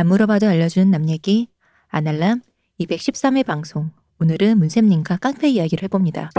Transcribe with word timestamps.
안 0.00 0.06
물어봐도 0.06 0.48
알려주는 0.48 0.90
남 0.90 1.10
얘기 1.10 1.48
아날람 1.88 2.40
213회 2.80 3.44
방송 3.44 3.90
오늘은 4.18 4.56
문쌤님과 4.56 5.18
깡패 5.18 5.50
이야기를 5.50 5.82
해봅니다. 5.82 6.30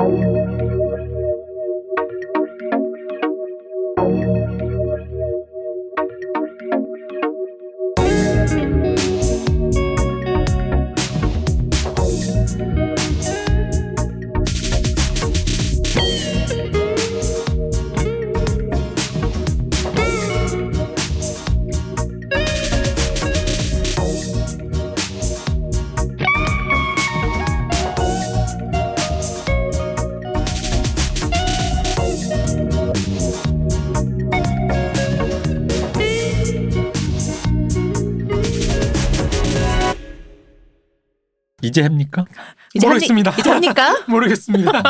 이제 42.81 42.88
모르겠습니다. 42.88 43.31
합니, 43.31 43.40
이제 43.42 43.50
합니까? 43.52 44.03
모르겠습니다. 44.08 44.84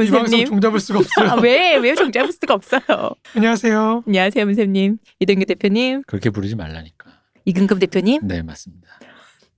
이 0.00 0.10
방송. 0.10 0.44
종잡을 0.44 0.80
수가 0.80 0.98
없어요. 1.00 1.30
아, 1.30 1.34
왜? 1.36 1.76
왜 1.76 1.94
종잡을 1.94 2.32
수가 2.32 2.54
없어요? 2.54 2.82
안녕하세요. 3.34 4.04
안녕하세요, 4.06 4.44
문쌤님. 4.44 4.98
이동규 5.20 5.46
대표님, 5.46 6.02
그렇게 6.06 6.30
부르지 6.30 6.54
말라니까. 6.56 7.10
이근금 7.44 7.78
대표님. 7.78 8.20
네 8.26 8.42
맞습니다. 8.42 8.88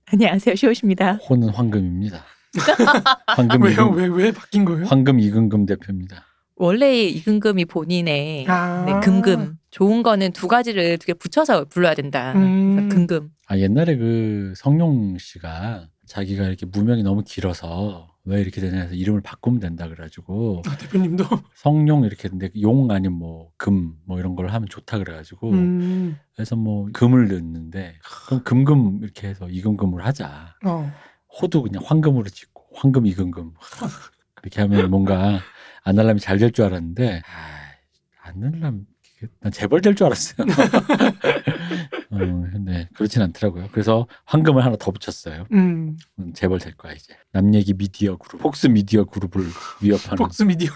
안녕하세요, 0.05 0.55
시호십니다. 0.55 1.13
호는 1.29 1.49
황금입니다. 1.49 2.23
황금 3.27 3.63
왜요? 3.63 3.73
이금 3.73 3.95
왜왜 3.97 4.31
바뀐 4.31 4.63
거예요? 4.65 4.85
황금 4.85 5.19
이금금 5.19 5.65
대표입니다. 5.65 6.25
원래 6.57 7.03
이근금이 7.03 7.65
본인의 7.65 8.45
아. 8.47 8.83
네, 8.85 8.93
금금. 9.01 9.57
좋은 9.71 10.03
거는 10.03 10.31
두 10.31 10.47
가지를 10.47 10.97
두 10.99 11.07
개 11.07 11.13
붙여서 11.13 11.65
불러야 11.65 11.93
된다. 11.95 12.31
음. 12.33 12.87
금금. 12.87 13.29
아 13.47 13.57
옛날에 13.57 13.97
그 13.97 14.53
성룡 14.55 15.17
씨가 15.19 15.87
자기가 16.05 16.45
이렇게 16.45 16.65
무명이 16.65 17.03
너무 17.03 17.23
길어서 17.23 18.09
왜 18.23 18.41
이렇게 18.41 18.59
되냐 18.61 18.79
해서 18.81 18.93
이름을 18.95 19.21
바꾸면 19.21 19.59
된다 19.59 19.87
그래가지고 19.87 20.63
아, 20.67 20.77
대표님도. 20.77 21.25
성룡 21.55 22.03
이렇게 22.05 22.25
했는데 22.27 22.49
용 22.61 22.89
아니면 22.91 23.17
뭐 23.19 23.51
금 23.57 23.97
뭐 24.05 24.19
이런 24.19 24.35
걸 24.35 24.49
하면 24.49 24.67
좋다 24.69 24.97
그래가지고 24.99 25.51
음. 25.51 26.17
그래서 26.35 26.55
뭐 26.55 26.87
금을 26.93 27.27
넣는데 27.27 27.97
그럼 28.27 28.43
금금 28.43 28.99
이렇게 29.03 29.27
해서 29.27 29.47
이금금을 29.49 30.05
하자. 30.05 30.55
어. 30.65 30.91
호도 31.41 31.63
그냥 31.63 31.81
황금으로 31.85 32.29
짓고 32.29 32.63
황금 32.73 33.05
이금금 33.05 33.53
그렇게 34.35 34.61
하면 34.61 34.89
뭔가 34.89 35.39
아날람이 35.83 36.19
잘 36.19 36.37
될 36.39 36.51
줄 36.51 36.65
알았는데 36.65 37.21
아, 37.25 38.29
아날람 38.29 38.85
이게 38.87 38.94
난 39.39 39.51
재벌 39.51 39.81
될 39.81 39.95
줄 39.95 40.05
알았어요. 40.07 40.45
어, 42.11 42.17
근데 42.51 42.87
그렇진 42.93 43.21
않더라고요. 43.21 43.69
그래서 43.71 44.07
황금을 44.25 44.63
하나 44.63 44.75
더 44.77 44.91
붙였어요. 44.91 45.45
음. 45.53 45.97
음, 46.19 46.33
재벌 46.33 46.59
될 46.59 46.75
거야 46.75 46.93
이제. 46.93 47.15
남 47.31 47.53
얘기 47.53 47.73
미디어 47.73 48.17
그룹, 48.17 48.41
폭스 48.41 48.67
미디어 48.67 49.05
그룹을 49.05 49.43
위협하는 49.81 50.15
폭스 50.17 50.43
미디어 50.43 50.69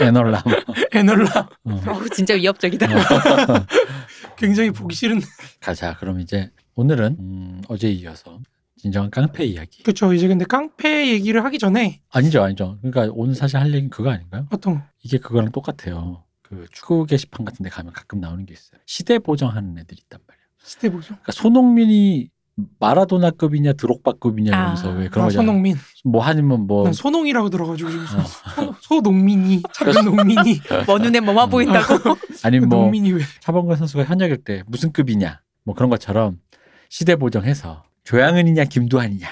애널람. 0.00 0.42
에널라 0.92 1.48
어. 1.64 1.80
어우, 1.88 2.08
진짜 2.10 2.34
위협적이다. 2.34 2.86
굉장히 4.36 4.70
보기 4.70 4.94
싫은. 4.94 5.20
가자. 5.60 5.96
그럼 5.98 6.20
이제 6.20 6.50
오늘은 6.74 7.16
음, 7.18 7.62
어제 7.68 7.90
이어서 7.90 8.40
진정한 8.78 9.10
깡패 9.10 9.44
이야기. 9.44 9.82
그렇죠. 9.82 10.12
이제 10.12 10.26
근데 10.26 10.44
깡패 10.44 11.08
얘기를 11.12 11.44
하기 11.44 11.58
전에 11.58 12.00
아니죠, 12.10 12.42
아니죠. 12.42 12.78
그러니까 12.82 13.12
오늘 13.14 13.34
사실 13.34 13.58
할 13.58 13.68
얘기는 13.68 13.90
그거 13.90 14.10
아닌가요? 14.10 14.46
어떤 14.50 14.74
거? 14.76 14.82
이게 15.02 15.18
그거랑 15.18 15.52
똑같아요. 15.52 16.24
그 16.52 16.66
축구 16.70 17.06
게시판 17.06 17.46
같은 17.46 17.62
데 17.62 17.70
가면 17.70 17.94
가끔 17.94 18.20
나오는 18.20 18.44
게 18.44 18.52
있어요. 18.52 18.78
시대 18.84 19.18
보정하는 19.18 19.78
애들이 19.78 20.02
있단 20.04 20.20
말이에요. 20.26 20.44
시대 20.62 20.90
보죠. 20.90 21.06
그러니까 21.08 21.32
손흥민이 21.32 22.28
마라도나급이냐 22.78 23.72
드록바급이냐 23.72 24.50
이러면서 24.50 24.90
아. 24.90 24.92
왜 24.92 25.08
그런 25.08 25.24
아, 25.24 25.28
거잖아요. 25.28 25.46
손흥민. 25.46 25.76
뭐 26.04 26.22
아니면 26.22 26.66
뭐난 26.66 26.92
소농이라고 26.92 27.48
들어가지고 27.48 27.90
지금 27.90 28.04
어. 28.04 28.24
소, 28.24 28.74
소농민이 28.82 29.62
작은 29.72 30.04
농민이 30.04 30.60
먼 30.86 31.00
눈에 31.00 31.20
뭐만 31.20 31.48
보인다고. 31.48 32.16
아니면 32.44 32.68
뭐 32.68 32.80
농민이 32.80 33.12
왜? 33.12 33.22
차범근 33.40 33.76
선수가 33.76 34.04
현역일 34.04 34.44
때 34.44 34.62
무슨 34.66 34.92
급이냐 34.92 35.40
뭐 35.64 35.74
그런 35.74 35.88
것처럼 35.88 36.38
시대 36.90 37.16
보정해서 37.16 37.82
조양은이냐 38.04 38.64
김두한이냐 38.64 39.26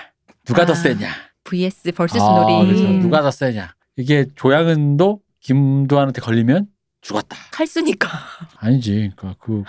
누가 0.46 0.64
더 0.64 0.72
아. 0.72 0.76
세냐 0.76 1.10
vs 1.44 1.92
vs 1.92 2.18
아, 2.18 2.46
놀이. 2.48 2.82
음. 2.82 3.00
누가 3.00 3.20
더 3.20 3.30
세냐 3.30 3.74
이게 3.96 4.26
조양은도 4.36 5.20
김두한한테 5.40 6.22
걸리면 6.22 6.68
죽었다 7.00 7.36
칼 7.50 7.66
쓰니까. 7.66 8.08
아니지 8.58 9.12
그러니까 9.16 9.34
그 9.40 9.62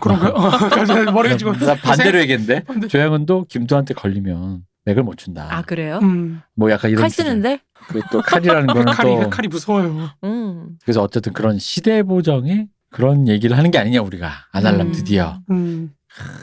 그런가요? 0.00 0.32
어, 0.34 0.50
머리가 1.12 1.36
지금 1.36 1.52
나 1.58 1.74
반대로 1.74 2.18
얘기했는데 2.20 2.64
반대. 2.64 2.88
조양은도 2.88 3.46
김두한테 3.48 3.94
걸리면 3.94 4.62
맥을 4.84 5.02
못 5.02 5.16
춘다 5.16 5.48
아, 5.50 5.62
그래요? 5.62 5.98
음. 6.02 6.42
뭐 6.54 6.70
약간 6.70 6.90
이런 6.90 7.00
칼 7.02 7.10
쓰는데? 7.10 7.60
그또 7.88 8.20
칼이라는 8.22 8.66
거는 8.72 8.92
칼이 8.92 9.20
또 9.22 9.30
칼이 9.30 9.48
무서워요. 9.48 10.10
음. 10.24 10.78
그래서 10.84 11.02
어쨌든 11.02 11.32
그런 11.32 11.58
시대 11.58 12.02
보정에 12.02 12.68
그런 12.90 13.28
얘기를 13.28 13.56
하는 13.58 13.70
게 13.70 13.78
아니냐 13.78 14.00
우리가 14.02 14.30
아날람 14.52 14.88
음. 14.88 14.92
드디어 14.92 15.40
음. 15.50 15.92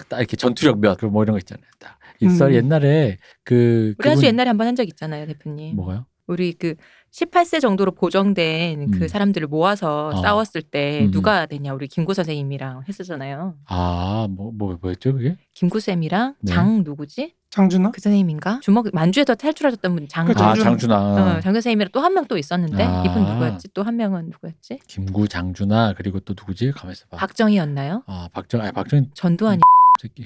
딱 0.10 0.18
이렇게 0.20 0.36
전투력 0.38 0.80
몇뭐 0.80 1.24
이런 1.24 1.34
거 1.34 1.38
있잖아요. 1.38 1.66
딱 1.80 1.98
있어 2.20 2.48
음. 2.48 2.54
옛날에 2.54 3.18
그 3.44 3.94
우리 3.98 4.10
아주 4.10 4.26
옛날에 4.26 4.50
한 4.50 4.58
번 4.58 4.68
한 4.68 4.76
적 4.76 4.88
있잖아요, 4.88 5.26
대표님. 5.28 5.76
뭐가요? 5.76 6.06
우리 6.28 6.54
그 6.54 6.76
18세 7.14 7.62
정도로 7.62 7.92
보정된 7.92 8.90
그 8.92 9.04
음. 9.04 9.08
사람들을 9.08 9.48
모아서 9.48 10.08
어. 10.14 10.22
싸웠을 10.22 10.64
때 10.64 11.06
음. 11.06 11.12
누가 11.12 11.46
되냐 11.46 11.72
우리 11.74 11.88
김구 11.88 12.14
선생님이랑 12.16 12.84
했었잖아요. 12.90 13.54
아 13.68 14.28
뭐 14.30 14.52
뭐 14.52 14.78
뭐였죠 14.82 15.14
그게? 15.14 15.38
김구 15.54 15.80
쌤이랑 15.80 16.36
네. 16.40 16.52
장 16.54 16.84
누구지? 16.84 17.34
장준아? 17.52 17.92
그 17.92 18.02
선생님인가? 18.02 18.62
주먹 18.64 18.88
만주에서 18.92 19.36
탈출하셨던 19.36 19.96
분 19.96 20.08
장. 20.08 20.26
그 20.26 20.32
아 20.32 20.56
장준하. 20.56 20.64
장준하 20.64 21.36
어, 21.38 21.40
장 21.40 21.54
선생님이랑 21.54 21.92
또 21.92 22.02
한 22.02 22.14
명 22.16 22.26
또 22.28 22.36
있었는데 22.40 22.84
아. 22.84 23.04
이분 23.06 23.26
누구였지? 23.26 23.68
또 23.76 23.84
한 23.84 23.96
명은 23.96 24.32
누구였지? 24.32 24.80
김구 24.88 25.28
장준하 25.28 25.94
그리고 25.96 26.20
또 26.20 26.34
누구지? 26.36 26.72
가만 26.72 26.94
있어봐. 26.94 27.18
박정희였나요? 27.18 28.04
아 28.08 28.28
박정 28.34 28.60
아 28.62 28.72
박정 28.72 29.06
전두환이 29.14 29.62
새끼. 30.02 30.26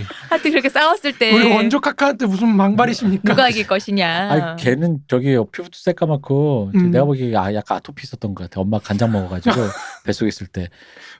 하여튼 0.30 0.50
그렇게 0.50 0.68
싸웠을 0.68 1.18
때 1.18 1.32
우리 1.32 1.52
원조 1.52 1.80
카카한테 1.80 2.26
무슨 2.26 2.48
망발이십니까? 2.56 3.22
누가 3.28 3.48
이길 3.48 3.66
것이냐. 3.66 4.30
아 4.32 4.56
걔는 4.56 5.00
저기 5.08 5.36
피부도 5.52 5.70
새까맣고 5.72 6.72
음. 6.74 6.90
내가 6.90 7.04
보기에 7.04 7.36
아 7.36 7.52
약간 7.54 7.76
아토피 7.78 8.02
있었던 8.04 8.34
것 8.34 8.44
같아. 8.44 8.60
엄마 8.60 8.78
간장 8.78 9.12
먹어가지고 9.12 9.54
뱃속에 10.04 10.28
있을 10.28 10.46
때. 10.46 10.68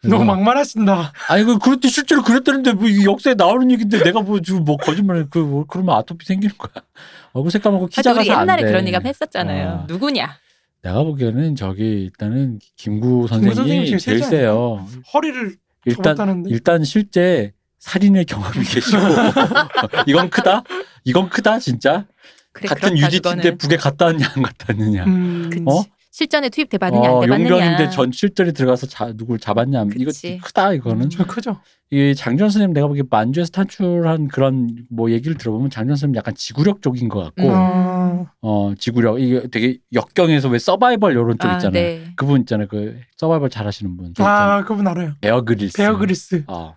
너무 0.02 0.24
막말하신다. 0.24 1.12
아니 1.28 1.44
그 1.44 1.58
그랬대 1.58 1.88
실제로 1.88 2.22
그랬다는데 2.22 2.72
뭐 2.72 2.88
역사에 3.04 3.34
나오는 3.34 3.70
얘기인데 3.70 4.02
내가 4.02 4.20
뭐 4.20 4.40
지금 4.40 4.64
뭐 4.64 4.76
거짓말을 4.76 5.28
그뭐 5.30 5.66
그러면 5.66 5.96
아토피 5.96 6.26
생기는 6.26 6.54
거야. 6.58 6.84
얼굴 7.32 7.50
새까맣고 7.50 7.86
키 7.86 7.94
우리 7.98 8.02
작아서 8.02 8.32
안 8.32 8.42
옛날에 8.42 8.62
돼. 8.62 8.68
그런 8.68 8.86
얘기 8.86 8.96
했었잖아요. 9.04 9.68
아. 9.68 9.84
누구냐? 9.88 10.38
내가 10.82 11.04
보기에는 11.04 11.54
저기 11.54 12.02
일단은 12.02 12.58
김구 12.76 13.28
선생님이 13.28 13.54
선생이 13.54 13.86
제일 13.86 13.98
제일 13.98 14.22
세요. 14.24 14.84
허리를 15.14 15.56
일단 15.84 16.02
접었다는데. 16.02 16.50
일단 16.50 16.84
실제 16.84 17.52
살인의 17.86 18.24
경험이 18.26 18.64
계시고 18.64 18.96
이건 20.06 20.30
크다. 20.30 20.62
이건 21.04 21.28
크다 21.28 21.58
진짜. 21.58 22.06
그래, 22.52 22.68
같은 22.68 22.90
그렇다, 22.90 23.06
유지티인데 23.06 23.42
그거는. 23.42 23.58
북에 23.58 23.76
갔다 23.76 24.04
왔냐 24.06 24.26
안 24.36 24.42
갔다 24.42 24.66
왔느냐. 24.68 25.04
음. 25.04 25.50
어? 25.66 25.82
실전에 26.12 26.48
투입돼 26.50 26.76
봤느냐 26.78 27.10
어, 27.10 27.22
안 27.22 27.26
돼 27.26 27.28
봤느냐. 27.28 27.50
용병인데 27.50 27.90
전 27.90 28.12
실전에 28.12 28.52
들어가서 28.52 28.86
자, 28.86 29.12
누굴 29.16 29.40
잡았냐. 29.40 29.86
이거 29.96 30.10
그치. 30.10 30.38
크다 30.44 30.74
이거는. 30.74 31.06
음. 31.06 31.10
저 31.10 31.26
크죠. 31.26 31.58
이 31.90 32.14
장전 32.14 32.50
선생님 32.50 32.72
내가 32.72 32.86
보기에 32.86 33.02
만주에서 33.10 33.50
탈출한 33.50 34.28
그런 34.28 34.68
뭐 34.90 35.10
얘기를 35.10 35.36
들어보면 35.36 35.70
장전 35.70 35.96
선생님 35.96 36.16
약간 36.16 36.34
지구력 36.36 36.82
쪽인 36.82 37.08
것 37.08 37.20
같고 37.24 37.48
음. 37.48 37.52
아, 37.52 38.26
어 38.42 38.74
지구력 38.78 39.20
이게 39.20 39.46
되게 39.50 39.78
역경에서 39.92 40.48
왜 40.50 40.58
서바이벌 40.58 41.14
요런 41.16 41.38
쪽 41.38 41.48
아, 41.48 41.54
있잖아요. 41.54 41.72
네. 41.72 42.12
그분 42.16 42.42
있잖아요. 42.42 42.68
그 42.68 42.98
서바이벌 43.16 43.50
잘하시는 43.50 43.96
분. 43.96 44.12
그아 44.14 44.62
그분 44.64 44.86
알아요. 44.86 45.14
베어 45.20 45.42
그릴스. 45.42 45.76
베어 45.78 45.96
그리스. 45.98 46.44
어 46.46 46.74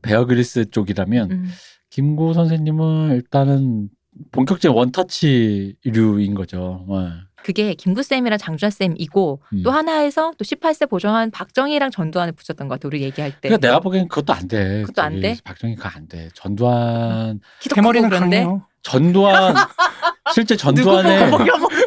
베어 0.00 0.24
그릴스 0.24 0.70
쪽이라면 0.70 1.30
음. 1.30 1.50
김구 1.90 2.32
선생님은 2.32 3.10
일단은 3.16 3.88
본격적인 4.30 4.76
원터치류인 4.76 6.34
거죠. 6.34 6.84
어. 6.88 7.10
그게 7.42 7.74
김구 7.74 8.02
쌤이랑 8.02 8.38
장준하 8.38 8.70
쌤이고 8.70 9.42
음. 9.52 9.62
또 9.62 9.70
하나에서 9.70 10.32
또 10.38 10.44
18세 10.44 10.88
보정한 10.88 11.30
박정희랑 11.30 11.90
전두환을 11.90 12.32
붙였던 12.32 12.68
것 12.68 12.74
같아. 12.74 12.88
우리 12.88 13.02
얘기할 13.02 13.32
때. 13.32 13.48
그러니까 13.48 13.66
내가 13.66 13.80
보기엔 13.80 14.08
그것도 14.08 14.32
안 14.32 14.48
돼. 14.48 14.82
그것도 14.82 15.02
안 15.02 15.20
돼? 15.20 15.36
박정희 15.44 15.74
그거 15.74 15.88
안 15.92 16.06
돼. 16.08 16.28
전두환 16.34 17.40
크고 17.62 17.74
대머리는 17.74 18.08
그런데. 18.08 18.46
전두환 18.82 19.54
실제 20.34 20.56
전두환의 20.56 21.30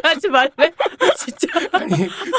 하지 0.02 0.28
말래. 0.28 0.50
진짜. 1.16 1.48
아니 1.72 1.90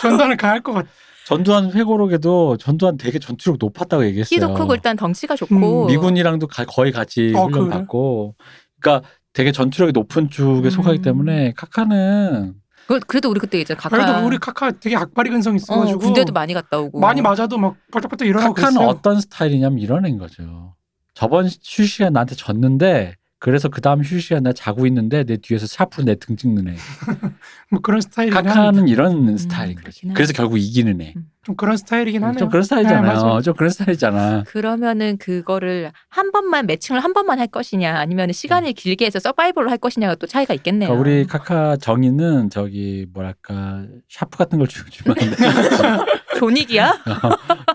전단을 0.01 0.37
가할 0.37 0.61
것 0.61 0.73
같아. 0.73 0.89
전두환 1.27 1.71
회고록에도 1.73 2.55
전두환 2.55 2.95
되게 2.95 3.19
전투력 3.19 3.57
높았다고 3.59 4.05
얘기했어요. 4.05 4.29
키도 4.39 4.53
크고 4.53 4.75
일단 4.75 4.95
덩치가 4.95 5.35
좋고 5.35 5.83
음, 5.83 5.87
미군이랑도 5.87 6.47
가- 6.47 6.63
거의 6.63 6.93
같이 6.93 7.33
어, 7.35 7.43
훈련 7.47 7.51
그래요? 7.51 7.69
받고, 7.69 8.35
그러니까 8.79 9.09
되게 9.33 9.51
전투력이 9.51 9.91
높은 9.91 10.29
쪽에 10.29 10.67
음. 10.67 10.69
속하기 10.69 11.01
때문에 11.01 11.51
카카는 11.57 12.53
그, 12.87 12.99
그래도 13.01 13.29
우리 13.29 13.41
그때 13.41 13.59
이제 13.59 13.75
각하 13.75 13.97
그래도 13.97 14.25
우리 14.25 14.37
카카 14.37 14.71
되게 14.71 14.95
악바리 14.95 15.29
근성 15.29 15.51
어, 15.51 15.55
있어가지고 15.57 15.99
군대도 15.99 16.31
많이 16.31 16.53
갔다 16.53 16.79
오고 16.79 16.97
많이 17.01 17.21
맞아도 17.21 17.57
막 17.57 17.75
벌떡벌떡 17.91 18.25
일어나고 18.25 18.53
카카는 18.53 18.75
그랬어요. 18.77 18.89
어떤 18.89 19.19
스타일이냐면 19.19 19.79
이런 19.79 20.05
애인 20.05 20.17
거죠. 20.19 20.75
저번 21.13 21.45
휴식 21.47 21.87
시간 21.87 22.13
나한테 22.13 22.35
졌는데 22.35 23.15
그래서 23.39 23.69
그 23.69 23.81
다음 23.81 24.01
휴식 24.01 24.21
시간 24.21 24.43
나 24.43 24.51
자고 24.53 24.87
있는데 24.87 25.23
내 25.23 25.37
뒤에서 25.37 25.67
샤프로 25.67 26.05
내 26.05 26.15
등 26.15 26.35
찍는 26.35 26.67
애. 26.69 26.75
뭐 27.71 27.81
그런 27.81 28.01
스타일이긴 28.01 28.35
합니다. 28.37 28.55
카카는 28.55 28.87
이런 28.87 29.37
스타일인 29.37 29.75
거지. 29.75 30.07
그래서 30.13 30.33
결국 30.33 30.57
이기는 30.57 30.99
애. 31.01 31.13
좀 31.47 31.55
그런 31.55 31.77
스타일이긴 31.77 32.21
하네요. 32.25 32.37
좀 32.39 32.49
그런 32.49 32.61
네, 32.61 32.65
스타일이잖아요. 32.65 33.23
맞아요. 33.23 33.41
좀 33.41 33.53
그런 33.53 33.69
스타일이잖아. 33.69 34.43
그러면은 34.47 35.17
그거를 35.17 35.93
한 36.09 36.33
번만 36.33 36.65
매칭을 36.65 37.01
한 37.01 37.13
번만 37.13 37.39
할 37.39 37.47
것이냐 37.47 37.95
아니면 37.97 38.33
시간을 38.33 38.73
길게 38.73 39.05
해서 39.05 39.19
서바이벌로 39.19 39.69
할 39.69 39.77
것이냐가 39.77 40.15
또 40.15 40.27
차이가 40.27 40.53
있겠네요. 40.53 40.89
그러니까 40.89 41.01
우리 41.09 41.25
카카 41.25 41.77
정의는 41.77 42.49
저기 42.49 43.05
뭐랄까 43.13 43.83
샤프 44.09 44.37
같은 44.37 44.59
걸 44.59 44.67
주- 44.67 44.83
주면 44.89 45.15
안 45.21 45.29
돼. 45.29 46.37
존익이야? 46.37 46.93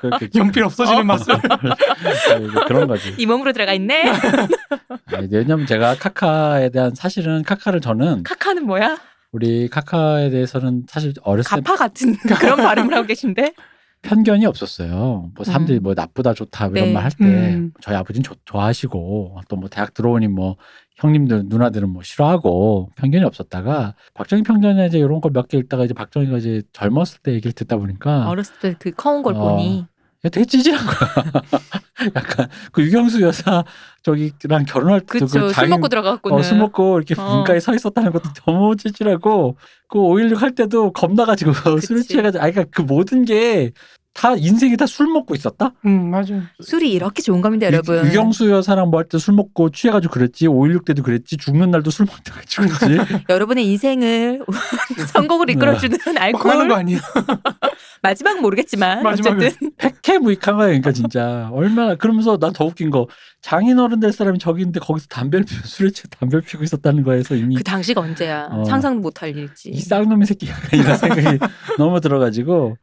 그렇게 0.03 0.29
연필 0.37 0.65
없어지는 0.65 1.07
맛을. 1.07 1.35
그런 2.69 2.87
거지. 2.89 3.15
이 3.17 3.25
몸으로 3.25 3.53
들어가 3.53 3.73
있네. 3.73 4.05
아니, 5.07 5.29
왜냐면 5.31 5.65
제가 5.67 5.97
카카에 5.97 6.69
대한 6.69 6.95
사실은 6.95 7.43
카카를 7.43 7.81
저는 7.81 8.23
카카는 8.25 8.67
뭐야? 8.67 8.99
우리 9.33 9.67
카카에 9.69 10.29
대해서는 10.31 10.85
사실 10.89 11.15
어렸을 11.23 11.57
때 11.57 11.63
가파 11.63 11.77
같은 11.77 12.15
그런 12.39 12.57
발음을 12.59 12.95
하고 12.95 13.07
계신데. 13.07 13.55
편견이 14.03 14.45
없었어요. 14.47 15.31
뭐 15.37 15.45
사람들이 15.45 15.79
음. 15.79 15.83
뭐 15.85 15.95
나쁘다 15.95 16.35
좋다 16.35 16.67
이런 16.67 16.87
네. 16.87 16.93
말할 16.93 17.13
때 17.13 17.25
음. 17.25 17.73
저희 17.81 17.95
아버지는 17.97 18.25
좋- 18.25 18.37
좋아하시고 18.45 19.39
또 19.49 19.57
뭐 19.57 19.69
대학 19.69 19.95
들어오니 19.95 20.27
뭐 20.27 20.57
형님들 20.97 21.45
누나들은 21.47 21.89
뭐 21.89 22.03
싫어하고 22.03 22.91
편견이 22.97 23.25
없었다가 23.25 23.95
박정희 24.15 24.43
편견에 24.43 24.87
이제 24.89 24.99
이런 24.99 25.21
걸 25.21 25.31
몇 25.33 25.47
개 25.49 25.57
읽다가 25.57 25.85
이제 25.85 25.95
박정희가 25.95 26.39
이제 26.39 26.63
젊었을 26.73 27.21
때 27.23 27.33
얘기를 27.33 27.53
듣다 27.53 27.77
보니까 27.77 28.29
어렸을 28.29 28.55
때 28.61 28.75
그 28.81 28.91
커온 28.91 29.23
걸 29.23 29.37
어. 29.37 29.39
보니 29.39 29.79
야, 29.79 29.89
되게 30.31 30.45
찌질한 30.45 30.87
거야. 30.87 31.33
약간 32.15 32.49
그 32.71 32.83
유경수 32.83 33.21
여사 33.23 33.65
저기랑 34.03 34.65
결혼할 34.67 35.01
때도 35.01 35.27
그쵸 35.27 35.47
그술 35.47 35.69
먹고 35.69 35.89
들어가고는 35.89 36.39
어, 36.39 36.43
술 36.43 36.59
먹고 36.59 36.99
이렇게 36.99 37.21
어. 37.21 37.37
문가에 37.37 37.59
서 37.59 37.75
있었다는 37.75 38.13
것도 38.13 38.33
너무 38.47 38.77
찌질하고 38.77 39.57
그 39.89 39.99
5.16 39.99 40.37
할 40.37 40.55
때도 40.55 40.93
겁나가지고 40.93 41.53
술을 41.81 42.03
취해가지고 42.03 42.43
아 42.43 42.51
그러니까 42.51 42.65
그 42.71 42.83
모든 42.83 43.25
게 43.25 43.73
다 44.15 44.35
인생이 44.37 44.77
다 44.77 44.87
술 44.87 45.07
먹고 45.07 45.35
있었다? 45.35 45.73
음 45.87 46.11
맞아요. 46.11 46.43
술이 46.61 46.93
이렇게 46.93 47.23
좋은 47.23 47.41
겁니다, 47.41 47.67
여러분. 47.67 47.97
유, 48.05 48.09
유경수 48.09 48.51
여사랑 48.51 48.91
뭐 48.91 49.01
할 49.01 49.09
때 49.09 49.19
술 49.19 49.35
먹고 49.35 49.71
취해가지고 49.71 50.13
그랬지 50.13 50.49
5.16 50.49 50.85
때도 50.85 51.03
그랬지 51.03 51.39
죽는 51.39 51.71
날도 51.71 51.91
술 51.91 52.07
먹다가 52.07 52.43
죽었지 52.47 52.99
여러분의 53.31 53.67
인생을 53.67 54.45
선곡을 55.15 55.51
이끌어주는 55.51 55.97
막 55.97 56.07
하는 56.07 56.15
거 56.39 56.49
알코올 56.49 56.73
아니에요? 56.73 57.01
마지막 58.03 58.41
모르겠지만 58.41 59.03
마지막은. 59.03 59.47
어쨌든 59.47 59.71
백해무익한 59.79 60.57
거야 60.57 60.67
그러니까 60.69 60.93
진짜 60.93 61.49
얼마나 61.53 61.95
그러면서 61.95 62.37
난 62.39 62.53
더 62.53 62.67
웃긴 62.67 62.91
거 62.91 63.09
장인어른 63.41 63.99
될 63.99 64.13
사람이 64.13 64.39
저기 64.39 64.61
있는데 64.61 64.79
거기서 64.79 65.07
담배를 65.09 65.47
피고 65.47 65.67
술에 65.67 65.91
취해 65.91 66.05
담배를 66.11 66.43
피고 66.43 66.63
있었다는 66.65 67.03
거에서 67.03 67.35
이미 67.35 67.57
그 67.57 67.65
당시가 67.65 68.01
언제야 68.03 68.49
어. 68.53 68.65
상상도 68.65 69.01
못할 69.01 69.31
일이지. 69.31 69.71
이 69.71 69.81
쌍놈의 69.81 70.27
새끼 70.27 70.49
약간 70.49 70.79
이런 70.79 70.97
생각이 70.99 71.39
너무 71.79 71.99
들어가지고 72.01 72.77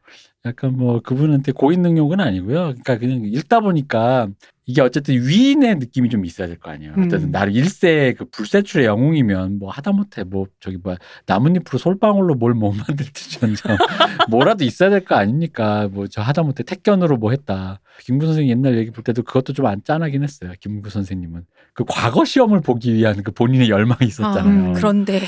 약간 0.46 0.74
뭐 0.74 1.00
그분한테 1.00 1.52
고인 1.52 1.82
능력은 1.82 2.18
아니고요. 2.18 2.56
그러니까 2.82 2.96
그냥 2.98 3.20
읽다 3.24 3.60
보니까 3.60 4.28
이게 4.64 4.80
어쨌든 4.80 5.14
위인의 5.26 5.74
느낌이 5.76 6.08
좀 6.08 6.24
있어야 6.24 6.46
될 6.46 6.56
거 6.58 6.70
아니에요. 6.70 6.94
음. 6.96 7.04
어쨌든 7.04 7.30
나를 7.30 7.54
일세 7.54 8.14
그 8.16 8.24
불세출의 8.24 8.86
영웅이면 8.86 9.58
뭐 9.58 9.70
하다못해 9.70 10.24
뭐 10.24 10.46
저기 10.60 10.78
뭐야 10.82 10.96
나뭇잎으로 11.26 11.76
솔방울로 11.76 12.36
뭘 12.36 12.54
못 12.54 12.72
만들지언정 12.72 13.76
뭐라도 14.30 14.64
있어야 14.64 14.88
될 14.88 15.04
거 15.04 15.16
아닙니까? 15.16 15.88
뭐 15.92 16.06
저 16.08 16.22
하다못해 16.22 16.62
택견으로 16.62 17.18
뭐 17.18 17.32
했다. 17.32 17.80
김구 18.04 18.24
선생님 18.24 18.50
옛날 18.50 18.78
얘기 18.78 18.90
볼 18.92 19.04
때도 19.04 19.22
그것도 19.24 19.52
좀 19.52 19.66
안 19.66 19.82
짠하긴 19.84 20.22
했어요. 20.22 20.52
김구 20.60 20.88
선생님은 20.88 21.44
그 21.74 21.84
과거 21.86 22.24
시험을 22.24 22.62
보기 22.62 22.94
위한 22.94 23.22
그 23.22 23.30
본인의 23.30 23.68
열망이 23.68 24.06
있었잖아요. 24.08 24.70
음, 24.70 24.72
그런데 24.72 25.20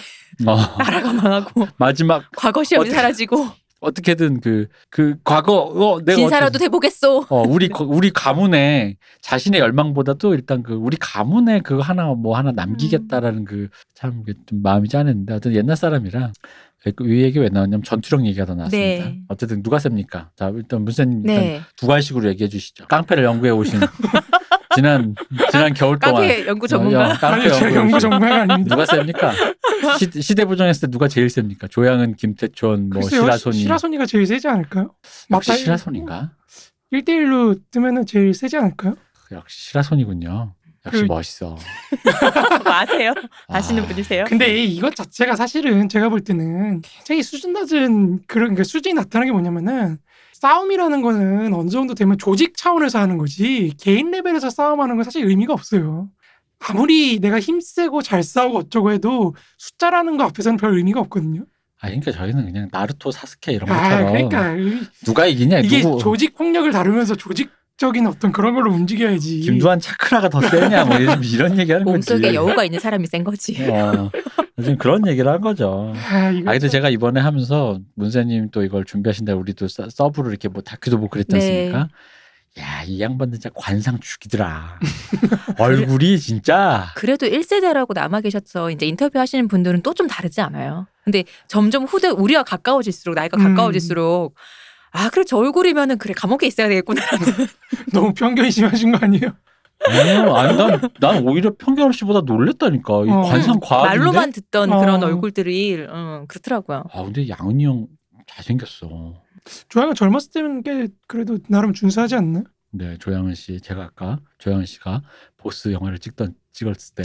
어, 0.46 0.56
나라가 0.78 1.12
망하고 1.12 1.66
마지막 1.76 2.24
과거 2.34 2.64
시험이 2.64 2.86
어떻게- 2.88 2.96
사라지고 2.96 3.46
어떻게든 3.82 4.40
그, 4.40 4.68
그 4.88 5.16
과거, 5.24 5.54
어, 5.62 6.00
내가. 6.02 6.16
진사라도 6.16 6.58
돼보겠소. 6.58 7.26
어, 7.28 7.42
우리, 7.46 7.68
거- 7.68 7.84
우리 7.84 8.10
가문에 8.10 8.96
자신의 9.20 9.60
열망보다도 9.60 10.34
일단 10.34 10.62
그 10.62 10.72
우리 10.74 10.96
가문에 10.96 11.60
그 11.60 11.78
하나 11.80 12.06
뭐 12.14 12.36
하나 12.36 12.52
남기겠다라는 12.52 13.44
그참 13.44 14.22
좀 14.46 14.62
마음이 14.62 14.88
짠했는데 14.88 15.32
하여튼 15.32 15.54
옛날 15.54 15.76
사람이라 15.76 16.32
그이 16.96 17.22
얘기 17.22 17.38
왜 17.38 17.48
나왔냐면 17.48 17.84
전투력 17.84 18.24
얘기가 18.26 18.44
더 18.46 18.54
나왔습니다. 18.54 19.04
네. 19.04 19.20
어쨌든 19.28 19.62
누가 19.62 19.78
셉니까? 19.78 20.30
자, 20.36 20.50
일단 20.54 20.82
문세님 20.82 21.20
일단 21.24 21.36
네. 21.44 21.60
두괄식으로 21.76 22.28
얘기해 22.30 22.48
주시죠. 22.48 22.86
깡패를 22.86 23.22
연구해 23.24 23.50
오신 23.52 23.78
지난, 24.74 25.14
지난 25.50 25.74
겨울 25.74 25.98
동안. 25.98 26.22
깡패 26.26 26.46
연구 26.46 26.66
전문가. 26.68 27.08
어, 27.10 27.26
아니 27.28 27.44
연구해 27.46 27.74
연구 27.74 28.00
전문가 28.00 28.42
아닙니다. 28.42 28.74
누가 28.76 28.86
셉니까? 28.86 29.32
시, 29.98 30.22
시대 30.22 30.44
부정했을 30.44 30.88
때 30.88 30.90
누가 30.92 31.08
제일 31.08 31.28
셉니까? 31.30 31.66
조양은, 31.68 32.16
김태촌, 32.16 32.90
뭐 32.90 33.00
글쎄요, 33.02 33.22
시라소니. 33.22 33.56
시라소니가 33.58 34.06
제일 34.06 34.26
세지 34.26 34.48
않을까요? 34.48 34.94
역시 35.30 35.50
맞다. 35.50 35.56
시라소니인가? 35.56 36.32
1대1로 36.92 37.60
뜨면은 37.70 38.06
제일 38.06 38.34
세지 38.34 38.56
않을까요? 38.56 38.96
역시 39.32 39.68
시라손이군요. 39.70 40.54
역시 40.84 41.02
그- 41.02 41.06
멋있어. 41.06 41.56
아세요? 42.64 43.14
아, 43.48 43.56
아시는 43.58 43.86
분이세요? 43.86 44.24
근데 44.26 44.62
이것 44.64 44.94
자체가 44.96 45.36
사실은 45.36 45.88
제가 45.88 46.08
볼 46.08 46.20
때는 46.22 46.82
굉장히 46.82 47.22
수준 47.22 47.52
낮은 47.52 48.22
그런 48.26 48.54
그 48.54 48.64
수준이 48.64 48.94
나타나는 48.94 49.28
게 49.28 49.32
뭐냐면은 49.32 49.98
싸움이라는 50.46 51.02
거는 51.02 51.54
어느 51.54 51.68
정도 51.70 51.94
되면 51.94 52.18
조직 52.18 52.56
차원에서 52.56 52.98
하는 52.98 53.16
거지 53.16 53.72
개인 53.78 54.10
레벨에서 54.10 54.50
싸움하는 54.50 54.96
건 54.96 55.04
사실 55.04 55.24
의미가 55.24 55.52
없어요. 55.52 56.08
아무리 56.58 57.20
내가 57.20 57.38
힘세고 57.38 58.02
잘 58.02 58.24
싸우고 58.24 58.58
어쩌고 58.58 58.90
해도 58.90 59.36
숫자라는 59.58 60.16
거 60.16 60.24
앞에서는 60.24 60.56
별 60.56 60.76
의미가 60.76 60.98
없거든요. 61.02 61.44
아, 61.80 61.86
그러니까 61.86 62.10
저희는 62.10 62.44
그냥 62.46 62.68
나루토, 62.72 63.12
사스케 63.12 63.52
이런 63.52 63.70
아, 63.70 63.82
것처럼 63.82 64.12
그러니까 64.12 64.56
이- 64.56 64.80
누가 65.04 65.26
이기냐 65.26 65.60
이게 65.60 65.80
누구 65.82 65.98
조직 65.98 66.34
폭력을 66.34 66.70
다루면서 66.72 67.14
조직 67.14 67.50
적인 67.78 68.06
어떤 68.06 68.30
그런 68.32 68.54
걸로 68.54 68.70
움직여야지. 68.72 69.40
김두한 69.40 69.80
차크라가 69.80 70.28
더 70.28 70.40
세냐 70.40 70.84
뭐 70.84 70.98
이런, 70.98 71.20
이런 71.24 71.58
얘기하는 71.58 71.84
거지. 71.84 71.94
몸속에 72.12 72.34
여우가 72.34 72.64
있는 72.64 72.78
사람이 72.78 73.06
센 73.06 73.24
거지. 73.24 73.56
어, 73.68 74.10
지금 74.60 74.76
그런 74.78 75.06
얘기를 75.08 75.30
한 75.30 75.40
거죠. 75.40 75.92
아, 75.96 76.30
이거 76.30 76.50
아, 76.50 76.52
근데 76.52 76.58
참- 76.60 76.70
제가 76.70 76.90
이번에 76.90 77.20
하면서 77.20 77.80
문세님 77.96 78.50
또 78.50 78.62
이걸 78.62 78.84
준비하신다 78.84 79.34
우리도 79.34 79.66
서- 79.68 79.88
서브로 79.90 80.28
이렇게 80.30 80.48
뭐 80.48 80.62
다큐도 80.62 80.96
보고 80.98 81.08
그랬지 81.08 81.30
네. 81.34 81.36
않습니까? 81.66 81.88
야, 82.60 82.82
이 82.86 83.00
양반들 83.00 83.40
진짜 83.40 83.50
관상 83.54 83.98
죽이더라. 83.98 84.78
얼굴이 85.58 86.18
진짜 86.20 86.88
그래도 86.94 87.26
1세대라고 87.26 87.94
남아 87.94 88.20
계셔서 88.20 88.70
이제 88.70 88.86
인터뷰 88.86 89.18
하시는 89.18 89.48
분들은 89.48 89.80
또 89.82 89.94
좀 89.94 90.06
다르지 90.06 90.40
않아요? 90.42 90.86
근데 91.04 91.24
점점 91.48 91.84
후대 91.84 92.08
우리와 92.08 92.42
가까워질수록 92.44 93.14
나이가 93.16 93.36
음. 93.38 93.42
가까워질수록 93.54 94.34
아 94.92 95.08
그래 95.10 95.24
저 95.24 95.38
얼굴이면은 95.38 95.98
그래 95.98 96.14
감옥에 96.16 96.46
있어야 96.46 96.68
되겠구나. 96.68 97.00
너무 97.92 98.12
편견이 98.14 98.50
심하신 98.50 98.92
거 98.92 98.98
아니에요? 99.00 99.32
아니요, 99.84 100.34
아니 100.36 100.56
난, 100.56 100.80
난 101.00 101.26
오히려 101.26 101.52
편견 101.56 101.92
씨보다 101.92 102.20
놀랬다니까. 102.20 103.04
이 103.06 103.10
어. 103.10 103.22
관상 103.22 103.58
과학인데. 103.60 103.98
말로만 103.98 104.32
듣던 104.32 104.72
어. 104.72 104.78
그런 104.80 105.02
얼굴들이 105.02 105.86
어, 105.88 106.24
그렇더라고요. 106.28 106.84
아 106.92 107.02
근데 107.02 107.28
양은이 107.28 107.64
형 107.64 107.88
잘생겼어. 108.28 109.14
조양은 109.68 109.94
젊었을 109.94 110.30
때는 110.32 110.62
꽤 110.62 110.88
그래도 111.08 111.38
나름 111.48 111.72
준수하지 111.72 112.14
않나? 112.14 112.44
네, 112.70 112.96
조양은 112.98 113.34
씨 113.34 113.60
제가 113.60 113.82
아까 113.82 114.18
조양은 114.38 114.66
씨가 114.66 115.02
보스 115.36 115.72
영화를 115.72 115.98
찍던 115.98 116.34
찍었을 116.52 116.94
때 116.94 117.02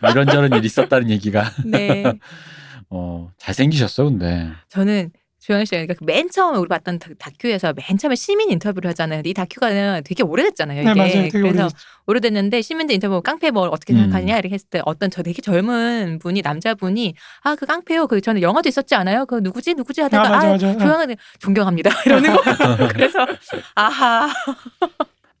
뭐, 0.00 0.10
이런저런 0.10 0.52
일이 0.54 0.66
있었다는 0.66 1.10
얘기가 1.10 1.44
네. 1.66 2.02
어 2.88 3.30
잘생기셨어 3.36 4.04
근데 4.04 4.50
저는 4.68 5.10
조영 5.44 5.64
씨가 5.64 5.78
그러니까 5.78 5.96
맨 6.04 6.30
처음에 6.30 6.56
우리 6.58 6.68
봤던 6.68 7.00
다- 7.00 7.10
다큐에서 7.18 7.72
맨 7.72 7.98
처음에 7.98 8.14
시민 8.14 8.50
인터뷰를 8.52 8.88
하잖아요. 8.90 9.18
근데 9.18 9.30
이 9.30 9.34
다큐가 9.34 10.00
되게 10.02 10.22
오래됐잖아요. 10.22 10.82
이게. 10.82 10.88
네 10.88 10.94
맞아요. 10.94 11.10
되게 11.12 11.30
그래서 11.30 11.64
오래 11.64 11.70
오래됐는데 12.06 12.62
시민들 12.62 12.94
인터뷰 12.94 13.20
깡패 13.22 13.50
뭘 13.50 13.68
어떻게 13.72 13.92
음. 13.92 13.98
생각하냐 13.98 14.38
이렇게 14.38 14.54
했을 14.54 14.68
때 14.70 14.80
어떤 14.84 15.10
저 15.10 15.22
되게 15.24 15.42
젊은 15.42 16.20
분이 16.20 16.42
남자분이 16.42 17.14
아 17.42 17.56
그 17.56 17.66
깡패요. 17.66 18.06
그 18.06 18.20
저는 18.20 18.40
영화도 18.40 18.68
있었지 18.68 18.94
않아요? 18.94 19.26
그 19.26 19.36
누구지 19.42 19.74
누구지 19.74 20.00
아 20.02 20.04
하다가 20.04 20.28
맞아 20.30 20.46
아, 20.48 20.50
맞아. 20.52 20.78
조영은 20.78 21.16
존경합니다 21.40 21.90
이러는 22.06 22.34
거. 22.36 22.42
그래서 22.92 23.26
아하 23.74 24.28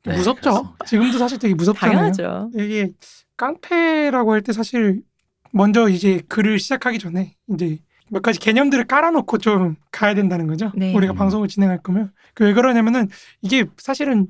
네, 0.04 0.16
무섭죠. 0.16 0.74
지금도 0.84 1.16
사실 1.18 1.38
되게 1.38 1.54
무섭잖아요. 1.54 1.96
당연하죠. 2.12 2.50
이게 2.56 2.90
깡패라고 3.36 4.32
할 4.32 4.42
때 4.42 4.52
사실 4.52 5.02
먼저 5.52 5.88
이제 5.88 6.20
글을 6.28 6.58
시작하기 6.58 6.98
전에 6.98 7.36
이제 7.54 7.78
몇 8.12 8.22
가지 8.22 8.38
개념들을 8.38 8.84
깔아놓고 8.84 9.38
좀 9.38 9.76
가야 9.90 10.14
된다는 10.14 10.46
거죠. 10.46 10.70
네. 10.74 10.92
우리가 10.94 11.14
음. 11.14 11.16
방송을 11.16 11.48
진행할 11.48 11.78
거면 11.78 12.12
그 12.34 12.44
왜 12.44 12.52
그러냐면은 12.52 13.08
이게 13.40 13.64
사실은 13.78 14.26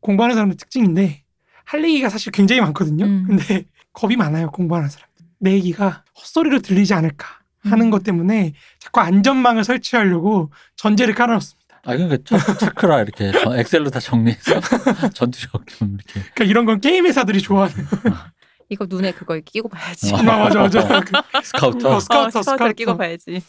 공부하는 0.00 0.34
사람들 0.34 0.56
특징인데 0.56 1.22
할 1.64 1.84
얘기가 1.84 2.08
사실 2.08 2.32
굉장히 2.32 2.60
많거든요. 2.60 3.04
음. 3.04 3.24
근데 3.28 3.64
겁이 3.92 4.16
많아요 4.16 4.50
공부하는 4.50 4.88
사람들. 4.88 5.26
내 5.38 5.52
얘기가 5.52 6.02
헛소리로 6.18 6.58
들리지 6.58 6.92
않을까 6.94 7.26
하는 7.62 7.86
음. 7.86 7.90
것 7.90 8.02
때문에 8.02 8.52
자꾸 8.80 9.00
안전망을 9.00 9.62
설치하려고 9.62 10.50
전제를 10.76 11.14
깔아놓습니다. 11.14 11.60
아 11.84 11.96
그러니까 11.96 12.18
차, 12.24 12.56
차크라 12.58 13.00
이렇게 13.02 13.30
저- 13.32 13.56
엑셀로 13.56 13.90
다 13.90 14.00
정리해서 14.00 14.60
전투력 15.14 15.66
좀 15.68 15.94
이렇게. 15.94 16.20
그러니까 16.34 16.44
이런 16.44 16.64
건 16.66 16.80
게임 16.80 17.06
회사들이 17.06 17.40
좋아하는. 17.40 17.74
이거 18.70 18.86
눈에 18.88 19.12
그걸 19.12 19.40
끼고 19.42 19.68
봐야지. 19.68 20.14
어. 20.14 20.18
아, 20.18 20.22
맞아 20.22 20.60
맞아. 20.60 20.80
그 21.00 21.12
스카우터. 21.44 21.96
어, 21.96 22.00
스카우터, 22.00 22.38
어, 22.38 22.42
스카우터를 22.42 22.42
스카우터. 22.42 22.72
끼고 22.74 22.96
봐야지. 22.96 23.42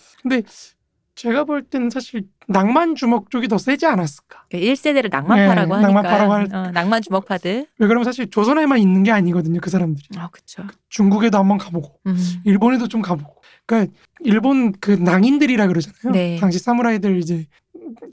제가 1.13 1.43
볼 1.43 1.61
때는 1.63 1.89
사실 1.91 2.23
낭만 2.47 2.95
주먹 2.95 3.29
쪽이 3.29 3.47
더 3.47 3.57
세지 3.59 3.85
않았을까. 3.85 4.45
1세대를 4.51 5.11
낭만파라고 5.11 5.67
네, 5.67 5.73
하니까. 5.73 5.81
낭만파라고 5.81 6.33
할- 6.33 6.55
어, 6.55 6.71
낭만 6.71 7.01
주먹파들. 7.03 7.67
왜 7.77 7.87
그러면 7.87 8.03
사실 8.03 8.29
조선에만 8.31 8.79
있는 8.79 9.03
게 9.03 9.11
아니거든요 9.11 9.59
그 9.61 9.69
사람들이. 9.69 10.07
아, 10.17 10.29
그쵸. 10.31 10.63
중국에도 10.89 11.37
한번 11.37 11.57
가보고 11.59 11.99
음. 12.07 12.17
일본에도 12.45 12.87
좀 12.87 13.01
가보고. 13.03 13.35
그러니까 13.67 13.93
일본 14.21 14.71
그 14.79 14.91
낭인들이라 14.91 15.67
그러잖아요. 15.67 16.11
네. 16.13 16.37
당시 16.39 16.57
사무라이들 16.59 17.19
이제 17.19 17.45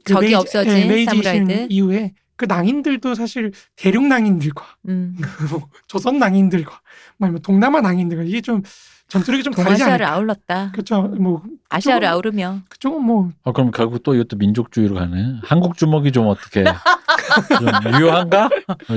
그 0.04 0.12
적이 0.12 0.20
메이지- 0.26 0.34
없어진 0.34 0.72
예, 0.76 0.84
메이지 0.86 1.04
사무라이들. 1.06 1.56
신 1.56 1.66
이후에 1.70 2.12
그 2.38 2.44
낭인들도 2.46 3.14
사실 3.16 3.52
대륙 3.76 4.06
낭인들과 4.06 4.64
음. 4.88 5.16
뭐 5.50 5.68
조선 5.88 6.18
낭인들과 6.18 6.70
뭐 7.18 7.26
아니면 7.26 7.42
동남아 7.42 7.80
낭인들과 7.82 8.22
이게 8.22 8.40
좀 8.40 8.62
전투력이 9.08 9.42
좀 9.42 9.52
다르지 9.54 9.78
동아시아를 9.78 10.04
않을까. 10.06 10.14
아울렀다. 10.14 10.70
그렇죠. 10.72 11.02
뭐 11.18 11.42
아시아를 11.70 12.06
아우르며. 12.06 12.60
그쪽은 12.68 13.02
뭐 13.02 13.32
아 13.42 13.52
그럼 13.52 13.70
결국 13.72 14.02
또 14.02 14.14
이것도 14.14 14.36
민족주의로 14.36 14.94
가네. 14.94 15.40
한국 15.42 15.76
주먹이 15.76 16.12
좀 16.12 16.28
어떻게 16.28 16.62
좀 16.64 17.92
유효한가? 18.00 18.48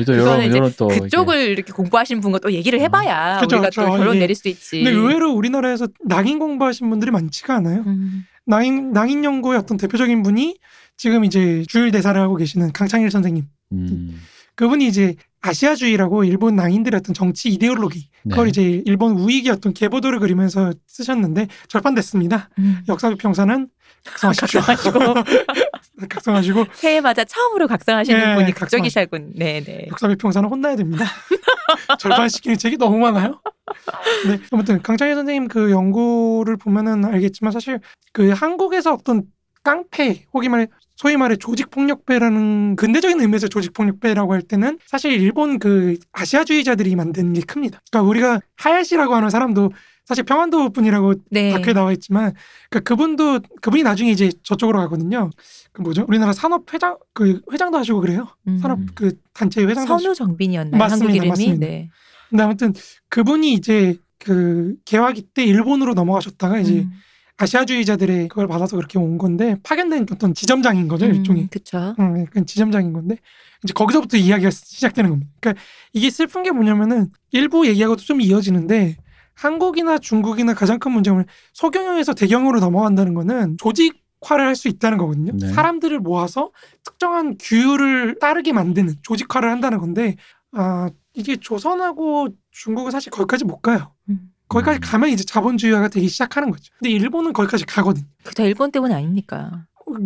또 0.06 0.14
이런 0.14 0.42
이런 0.44 0.74
또 0.78 0.88
그쪽을 0.90 1.38
이렇게 1.50 1.72
공부하신 1.74 2.20
분과 2.22 2.40
또 2.40 2.52
얘기를 2.52 2.80
해봐야 2.80 3.40
그쵸, 3.40 3.56
우리가 3.56 3.70
그쵸. 3.70 3.82
또 3.86 3.92
결론 3.98 4.16
이게- 4.16 4.20
내릴 4.20 4.36
수 4.36 4.50
있지. 4.50 4.84
근데 4.84 4.92
의외로 4.92 5.32
우리나라에서 5.32 5.88
낭인 6.06 6.38
공부하신 6.40 6.90
분들이 6.90 7.10
많지가 7.10 7.56
않아요. 7.56 7.82
음. 7.88 8.26
낭인 8.46 8.92
낭인 8.92 9.24
연구의 9.24 9.58
어떤 9.60 9.78
대표적인 9.78 10.24
분이 10.24 10.58
지금 10.98 11.26
이제 11.26 11.64
주일 11.68 11.92
대사를 11.92 12.20
하고 12.20 12.36
계시는 12.36 12.72
강창일 12.74 13.10
선생님. 13.12 13.46
음, 13.74 14.22
그분이 14.56 14.86
이제 14.88 15.16
아시아주의라고 15.42 16.24
일본 16.24 16.56
낭인들의 16.56 16.98
어떤 17.00 17.14
정치 17.16 17.50
이데올로기 17.50 18.10
네. 18.24 18.30
그걸 18.30 18.48
이제 18.50 18.84
일본 18.86 19.14
우익의 19.14 19.52
어떤 19.52 19.74
계보도를 19.74 20.20
그리면서 20.20 20.72
쓰셨는데 20.86 21.48
절판됐습니다. 21.68 22.50
음. 22.60 22.82
역사비평사는 22.88 23.68
각성하십시오. 24.06 24.62
각성하시고 26.10 26.66
새해마다 26.74 27.24
처음으로 27.24 27.68
각성하시는 27.68 28.20
네, 28.20 28.36
분이 28.36 28.52
각성. 28.52 28.80
극적이ሻ군. 28.82 29.34
네네. 29.36 29.88
역사비평사는 29.92 30.48
혼나야 30.50 30.76
됩니다. 30.76 31.06
절판시키는 32.00 32.58
책이 32.58 32.78
너무 32.78 32.98
많아요. 33.00 33.42
네, 34.28 34.40
아무튼 34.52 34.82
강창일 34.82 35.16
선생님 35.16 35.48
그 35.48 35.72
연구를 35.72 36.58
보면은 36.58 37.06
알겠지만 37.06 37.52
사실 37.52 37.80
그 38.14 38.30
한국에서 38.32 38.94
어떤 38.94 39.24
깡패 39.64 40.26
혹은 40.34 40.52
말해 40.52 40.68
소위 40.96 41.18
말해 41.18 41.36
조직폭력배라는 41.36 42.76
근대적인 42.76 43.20
의미에서 43.22 43.48
조직폭력배라고 43.48 44.34
할 44.34 44.42
때는 44.42 44.78
사실 44.86 45.14
일본 45.14 45.58
그 45.58 45.98
아시아주의자들이 46.12 46.96
만든 46.96 47.34
게 47.34 47.42
큽니다. 47.42 47.82
그러니까 47.92 48.08
우리가 48.08 48.42
하야시라고 48.58 49.16
하는 49.16 49.30
사람도 49.30 49.72
사실 50.06 50.24
평안도 50.24 50.72
분이라고 50.72 51.14
네. 51.32 51.52
다큐에 51.52 51.74
나와 51.74 51.92
있지만 51.94 52.34
그 52.70 52.82
그분도 52.82 53.40
그분이 53.62 53.84
나중에 53.84 54.12
이제 54.12 54.30
저쪽으로 54.44 54.80
가거든요. 54.80 55.30
그 55.72 55.82
뭐죠? 55.82 56.06
우리나라 56.08 56.34
산업 56.34 56.72
회장 56.74 56.98
그 57.14 57.42
회장도 57.52 57.78
하시고 57.78 58.02
그래요. 58.02 58.28
음. 58.48 58.58
산업 58.58 58.80
그 58.94 59.14
단체 59.34 59.62
회장도 59.62 59.94
하시고. 59.94 60.14
선우 60.14 60.16
정빈이었나요? 60.16 60.78
맞습니다, 60.78 61.06
한국 61.06 61.16
이름이. 61.16 61.30
맞습니다. 61.30 61.66
네. 61.66 61.90
근데 62.30 62.44
아무튼 62.44 62.74
그분이 63.10 63.54
이제 63.54 63.98
그 64.20 64.76
개화기 64.86 65.24
때 65.34 65.44
일본으로 65.44 65.94
넘어가셨다가 65.94 66.60
이제 66.60 66.80
음. 66.82 66.92
아시아주의자들의 67.42 68.28
그걸 68.28 68.48
받아서 68.48 68.76
그렇게 68.76 69.00
온 69.00 69.18
건데 69.18 69.58
파견된 69.64 70.08
어떤 70.12 70.34
지점장인 70.34 70.88
거죠 70.88 71.06
음, 71.06 71.16
일종의. 71.16 71.48
그쵸. 71.50 71.96
응, 72.00 72.22
약간 72.22 72.46
지점장인 72.46 72.94
건데 72.94 73.18
이제 73.64 73.74
거기서부터 73.74 74.18
이야기가 74.18 74.50
시작되는 74.52 75.10
겁니다. 75.10 75.32
그러니까 75.40 75.64
이게 75.94 76.10
슬픈 76.10 76.44
게 76.44 76.52
뭐냐면은 76.52 77.10
일부 77.32 77.68
얘기하고도 77.68 78.02
좀 78.02 78.22
이어지는데 78.22 78.98
한국이나 79.34 79.98
중국이나 79.98 80.54
가장 80.54 80.80
큰 80.80 80.92
문제는 80.92 81.26
소경영에서 81.54 82.14
대경으로 82.14 82.60
넘어간다는 82.60 83.14
거는 83.14 83.58
조직 83.58 84.02
화를 84.22 84.46
할 84.46 84.56
수 84.56 84.68
있다는 84.68 85.00
거거든요. 85.00 85.32
네. 85.36 85.48
사람들을 85.48 86.00
모아서 86.00 86.52
특정한 86.84 87.38
규율을 87.40 88.20
따르게 88.20 88.54
만드는 88.54 88.96
조직화를 89.02 89.50
한다는 89.50 89.80
건데 89.80 90.16
아 90.52 90.90
이게 91.14 91.38
조선하고 91.38 92.30
중국은 92.52 92.92
사실 92.92 93.12
거기까지 93.12 93.46
못 93.46 93.62
가요. 93.62 93.94
음. 94.10 94.31
거기까지 94.52 94.80
음. 94.80 94.82
가면 94.84 95.10
이제 95.10 95.24
자본주의화가 95.24 95.88
되기 95.88 96.08
시작하는 96.10 96.52
거죠. 96.52 96.72
근데 96.80 96.92
일본은 96.92 97.34
거기까지 97.34 97.66
가거든. 97.66 98.04
그다 98.24 98.44
일본 98.44 98.72
때문 98.72 98.92
아닙니까? 98.92 99.50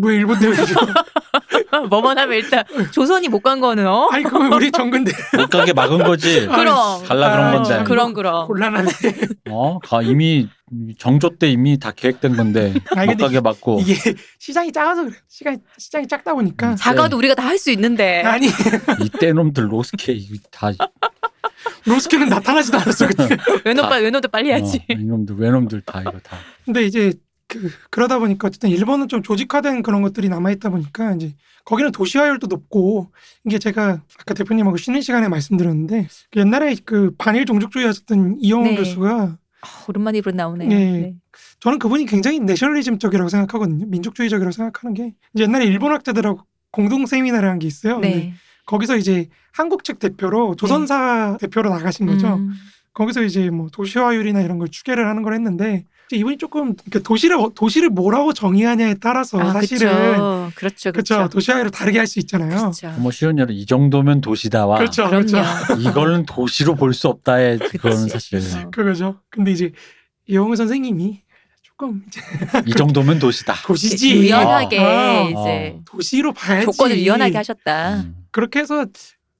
왜 0.01 0.15
일본 0.15 0.39
때문에 0.39 0.57
뭐만 1.89 2.17
하면 2.17 2.37
일단 2.37 2.63
조선이 2.91 3.27
못 3.27 3.41
간 3.45 3.59
거는 3.59 3.85
어? 3.85 4.07
아니 4.11 4.23
그건 4.23 4.51
우리 4.51 4.71
정근대 4.71 5.11
못 5.37 5.49
가게 5.49 5.73
막은 5.73 5.99
거지. 6.03 6.47
아, 6.49 6.55
그럼. 6.57 7.03
갈라 7.03 7.31
그런 7.31 7.47
아, 7.47 7.51
건데. 7.51 7.83
그럼 7.85 8.13
그럼. 8.13 8.47
곤란하네. 8.47 8.89
어, 9.49 9.77
가 9.79 10.01
이미 10.01 10.47
정조 10.97 11.37
때 11.37 11.47
이미 11.49 11.77
다 11.77 11.91
계획된 11.91 12.35
건데 12.35 12.73
아니, 12.95 13.07
못 13.07 13.11
근데 13.11 13.23
가게 13.25 13.39
막고. 13.41 13.79
이게 13.81 14.15
시장이 14.39 14.71
작아서 14.71 15.03
그래. 15.03 15.13
시장 15.27 15.57
시장이 15.77 16.07
작다 16.07 16.33
보니까 16.33 16.71
음. 16.71 16.75
작아도 16.75 17.17
우리가 17.17 17.35
다 17.35 17.43
할 17.45 17.59
수 17.59 17.69
있는데. 17.71 18.23
아니 18.23 18.47
이때 19.03 19.31
놈들 19.33 19.71
로스케 19.71 20.13
이거 20.13 20.35
다 20.51 20.71
로스케는 21.85 22.29
나타나지도 22.29 22.77
않았어 22.77 23.07
그때. 23.07 23.37
외노 23.65 23.81
다- 23.83 23.89
빨 23.89 24.03
외노도 24.03 24.27
빨리 24.29 24.49
해야지. 24.49 24.77
어, 24.89 24.93
이놈들 24.93 25.35
외놈들 25.37 25.81
다 25.81 26.01
이거 26.01 26.13
다. 26.23 26.37
근데 26.65 26.83
이제 26.83 27.13
그 27.47 27.71
그러다 27.91 28.19
보니까 28.19 28.47
어쨌든 28.47 28.69
일본은 28.69 29.07
좀 29.07 29.21
조직화된 29.21 29.83
그런 29.83 30.01
것들이 30.01 30.29
남아 30.29 30.51
있다 30.51 30.69
보니까 30.69 31.13
이제 31.13 31.35
거기는 31.63 31.91
도시화율도 31.91 32.47
높고 32.47 33.11
이게 33.45 33.59
제가 33.59 34.01
아까 34.19 34.33
대표님하고 34.33 34.77
쉬는 34.77 35.01
시간에 35.01 35.27
말씀드렸는데 35.27 36.07
그 36.31 36.39
옛날에 36.39 36.75
그 36.85 37.13
반일 37.17 37.45
종족주의 37.45 37.85
하셨던 37.85 38.37
이영훈 38.39 38.71
네. 38.71 38.75
교수가 38.77 39.37
아, 39.61 39.67
오랜만에 39.87 40.19
이런 40.19 40.35
나오네요. 40.35 40.69
네. 40.69 40.75
네. 40.91 41.13
저는 41.59 41.79
그분이 41.79 42.05
굉장히 42.05 42.39
내셔널리즘적이라고 42.39 43.29
생각하거든요. 43.29 43.85
민족주의적이라고 43.87 44.51
생각하는 44.51 44.93
게 44.93 45.13
이제 45.33 45.43
옛날에 45.43 45.65
일본 45.65 45.91
학자들하고 45.91 46.41
공동 46.71 47.05
세미나라는 47.05 47.59
게 47.59 47.67
있어요. 47.67 47.95
근데 47.95 48.09
네. 48.09 48.33
거기서 48.65 48.97
이제 48.97 49.27
한국 49.51 49.83
측 49.83 49.99
대표로 49.99 50.55
조선사 50.55 51.37
대표로 51.39 51.69
나가신 51.69 52.05
거죠. 52.07 52.35
음. 52.35 52.51
거기서 52.93 53.23
이제 53.23 53.49
뭐 53.49 53.67
도시화율이나 53.71 54.41
이런 54.41 54.57
걸 54.57 54.69
추계를 54.69 55.07
하는 55.07 55.21
걸 55.21 55.33
했는데 55.33 55.85
이제 56.07 56.15
이분이 56.17 56.37
조금 56.37 56.75
그러니까 56.75 56.99
도시를 56.99 57.35
어- 57.37 57.51
도시를 57.53 57.89
뭐라고 57.89 58.31
정의하냐에 58.33 58.95
따라서 59.01 59.39
아, 59.39 59.51
사실은. 59.51 59.89
그렇죠. 59.89 60.51
그렇죠 60.55 60.91
그렇죠. 60.93 61.29
도시화율을 61.29 61.71
다르게 61.71 61.97
할 61.97 62.07
수 62.07 62.19
있잖아요. 62.19 62.49
그렇죠. 62.71 62.91
뭐 62.99 63.11
쉬운 63.11 63.37
예로 63.37 63.51
이 63.53 63.65
정도면 63.65 64.21
도시다와 64.21 64.77
그렇죠. 64.77 65.09
그렇죠. 65.09 65.37
이거는 65.79 66.25
도시로 66.25 66.75
볼 66.75 66.93
수 66.93 67.07
없다의 67.09 67.59
그치. 67.81 68.09
사실 68.09 68.39
어. 68.65 68.69
그거죠. 68.71 69.19
근데 69.29 69.51
이제 69.51 69.71
이영우 70.27 70.55
선생님이 70.55 71.21
조금 71.63 72.01
이제 72.07 72.21
이 72.65 72.71
정도면 72.71 73.19
도시다. 73.19 73.55
도시지 73.65 74.15
유연하게 74.15 74.79
아, 74.79 75.21
이제 75.29 75.79
도시로 75.85 76.31
봐야지 76.31 76.65
조건을 76.65 76.97
유연하게 76.97 77.35
하셨다. 77.35 77.95
음. 77.95 78.15
그렇게 78.35 78.59
해서 78.59 78.85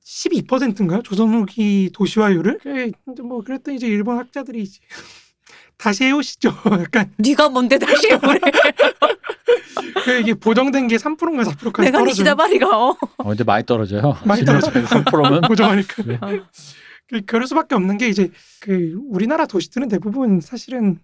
12%인가요? 0.05 1.01
조선 1.01 1.33
후기 1.33 1.89
도시화율을? 1.93 2.59
그래, 2.59 2.91
근데 3.03 3.23
뭐 3.23 3.43
그랬더니 3.43 3.75
이제 3.75 3.87
일본 3.87 4.17
학자들이 4.17 4.61
이제 4.61 4.79
다시 5.75 6.05
해오시죠. 6.05 6.49
약간 6.79 7.13
네가 7.17 7.49
뭔데 7.49 7.77
다시 7.77 8.07
그래? 8.07 8.39
그 10.05 10.19
이게 10.21 10.33
보정된 10.33 10.87
게 10.87 10.95
3%인가 10.95 11.43
4%까지 11.43 11.57
내가 11.61 11.81
네 11.81 11.91
떨어져요. 11.91 12.13
시다 12.13 12.35
바리가 12.35 12.69
어. 12.69 12.97
어, 13.17 13.23
근데 13.25 13.43
많이 13.43 13.65
떨어져요. 13.65 14.15
많이 14.23 14.45
떨어져요. 14.45 14.85
3%면 14.85 15.41
보정하니까. 15.41 16.03
네. 16.03 16.17
그 17.07 17.21
그럴 17.25 17.47
수밖에 17.47 17.75
없는 17.75 17.97
게 17.97 18.07
이제 18.07 18.31
그 18.61 18.97
우리나라 19.09 19.45
도시들은 19.45 19.89
대부분 19.89 20.39
사실은 20.39 20.99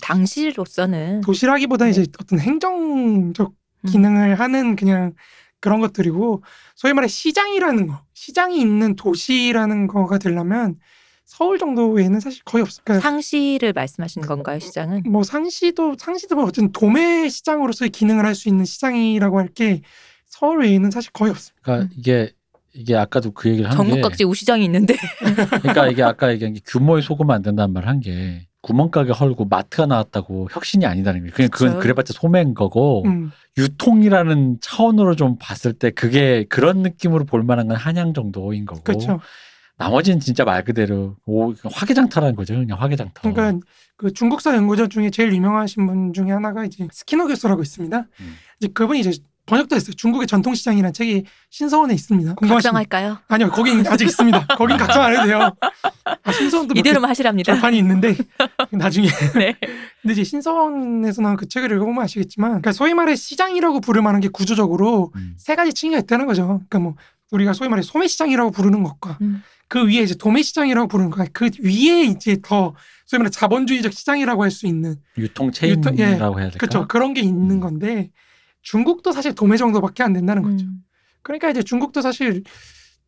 당시로서는 0.00 1.20
도시라기보다 1.20 1.88
이제 1.88 2.06
어떤 2.18 2.40
행정적 2.40 3.52
음. 3.84 3.90
기능을 3.90 4.40
하는 4.40 4.76
그냥 4.76 5.12
그런 5.60 5.80
것들이고 5.80 6.42
소위 6.76 6.92
말해 6.92 7.08
시장이라는 7.08 7.86
거, 7.88 8.00
시장이 8.14 8.60
있는 8.60 8.94
도시라는 8.96 9.86
거가 9.88 10.18
되려면 10.18 10.76
서울 11.24 11.58
정도에는 11.58 12.20
사실 12.20 12.42
거의 12.44 12.62
없어요. 12.62 12.82
그러니까 12.84 13.08
상시를 13.08 13.72
말씀하시는 13.74 14.26
건가요, 14.26 14.58
시장은? 14.60 15.02
뭐 15.06 15.22
상시도 15.22 15.96
상시도 15.98 16.36
뭐 16.36 16.44
어쨌든 16.44 16.72
도매 16.72 17.28
시장으로서의 17.28 17.90
기능을 17.90 18.24
할 18.24 18.34
수 18.34 18.48
있는 18.48 18.64
시장이라고 18.64 19.38
할 19.38 19.48
게 19.54 19.82
서울 20.26 20.60
외에는 20.62 20.90
사실 20.90 21.10
거의 21.12 21.30
없어요. 21.30 21.54
그러니까 21.62 21.92
이게 21.96 22.32
이게 22.72 22.96
아까도 22.96 23.32
그 23.32 23.48
얘기를 23.50 23.70
한게 23.70 23.76
전국 23.76 24.02
각지 24.02 24.24
우시장이 24.24 24.64
있는데 24.66 24.94
그러니까 25.62 25.88
이게 25.88 26.02
아까 26.02 26.30
얘기한 26.32 26.54
게 26.54 26.60
규모에 26.64 27.00
속으면 27.02 27.34
안 27.36 27.42
된다는 27.42 27.72
말 27.74 27.86
한 27.86 28.00
게 28.00 28.47
구멍가게 28.68 29.12
헐고 29.12 29.46
마트가 29.46 29.86
나왔다고 29.86 30.48
혁신이 30.50 30.84
아니다는 30.84 31.20
거예요. 31.20 31.32
그냥 31.32 31.50
그건. 31.50 31.78
그래봤자 31.78 32.12
소매인 32.12 32.52
거고 32.52 33.02
음. 33.06 33.32
유통이라는 33.56 34.58
차원으로 34.60 35.16
좀 35.16 35.36
봤을 35.40 35.72
때 35.72 35.90
그게 35.90 36.44
그런 36.50 36.82
느낌으로 36.82 37.24
볼 37.24 37.42
만한 37.42 37.68
건 37.68 37.78
한양 37.78 38.12
정도인 38.12 38.66
거고 38.66 38.82
그렇죠. 38.82 39.20
나머지는 39.78 40.20
진짜 40.20 40.44
말 40.44 40.64
그대로 40.64 41.16
오, 41.24 41.54
화개장터라는 41.64 42.36
거죠. 42.36 42.56
그냥 42.56 42.78
화개장터. 42.78 43.32
그러니까 43.32 43.66
그 43.96 44.12
중국사 44.12 44.54
연구자 44.54 44.88
중에 44.88 45.08
제일 45.08 45.32
유명하신 45.32 45.86
분 45.86 46.12
중에 46.12 46.30
하나가 46.30 46.64
이제 46.66 46.86
스키너 46.92 47.26
교수라고 47.26 47.62
있습니다. 47.62 47.98
음. 47.98 48.34
이제 48.60 48.68
그분이 48.68 49.00
이제 49.00 49.12
번역도 49.48 49.74
했어요. 49.76 49.94
중국의 49.96 50.26
전통시장이라는 50.26 50.92
책이 50.92 51.24
신서원에 51.50 51.94
있습니다. 51.94 52.34
각성할까요? 52.34 53.18
아니요, 53.28 53.50
거긴 53.50 53.84
아직 53.86 54.04
있습니다. 54.06 54.46
거긴 54.56 54.76
각성 54.78 55.02
안 55.02 55.12
해도 55.14 55.24
돼요. 55.24 55.56
아, 56.22 56.32
신서원도 56.32 56.74
몇 56.74 56.80
이대로만 56.80 57.08
하시랍니다. 57.10 57.52
절판이 57.52 57.78
있는데 57.78 58.14
나중에 58.70 59.08
네. 59.34 59.56
근데 60.02 60.12
이제 60.12 60.22
신서원에서 60.24 61.22
나온 61.22 61.36
그 61.36 61.48
책을 61.48 61.72
읽어보면 61.72 62.04
아시겠지만 62.04 62.50
그러니까 62.50 62.72
소위 62.72 62.94
말해 62.94 63.16
시장이라고 63.16 63.80
부를 63.80 64.02
만한 64.02 64.20
게 64.20 64.28
구조적으로 64.28 65.12
음. 65.16 65.34
세 65.38 65.56
가지 65.56 65.72
층위가 65.72 66.00
있다는 66.00 66.26
거죠. 66.26 66.46
그러니까 66.46 66.78
뭐 66.78 66.94
우리가 67.30 67.52
소위 67.54 67.68
말해 67.68 67.82
소매시장이라고 67.82 68.50
부르는 68.50 68.82
것과 68.82 69.18
음. 69.22 69.42
그 69.68 69.86
위에 69.86 70.02
이제 70.02 70.14
도매시장이라고 70.14 70.88
부르는 70.88 71.10
것, 71.10 71.26
그 71.32 71.50
위에 71.62 72.04
이제 72.04 72.38
더 72.42 72.74
소위 73.06 73.18
말해 73.18 73.30
자본주의적 73.30 73.92
시장이라고 73.92 74.42
할 74.42 74.50
수 74.50 74.66
있는 74.66 74.96
유통 75.18 75.50
체인이라고 75.52 75.94
유통- 75.96 75.98
예. 75.98 76.12
해야 76.12 76.30
될까? 76.50 76.58
그렇죠. 76.58 76.88
그런 76.88 77.12
게 77.14 77.20
있는 77.20 77.56
음. 77.56 77.60
건데 77.60 78.10
중국도 78.62 79.12
사실 79.12 79.34
도매 79.34 79.56
정도밖에 79.56 80.02
안 80.02 80.12
된다는 80.12 80.42
거죠. 80.42 80.64
음. 80.66 80.82
그러니까 81.22 81.50
이제 81.50 81.62
중국도 81.62 82.00
사실 82.00 82.42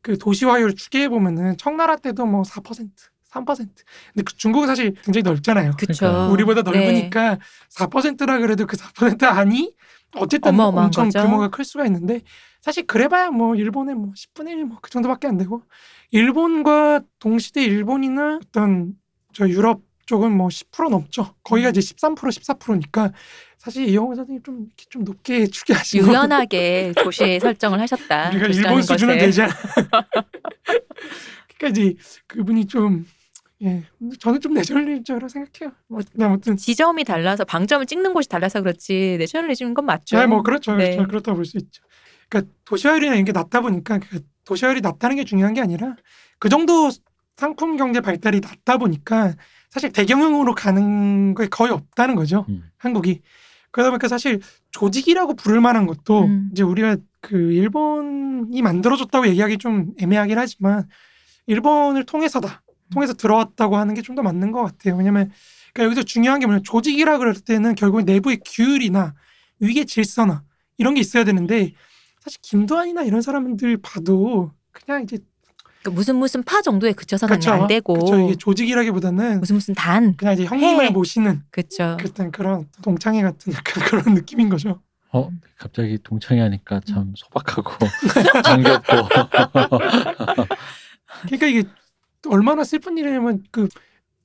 그 0.02 0.18
도시화율 0.18 0.74
추계해 0.74 1.08
보면은 1.08 1.56
청나라 1.56 1.96
때도 1.96 2.26
뭐 2.26 2.42
4%, 2.42 2.88
3%. 3.30 3.44
근데 3.54 4.22
그 4.24 4.36
중국은 4.36 4.66
사실 4.66 4.94
굉장히 5.04 5.22
넓잖아요. 5.22 5.72
그쵸. 5.78 5.92
그러니까 5.98 6.28
우리보다 6.32 6.62
네. 6.62 6.70
넓으니까 6.70 7.38
4%라 7.70 8.38
그래도 8.38 8.66
그4% 8.66 9.24
아니 9.24 9.72
어쨌든 10.16 10.58
엄청 10.58 11.08
거죠. 11.08 11.20
규모가 11.22 11.48
클 11.48 11.64
수가 11.64 11.86
있는데 11.86 12.22
사실 12.60 12.86
그래봐야 12.86 13.30
뭐 13.30 13.54
일본의 13.54 13.94
뭐 13.94 14.12
10분의 14.16 14.48
1 14.50 14.64
뭐 14.64 14.78
그 14.82 14.90
정도밖에 14.90 15.28
안 15.28 15.36
되고 15.36 15.62
일본과 16.10 17.02
동시대 17.20 17.62
일본이나 17.62 18.40
어떤 18.42 18.94
저 19.32 19.48
유럽 19.48 19.82
쪽은 20.10 20.36
뭐 20.36 20.48
10% 20.48 20.90
넘죠. 20.90 21.36
거기가 21.44 21.68
이제 21.68 21.78
13% 21.78 22.16
14%니까 22.16 23.12
사실 23.58 23.88
이영호 23.88 24.16
선생님 24.16 24.42
좀 24.42 24.66
이렇게 24.66 24.84
좀 24.90 25.04
높게 25.04 25.46
추계하시고 25.46 26.08
유연하게 26.08 26.94
도시 26.96 27.38
설정을 27.38 27.80
하셨다. 27.80 28.30
우리가 28.34 28.46
일본 28.48 28.82
수준은. 28.82 29.18
되지 29.18 29.42
않아. 29.42 29.54
그러니까 31.56 31.68
이제 31.68 31.94
그분이 32.26 32.66
좀 32.66 33.06
예, 33.62 33.84
저는 34.18 34.40
좀 34.40 34.54
내절리저라 34.54 35.28
생각해요. 35.28 35.76
뭐 35.86 36.00
근데 36.10 36.24
아무튼 36.24 36.56
지점이 36.56 37.04
달라서 37.04 37.44
방점을 37.44 37.86
찍는 37.86 38.12
곳이 38.12 38.28
달라서 38.28 38.62
그렇지 38.62 39.14
내셔널리즘인 39.16 39.74
건 39.74 39.86
맞죠. 39.86 40.18
네, 40.18 40.26
뭐 40.26 40.42
그렇죠, 40.42 40.74
네. 40.74 40.96
그렇죠. 40.96 41.06
그렇다고 41.06 41.36
볼수 41.36 41.56
있죠. 41.58 41.84
그러니까 42.28 42.52
도시화율이나 42.64 43.14
이런 43.14 43.24
게 43.24 43.30
낮다 43.30 43.60
보니까 43.60 43.98
그 43.98 44.22
도시화율이 44.44 44.80
낮다는 44.80 45.14
게 45.14 45.24
중요한 45.24 45.54
게 45.54 45.60
아니라 45.60 45.94
그 46.40 46.48
정도 46.48 46.90
상품 47.36 47.76
경제 47.76 48.00
발달이 48.00 48.40
낮다 48.40 48.78
보니까 48.78 49.34
사실 49.70 49.92
대경영으로 49.92 50.54
가는 50.54 51.34
게 51.34 51.48
거의 51.48 51.70
없다는 51.72 52.14
거죠. 52.16 52.44
음. 52.48 52.64
한국이 52.78 53.22
그러다 53.70 53.90
보니까 53.90 54.08
사실 54.08 54.40
조직이라고 54.72 55.34
부를 55.36 55.60
만한 55.60 55.86
것도 55.86 56.24
음. 56.24 56.48
이제 56.52 56.62
우리가 56.62 56.96
그 57.20 57.52
일본이 57.52 58.62
만들어줬다고 58.62 59.28
얘기하기 59.28 59.58
좀 59.58 59.92
애매하긴 60.00 60.38
하지만 60.38 60.88
일본을 61.46 62.04
통해서다 62.04 62.62
통해서 62.92 63.12
들어왔다고 63.14 63.76
하는 63.76 63.94
게 63.94 64.02
좀 64.02 64.16
더 64.16 64.22
맞는 64.22 64.50
것 64.52 64.62
같아요. 64.64 64.96
왜냐면 64.96 65.30
그러니까 65.72 65.84
여기서 65.84 66.02
중요한 66.04 66.40
게 66.40 66.46
뭐냐면 66.46 66.64
조직이라 66.64 67.18
그럴 67.18 67.34
때는 67.34 67.76
결국 67.76 68.02
내부의 68.02 68.40
규율이나 68.44 69.14
위계 69.60 69.84
질서나 69.84 70.42
이런 70.78 70.94
게 70.94 71.00
있어야 71.00 71.22
되는데 71.24 71.72
사실 72.20 72.40
김도환이나 72.42 73.02
이런 73.04 73.22
사람들 73.22 73.78
봐도 73.82 74.50
그냥 74.72 75.04
이제 75.04 75.18
그러니까 75.80 75.96
무슨 75.96 76.16
무슨 76.16 76.42
파 76.42 76.60
정도에 76.62 76.92
그쳐서는 76.92 77.36
그쵸, 77.36 77.52
안 77.52 77.66
되고 77.66 77.94
그쵸, 77.94 78.18
이게 78.20 78.34
조직이라기보다는 78.36 79.40
무슨 79.40 79.56
무슨 79.56 79.74
단 79.74 80.14
그냥 80.16 80.34
이제 80.34 80.44
형님을 80.44 80.86
해. 80.86 80.90
모시는 80.90 81.42
그렇죠. 81.50 81.96
그런 81.98 82.30
그런 82.30 82.68
동창회 82.82 83.22
같은 83.22 83.52
약간 83.52 83.82
그런 83.84 84.14
느낌인 84.14 84.48
거죠. 84.50 84.80
어 85.12 85.30
갑자기 85.58 85.98
동창회 86.02 86.40
하니까 86.42 86.80
참 86.86 87.12
소박하고 87.16 87.72
정겹고 88.44 88.92
그러니까 91.26 91.46
이게 91.46 91.64
얼마나 92.28 92.62
슬픈 92.62 92.96
일이냐면 92.98 93.42
그 93.50 93.68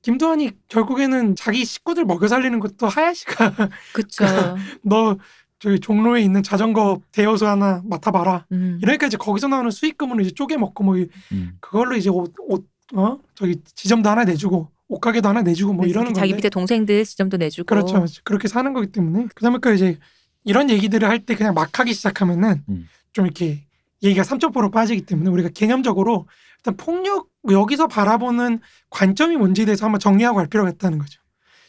김도환이 0.02 0.52
결국에는 0.68 1.34
자기 1.34 1.64
식구들 1.64 2.04
먹여 2.04 2.28
살리는 2.28 2.60
것도 2.60 2.86
하야시가 2.86 3.52
그렇죠. 3.92 4.24
너 4.84 5.16
저기 5.58 5.80
종로에 5.80 6.20
있는 6.22 6.42
자전거 6.42 7.00
대여소 7.12 7.46
하나 7.46 7.82
맡아봐라. 7.86 8.46
음. 8.52 8.78
이러니까 8.82 9.06
이제 9.06 9.16
거기서 9.16 9.48
나오는 9.48 9.70
수익금으로 9.70 10.20
이제 10.20 10.30
쪼개 10.32 10.56
먹고 10.56 10.84
뭐 10.84 10.96
이- 10.98 11.08
음. 11.32 11.56
그걸로 11.60 11.96
이제 11.96 12.10
옷, 12.10 12.34
옷, 12.48 12.68
어? 12.94 13.18
저기 13.34 13.60
지점도 13.74 14.08
하나 14.08 14.24
내주고 14.24 14.68
옷가게도 14.88 15.28
하나 15.28 15.42
내주고 15.42 15.72
뭐 15.72 15.86
이러는 15.86 16.12
자기 16.14 16.28
건데. 16.30 16.36
밑에 16.36 16.48
동생들 16.50 17.04
지점도 17.04 17.38
내주고 17.38 17.66
그렇죠. 17.66 18.04
그렇게 18.24 18.48
사는 18.48 18.72
거기 18.72 18.88
때문에. 18.92 19.26
그다음에 19.34 19.58
이제 19.74 19.98
이런 20.44 20.70
얘기들을 20.70 21.08
할 21.08 21.24
때 21.24 21.34
그냥 21.34 21.54
막 21.54 21.76
하기 21.78 21.92
시작하면은 21.94 22.62
음. 22.68 22.86
좀 23.12 23.24
이렇게 23.24 23.64
얘기가 24.02 24.22
3점포로 24.22 24.70
빠지기 24.70 25.02
때문에 25.06 25.30
우리가 25.30 25.48
개념적으로 25.54 26.28
일단 26.58 26.76
폭력 26.76 27.28
여기서 27.50 27.88
바라보는 27.88 28.60
관점이 28.90 29.36
뭔지에 29.36 29.64
대해서 29.64 29.86
한번 29.86 29.98
정리하고 30.00 30.36
갈 30.36 30.46
필요가 30.48 30.68
있다는 30.70 30.98
거죠. 30.98 31.20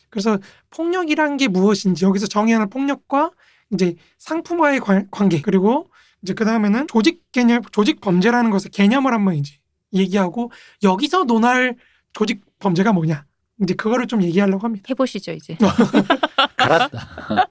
그래서 0.10 0.38
폭력이란 0.72 1.38
게 1.38 1.48
무엇인지 1.48 2.06
여기서 2.06 2.28
정의하는 2.28 2.70
폭력과 2.70 3.32
이제 3.74 3.96
상품화의 4.18 4.80
관, 4.80 5.08
관계 5.12 5.42
그리고 5.42 5.90
이제 6.22 6.34
그 6.34 6.46
다음에는 6.46 6.88
조직 6.88 7.24
개념, 7.32 7.62
조직 7.72 8.02
범죄라는 8.02 8.50
것의 8.52 8.72
개념을 8.72 9.14
한번 9.14 9.36
이제 9.36 9.56
얘기하고 9.94 10.52
여기서 10.84 11.26
논할 11.26 11.76
조직 12.14 12.42
범죄가 12.60 12.94
뭐냐 12.94 13.26
이제 13.62 13.74
그거를 13.74 14.08
좀 14.08 14.22
얘기하려고 14.24 14.64
합니다. 14.64 14.86
해보시죠 14.90 15.32
이제. 15.32 15.58
갈았다. 16.58 17.48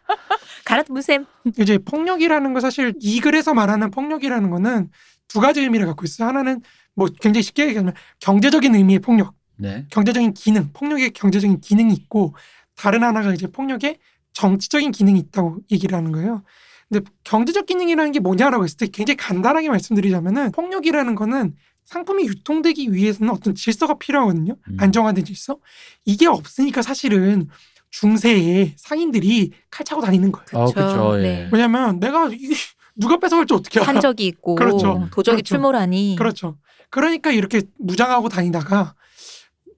가rat 0.64 0.92
무셈. 0.92 1.26
이제 1.58 1.78
폭력이라는 1.78 2.52
거 2.52 2.60
사실 2.60 2.92
이 3.00 3.20
글에서 3.20 3.54
말하는 3.54 3.90
폭력이라는 3.90 4.50
거는 4.50 4.90
두 5.28 5.40
가지 5.40 5.60
의미를 5.60 5.86
갖고 5.86 6.04
있어요. 6.04 6.28
하나는 6.28 6.60
뭐 6.94 7.08
굉장히 7.20 7.42
쉽게 7.42 7.68
얘기하면 7.68 7.94
경제적인 8.20 8.74
의미의 8.74 8.98
폭력, 8.98 9.34
네. 9.56 9.86
경제적인 9.90 10.34
기능, 10.34 10.70
폭력의 10.72 11.10
경제적인 11.10 11.60
기능이 11.60 11.94
있고 11.94 12.34
다른 12.74 13.02
하나가 13.02 13.32
이제 13.32 13.46
폭력의 13.46 13.98
정치적인 14.46 14.92
기능이 14.92 15.18
있다고 15.18 15.58
얘기를 15.72 15.96
하는 15.96 16.12
거예요. 16.12 16.42
근데 16.90 17.04
경제적 17.24 17.64
기능이라는 17.64 18.12
게 18.12 18.20
뭐냐라고 18.20 18.64
했을 18.64 18.76
때 18.76 18.86
굉장히 18.86 19.16
간단하게 19.16 19.70
말씀드리자면은 19.70 20.52
폭력이라는 20.52 21.14
거는 21.14 21.54
상품이 21.86 22.24
유통되기 22.26 22.92
위해서는 22.92 23.32
어떤 23.32 23.54
질서가 23.54 23.94
필요하거든요. 23.98 24.56
음. 24.68 24.76
안정화된 24.78 25.24
질서. 25.24 25.56
이게 26.04 26.26
없으니까 26.26 26.82
사실은 26.82 27.48
중세에 27.90 28.74
상인들이 28.76 29.52
칼 29.70 29.84
차고 29.86 30.02
다니는 30.02 30.32
거예요. 30.32 30.46
어, 30.52 30.66
그쵸, 30.66 31.14
예. 31.18 31.22
네. 31.22 31.48
왜냐면 31.50 31.98
내가 31.98 32.28
이- 32.28 32.52
누가 32.94 33.16
뺏어갈지 33.16 33.54
어떻게 33.54 33.80
알아? 33.80 33.88
한적이 33.88 34.26
있고 34.26 34.54
그렇죠. 34.54 35.08
도적이 35.12 35.36
그렇죠. 35.36 35.42
출몰하니 35.54 36.16
그렇죠. 36.18 36.58
그러니까 36.90 37.30
이렇게 37.32 37.62
무장하고 37.78 38.28
다니다가 38.28 38.94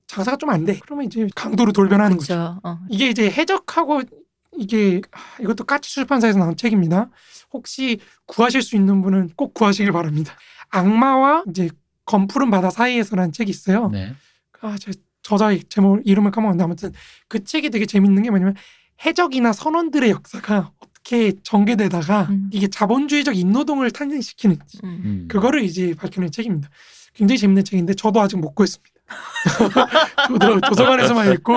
장사가 0.08 0.36
좀 0.36 0.50
안 0.50 0.64
돼. 0.64 0.80
그러면 0.82 1.04
이제 1.06 1.28
강도로 1.36 1.72
돌변하는 1.72 2.16
거죠. 2.16 2.34
그렇죠. 2.34 2.60
어. 2.64 2.78
이게 2.90 3.08
이제 3.08 3.30
해적하고 3.30 4.02
이게 4.58 5.00
아, 5.12 5.18
이것도 5.40 5.64
까치 5.64 5.90
출판사에서 5.90 6.38
나온 6.38 6.56
책입니다. 6.56 7.10
혹시 7.52 8.00
구하실 8.26 8.62
수 8.62 8.76
있는 8.76 9.02
분은 9.02 9.30
꼭 9.36 9.54
구하시길 9.54 9.92
바랍니다. 9.92 10.34
악마와 10.70 11.44
이제 11.48 11.70
검푸른 12.04 12.50
바다 12.50 12.70
사이에서라는 12.70 13.32
책이 13.32 13.50
있어요. 13.50 13.88
네. 13.88 14.14
아, 14.60 14.76
제 14.78 14.92
저자 15.22 15.50
제목 15.68 16.00
이름을 16.06 16.30
까먹었는데 16.30 16.64
아무튼 16.64 16.92
그 17.28 17.44
책이 17.44 17.70
되게 17.70 17.86
재밌는 17.86 18.22
게 18.22 18.30
뭐냐면 18.30 18.54
해적이나 19.04 19.52
선원들의 19.52 20.10
역사가 20.10 20.72
어떻게 20.78 21.32
전개되다가 21.42 22.22
음. 22.30 22.50
이게 22.52 22.66
자본주의적 22.68 23.36
인노동을 23.36 23.90
탄생시키는지 23.90 24.78
음. 24.84 25.02
음. 25.04 25.28
그거를 25.28 25.62
이제 25.62 25.94
밝혀낸 25.94 26.30
책입니다. 26.30 26.68
굉장히 27.14 27.38
재밌는 27.38 27.64
책인데 27.64 27.94
저도 27.94 28.20
아직 28.20 28.38
못 28.38 28.54
구했습니다. 28.54 28.94
저도 30.28 30.60
도서관에서만 30.60 31.32
읽고 31.34 31.54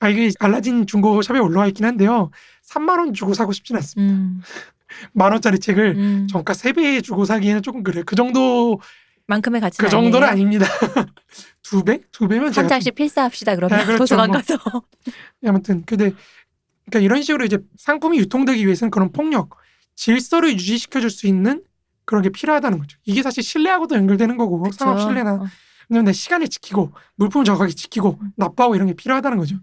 아 0.00 0.08
이게 0.08 0.30
알라딘 0.38 0.86
중고 0.86 1.22
샵에 1.22 1.38
올라와 1.38 1.66
있긴 1.68 1.84
한데요. 1.84 2.30
3만 2.66 2.98
원 2.98 3.14
주고 3.14 3.34
사고 3.34 3.52
싶진 3.52 3.76
않습니다. 3.76 4.14
음. 4.14 4.40
만 5.12 5.32
원짜리 5.32 5.58
책을 5.58 5.94
음. 5.96 6.26
정가 6.30 6.52
3배 6.52 7.02
주고 7.02 7.24
사기에는 7.24 7.62
조금 7.62 7.82
그래요. 7.82 8.04
그 8.06 8.16
정도 8.16 8.80
만큼의 9.26 9.60
가치 9.60 9.78
그 9.78 9.88
정도는 9.88 10.26
아닙니다. 10.26 10.66
두 11.62 11.84
배? 11.84 12.00
두 12.12 12.26
배면 12.28 12.52
한 12.54 12.68
장씩 12.68 12.94
필사합시다 12.94 13.56
그러면 13.56 13.78
아, 13.78 13.84
그렇죠. 13.84 13.98
도서관 13.98 14.30
뭐. 14.30 14.38
가서 14.40 14.58
아무튼 15.46 15.82
근데 15.84 16.12
그러니까 16.86 17.04
이런 17.04 17.22
식으로 17.22 17.44
이제 17.44 17.58
상품이 17.76 18.18
유통되기 18.18 18.64
위해서는 18.64 18.90
그런 18.90 19.12
폭력, 19.12 19.50
질서를 19.94 20.52
유지시켜 20.52 21.00
줄 21.00 21.10
수 21.10 21.26
있는 21.26 21.62
그런 22.06 22.22
게 22.22 22.30
필요하다는 22.30 22.78
거죠. 22.78 22.96
이게 23.04 23.22
사실 23.22 23.42
신뢰하고도 23.42 23.94
연결되는 23.96 24.38
거고 24.38 24.62
그쵸. 24.62 24.76
상업 24.78 25.00
신뢰나 25.00 25.34
어. 25.34 25.46
왜냐면 25.90 26.06
내 26.06 26.12
시간을 26.12 26.48
지키고 26.48 26.92
물품 27.16 27.44
정확하게 27.44 27.72
지키고 27.74 28.18
음. 28.22 28.32
납부하고 28.36 28.76
이런 28.76 28.86
게 28.88 28.94
필요하다는 28.94 29.36
거죠. 29.36 29.56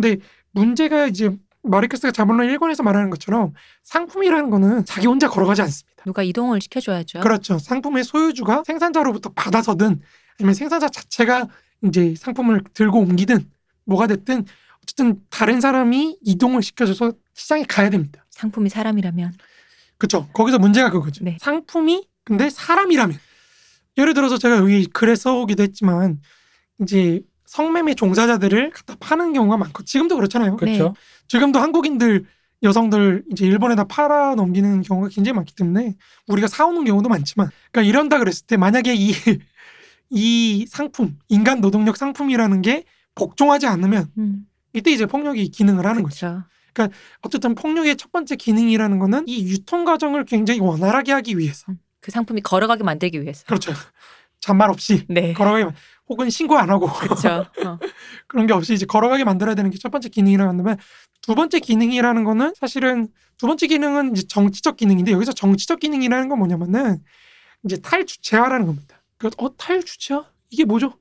근데 0.00 0.22
문제가 0.52 1.06
이제 1.06 1.30
마르크스가 1.62 2.10
자본론 2.10 2.48
1권에서 2.48 2.82
말하는 2.82 3.10
것처럼 3.10 3.52
상품이라는 3.82 4.48
거는 4.48 4.84
자기 4.86 5.06
혼자 5.06 5.28
걸어가지 5.28 5.60
않습니다. 5.62 6.04
누가 6.04 6.22
이동을 6.22 6.60
시켜줘야죠. 6.62 7.20
그렇죠. 7.20 7.58
상품의 7.58 8.04
소유주가 8.04 8.62
생산자로부터 8.66 9.32
받아서든 9.34 10.00
아니면 10.38 10.54
생산자 10.54 10.88
자체가 10.88 11.48
이제 11.84 12.14
상품을 12.16 12.64
들고 12.72 12.98
옮기든 13.00 13.50
뭐가 13.84 14.06
됐든 14.06 14.46
어쨌든 14.82 15.20
다른 15.28 15.60
사람이 15.60 16.18
이동을 16.22 16.62
시켜줘서 16.62 17.12
시장에 17.34 17.64
가야 17.64 17.90
됩니다. 17.90 18.24
상품이 18.30 18.70
사람이라면 18.70 19.34
그렇죠. 19.98 20.28
거기서 20.32 20.58
문제가 20.58 20.90
그거죠. 20.90 21.22
네. 21.24 21.36
상품이 21.40 22.08
근데 22.24 22.48
사람이라면 22.48 23.18
예를 23.98 24.14
들어서 24.14 24.38
제가 24.38 24.56
여기 24.56 24.86
글에 24.86 25.14
써오기도 25.14 25.62
했지만 25.62 26.20
이제 26.80 27.20
성매매 27.50 27.94
종사자들을 27.94 28.70
갖다 28.70 28.94
파는 29.00 29.32
경우가 29.32 29.56
많고 29.56 29.82
지금도 29.82 30.14
그렇잖아요. 30.14 30.56
그렇죠. 30.56 30.94
지금도 31.26 31.58
한국인들 31.58 32.24
여성들 32.62 33.24
이제 33.32 33.44
일본에다 33.44 33.84
팔아 33.84 34.36
넘기는 34.36 34.82
경우가 34.82 35.08
굉장히 35.08 35.34
많기 35.34 35.56
때문에 35.56 35.96
우리가 36.28 36.46
사오는 36.46 36.84
경우도 36.84 37.08
많지만 37.08 37.50
그러니까 37.72 37.88
이런다 37.88 38.18
그랬을 38.20 38.46
때 38.46 38.56
만약에 38.56 38.94
이 38.94 39.10
이 40.10 40.64
상품 40.68 41.18
인간 41.28 41.60
노동력 41.60 41.96
상품이라는 41.96 42.62
게 42.62 42.84
복종하지 43.16 43.66
않으면 43.66 44.06
음, 44.18 44.46
이때 44.72 44.92
이제 44.92 45.06
폭력이 45.06 45.50
기능을 45.50 45.86
하는 45.86 46.04
거죠. 46.04 46.44
그렇죠. 46.72 46.92
어쨌든 47.22 47.56
폭력의 47.56 47.96
첫 47.96 48.12
번째 48.12 48.36
기능이라는 48.36 49.00
거는 49.00 49.24
이 49.26 49.48
유통 49.50 49.84
과정을 49.84 50.24
굉장히 50.24 50.60
원활하게 50.60 51.10
하기 51.12 51.36
위해서 51.36 51.72
그 52.00 52.12
상품이 52.12 52.42
걸어가게 52.42 52.84
만들기 52.84 53.20
위해서. 53.20 53.44
그렇죠. 53.46 53.72
잔말 54.40 54.70
없이 54.70 55.04
네. 55.08 55.32
걸어가게 55.32 55.64
만- 55.64 55.74
혹은 56.10 56.28
신고 56.28 56.58
안 56.58 56.68
하고 56.70 56.88
그렇죠. 56.88 57.46
어. 57.64 57.78
그런 58.26 58.46
게 58.46 58.52
없이 58.52 58.74
이제 58.74 58.84
걸어가게 58.84 59.24
만들어야 59.24 59.54
되는 59.54 59.70
게 59.70 59.78
첫 59.80 59.90
번째 59.90 60.08
기능이라고 60.10 60.48
한다면 60.50 60.76
두 61.22 61.34
번째 61.34 61.58
기능이라는 61.60 62.24
거는 62.24 62.52
사실은 62.58 63.08
두 63.38 63.46
번째 63.46 63.66
기능은 63.68 64.12
이제 64.12 64.26
정치적 64.26 64.76
기능인데 64.76 65.12
여기서 65.12 65.32
정치적 65.32 65.80
기능이라는 65.80 66.28
건 66.28 66.38
뭐냐면은 66.38 66.98
이제 67.64 67.76
탈주체화라는 67.80 68.66
겁니다. 68.66 69.02
그 69.16 69.30
어, 69.38 69.56
탈주체화? 69.56 70.24
이게 70.50 70.64
뭐죠? 70.64 70.94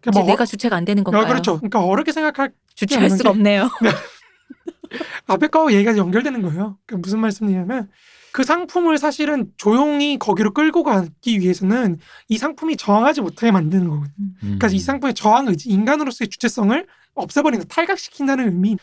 그러니까 0.00 0.20
뭐 0.20 0.24
내가 0.24 0.44
주체가 0.44 0.76
안 0.76 0.84
되는 0.84 1.00
어, 1.00 1.04
건가요? 1.04 1.26
그렇죠. 1.26 1.56
그러니까 1.56 1.82
어렵게 1.82 2.12
생각할 2.12 2.52
주체할 2.74 3.10
수가 3.10 3.30
없네요. 3.30 3.68
앞에 5.26 5.48
거하고 5.48 5.72
얘기가 5.72 5.96
연결되는 5.96 6.42
거예요. 6.42 6.78
그 6.86 6.94
무슨 6.96 7.20
말씀이냐면 7.20 7.88
그 8.32 8.44
상품을 8.44 8.98
사실은 8.98 9.52
조용히 9.56 10.18
거기로 10.18 10.52
끌고 10.52 10.82
가기 10.82 11.40
위해서는 11.40 11.98
이 12.28 12.38
상품이 12.38 12.76
저항하지 12.76 13.20
못하게 13.20 13.50
만드는 13.52 13.88
거거든요. 13.88 14.14
음. 14.18 14.36
그러니까 14.40 14.68
이 14.68 14.78
상품의 14.78 15.14
저항 15.14 15.48
의지, 15.48 15.68
인간으로서의 15.68 16.28
주체성을 16.28 16.86
없애버리는, 17.14 17.66
탈각시킨다는 17.68 18.46
의미. 18.46 18.76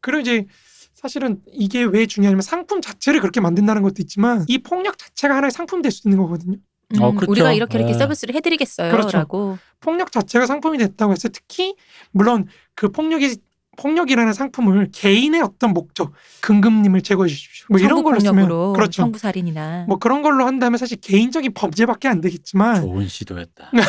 그리고 0.00 0.20
이제 0.20 0.46
사실은 0.94 1.40
이게 1.52 1.82
왜 1.82 2.06
중요하냐면 2.06 2.42
상품 2.42 2.80
자체를 2.80 3.20
그렇게 3.20 3.40
만든다는 3.40 3.82
것도 3.82 3.96
있지만 3.98 4.44
이 4.46 4.58
폭력 4.58 4.98
자체가 4.98 5.34
하나의 5.34 5.50
상품이 5.50 5.82
될수 5.82 6.06
있는 6.06 6.18
거거든요. 6.18 6.58
어, 7.00 7.10
음, 7.10 7.16
그렇죠. 7.16 7.32
우리가 7.32 7.52
이렇게 7.52 7.78
이렇게 7.78 7.92
네. 7.92 7.98
서비스를 7.98 8.34
해드리겠어요. 8.36 8.92
그렇죠. 8.92 9.18
라고. 9.18 9.58
폭력 9.80 10.12
자체가 10.12 10.46
상품이 10.46 10.78
됐다고 10.78 11.14
때 11.14 11.28
특히 11.30 11.74
물론 12.12 12.46
그 12.74 12.88
폭력이 12.90 13.36
폭력이라는 13.78 14.32
상품을 14.32 14.90
개인의 14.92 15.40
어떤 15.40 15.72
목적, 15.72 16.12
근금님을 16.40 17.02
제거해 17.02 17.28
주십시오. 17.28 17.66
뭐 17.70 17.80
이런 17.80 18.02
걸로 18.02 18.20
쓰면 18.20 18.72
그렇죠. 18.74 19.02
성부 19.02 19.18
살인이나 19.18 19.86
뭐 19.88 19.98
그런 19.98 20.22
걸로 20.22 20.46
한다면 20.46 20.78
사실 20.78 21.00
개인적인 21.00 21.54
범죄밖에 21.54 22.08
안 22.08 22.20
되겠지만 22.20 22.82
좋은 22.82 23.08
시도였다. 23.08 23.70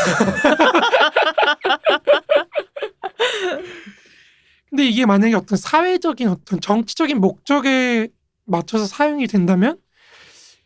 근데 4.69 4.87
이게 4.87 5.05
만약에 5.05 5.35
어떤 5.35 5.57
사회적인 5.57 6.29
어떤 6.29 6.59
정치적인 6.59 7.19
목적에 7.19 8.07
맞춰서 8.45 8.85
사용이 8.85 9.27
된다면 9.27 9.77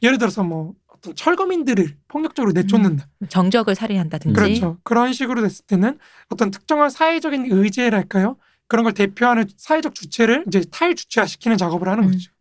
예를 0.01 0.17
들어서 0.17 0.43
뭐 0.43 0.73
어떤 0.87 1.15
철거민들을 1.15 1.97
폭력적으로 2.07 2.53
내쫓는다. 2.53 3.07
정적을 3.29 3.75
살인한다든지. 3.75 4.33
그렇죠. 4.33 4.77
그런 4.83 5.11
식으로 5.11 5.41
됐을 5.41 5.65
때는 5.65 5.97
어떤 6.29 6.51
특정한 6.51 6.89
사회적인 6.89 7.47
의제랄까요? 7.51 8.37
그런 8.67 8.83
걸 8.83 8.93
대표하는 8.93 9.45
사회적 9.55 9.95
주체를 9.95 10.43
이제 10.47 10.63
탈주체화시키는 10.69 11.57
작업을 11.57 11.87
하는 11.87 12.05
음. 12.05 12.11
거죠. 12.11 12.31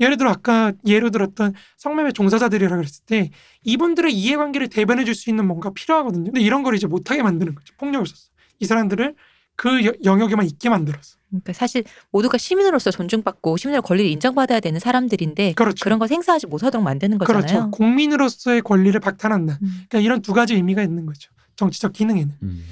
예를 0.00 0.16
들어 0.16 0.30
아까 0.30 0.72
예로 0.86 1.10
들었던 1.10 1.54
성매매 1.76 2.12
종사자들이라 2.12 2.76
그랬을 2.76 3.04
때 3.06 3.30
이분들의 3.62 4.12
이해관계를 4.12 4.68
대변해 4.68 5.04
줄 5.04 5.14
수 5.14 5.30
있는 5.30 5.46
뭔가 5.46 5.70
필요하거든요. 5.70 6.24
근데 6.24 6.40
이런 6.40 6.62
걸 6.62 6.74
이제 6.74 6.86
못하게 6.86 7.22
만드는 7.22 7.54
거죠. 7.54 7.74
폭력을 7.78 8.06
썼어. 8.06 8.30
이 8.58 8.64
사람들을 8.66 9.14
그 9.54 9.84
여- 9.84 9.92
영역에만 10.02 10.46
있게 10.46 10.70
만들었어. 10.70 11.18
그러니까 11.28 11.52
사실 11.52 11.84
모두가 12.10 12.38
시민으로서 12.38 12.90
존중받고 12.90 13.56
시민의 13.58 13.82
권리를 13.82 14.10
인정받아야 14.10 14.60
되는 14.60 14.80
사람들인데 14.80 15.52
그렇죠. 15.52 15.84
그런 15.84 15.98
걸 15.98 16.08
생사하지 16.08 16.46
못하도록 16.46 16.82
만드는 16.82 17.18
거잖아요. 17.18 17.42
그렇죠. 17.46 17.70
국민으로서의 17.70 18.62
권리를 18.62 18.98
박탈한다. 18.98 19.58
음. 19.62 19.68
그러니까 19.88 20.00
이런 20.00 20.22
두 20.22 20.32
가지 20.32 20.54
의미가 20.54 20.82
있는 20.82 21.06
거죠. 21.06 21.30
정치적 21.56 21.92
기능에는. 21.92 22.34
음. 22.42 22.64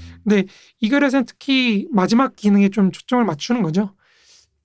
이 0.81 0.89
글에서는 0.89 1.25
특히 1.27 1.89
마지막 1.91 2.37
기능에 2.37 2.69
좀 2.69 2.93
초점을 2.93 3.25
맞추는 3.25 3.63
거죠. 3.63 3.95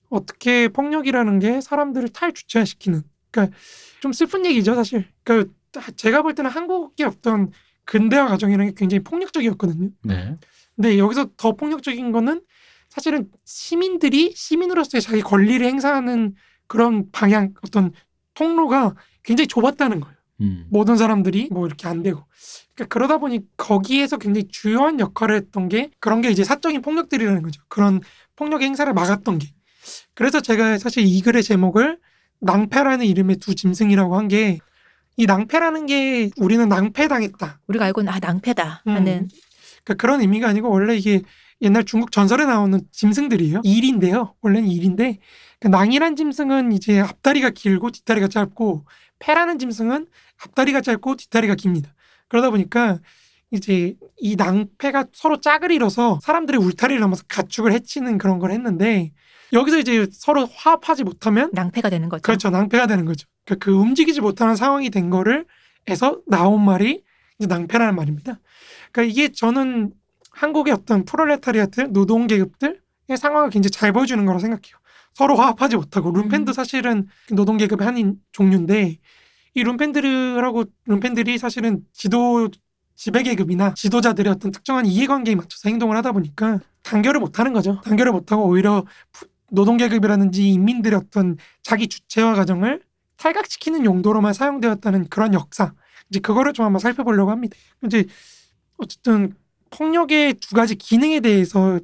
어떻게 0.08 0.68
폭력이라는 0.68 1.38
게 1.38 1.60
사람들을 1.60 2.08
탈주체화시키는. 2.10 3.02
그러니까 3.30 3.56
좀 4.00 4.12
슬픈 4.12 4.46
얘기죠, 4.46 4.74
사실. 4.74 5.06
그러니까 5.24 5.52
제가 5.96 6.22
볼 6.22 6.34
때는 6.34 6.50
한국의 6.50 7.06
어떤 7.06 7.50
근대화 7.84 8.28
과정이라는 8.28 8.66
게 8.68 8.74
굉장히 8.76 9.02
폭력적이었거든요. 9.02 9.90
네. 10.02 10.36
근데 10.74 10.98
여기서 10.98 11.30
더 11.36 11.52
폭력적인 11.52 12.12
거는 12.12 12.42
사실은 12.88 13.30
시민들이 13.44 14.32
시민으로서의 14.34 15.02
자기 15.02 15.22
권리를 15.22 15.64
행사하는 15.66 16.34
그런 16.66 17.10
방향, 17.10 17.54
어떤 17.62 17.92
통로가 18.34 18.94
굉장히 19.22 19.48
좁았다는 19.48 20.00
거예요. 20.00 20.15
음. 20.40 20.66
모든 20.70 20.96
사람들이 20.96 21.48
뭐 21.50 21.66
이렇게 21.66 21.88
안 21.88 22.02
되고. 22.02 22.24
그러니까 22.74 22.92
그러다 22.92 23.18
보니 23.18 23.40
거기에서 23.56 24.18
굉장히 24.18 24.48
주요한 24.50 25.00
역할을 25.00 25.36
했던 25.36 25.68
게 25.68 25.90
그런 26.00 26.20
게 26.20 26.30
이제 26.30 26.44
사적인 26.44 26.82
폭력들이라는 26.82 27.42
거죠. 27.42 27.62
그런 27.68 28.00
폭력 28.36 28.62
행사를 28.62 28.92
막았던 28.92 29.38
게. 29.38 29.48
그래서 30.14 30.40
제가 30.40 30.78
사실 30.78 31.04
이 31.06 31.20
글의 31.22 31.42
제목을 31.42 31.98
낭패라는 32.40 33.06
이름의 33.06 33.36
두 33.36 33.54
짐승이라고 33.54 34.16
한 34.16 34.28
게 34.28 34.58
이 35.18 35.24
낭패라는 35.24 35.86
게 35.86 36.30
우리는 36.36 36.68
낭패당했다. 36.68 37.60
우리가 37.68 37.86
알고는 37.86 38.12
아 38.12 38.18
낭패다 38.18 38.82
음. 38.86 38.92
하는 38.92 39.28
그러니까 39.84 39.94
그런 39.98 40.20
의미가 40.20 40.48
아니고 40.48 40.70
원래 40.70 40.94
이게 40.94 41.22
옛날 41.62 41.84
중국 41.84 42.12
전설에 42.12 42.44
나오는 42.44 42.80
짐승들이에요. 42.92 43.62
일인데요. 43.64 44.34
원래는 44.42 44.68
일인데 44.68 45.18
그 45.60 45.68
낭이란 45.68 46.16
짐승은 46.16 46.72
이제 46.72 47.00
앞다리가 47.00 47.50
길고 47.50 47.90
뒷다리가 47.90 48.28
짧고 48.28 48.84
패라는 49.18 49.58
짐승은 49.58 50.06
앞다리가 50.44 50.80
짧고 50.80 51.16
뒷다리가 51.16 51.54
깁니다. 51.54 51.94
그러다 52.28 52.50
보니까 52.50 52.98
이제 53.50 53.94
이 54.18 54.36
낭패가 54.36 55.06
서로 55.12 55.40
짝을 55.40 55.70
이뤄서 55.70 56.18
사람들의 56.22 56.60
울타리를 56.60 57.00
넘어서 57.00 57.22
가축을 57.28 57.72
해치는 57.72 58.18
그런 58.18 58.38
걸 58.38 58.50
했는데 58.50 59.12
여기서 59.52 59.78
이제 59.78 60.06
서로 60.12 60.46
화합하지 60.46 61.04
못하면 61.04 61.50
낭패가 61.52 61.88
되는 61.88 62.08
거죠. 62.08 62.22
그렇죠. 62.22 62.50
낭패가 62.50 62.86
되는 62.86 63.04
거죠. 63.04 63.28
그러니까 63.44 63.64
그 63.64 63.72
움직이지 63.72 64.20
못하는 64.20 64.56
상황이 64.56 64.90
된 64.90 65.08
거를 65.08 65.46
해서 65.88 66.20
나온 66.26 66.64
말이 66.64 67.04
이제 67.38 67.46
낭패라는 67.46 67.94
말입니다. 67.94 68.40
그러니까 68.90 69.12
이게 69.12 69.32
저는 69.32 69.92
한국의 70.32 70.74
어떤 70.74 71.04
프롤레타리아트 71.04 71.92
노동 71.92 72.26
계급들의 72.26 72.76
상황을 73.16 73.50
굉장히 73.50 73.70
잘 73.70 73.92
보여주는 73.92 74.24
거라 74.26 74.38
생각해요. 74.38 74.76
서로 75.16 75.34
화합하지 75.36 75.76
못하고 75.76 76.10
룸펜도 76.10 76.50
음. 76.50 76.52
사실은 76.52 77.06
노동 77.32 77.56
계급의 77.56 77.86
한 77.86 78.16
종류인데 78.32 78.98
이 79.54 79.62
룸펜들하고 79.62 80.64
룸펜들이 80.84 81.38
사실은 81.38 81.80
지도 81.94 82.50
지배 82.96 83.22
계급이나 83.22 83.72
지도자들의 83.72 84.30
어떤 84.30 84.50
특정한 84.52 84.84
이해관계에 84.84 85.34
맞춰서 85.34 85.70
행동을 85.70 85.96
하다 85.96 86.12
보니까 86.12 86.60
단결을 86.82 87.18
못하는 87.18 87.54
거죠. 87.54 87.80
단결을 87.80 88.12
못하고 88.12 88.44
오히려 88.46 88.84
부- 89.12 89.26
노동 89.50 89.78
계급이라든지 89.78 90.50
인민들의 90.50 90.98
어떤 90.98 91.38
자기 91.62 91.88
주체화 91.88 92.34
과정을 92.34 92.82
탈각시키는 93.16 93.86
용도로만 93.86 94.34
사용되었다는 94.34 95.08
그런 95.08 95.32
역사. 95.32 95.72
이제 96.10 96.20
그거를 96.20 96.52
좀 96.52 96.66
한번 96.66 96.78
살펴보려고 96.78 97.30
합니다. 97.30 97.56
이제 97.86 98.04
어쨌든 98.76 99.32
폭력의 99.70 100.34
두 100.34 100.54
가지 100.54 100.74
기능에 100.74 101.20
대해서 101.20 101.80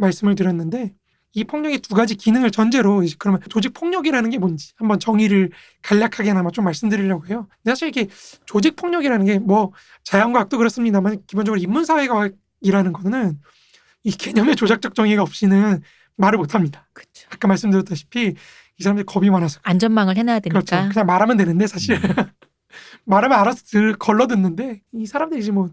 말씀을 0.00 0.34
드렸는데 0.34 0.94
이 1.36 1.44
폭력의 1.44 1.80
두 1.80 1.94
가지 1.94 2.14
기능을 2.14 2.50
전제로 2.50 3.02
이제 3.02 3.14
그러면 3.18 3.42
조직 3.50 3.74
폭력이라는 3.74 4.30
게 4.30 4.38
뭔지 4.38 4.72
한번 4.76 4.98
정의를 4.98 5.50
간략하게나마 5.82 6.50
좀 6.50 6.64
말씀드리려고 6.64 7.26
해요. 7.26 7.46
사실 7.66 7.88
이게 7.88 8.08
조직 8.46 8.74
폭력이라는 8.74 9.26
게 9.26 9.38
뭐 9.38 9.72
자연과학도 10.02 10.56
그렇습니다만 10.56 11.22
기본적으로 11.26 11.60
인문사회과학이라는 11.60 12.92
거는 12.94 13.38
이 14.04 14.10
개념의 14.12 14.56
조작적 14.56 14.94
정의가 14.94 15.20
없이는 15.22 15.82
말을 16.16 16.38
못합니다. 16.38 16.88
그렇죠. 16.94 17.28
아까 17.30 17.48
말씀드렸다시피 17.48 18.34
이 18.78 18.82
사람들이 18.82 19.04
겁이 19.04 19.28
많아서 19.28 19.60
안전망을 19.62 20.16
해놔야 20.16 20.40
되니까. 20.40 20.60
그렇죠. 20.60 20.88
그냥 20.90 21.04
말하면 21.06 21.36
되는데 21.36 21.66
사실 21.66 21.96
음. 21.96 22.00
말하면 23.04 23.38
알아서 23.38 23.62
들 23.70 23.94
걸러 23.94 24.26
듣는데 24.26 24.80
이 24.94 25.04
사람들이 25.04 25.42
이제 25.42 25.52
뭐 25.52 25.68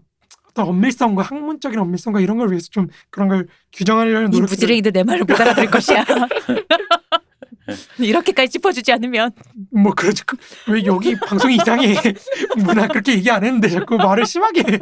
어떤 0.54 0.68
엄밀성과 0.68 1.22
학문적인 1.22 1.78
엄밀성과 1.80 2.20
이런 2.20 2.38
걸 2.38 2.50
위해서 2.50 2.68
좀 2.70 2.86
그런 3.10 3.28
걸 3.28 3.48
규정하려는 3.72 4.28
이 4.28 4.30
노력. 4.30 4.46
부지랭이들 4.48 4.92
내 4.92 5.02
말을 5.02 5.24
못 5.24 5.38
알아들 5.40 5.66
것이야. 5.66 6.04
이렇게까지 7.98 8.52
짚어주지 8.52 8.92
않으면 8.92 9.32
뭐 9.72 9.92
그렇죠. 9.94 10.22
그- 10.26 10.36
왜 10.68 10.84
여기 10.84 11.16
방송이 11.18 11.56
이상해? 11.56 11.94
문화 12.64 12.86
그렇게 12.86 13.14
얘기 13.14 13.30
안 13.30 13.42
했는데 13.42 13.68
자꾸 13.68 13.96
말을 13.96 14.26
심하게. 14.26 14.60
해. 14.60 14.78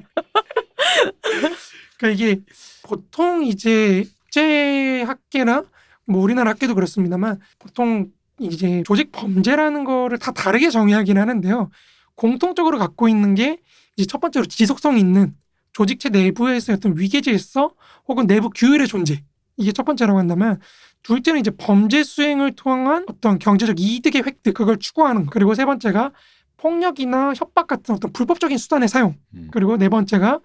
그러니까 1.97 2.09
이게 2.23 2.41
보통 2.83 3.45
이제 3.45 4.05
국제 4.25 5.03
학계나 5.07 5.65
뭐 6.07 6.21
우리나라 6.23 6.51
학계도 6.51 6.75
그렇습니다만 6.75 7.41
보통 7.59 8.09
이제 8.41 8.83
조직 8.85 9.11
범죄라는 9.13 9.85
거를 9.85 10.19
다 10.19 10.33
다르게 10.33 10.69
정의하긴 10.69 11.17
하는데요. 11.17 11.71
공통적으로 12.17 12.79
갖고 12.79 13.09
있는 13.09 13.35
게 13.35 13.59
이제 13.97 14.07
첫 14.07 14.21
번째로 14.21 14.45
지속성 14.45 14.99
있는 14.99 15.35
조직체 15.73 16.11
내부에서 16.11 16.75
어떤 16.75 16.97
위계 16.99 17.21
질서 17.21 17.73
혹은 18.07 18.27
내부 18.27 18.51
규율의 18.51 18.87
존재 18.89 19.25
이게 19.57 19.73
첫 19.73 19.85
번째라고 19.85 20.19
한다면 20.19 20.61
둘째는 21.03 21.41
이제 21.41 21.51
범죄 21.51 22.05
수행을 22.05 22.55
통한 22.55 23.05
어떤 23.09 23.39
경제적 23.39 23.77
이득의 23.79 24.23
획득 24.25 24.55
그걸 24.55 24.79
추구하는 24.79 25.27
거. 25.27 25.31
그리고 25.31 25.55
세 25.55 25.65
번째가 25.65 26.13
폭력이나 26.57 27.33
협박 27.35 27.67
같은 27.67 27.95
어떤 27.95 28.13
불법적인 28.13 28.57
수단의 28.57 28.89
사용. 28.89 29.17
음. 29.35 29.49
그리고 29.53 29.77
네 29.77 29.89
번째가 29.89 30.41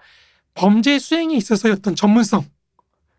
범죄 0.56 0.98
수행에 0.98 1.36
있어서의 1.36 1.74
어떤 1.74 1.96
전문성. 1.96 2.44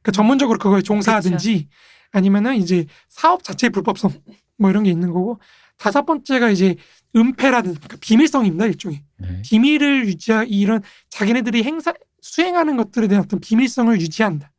그러니까 0.03 0.13
전문적으로 0.13 0.59
그거에 0.59 0.83
종사하든지 0.83 1.69
아니면은 2.11 2.57
이제 2.57 2.87
사업 3.09 3.45
자체의 3.45 3.71
불법성 3.71 4.11
뭐 4.57 4.71
이런 4.71 4.83
게 4.83 4.91
있는 4.91 5.13
거고 5.13 5.39
다섯 5.77 6.05
번째가 6.05 6.51
이제 6.51 6.77
은폐라든지 7.17 7.79
그러니까 7.79 7.97
비밀성입니다 8.01 8.67
일종의 8.67 9.03
네. 9.19 9.43
비밀을 9.45 10.07
유지하 10.07 10.45
이런 10.45 10.83
자기네들이 11.11 11.63
행사 11.65 11.93
수행하는 12.21 12.77
것들에 12.77 13.09
대한 13.09 13.25
어떤 13.25 13.41
비밀성을 13.41 13.99
유지한다. 14.01 14.51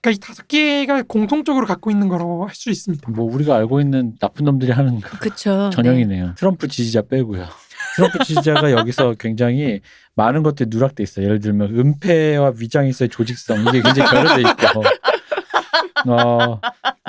그러니까 0.00 0.10
이 0.16 0.18
다섯 0.26 0.46
개가 0.46 1.02
공통적으로 1.02 1.66
갖고 1.66 1.90
있는 1.90 2.08
거라고 2.08 2.46
할 2.46 2.54
수 2.54 2.70
있습니다. 2.70 3.10
뭐 3.10 3.32
우리가 3.32 3.56
알고 3.56 3.80
있는 3.80 4.14
나쁜 4.20 4.44
놈들이 4.44 4.70
하는 4.72 5.00
그 5.00 5.18
그쵸. 5.18 5.70
전형이네요. 5.72 6.34
트럼프 6.36 6.68
지지자 6.68 7.02
빼고요. 7.02 7.46
트럼프 7.96 8.24
지지자가 8.24 8.70
여기서 8.72 9.14
굉장히 9.18 9.80
많은 10.14 10.44
것들이 10.44 10.68
누락돼 10.70 11.02
있어요. 11.02 11.24
예를 11.24 11.40
들면 11.40 11.76
은폐와 11.76 12.52
있어야 12.88 13.08
조직성 13.08 13.62
이게 13.62 13.82
굉장히 13.82 14.10
결여돼 14.10 14.40
있고, 14.42 14.82
어, 16.06 16.60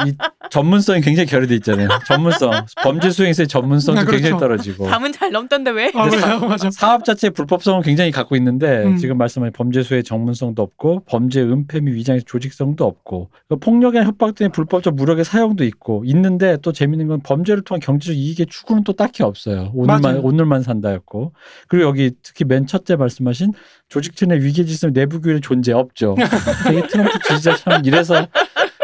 이 0.05 0.13
전문성이 0.49 1.01
굉장히 1.01 1.27
결여돼 1.27 1.55
있잖아요. 1.55 1.89
전문성 2.07 2.51
범죄 2.83 3.09
수행에 3.11 3.31
있어야 3.31 3.47
전문성도 3.47 4.01
아, 4.01 4.03
그렇죠. 4.03 4.21
굉장히 4.21 4.39
떨어지고. 4.39 4.87
밤은 4.87 5.11
잘 5.11 5.31
넘던데 5.31 5.71
왜? 5.71 5.91
아, 5.93 6.05
맞아, 6.05 6.39
맞아. 6.39 6.71
사업 6.71 7.05
자체의 7.05 7.31
불법성은 7.31 7.81
굉장히 7.81 8.11
갖고 8.11 8.35
있는데 8.35 8.83
음. 8.83 8.97
지금 8.97 9.17
말씀하신 9.17 9.53
범죄 9.53 9.83
수의 9.83 10.03
전문성도 10.03 10.61
없고 10.61 11.03
범죄 11.05 11.41
은폐 11.41 11.81
및 11.81 11.93
위장의 11.93 12.23
조직성도 12.23 12.85
없고 12.85 13.29
그러니까 13.47 13.65
폭력이나 13.65 14.05
협박 14.05 14.35
등의 14.35 14.49
불법적 14.51 14.95
무력의 14.95 15.25
사용도 15.25 15.63
있고 15.63 16.03
있는데 16.05 16.57
또 16.61 16.71
재밌는 16.71 17.07
건 17.07 17.19
범죄를 17.21 17.63
통한 17.63 17.79
경제적 17.79 18.15
이익의 18.15 18.47
추구는 18.47 18.83
또 18.83 18.93
딱히 18.93 19.23
없어요. 19.23 19.71
오늘만 19.73 20.01
맞아요. 20.01 20.21
오늘만 20.21 20.63
산다였고 20.63 21.33
그리고 21.67 21.87
여기 21.87 22.11
특히 22.23 22.45
맨 22.45 22.65
첫째 22.65 22.95
말씀하신 22.95 23.53
조직체 23.89 24.25
내 24.27 24.35
위계 24.35 24.65
질서 24.65 24.89
내부 24.89 25.19
규율의 25.21 25.41
존재 25.41 25.73
없죠. 25.73 26.15
되게 26.65 26.87
트럼프 26.87 27.19
지지자 27.27 27.55
참 27.57 27.81
이래서 27.85 28.27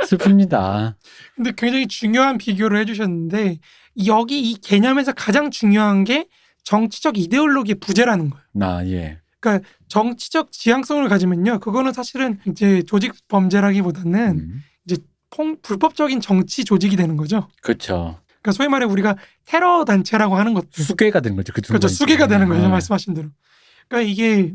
슬픕니다. 0.05 0.95
근데 1.35 1.51
굉장히 1.55 1.87
중요한 1.87 2.37
비교를 2.37 2.79
해주셨는데 2.79 3.59
여기 4.07 4.39
이 4.51 4.55
개념에서 4.59 5.11
가장 5.13 5.51
중요한 5.51 6.03
게 6.03 6.27
정치적 6.63 7.17
이데올로기의 7.17 7.75
부재라는 7.75 8.29
거예요. 8.29 8.43
나 8.53 8.87
예. 8.87 9.19
정치적 9.87 10.51
지향성을 10.51 11.07
가지면요, 11.07 11.59
그거는 11.59 11.93
사실은 11.93 12.39
이제 12.47 12.81
조직 12.87 13.13
범죄라기보다는 13.27 14.39
음. 14.39 14.61
폭- 15.29 15.61
불법적인 15.61 16.21
정치 16.21 16.63
조직이 16.63 16.95
되는 16.95 17.17
거죠. 17.17 17.47
그렇죠. 17.61 18.19
그러니까 18.41 18.51
소위 18.53 18.69
말해 18.69 18.85
우리가 18.85 19.17
테러 19.45 19.83
단체라고 19.85 20.35
하는 20.35 20.53
것들. 20.53 20.83
수괴가 20.83 21.19
된 21.19 21.35
거죠. 21.35 21.51
그 21.53 21.61
그렇죠. 21.61 21.87
이제. 21.87 21.95
수계가 21.95 22.27
되는 22.27 22.47
거죠. 22.47 22.61
네. 22.61 22.67
말씀하신 22.69 23.13
대로. 23.15 23.29
그러니까 23.89 24.09
이게 24.09 24.53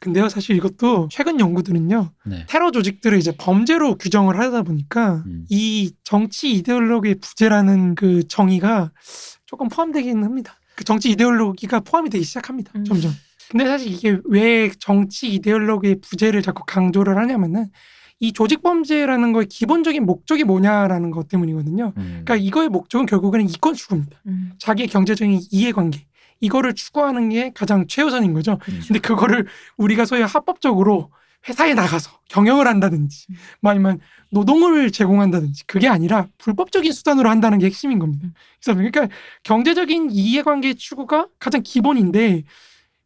근데요, 0.00 0.30
사실 0.30 0.56
이것도 0.56 1.08
최근 1.10 1.38
연구들은요, 1.38 2.10
네. 2.24 2.46
테러 2.48 2.70
조직들을 2.70 3.18
이제 3.18 3.34
범죄로 3.38 3.96
규정을 3.96 4.38
하다 4.38 4.62
보니까 4.62 5.22
음. 5.26 5.44
이 5.50 5.92
정치 6.04 6.52
이데올로기의 6.54 7.16
부재라는 7.16 7.94
그 7.94 8.26
정의가 8.26 8.92
조금 9.44 9.68
포함되긴 9.68 10.24
합니다. 10.24 10.58
그 10.74 10.84
정치 10.84 11.10
이데올로기가 11.10 11.80
포함이 11.80 12.08
되기 12.08 12.24
시작합니다. 12.24 12.72
음. 12.76 12.84
점점. 12.84 13.12
근데 13.50 13.66
사실 13.66 13.92
이게 13.92 14.18
왜 14.24 14.70
정치 14.78 15.34
이데올로기의 15.34 16.00
부재를 16.00 16.40
자꾸 16.40 16.62
강조를 16.66 17.18
하냐면은 17.18 17.66
이 18.20 18.32
조직 18.32 18.62
범죄라는 18.62 19.32
거의 19.32 19.46
기본적인 19.48 20.06
목적이 20.06 20.44
뭐냐라는 20.44 21.10
것 21.10 21.28
때문이거든요. 21.28 21.92
음. 21.96 22.22
그러니까 22.24 22.36
이거의 22.36 22.68
목적은 22.68 23.06
결국에는 23.06 23.48
이권 23.48 23.74
추구입니다. 23.74 24.18
음, 24.26 24.52
자기의 24.58 24.88
경제적인 24.88 25.40
이해관계 25.50 26.06
이거를 26.40 26.74
추구하는 26.74 27.28
게 27.28 27.52
가장 27.54 27.86
최우선인 27.86 28.32
거죠. 28.32 28.58
그쵸. 28.58 28.78
근데 28.88 28.98
그거를 29.00 29.46
우리가 29.76 30.04
소위 30.04 30.22
합법적으로 30.22 31.10
회사에 31.48 31.72
나가서 31.74 32.10
경영을 32.28 32.66
한다든지 32.66 33.26
음. 33.30 33.34
뭐 33.60 33.70
아니면 33.70 34.00
노동을 34.30 34.90
제공한다든지 34.90 35.66
그게 35.66 35.88
아니라 35.88 36.26
불법적인 36.38 36.92
수단으로 36.92 37.28
한다는 37.30 37.58
게 37.58 37.66
핵심인 37.66 37.98
겁니다. 37.98 38.26
음. 38.26 38.34
그래서 38.62 38.74
그러니까 38.76 39.08
경제적인 39.44 40.10
이해관계 40.10 40.74
추구가 40.74 41.28
가장 41.38 41.62
기본인데 41.62 42.44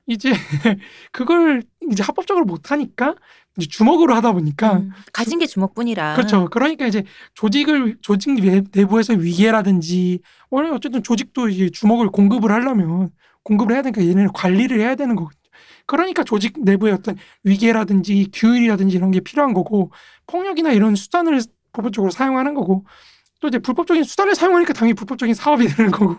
이제 0.06 0.32
그걸 1.12 1.62
이제 1.90 2.02
합법적으로 2.02 2.44
못 2.44 2.70
하니까 2.70 3.14
이제 3.56 3.68
주먹으로 3.68 4.14
하다 4.16 4.32
보니까 4.32 4.74
음, 4.74 4.90
가진 5.12 5.38
게 5.38 5.46
주먹뿐이라. 5.46 6.16
그렇죠. 6.16 6.48
그러니까 6.50 6.86
이제 6.86 7.04
조직을 7.34 7.98
조직 8.02 8.34
내- 8.34 8.62
내부에서 8.72 9.14
위계라든지 9.14 10.18
원래 10.50 10.70
어쨌든 10.70 11.02
조직도 11.04 11.48
이제 11.50 11.70
주먹을 11.70 12.08
공급을 12.10 12.50
하려면 12.50 13.10
공급을 13.44 13.74
해야 13.74 13.82
되니까 13.82 14.02
얘네는 14.02 14.32
관리를 14.32 14.80
해야 14.80 14.94
되는 14.94 15.14
거거든요. 15.14 15.40
그러니까 15.86 16.24
조직 16.24 16.54
내부의 16.62 16.94
어떤 16.94 17.16
위계라든지 17.44 18.30
규율이라든지 18.32 18.96
이런 18.96 19.10
게 19.10 19.20
필요한 19.20 19.52
거고 19.54 19.92
폭력이나 20.26 20.72
이런 20.72 20.96
수단을 20.96 21.40
법적으로 21.72 22.10
사용하는 22.10 22.54
거고 22.54 22.84
또 23.40 23.48
이제 23.48 23.58
불법적인 23.58 24.04
수단을 24.04 24.34
사용하니까 24.34 24.72
당연히 24.72 24.94
불법적인 24.94 25.34
사업이 25.34 25.66
되는 25.76 25.90
거고 25.90 26.16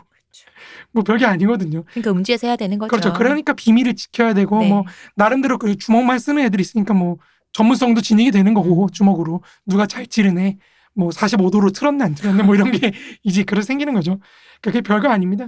뭐 0.92 1.04
별게 1.04 1.26
아니거든요. 1.26 1.84
그러니까 1.92 2.12
음지에서 2.12 2.48
해야 2.48 2.56
되는 2.56 2.78
거죠. 2.78 2.90
그렇죠. 2.90 3.14
그러니까 3.14 3.54
비밀을 3.54 3.96
지켜야 3.96 4.34
되고 4.34 4.60
네. 4.60 4.70
뭐 4.70 4.84
나름대로 5.16 5.58
그 5.58 5.76
주먹만 5.76 6.20
쓰는 6.20 6.44
애들이 6.44 6.62
있으니까 6.62 6.94
뭐 6.94 7.18
전문성도 7.52 8.02
지니게 8.02 8.32
되는 8.32 8.54
거고 8.54 8.90
주먹으로 8.92 9.42
누가 9.66 9.88
잘 9.88 10.06
찌르네 10.06 10.58
뭐 10.94 11.10
45도로 11.10 11.74
틀었네 11.74 12.04
안 12.04 12.16
틀었네 12.16 12.44
뭐 12.44 12.56
이런 12.56 12.72
게 12.72 12.92
이제 13.24 13.44
그렇게 13.44 13.66
생기는 13.66 13.94
거죠. 13.94 14.20
그게 14.62 14.82
별거 14.82 15.10
아닙니다. 15.10 15.48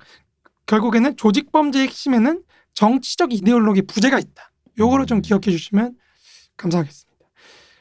결국에는 0.67 1.17
조직 1.17 1.51
범죄의 1.51 1.87
핵심에는 1.87 2.43
정치적 2.73 3.33
이데올로기 3.33 3.83
부재가 3.83 4.19
있다. 4.19 4.51
요거를 4.77 5.07
좀 5.07 5.17
음. 5.17 5.21
기억해 5.21 5.49
주시면 5.49 5.95
감사하겠습니다. 6.57 7.25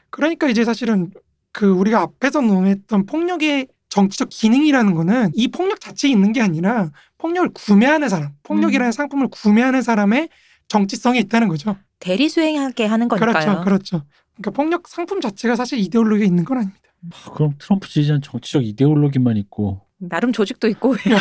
그러니까 0.09 0.47
이제 0.47 0.65
사실은 0.65 1.11
그 1.51 1.69
우리가 1.69 2.01
앞에서 2.01 2.41
논했던 2.41 3.05
폭력의 3.05 3.67
정치적 3.89 4.29
기능이라는 4.29 4.93
거는 4.95 5.31
이 5.33 5.47
폭력 5.47 5.79
자체에 5.79 6.11
있는 6.11 6.33
게 6.33 6.41
아니라 6.41 6.91
폭력을 7.17 7.49
구매하는 7.53 8.09
사람, 8.09 8.31
폭력이라는 8.43 8.91
상품을 8.91 9.27
구매하는 9.29 9.81
사람의 9.81 10.29
정치성이 10.67 11.19
있다는 11.19 11.47
거죠. 11.47 11.77
대리 11.99 12.29
수행하게 12.29 12.85
하는 12.85 13.07
거니까요. 13.07 13.31
그렇죠, 13.31 13.63
그렇죠. 13.63 14.03
그러니까 14.35 14.51
폭력 14.51 14.87
상품 14.87 15.21
자체가 15.21 15.55
사실 15.55 15.79
이데올로기가 15.79 16.25
있는 16.25 16.45
건 16.45 16.57
아닙니다. 16.57 16.79
아, 17.13 17.31
그럼 17.31 17.53
트럼프 17.57 17.87
지지자는 17.87 18.21
정치적 18.21 18.65
이데올로기만 18.65 19.37
있고 19.37 19.81
나름 19.99 20.31
조직도 20.31 20.67
있고 20.69 20.95
왜요? 21.05 21.17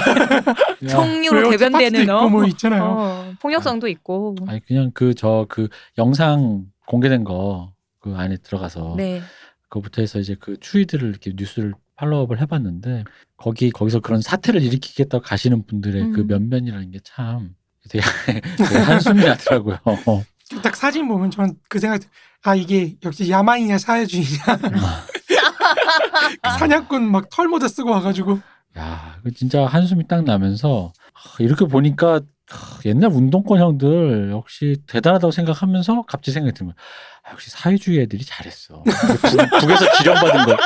대변되는 1.50 2.06
팟도 2.06 2.18
어, 2.18 2.28
뭐 2.28 2.44
있잖아요. 2.46 2.84
어, 2.84 3.32
폭력성도 3.40 3.88
있고. 3.88 4.36
아니 4.46 4.60
그냥 4.64 4.90
그저그 4.92 5.68
영상 5.98 6.66
공개된 6.86 7.24
거 7.24 7.72
그 8.00 8.14
안에 8.14 8.36
들어가서 8.36 8.94
네. 8.96 9.20
그거부터 9.62 10.00
해서 10.00 10.20
이제 10.20 10.36
그 10.38 10.56
추이들을 10.60 11.08
이렇게 11.08 11.32
뉴스를 11.34 11.74
팔로우업을 11.96 12.40
해봤는데 12.40 13.02
거기 13.36 13.72
거기서 13.72 13.98
그런 13.98 14.20
사태를 14.20 14.62
일으키겠다고 14.62 15.24
가시는 15.24 15.66
분들의 15.66 16.10
그 16.12 16.20
음. 16.20 16.26
면면이라는 16.28 16.92
게 16.92 17.00
참 17.02 17.56
되게, 17.90 18.04
되게 18.58 18.78
한숨이 18.78 19.24
나더라고요. 19.24 19.78
어. 19.84 20.22
딱 20.62 20.76
사진 20.76 21.08
보면 21.08 21.32
저는 21.32 21.54
그 21.68 21.80
생각, 21.80 22.00
아 22.44 22.54
이게 22.54 22.94
역시 23.04 23.28
야만이냐 23.28 23.78
사회주의냐, 23.78 24.44
아. 26.42 26.58
사냥꾼 26.58 27.10
막 27.10 27.28
털모자 27.30 27.66
쓰고 27.66 27.90
와가지고 27.90 28.38
야, 28.78 29.18
그 29.24 29.32
진짜 29.32 29.64
한숨이 29.66 30.06
딱 30.06 30.24
나면서 30.24 30.92
하, 31.14 31.42
이렇게 31.42 31.64
보니까 31.64 32.20
하, 32.48 32.78
옛날 32.84 33.10
운동권 33.10 33.58
형들 33.60 34.30
역시 34.32 34.76
대단하다고 34.86 35.30
생각하면서 35.30 36.02
갑자기 36.02 36.32
생각이 36.32 36.54
드는 36.56 36.72
거야. 36.72 36.76
아, 37.24 37.32
역시 37.32 37.50
사회주의 37.50 38.00
애들이 38.00 38.24
잘했어. 38.24 38.82
북, 38.84 39.60
북에서 39.60 39.92
지령받은 39.98 40.44
거. 40.44 40.56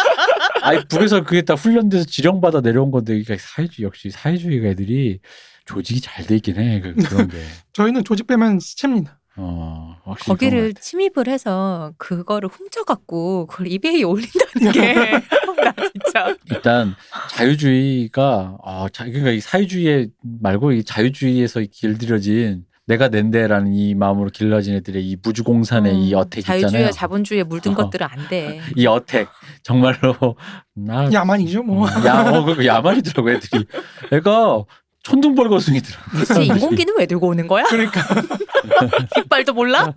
아니 0.62 0.85
북에서 0.88 1.23
그게 1.23 1.42
다 1.42 1.55
훈련돼서 1.55 2.05
지령받아 2.05 2.61
내려온 2.61 2.90
건데 2.90 3.12
그러니까 3.23 3.37
사회주의 3.38 3.87
역시 3.87 4.11
사회주의 4.11 4.64
애들이 4.66 5.20
조직이 5.64 6.01
잘 6.01 6.27
돼 6.27 6.37
있긴 6.37 6.57
해. 6.59 6.81
그, 6.81 6.94
그런 6.94 7.29
게. 7.29 7.38
저희는 7.75 8.03
조직 8.05 8.27
빼면 8.27 8.59
시체입니다. 8.59 9.19
어, 9.42 9.96
확실히 10.05 10.29
거기를. 10.29 10.74
침입을 10.74 11.26
해서 11.29 11.92
그거를 11.96 12.48
훔쳐갖고 12.50 13.46
그걸 13.46 13.68
이베이에 13.68 14.03
올린다는 14.03 14.72
게 14.72 14.94
나 15.64 15.74
진짜 15.92 16.37
일단 16.50 16.94
자유주의가 17.31 18.59
아, 18.62 18.88
자, 18.92 19.05
그러니까 19.05 19.31
이 19.31 19.40
사회주의 19.40 20.11
말고 20.22 20.72
이 20.72 20.85
자유주의에서 20.85 21.61
길들여진 21.72 22.64
내가 22.87 23.09
낸데라는 23.09 23.72
이 23.72 23.94
마음으로 23.94 24.31
길러진 24.31 24.74
애들의 24.74 25.03
이 25.09 25.16
무주공산의 25.22 25.96
이 25.96 26.12
음, 26.12 26.18
어택 26.18 26.44
자유주의와 26.44 26.68
있잖아요. 26.68 26.90
자본주의에 26.90 27.44
물든 27.44 27.72
어. 27.72 27.74
것들은 27.76 28.07
안 28.11 28.29
돼. 28.29 28.61
이 28.76 28.87
어택 28.87 29.29
정말로 29.62 30.37
나 30.74 31.11
야만이죠 31.11 31.62
뭐. 31.62 31.87
어, 31.87 31.90
야, 32.05 32.31
어, 32.31 32.44
그 32.44 32.66
야만이더라고 32.66 33.31
애들이. 33.31 33.64
애가 34.12 34.64
천둥벌거숭이더라고. 35.03 36.19
대체 36.19 36.45
인공기는 36.45 36.95
왜 36.99 37.07
들고 37.07 37.29
오는 37.29 37.47
거야? 37.47 37.65
그러니까 37.65 38.01
이빨도 39.19 39.55
몰라? 39.55 39.93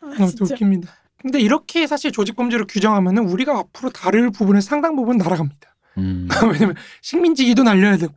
너무 0.00 0.28
진짜. 0.30 0.54
웃깁니다. 0.54 0.92
근데 1.20 1.40
이렇게 1.40 1.86
사실 1.86 2.12
조직 2.12 2.36
범죄를 2.36 2.66
규정하면 2.68 3.16
은 3.16 3.28
우리가 3.28 3.58
앞으로 3.58 3.90
다룰 3.90 4.30
부분의 4.30 4.62
상당 4.62 4.96
부분 4.96 5.16
날아갑니다. 5.16 5.74
음. 5.98 6.28
왜냐면 6.52 6.74
식민지기도 7.02 7.62
날려야 7.62 7.96
되고 7.96 8.14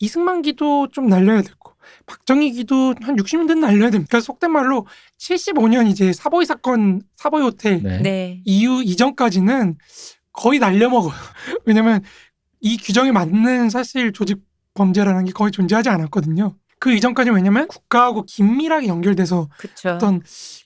이승만기도 0.00 0.88
좀 0.88 1.08
날려야 1.08 1.42
되고 1.42 1.72
박정희기도 2.06 2.94
한 3.00 3.16
60년대는 3.16 3.58
날려야 3.60 3.90
됩니다. 3.90 4.08
그래서 4.10 4.26
속된 4.26 4.50
말로 4.50 4.86
75년 5.18 5.88
이제 5.88 6.12
사보이 6.12 6.44
사건 6.44 7.00
사보이 7.16 7.42
호텔 7.42 7.82
네. 7.82 7.98
네. 8.02 8.40
이후 8.44 8.82
이전까지는 8.82 9.76
거의 10.32 10.58
날려먹어요. 10.58 11.14
왜냐면 11.64 12.02
이 12.60 12.76
규정에 12.76 13.12
맞는 13.12 13.70
사실 13.70 14.12
조직 14.12 14.38
범죄라는 14.76 15.24
게 15.24 15.32
거의 15.32 15.50
존재하지 15.50 15.88
않았거든요. 15.88 16.54
그 16.78 16.92
이전까지 16.92 17.30
왜냐면 17.30 17.66
국가하고 17.68 18.22
긴밀하게 18.22 18.86
연결돼서 18.86 19.48
그쵸. 19.58 19.90
어떤 19.90 20.22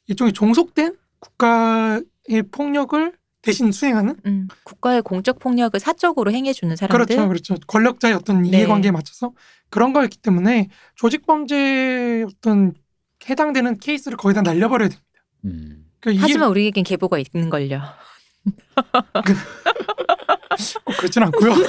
일종의 0.06 0.32
종속된 0.32 0.96
국가의 1.20 2.42
폭력을 2.50 3.12
대신 3.42 3.72
수행하는 3.72 4.16
음, 4.26 4.48
국가의 4.64 5.02
공적 5.02 5.38
폭력을 5.38 5.78
사적으로 5.80 6.30
행해주는 6.30 6.76
사람들. 6.76 7.06
그렇죠, 7.06 7.28
그렇죠. 7.28 7.54
권력자의 7.66 8.14
어떤 8.14 8.42
네. 8.42 8.50
이해관계에 8.50 8.90
맞춰서 8.90 9.32
그런 9.70 9.92
거였기 9.92 10.18
때문에 10.18 10.68
조직 10.94 11.24
범죄 11.26 12.24
어떤 12.28 12.74
해당되는 13.28 13.78
케이스를 13.78 14.18
거의 14.18 14.34
다 14.34 14.42
날려버려야 14.42 14.88
됩니다. 14.88 15.10
음. 15.44 15.86
그러니까 16.00 16.10
이게 16.10 16.20
하지만 16.20 16.50
우리에겐 16.50 16.84
계보가 16.84 17.18
있는 17.18 17.50
걸요. 17.50 17.80
꼭 20.84 20.96
그렇진 20.96 21.22
않고요. 21.24 21.52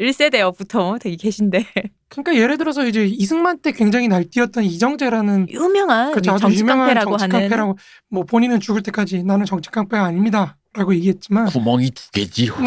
1세대여부터 0.00 0.98
되게 1.00 1.16
계신데 1.16 1.64
그러니까 2.08 2.34
예를 2.36 2.58
들어서 2.58 2.86
이제 2.86 3.04
이승만 3.06 3.58
때 3.60 3.72
굉장히 3.72 4.08
날뛰었던 4.08 4.64
이정재라는 4.64 5.48
유명한 5.50 6.10
그렇죠. 6.12 6.32
아주 6.32 6.40
정치 6.42 6.58
유명한 6.60 6.86
깡패라고 6.88 7.10
정치 7.18 7.22
하는 7.22 7.40
깡패라고 7.40 7.78
뭐 8.10 8.24
본인은 8.24 8.60
죽을 8.60 8.82
때까지 8.82 9.22
나는 9.24 9.44
정치 9.46 9.70
깡패가 9.70 10.04
아닙니다라고 10.04 10.94
얘기했지만 10.94 11.46
구멍이 11.46 11.90
두 11.90 12.10
개지요. 12.10 12.54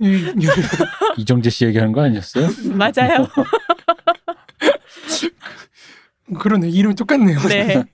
이- 0.00 0.32
이정재 1.18 1.50
씨 1.50 1.64
얘기하는 1.66 1.92
거 1.92 2.02
아니었어요? 2.02 2.48
맞아요. 2.72 3.28
그러네 6.38 6.68
이름 6.70 6.94
똑같네요. 6.94 7.38
네. 7.48 7.84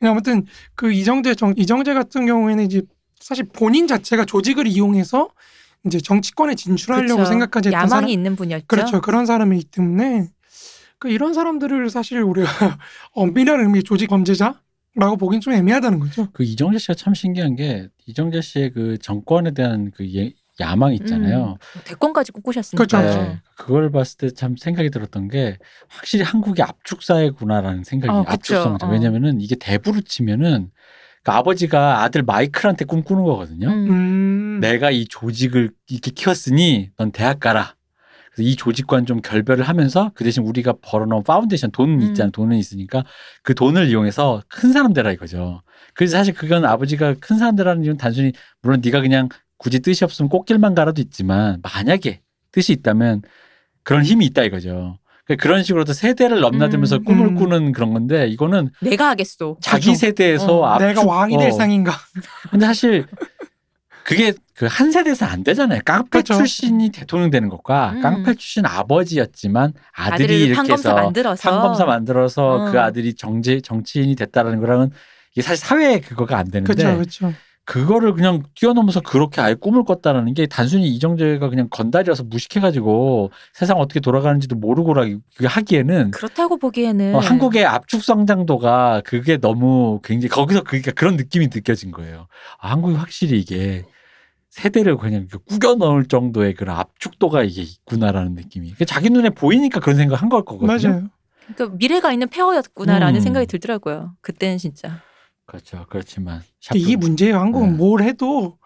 아무튼 0.00 0.46
그 0.74 0.92
이정재 0.92 1.34
정 1.34 1.54
이정재 1.56 1.94
같은 1.94 2.26
경우에는 2.26 2.64
이제 2.64 2.82
사실 3.18 3.44
본인 3.44 3.86
자체가 3.86 4.24
조직을 4.24 4.66
이용해서 4.66 5.30
이제 5.86 6.00
정치권에 6.00 6.54
진출하려고 6.54 7.16
그쵸. 7.18 7.28
생각까지 7.28 7.68
했던 7.68 7.78
야망이 7.78 7.90
사람 7.90 8.08
있는 8.08 8.36
분이었죠. 8.36 8.66
그렇죠 8.66 9.00
그런 9.00 9.26
사람이기 9.26 9.64
때문에 9.64 10.28
그 10.98 11.08
이런 11.10 11.34
사람들을 11.34 11.90
사실 11.90 12.20
우리가 12.20 12.46
엄밀한 13.12 13.60
의미의 13.60 13.84
조직 13.84 14.08
범죄자 14.08 14.60
라고 14.94 15.16
보긴 15.16 15.40
좀 15.40 15.52
애매하다는 15.52 16.00
거죠. 16.00 16.28
그 16.32 16.42
이정재 16.42 16.78
씨가 16.78 16.94
참 16.94 17.14
신기한 17.14 17.54
게 17.54 17.88
이정재 18.06 18.40
씨의 18.40 18.72
그 18.72 18.98
정권에 18.98 19.52
대한 19.52 19.90
그 19.94 20.06
예- 20.14 20.32
야망 20.60 20.94
있잖아요. 20.94 21.58
대권까지 21.84 22.32
꿈꾸셨으니까. 22.32 22.86
그렇죠. 22.86 23.20
네. 23.22 23.38
그걸 23.56 23.90
봤을 23.90 24.16
때 24.18 24.30
참 24.30 24.56
생각이 24.56 24.90
들었던 24.90 25.28
게 25.28 25.58
확실히 25.88 26.24
한국이 26.24 26.62
압축 26.62 27.02
사회구나라는 27.02 27.84
생각이 27.84 28.10
어, 28.10 28.24
그쵸. 28.24 28.56
압축성. 28.60 28.78
어. 28.82 28.92
왜냐면은 28.92 29.40
이게 29.40 29.54
대부로 29.54 30.00
치면은 30.00 30.70
그 31.24 31.32
아버지가 31.32 32.02
아들 32.02 32.22
마이클한테 32.22 32.84
꿈꾸는 32.84 33.24
거거든요. 33.24 33.68
음. 33.68 33.90
음. 33.90 34.60
내가 34.60 34.90
이 34.90 35.06
조직을 35.06 35.70
이렇게 35.88 36.10
키웠으니 36.10 36.90
넌 36.96 37.10
대학 37.12 37.40
가라. 37.40 37.74
그래서 38.32 38.48
이 38.50 38.54
조직과는 38.54 39.06
좀 39.06 39.20
결별을 39.22 39.64
하면서 39.64 40.12
그 40.14 40.22
대신 40.24 40.42
우리가 40.44 40.74
벌어놓은 40.82 41.22
파운데이션 41.24 41.70
돈 41.72 41.94
음. 41.94 42.02
있잖아. 42.02 42.30
돈은 42.30 42.56
있으니까 42.56 43.04
그 43.42 43.54
돈을 43.54 43.88
이용해서 43.88 44.42
큰 44.48 44.72
사람 44.72 44.92
되라 44.92 45.10
이거죠. 45.12 45.62
그래서 45.94 46.16
사실 46.18 46.34
그건 46.34 46.64
아버지가 46.64 47.14
큰 47.20 47.38
사람 47.38 47.56
되라는 47.56 47.82
이유는 47.84 47.96
단순히 47.98 48.32
물론 48.62 48.80
네가 48.84 49.00
그냥 49.00 49.28
굳이 49.58 49.80
뜻이 49.80 50.04
없으면 50.04 50.28
꽃길만 50.28 50.74
가라도 50.74 51.00
있지만 51.02 51.60
만약에 51.62 52.20
뜻이 52.52 52.72
있다면 52.72 53.22
그런 53.82 54.04
힘이 54.04 54.26
있다 54.26 54.42
이거죠. 54.42 54.98
그러니까 55.24 55.42
그런 55.42 55.62
식으로도 55.62 55.92
세대를 55.92 56.40
넘나들면서 56.40 56.96
음. 56.96 57.04
꿈을 57.04 57.26
음. 57.28 57.34
꾸는 57.34 57.72
그런 57.72 57.92
건데 57.92 58.28
이거는 58.28 58.70
내가 58.80 59.10
하겠소. 59.10 59.58
자기 59.60 59.86
그렇죠. 59.86 59.98
세대에서 60.00 60.60
어, 60.60 60.78
내가 60.78 61.04
왕이 61.04 61.36
될 61.38 61.48
어, 61.48 61.52
상인가? 61.52 61.92
근데 62.50 62.66
사실 62.66 63.06
그게 64.04 64.32
그 64.56 64.66
한 64.68 64.90
세대에서 64.90 65.26
안 65.26 65.44
되잖아요. 65.44 65.80
깡패 65.84 66.22
그렇죠. 66.22 66.34
출신이 66.34 66.90
대통령 66.90 67.30
되는 67.30 67.48
것과 67.50 67.92
음. 67.92 68.00
깡패 68.00 68.34
출신 68.34 68.64
아버지였지만 68.64 69.74
아들이 69.92 70.44
이렇게 70.44 70.72
해서 70.72 70.94
만들어서 70.94 71.50
판검사 71.50 71.84
만들어서 71.84 72.68
어. 72.68 72.70
그 72.70 72.80
아들이 72.80 73.12
정치 73.14 73.60
정치인이 73.60 74.14
됐다라는 74.16 74.60
거랑은 74.60 74.90
이게 75.32 75.42
사실 75.42 75.64
사회 75.66 76.00
그거가 76.00 76.38
안 76.38 76.50
되는데 76.50 76.72
그렇죠, 76.72 76.96
그렇죠. 76.96 77.34
그거를 77.66 78.14
그냥 78.14 78.44
뛰어넘어서 78.54 79.00
그렇게 79.00 79.40
아예 79.40 79.54
꿈을 79.54 79.82
꿨다라는 79.84 80.34
게 80.34 80.46
단순히 80.46 80.88
이정재가 80.94 81.48
그냥 81.48 81.66
건달이라서 81.68 82.22
무식해가지고 82.24 83.30
세상 83.52 83.78
어떻게 83.78 83.98
돌아가는지도 83.98 84.54
모르고라 84.56 85.04
그게 85.34 85.46
하기에는 85.46 86.12
그렇다고 86.12 86.58
보기에는 86.58 87.16
어, 87.16 87.18
한국의 87.18 87.66
압축 87.66 88.02
성장도가 88.04 89.02
그게 89.04 89.36
너무 89.36 90.00
굉장히 90.04 90.28
거기서 90.30 90.62
그러니까 90.62 90.92
그런 90.92 91.16
느낌이 91.16 91.48
느껴진 91.48 91.90
거예요. 91.90 92.28
아, 92.58 92.70
한국이 92.70 92.94
확실히 92.94 93.40
이게 93.40 93.84
세대를 94.50 94.96
그냥 94.96 95.26
꾸겨 95.48 95.74
넣을 95.74 96.06
정도의 96.06 96.54
그런 96.54 96.76
압축도가 96.76 97.42
이게 97.42 97.62
있구나라는 97.62 98.34
느낌이. 98.36 98.70
그게 98.70 98.84
자기 98.84 99.10
눈에 99.10 99.30
보이니까 99.30 99.80
그런 99.80 99.96
생각 99.96 100.22
한 100.22 100.28
걸 100.28 100.44
거거든요. 100.44 100.88
맞아요. 100.88 101.08
그러니까 101.54 101.76
미래가 101.76 102.12
있는 102.12 102.28
페어였구나라는 102.28 103.16
음. 103.16 103.20
생각이 103.20 103.46
들더라고요. 103.46 104.14
그때는 104.20 104.56
진짜. 104.58 105.02
그렇죠. 105.46 105.86
그렇지만 105.88 106.42
이게 106.74 106.96
문제예요. 106.96 107.38
한국은 107.38 107.72
네. 107.72 107.76
뭘 107.76 108.02
해도 108.02 108.58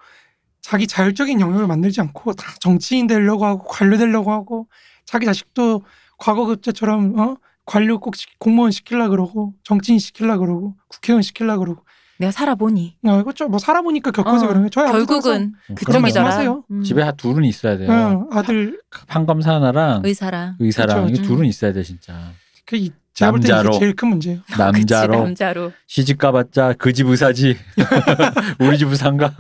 자기 0.62 0.86
자율적인 0.86 1.40
영역을 1.40 1.66
만들지 1.66 2.00
않고 2.00 2.32
다 2.34 2.54
정치인 2.60 3.06
되려고 3.06 3.44
하고 3.46 3.64
관료 3.64 3.96
되려고 3.96 4.32
하고 4.32 4.68
자기 5.04 5.26
자식도 5.26 5.82
과거 6.18 6.46
그때처럼 6.46 7.18
어? 7.18 7.36
관료 7.64 7.98
꼭 8.00 8.16
시- 8.16 8.26
공무원 8.38 8.70
시킬라 8.70 9.08
그러고 9.08 9.54
정치인 9.64 9.98
시킬라 9.98 10.38
그러고 10.38 10.74
국회의원 10.88 11.22
시킬라 11.22 11.58
그러고 11.58 11.84
내가 12.18 12.32
살아보니 12.32 12.96
아, 13.04 13.22
그렇죠. 13.22 13.48
뭐 13.48 13.58
살아보니까 13.58 14.10
겪어서 14.10 14.44
어, 14.44 14.48
그런 14.48 14.54
거예요. 14.62 14.68
저희 14.70 14.90
결국은. 14.90 15.54
말씀하세요. 16.02 16.64
음. 16.70 16.82
집에 16.82 17.02
한 17.02 17.16
둘은 17.16 17.44
있어야 17.44 17.78
돼요. 17.78 17.90
어, 17.90 18.26
아들 18.36 18.80
판검사 19.06 19.54
하나랑 19.54 20.02
의사랑 20.04 20.56
의사랑 20.58 21.02
그쵸, 21.02 21.08
이게 21.08 21.22
그쵸. 21.22 21.28
둘은 21.34 21.46
있어야 21.46 21.72
돼 21.72 21.82
진짜. 21.82 22.32
그 22.66 22.76
이- 22.76 22.92
남자로. 23.24 23.78
제일 23.78 23.94
큰 23.94 24.08
문제예요. 24.08 24.40
그치, 24.46 24.58
남자로 24.58 25.14
남자로 25.24 25.72
시집 25.86 26.18
가봤자 26.18 26.74
그 26.74 26.92
집 26.92 27.06
의사지 27.06 27.56
우리 28.60 28.78
집 28.78 28.88
의사인가? 28.88 29.34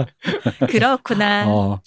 그렇구나. 0.68 1.44
어, 1.48 1.80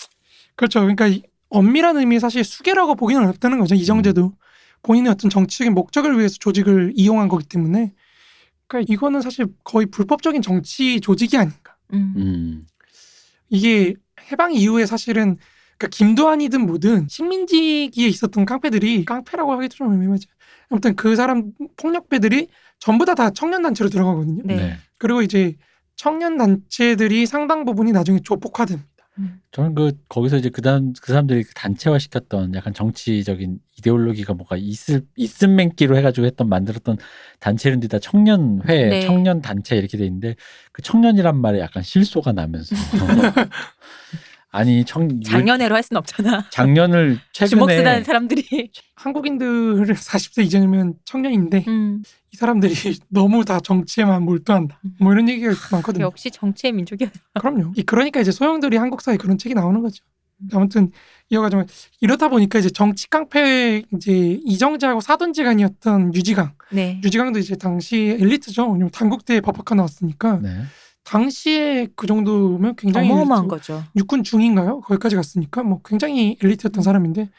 그렇죠. 0.56 0.80
그러니까 0.82 1.08
이 1.08 1.24
엄밀한 1.50 1.98
의미의 1.98 2.20
사실 2.20 2.44
수계라고 2.44 2.96
보기는 2.96 3.22
어렵다는 3.24 3.60
거죠. 3.60 3.76
이정재도 3.76 4.26
음. 4.26 4.32
본인의 4.82 5.12
어떤 5.12 5.30
정치적인 5.30 5.74
목적을 5.74 6.18
위해서 6.18 6.36
조직을 6.40 6.94
이용한 6.96 7.30
거기 7.30 7.46
때문에 7.46 7.94
그러니까 8.68 8.92
이거는 8.94 9.22
사실 9.22 9.48
거의 9.64 9.86
불법적인 9.86 10.42
정치 10.42 11.00
조직이 11.00 11.38
아닌가. 11.38 11.76
음. 11.94 12.14
음, 12.18 12.66
이게 13.50 13.94
해방 14.32 14.54
이후에 14.54 14.86
사실은 14.86 15.38
그러니까 15.78 15.88
김두한이든 15.92 16.66
뭐든 16.66 17.08
식민지기에 17.10 18.08
있었던 18.08 18.46
깡패들이 18.46 19.06
깡패라고 19.06 19.52
하기도 19.54 19.76
좀 19.76 19.94
애매하죠. 19.94 20.30
아무튼 20.70 20.96
그 20.96 21.16
사람 21.16 21.52
폭력배들이 21.78 22.48
전부 22.80 23.06
다 23.06 23.16
다 23.16 23.30
청년 23.30 23.62
단체로 23.62 23.90
들어가거든요. 23.90 24.42
네. 24.46 24.56
네. 24.56 24.78
그리고 24.98 25.22
이제 25.22 25.56
청년 25.96 26.38
단체들이 26.38 27.26
상당 27.26 27.66
부분이 27.66 27.92
나중에 27.92 28.20
조폭화됩니다. 28.24 28.88
음. 29.20 29.40
저는 29.52 29.76
그 29.76 29.92
거기서 30.10 30.38
이제 30.38 30.50
그다음 30.50 30.94
그 31.00 31.12
사람들이 31.12 31.44
그 31.44 31.54
단체화 31.54 32.00
시켰던 32.00 32.56
약간 32.56 32.74
정치적인 32.74 33.60
이데올로기가 33.78 34.34
뭐가 34.34 34.58
있을 34.58 35.04
있음맨기로 35.16 35.96
해가지고 35.98 36.26
했던 36.26 36.50
만들었던 36.50 36.98
단체인데 37.40 37.88
다 37.90 38.00
청년회, 38.00 38.90
네. 38.90 39.02
청년 39.02 39.42
단체 39.42 39.78
이렇게 39.78 39.98
돼 39.98 40.06
있는데 40.06 40.36
그 40.72 40.82
청년이란 40.82 41.38
말에 41.38 41.60
약간 41.60 41.84
실소가 41.84 42.32
나면서 42.32 42.76
아니 44.54 44.86
청 44.86 45.20
작년에로 45.22 45.74
할 45.76 45.82
수는 45.82 45.98
없잖아. 45.98 46.46
작년을 46.52 47.20
주먹 47.34 47.72
쓰는 47.72 47.84
최근에 47.84 48.04
사람들이. 48.04 48.72
한국인들 48.96 49.84
40세 49.96 50.46
이전이면 50.46 50.94
청년인데 51.06 51.66
음, 51.68 52.04
이 52.32 52.38
사람들이 52.38 52.72
너무 53.10 53.44
다 53.46 53.60
정치에만 53.60 54.22
몰두한다. 54.22 54.80
뭐 55.00 55.12
이런 55.12 55.28
얘기가 55.28 55.54
많거든요. 55.72 56.06
역시 56.06 56.30
정치의 56.30 56.72
민족이야. 56.74 57.10
그럼요. 57.40 57.74
이 57.76 57.82
그러니까 57.82 58.20
이제 58.20 58.32
소형들이 58.32 58.78
한국 58.78 59.02
사회 59.02 59.18
그런 59.18 59.40
책이 59.40 59.56
나오는 59.56 59.82
거죠. 59.82 60.04
아무튼 60.54 60.92
이어가자면 61.30 61.68
이러다 62.02 62.30
보니까 62.30 62.60
이제 62.60 62.70
정치 62.70 63.10
깡패 63.10 63.82
이제 63.96 64.40
이정재하고 64.46 65.02
사돈지간이었던 65.02 66.14
유지강. 66.14 66.54
네. 66.72 67.02
유지강도 67.04 67.40
이제 67.40 67.56
당시 67.56 68.18
엘리트죠. 68.20 68.66
왜냐면 68.66 68.92
단국대에 68.92 69.42
법학과 69.42 69.74
나왔으니까 69.74 70.42
네. 70.44 70.50
당시에 71.04 71.88
그 71.96 72.08
정도면 72.08 72.76
굉장히 72.76 73.10
어마어마한. 73.12 73.48
거죠. 73.48 73.84
육군 73.96 74.24
중인가요? 74.24 74.82
거기까지 74.82 75.16
갔으니까 75.16 75.64
뭐 75.64 75.82
굉장히 75.84 76.38
엘리트였던 76.42 76.82
사람인데 76.84 77.30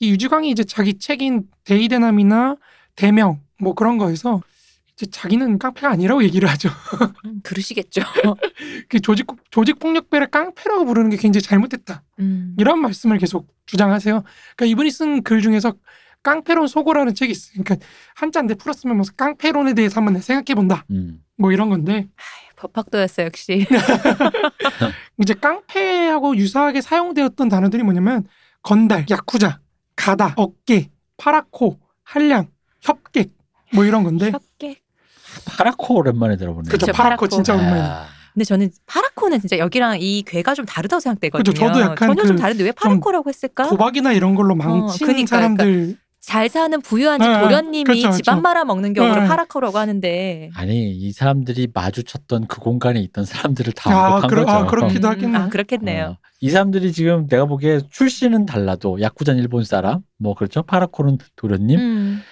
이 0.00 0.10
유지광이 0.10 0.50
이제 0.50 0.64
자기 0.64 0.98
책인 0.98 1.44
대이대남이나 1.64 2.56
대명 2.96 3.40
뭐 3.58 3.74
그런 3.74 3.98
거에서 3.98 4.40
이제 4.94 5.06
자기는 5.06 5.58
깡패가 5.58 5.90
아니라고 5.90 6.22
얘기를 6.24 6.48
하죠. 6.50 6.68
음, 7.26 7.40
그러시겠죠. 7.42 8.02
그 8.88 9.00
조직 9.00 9.26
조직 9.50 9.78
폭력배를 9.78 10.28
깡패라고 10.28 10.84
부르는 10.84 11.10
게 11.10 11.16
굉장히 11.16 11.42
잘못됐다. 11.42 12.02
음. 12.20 12.54
이런 12.58 12.80
말씀을 12.80 13.18
계속 13.18 13.48
주장하세요. 13.66 14.22
그러니까 14.56 14.66
이분이 14.66 14.90
쓴 14.90 15.22
글 15.22 15.40
중에서 15.42 15.74
깡패론 16.22 16.66
소고라는 16.66 17.14
책이 17.14 17.32
있어요. 17.32 17.62
그러니까 17.64 17.86
한자인데 18.14 18.54
풀었으면 18.54 18.96
뭐 18.98 19.06
깡패론에 19.16 19.72
대해서 19.74 19.96
한번 20.00 20.20
생각해 20.20 20.54
본다. 20.54 20.84
음. 20.90 21.22
뭐 21.38 21.50
이런 21.50 21.70
건데 21.70 22.08
법학도였어 22.60 23.22
역시. 23.24 23.66
이제 25.18 25.34
깡패하고 25.34 26.36
유사하게 26.36 26.80
사용되었던 26.82 27.48
단어들이 27.48 27.82
뭐냐면 27.82 28.26
건달, 28.62 29.06
야쿠자, 29.10 29.60
가다, 29.96 30.34
어깨, 30.36 30.90
파라코, 31.16 31.78
한량, 32.02 32.48
협객 32.80 33.30
뭐 33.72 33.84
이런 33.84 34.04
건데 34.04 34.30
협객. 34.30 34.82
파라코 35.46 35.94
오랜만에 35.96 36.36
들어보네요. 36.36 36.70
그죠 36.70 36.86
그쵸, 36.86 36.92
파라코 36.96 37.26
파라코. 37.26 37.28
진짜 37.28 37.54
오랜만에 37.54 37.80
아, 37.80 38.06
근데 38.34 38.44
저는 38.44 38.70
파라코는 38.86 39.40
진짜 39.40 39.58
여기랑 39.58 39.98
이 40.00 40.22
괴가 40.22 40.54
좀 40.54 40.64
다르다고 40.66 41.00
생각되거든요. 41.00 41.42
그죠, 41.44 41.52
저도 41.52 41.80
약간 41.80 42.08
전혀 42.08 42.24
좀그 42.26 42.40
다른데 42.42 42.64
왜 42.64 42.72
파라코라고 42.72 43.28
했을까? 43.28 43.68
도박이나 43.68 44.12
이런 44.12 44.34
걸로 44.34 44.54
망친 44.54 45.06
어, 45.06 45.06
그니까요. 45.06 45.26
사람들 45.26 45.96
잘 46.20 46.50
사는 46.50 46.80
부유한 46.82 47.18
집 47.20 47.28
네, 47.28 47.40
도련님이 47.40 47.84
그쵸, 47.84 48.08
그쵸. 48.10 48.16
집안 48.18 48.42
말아 48.42 48.64
먹는 48.64 48.92
경우를 48.92 49.22
네. 49.22 49.28
파라코라고 49.28 49.78
하는데. 49.78 50.50
아니 50.54 50.90
이 50.92 51.12
사람들이 51.12 51.68
마주쳤던 51.72 52.46
그 52.46 52.60
공간에 52.60 53.00
있던 53.00 53.24
사람들을 53.24 53.72
다 53.72 53.90
아, 53.90 54.20
그러- 54.26 54.44
거죠. 54.44 54.56
아, 54.58 54.66
그렇기도 54.66 55.08
음, 55.08 55.12
하겠네. 55.12 55.38
아 55.38 55.48
그렇겠네요. 55.48 56.04
어, 56.04 56.18
이 56.40 56.50
사람들이 56.50 56.92
지금 56.92 57.26
내가 57.26 57.46
보기에 57.46 57.80
출신은 57.90 58.44
달라도 58.44 59.00
야쿠자는 59.00 59.40
일본 59.40 59.64
사람, 59.64 60.00
뭐 60.18 60.34
그렇죠. 60.34 60.62
파라코는 60.62 61.18
도련님 61.36 61.78
음, 61.80 62.22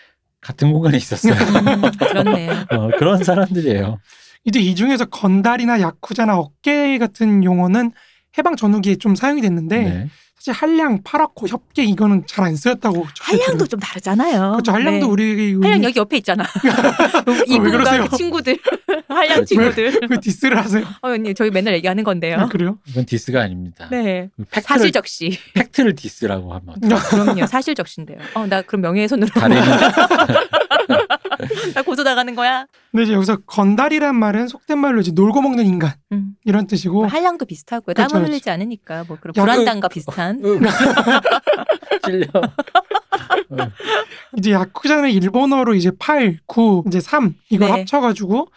같은 0.43 0.70
공간에 0.72 0.99
있었어요. 0.99 1.32
음, 1.32 1.91
그렇네요. 1.99 2.53
어, 2.70 2.91
그런 2.99 3.24
사람들이에요. 3.24 3.99
이제 4.45 4.61
이 4.61 4.74
중에서 4.74 5.07
건달이나 5.07 5.80
야쿠자나 5.80 6.36
어깨 6.39 6.99
같은 6.99 7.43
용어는 7.43 7.93
해방 8.36 8.55
전후기에 8.55 8.97
좀 8.97 9.14
사용이 9.14 9.41
됐는데 9.41 9.78
네. 9.82 10.07
사실 10.49 10.53
한량, 10.53 11.03
파락호, 11.03 11.47
협객 11.47 11.84
이거는 11.84 12.24
잘 12.26 12.49
안 12.49 12.57
쓰였다고 12.57 13.05
한량도 13.20 13.66
좀 13.66 13.78
다르잖아요. 13.80 14.53
그렇죠 14.53 14.72
한량도 14.72 15.07
네. 15.07 15.12
우리 15.12 15.53
한량 15.55 15.84
여기 15.84 15.99
옆에 15.99 16.16
있잖아. 16.18 16.44
왜 17.26 17.42
이분과? 17.55 18.09
그 18.09 18.16
친구들 18.16 18.59
한량 19.09 19.44
친구들. 19.44 20.01
왜 20.09 20.16
디스를 20.20 20.57
하세요? 20.57 20.84
어, 21.03 21.09
언니 21.11 21.34
저희 21.34 21.51
맨날 21.51 21.74
얘기하는 21.74 22.05
건데요. 22.05 22.36
아, 22.38 22.46
그래요? 22.46 22.78
이건 22.86 23.05
디스가 23.05 23.42
아닙니다. 23.42 23.88
네. 23.90 24.30
팩트를, 24.51 24.62
사실적시. 24.62 25.38
팩트를 25.55 25.94
디스라고 25.94 26.55
하면? 26.55 26.80
그럼요. 27.11 27.46
사실적시인데요. 27.46 28.18
어, 28.34 28.46
나 28.46 28.62
그럼 28.62 28.80
명예훼손으로 28.82 29.28
다른 29.34 29.57
나 31.74 31.82
고소 31.82 32.03
나가는 32.03 32.34
거야. 32.34 32.66
근데 32.91 33.05
이제 33.05 33.12
여기서 33.12 33.36
건달이란 33.47 34.16
말은 34.16 34.49
속된 34.49 34.78
말로 34.78 35.01
이제 35.01 35.12
놀고 35.14 35.41
먹는 35.41 35.66
인간 35.66 35.93
음. 36.12 36.34
이런 36.45 36.66
뜻이고 36.66 37.07
한량도 37.07 37.47
비슷하고요. 37.47 37.95
그렇죠, 37.95 38.09
땀을 38.09 38.22
그렇죠. 38.22 38.32
흘리지 38.32 38.51
않으니까 38.51 39.05
뭐 39.07 39.16
그런 39.20 39.34
야, 39.36 39.43
불안당과 39.43 39.89
비슷한. 39.89 40.41
찔려. 42.05 42.26
이제 44.36 44.53
야쿠자는 44.53 45.11
일본어로 45.11 45.74
이제 45.74 45.91
8, 45.99 46.39
9, 46.47 46.84
이제 46.86 47.01
3 47.01 47.34
이걸 47.51 47.68
네. 47.68 47.72
합쳐가지고 47.72 48.49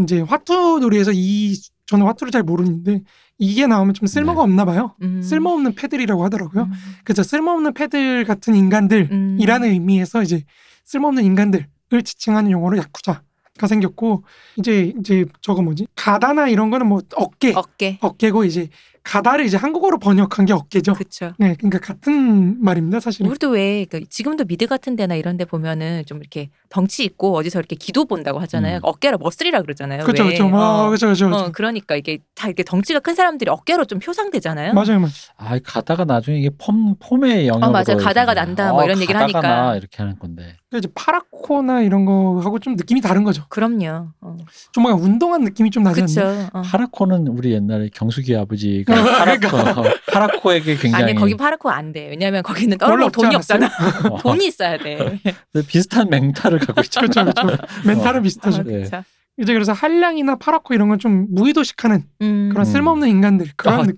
이제 0.00 0.20
화투 0.20 0.78
놀이에서 0.80 1.12
이 1.14 1.54
저는 1.86 2.06
화투를 2.06 2.30
잘 2.30 2.42
모르는데 2.42 3.02
이게 3.38 3.66
나오면 3.66 3.94
좀 3.94 4.06
쓸모가 4.06 4.40
네. 4.40 4.42
없나 4.42 4.64
봐요. 4.64 4.94
음. 5.02 5.22
쓸모없는 5.22 5.74
패들이라고 5.74 6.22
하더라고요. 6.24 6.64
음. 6.64 6.72
그래서 7.04 7.22
쓸모없는 7.22 7.72
패들 7.74 8.24
같은 8.24 8.54
인간들이라는 8.54 9.68
음. 9.68 9.72
의미에서 9.72 10.22
이제 10.22 10.44
쓸모없는 10.84 11.24
인간들을 11.24 11.66
지칭하는 12.02 12.50
용어로 12.50 12.78
야쿠자 12.78 13.22
가 13.58 13.66
생겼고 13.66 14.24
이제 14.56 14.94
이제 14.98 15.26
저거 15.42 15.60
뭐지 15.60 15.86
가다나 15.94 16.48
이런 16.48 16.70
거는 16.70 16.86
뭐 16.86 17.02
어깨 17.14 17.52
어깨. 17.54 17.98
어깨고 18.00 18.44
이제 18.44 18.70
가다를 19.02 19.44
이제 19.46 19.56
한국어로 19.56 19.98
번역한 19.98 20.46
게 20.46 20.52
어깨죠. 20.52 20.94
그쵸. 20.94 21.32
네, 21.38 21.54
그러니까 21.56 21.78
같은 21.80 22.62
말입니다, 22.62 23.00
사실은. 23.00 23.30
우리도 23.30 23.50
왜 23.50 23.86
그 23.90 24.04
지금도 24.08 24.44
미드 24.44 24.66
같은 24.66 24.94
데나 24.94 25.14
이런 25.14 25.36
데 25.36 25.44
보면은 25.44 26.04
좀 26.06 26.18
이렇게 26.18 26.50
덩치 26.68 27.02
있고 27.04 27.34
어디서 27.36 27.58
이렇게 27.58 27.76
기도 27.76 28.04
본다고 28.04 28.38
하잖아요. 28.40 28.76
음. 28.76 28.80
어깨라 28.82 29.16
머슬이라 29.18 29.62
그러잖아요. 29.62 30.04
그렇죠, 30.04 30.24
왜. 30.24 30.36
그렇죠, 30.36 30.44
어. 30.54 30.86
그렇죠, 30.88 31.06
그렇죠, 31.06 31.26
그렇죠. 31.26 31.44
어, 31.46 31.50
그러니까 31.52 31.96
이게 31.96 32.18
다 32.34 32.46
이렇게 32.48 32.62
덩치가 32.62 33.00
큰 33.00 33.14
사람들이 33.14 33.50
어깨로 33.50 33.86
좀 33.86 33.98
표상되잖아요. 33.98 34.74
맞아요, 34.74 35.00
맞아요. 35.00 35.10
아, 35.36 35.58
가다가 35.64 36.04
나중에 36.04 36.38
이게 36.38 36.50
폼 36.58 36.94
폼의 36.98 37.48
어, 37.50 37.58
맞아요. 37.58 37.96
가다가 37.98 38.34
난다, 38.34 38.72
뭐 38.72 38.84
이런 38.84 39.00
얘기를 39.00 39.18
가다가 39.18 39.38
하니까. 39.48 39.62
나 39.70 39.76
이렇게 39.76 39.96
하는 39.98 40.18
건데. 40.18 40.56
그러니까 40.68 40.78
이제 40.78 40.88
파라코나 40.94 41.80
이런 41.82 42.04
거하고 42.04 42.58
좀 42.60 42.76
느낌이 42.76 43.00
다른 43.00 43.24
거죠. 43.24 43.44
그럼요. 43.48 44.08
어. 44.20 44.36
좀 44.72 44.82
뭔가 44.82 45.02
운동한 45.02 45.40
느낌이 45.42 45.70
좀 45.70 45.82
나지 45.82 46.02
않나요? 46.02 46.44
그쵸. 46.46 46.50
어. 46.58 46.62
파라코는 46.62 47.26
우리 47.28 47.52
옛날에 47.52 47.88
경숙이 47.92 48.36
아버지가 48.36 48.89
그러니까. 48.94 49.48
파라코, 49.50 49.82
파라코에게 50.12 50.76
굉장히 50.76 51.04
아니 51.04 51.14
거기 51.14 51.36
파라코 51.36 51.70
안 51.70 51.92
돼. 51.92 52.08
왜냐면 52.08 52.42
거기는 52.42 52.76
떨어 52.78 53.08
돈이 53.08 53.34
않았어요? 53.34 53.58
없잖아. 53.64 53.70
어, 54.10 54.18
돈이 54.18 54.46
있어야 54.46 54.76
돼. 54.78 55.20
비슷한 55.68 56.08
맹타를 56.10 56.58
갖고 56.58 56.80
있죠. 56.82 57.00
그렇죠, 57.00 57.24
그렇죠. 57.24 57.58
멘탈은 57.84 58.22
비슷하죠. 58.22 58.60
어, 58.60 58.64
네. 58.64 58.82
그쵸. 58.82 59.02
이제 59.38 59.52
그래서 59.54 59.72
한량이나 59.72 60.36
파라코 60.36 60.74
이런 60.74 60.88
건 60.88 60.98
좀 60.98 61.26
무의도식하는 61.30 62.04
음. 62.20 62.48
그런 62.52 62.66
음. 62.66 62.70
쓸모없는 62.70 63.08
인간들 63.08 63.46
그런 63.56 63.80
아, 63.80 63.82
느- 63.84 63.92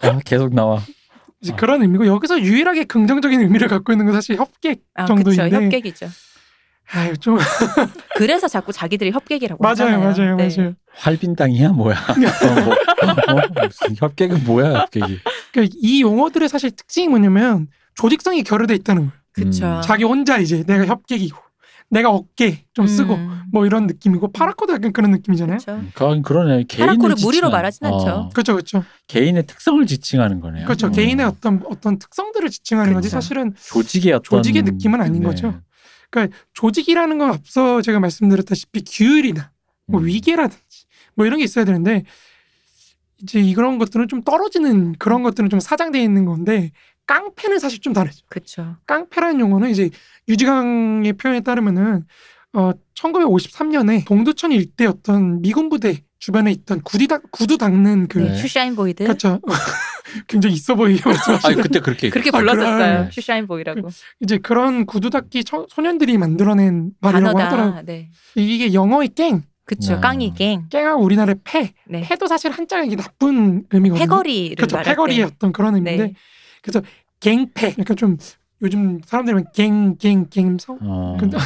아, 0.00 0.18
계속 0.24 0.54
나와. 0.54 0.80
이제 1.40 1.52
그런 1.56 1.82
의미고 1.82 2.06
여기서 2.06 2.40
유일하게 2.40 2.84
긍정적인 2.84 3.40
의미를 3.40 3.68
갖고 3.68 3.92
있는 3.92 4.06
건 4.06 4.14
사실 4.14 4.36
협객 4.36 4.80
아, 4.94 5.04
그쵸. 5.04 5.14
정도인데. 5.22 5.64
협객이죠. 5.64 6.08
아유 6.92 7.16
좀 7.18 7.38
그래서 8.16 8.48
자꾸 8.48 8.72
자기들이 8.72 9.10
협객이라고 9.10 9.62
맞아요, 9.62 9.72
하잖아요. 9.72 9.98
맞아요, 10.00 10.36
네. 10.36 10.48
맞아요. 10.56 10.74
활빈당이야 10.94 11.70
뭐야? 11.70 11.96
어, 12.08 12.60
뭐, 12.64 12.74
어, 12.74 13.64
무슨 13.66 13.94
협객은 13.96 14.44
뭐야 14.44 14.80
협객이? 14.80 15.18
그러니까 15.52 15.76
이 15.80 16.02
용어들의 16.02 16.48
사실 16.48 16.70
특징이 16.70 17.08
뭐냐면 17.08 17.68
조직성이 17.94 18.42
결여돼 18.42 18.74
있다는 18.76 19.02
거예요. 19.08 19.12
그쵸. 19.32 19.66
음. 19.66 19.80
자기 19.82 20.04
혼자 20.04 20.38
이제 20.38 20.64
내가 20.64 20.86
협객이고 20.86 21.36
내가 21.90 22.10
어깨 22.10 22.64
좀 22.74 22.86
쓰고 22.86 23.14
음. 23.14 23.42
뭐 23.50 23.64
이런 23.64 23.86
느낌이고 23.86 24.32
파라코도 24.32 24.74
약간 24.74 24.92
그런 24.92 25.10
느낌이잖아요. 25.12 25.58
그쵸. 25.58 25.80
그건 25.94 26.22
그러네. 26.22 26.64
파라코를 26.76 27.16
무리로 27.22 27.50
말하진 27.50 27.86
않죠. 27.86 28.06
어, 28.08 28.28
그렇죠, 28.30 28.54
그렇죠, 28.54 28.84
개인의 29.06 29.46
특성을 29.46 29.84
지칭하는 29.86 30.40
거네요. 30.40 30.64
그렇죠. 30.64 30.88
어. 30.88 30.90
개인의 30.90 31.24
어떤 31.26 31.62
어떤 31.68 31.98
특성들을 31.98 32.50
지칭하는 32.50 32.92
거지 32.94 33.08
그렇죠. 33.08 33.20
사실은 33.20 33.54
조직의 33.68 34.12
어떤 34.14 34.22
조직의 34.38 34.62
느낌은 34.62 35.00
아닌 35.00 35.22
거죠. 35.22 35.60
조직이라는 36.52 37.18
건 37.18 37.30
앞서 37.30 37.82
제가 37.82 38.00
말씀드렸다시피 38.00 38.84
규율이나 38.86 39.50
뭐 39.86 40.00
음. 40.00 40.06
위계라든지 40.06 40.86
뭐 41.14 41.26
이런 41.26 41.38
게 41.38 41.44
있어야 41.44 41.64
되는데 41.64 42.04
이제 43.22 43.40
이런 43.40 43.78
것들은 43.78 44.08
좀 44.08 44.22
떨어지는 44.22 44.94
그런 44.98 45.22
것들은 45.22 45.50
좀 45.50 45.60
사장되어 45.60 46.00
있는 46.00 46.24
건데 46.24 46.72
깡패는 47.06 47.58
사실 47.58 47.80
좀 47.80 47.92
다르죠. 47.92 48.24
그쵸. 48.28 48.76
깡패라는 48.86 49.40
용어는 49.40 49.70
이제 49.70 49.90
유지강의 50.28 51.14
표현에 51.14 51.40
따르면은 51.40 52.04
어 52.52 52.72
1953년에 52.94 54.06
동두천 54.06 54.52
일대 54.52 54.86
어떤 54.86 55.40
미군 55.40 55.68
부대 55.68 56.04
주변에 56.18 56.50
있던 56.52 56.82
구디 56.82 57.08
닦 57.08 57.22
구두 57.30 57.58
닦는 57.58 58.08
그 58.08 58.18
네. 58.18 58.34
shoeshine 58.34 58.76
boy들. 58.76 59.04
그렇죠. 59.04 59.40
굉장히 60.26 60.54
있어 60.54 60.74
보이게 60.74 61.02
아니 61.04 61.14
말씀하시는 61.14 61.62
그때 61.62 61.80
그렇게 61.80 62.10
그렇게 62.10 62.30
아, 62.32 62.38
불렀었어요. 62.38 62.98
그래. 63.04 63.08
shoeshine 63.12 63.46
boy라고. 63.46 63.88
이제 64.20 64.38
그런 64.38 64.86
구두 64.86 65.10
닦기 65.10 65.44
청- 65.44 65.66
소년들이 65.68 66.18
만들어낸 66.18 66.90
말이라고 67.00 67.38
하더라고요. 67.38 67.60
단어다. 67.72 67.82
네. 67.82 68.10
이게 68.36 68.72
영어의 68.74 69.08
깽, 69.14 69.42
그쵸. 69.64 69.94
아. 69.94 70.00
깡이 70.00 70.32
갱. 70.34 70.66
gang하고 70.70 71.02
우리나라의 71.02 71.36
패, 71.44 71.72
네. 71.86 72.00
패도 72.02 72.26
사실 72.26 72.50
한자가 72.50 72.84
이게 72.84 72.96
나쁜 72.96 73.64
의미거든요. 73.70 74.04
패거리를 74.04 74.56
그렇죠. 74.56 74.76
말할 74.76 74.92
패거리의 74.94 75.18
때. 75.20 75.24
어떤 75.24 75.52
그런 75.52 75.74
의미인데 75.74 76.04
네. 76.04 76.14
그래서 76.62 76.80
갱패 77.20 77.72
그러니까 77.72 77.94
좀 77.94 78.16
요즘 78.62 79.00
사람들은 79.04 79.46
갱갱 79.54 80.28
갱 80.30 80.58
성 80.58 80.78
어. 80.82 81.16
근데? 81.20 81.36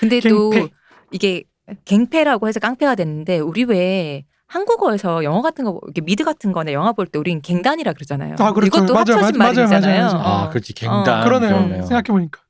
근데 0.00 0.20
또 0.20 0.50
갱패. 0.50 0.68
이게 1.12 1.44
갱패라고 1.84 2.48
해서 2.48 2.60
깡패가 2.60 2.94
됐는데 2.94 3.38
우리 3.38 3.64
왜 3.64 4.24
한국어에서 4.52 5.24
영어 5.24 5.40
같은 5.40 5.64
거 5.64 5.80
이렇게 5.84 6.02
미드 6.02 6.24
같은 6.24 6.52
거나 6.52 6.72
영화 6.72 6.92
볼 6.92 7.06
때 7.06 7.18
우린 7.18 7.40
갱단이라 7.40 7.94
그러잖아요. 7.94 8.36
아, 8.38 8.52
그렇죠. 8.52 8.66
이것도 8.78 8.92
맞아요, 8.92 9.14
합쳐진 9.16 9.38
맞아요, 9.38 9.54
맞아요, 9.54 9.68
말이잖아요. 9.68 10.02
맞아요. 10.04 10.22
아, 10.22 10.42
어. 10.44 10.48
그렇지. 10.50 10.74
갱단. 10.74 11.24
그러네요. 11.24 11.50
그러네요. 11.56 11.82
생각해 11.82 12.02
보니까. 12.04 12.40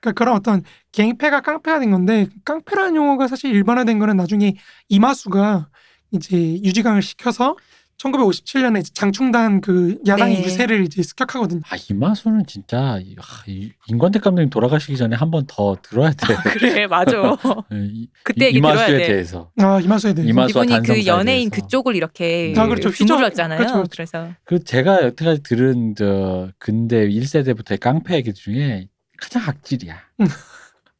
그러니까 0.00 0.18
그런 0.18 0.34
어떤 0.36 0.62
갱패가 0.92 1.40
깡패가 1.42 1.78
된 1.78 1.90
건데 1.92 2.26
깡패라는 2.44 2.96
용어가 2.96 3.28
사실 3.28 3.54
일반화된 3.54 3.98
거는 4.00 4.16
나중에 4.16 4.54
이마수가 4.88 5.68
이제 6.10 6.36
유지강을 6.36 7.02
시켜서 7.02 7.56
1957년에 7.98 8.84
장충단 8.94 9.60
그 9.60 9.98
야당의 10.06 10.38
네. 10.38 10.44
유세를 10.44 10.84
이제 10.84 11.02
습격하거든요. 11.02 11.60
아, 11.70 11.76
이마수는 11.90 12.44
진짜 12.46 12.98
이- 13.02 13.16
아, 13.18 13.22
이- 13.46 13.70
임관택 13.88 14.22
감독님 14.22 14.50
돌아가시기 14.50 14.96
전에 14.96 15.16
한 15.16 15.30
번 15.30 15.44
더 15.46 15.76
들어야 15.82 16.10
돼. 16.10 16.34
그래 16.52 16.86
맞아. 16.86 17.12
이- 17.72 18.08
그때 18.22 18.46
얘기 18.46 18.60
들어야 18.60 18.74
이마수에 18.74 18.98
돼. 18.98 19.06
대해서. 19.06 19.50
아 19.58 19.80
이마수에 19.80 20.14
대해서. 20.14 20.28
이마수와 20.30 20.64
이분이 20.64 20.82
그 20.86 21.06
연예인 21.06 21.50
대해서. 21.50 21.64
그쪽을 21.66 21.96
이렇게 21.96 22.52
아, 22.56 22.66
그렇죠. 22.66 22.88
휘둘렀잖아요. 22.90 23.58
그렇죠, 23.58 23.74
그렇죠. 23.74 23.90
그래서 23.94 24.28
그 24.44 24.62
제가 24.64 25.02
여태까지 25.04 25.42
들은 25.42 25.94
저 25.96 26.50
근대 26.58 27.08
1세대부터의 27.08 27.80
깡패 27.80 28.16
얘기 28.16 28.32
중에 28.34 28.88
가장 29.18 29.42
악질이야. 29.48 29.96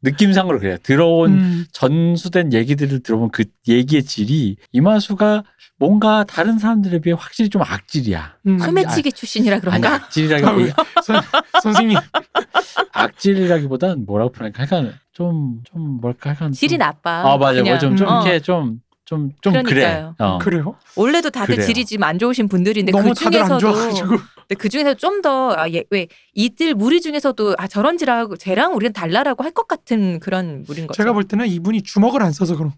음. 0.05 0.11
느낌상으로 0.11 0.59
그래요. 0.59 0.77
들어온 0.83 1.33
음, 1.33 1.65
전수된 1.73 2.53
얘기들을 2.53 3.01
들어보면 3.03 3.31
그 3.31 3.45
얘기의 3.69 4.05
질이 4.05 4.57
이마수가 4.73 5.45
뭔가 5.79 6.25
다른 6.25 6.59
사람들에 6.59 7.01
비해 7.01 7.17
확실히 7.19 7.49
좀 7.51 7.63
악질이야. 7.63 8.37
음. 8.47 8.59
소매치기 8.59 9.13
출신이라 9.13 9.55
아니 9.57 9.61
그런가? 9.63 9.95
악질이라기 9.95 10.45
아, 10.47 10.53
왜? 10.53 10.73
선, 11.03 11.21
선생님 11.63 11.99
악질이라기보단 12.93 14.05
뭐라고 14.07 14.31
표현할까? 14.33 14.63
약간 14.63 14.95
좀좀 15.13 16.01
뭘까? 16.01 16.31
약간 16.31 16.53
질이 16.53 16.71
좀- 16.71 16.79
나빠. 16.79 17.33
아 17.33 17.37
맞아요. 17.37 17.63
그냥. 17.63 17.79
좀좀 17.79 18.07
어. 18.09 18.23
이렇게 18.23 18.41
좀 18.41 18.79
좀좀 19.05 19.53
그래. 19.53 19.63
그러니까요. 19.63 20.15
어. 20.19 20.39
그래요? 20.39 20.77
원래도 20.97 21.31
다들 21.31 21.57
그래요. 21.57 21.67
질이 21.67 21.85
지금 21.85 22.05
안 22.05 22.19
좋으신 22.19 22.49
분들인데 22.49 22.91
너무 22.93 23.11
그 23.11 23.15
중에서도 23.15 23.73
근데 23.73 24.55
그 24.59 24.69
중에서 24.69 24.95
좀더 24.95 25.55
아, 25.57 25.71
예, 25.71 25.85
왜 25.91 26.07
이들 26.35 26.75
무리 26.75 27.01
중에서도 27.01 27.55
아 27.59 27.67
저런 27.67 27.99
질하고 27.99 28.37
쟤랑 28.37 28.75
우리는 28.75 28.93
달라라고 28.93 29.43
할 29.43 29.53
것 29.55 29.69
같은 29.69 30.19
그런 30.21 30.65
무리인 30.67 30.87
거죠. 30.89 30.97
제가 30.97 31.13
볼 31.13 31.25
때는 31.25 31.47
이분이 31.47 31.83
주먹을 31.83 32.23
안 32.23 32.33
써서 32.33 32.57
그런 32.57 32.71
거. 32.71 32.77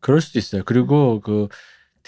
그럴 0.00 0.20
수도 0.20 0.38
있어요. 0.38 0.62
그리고 0.66 1.20
그 1.20 1.48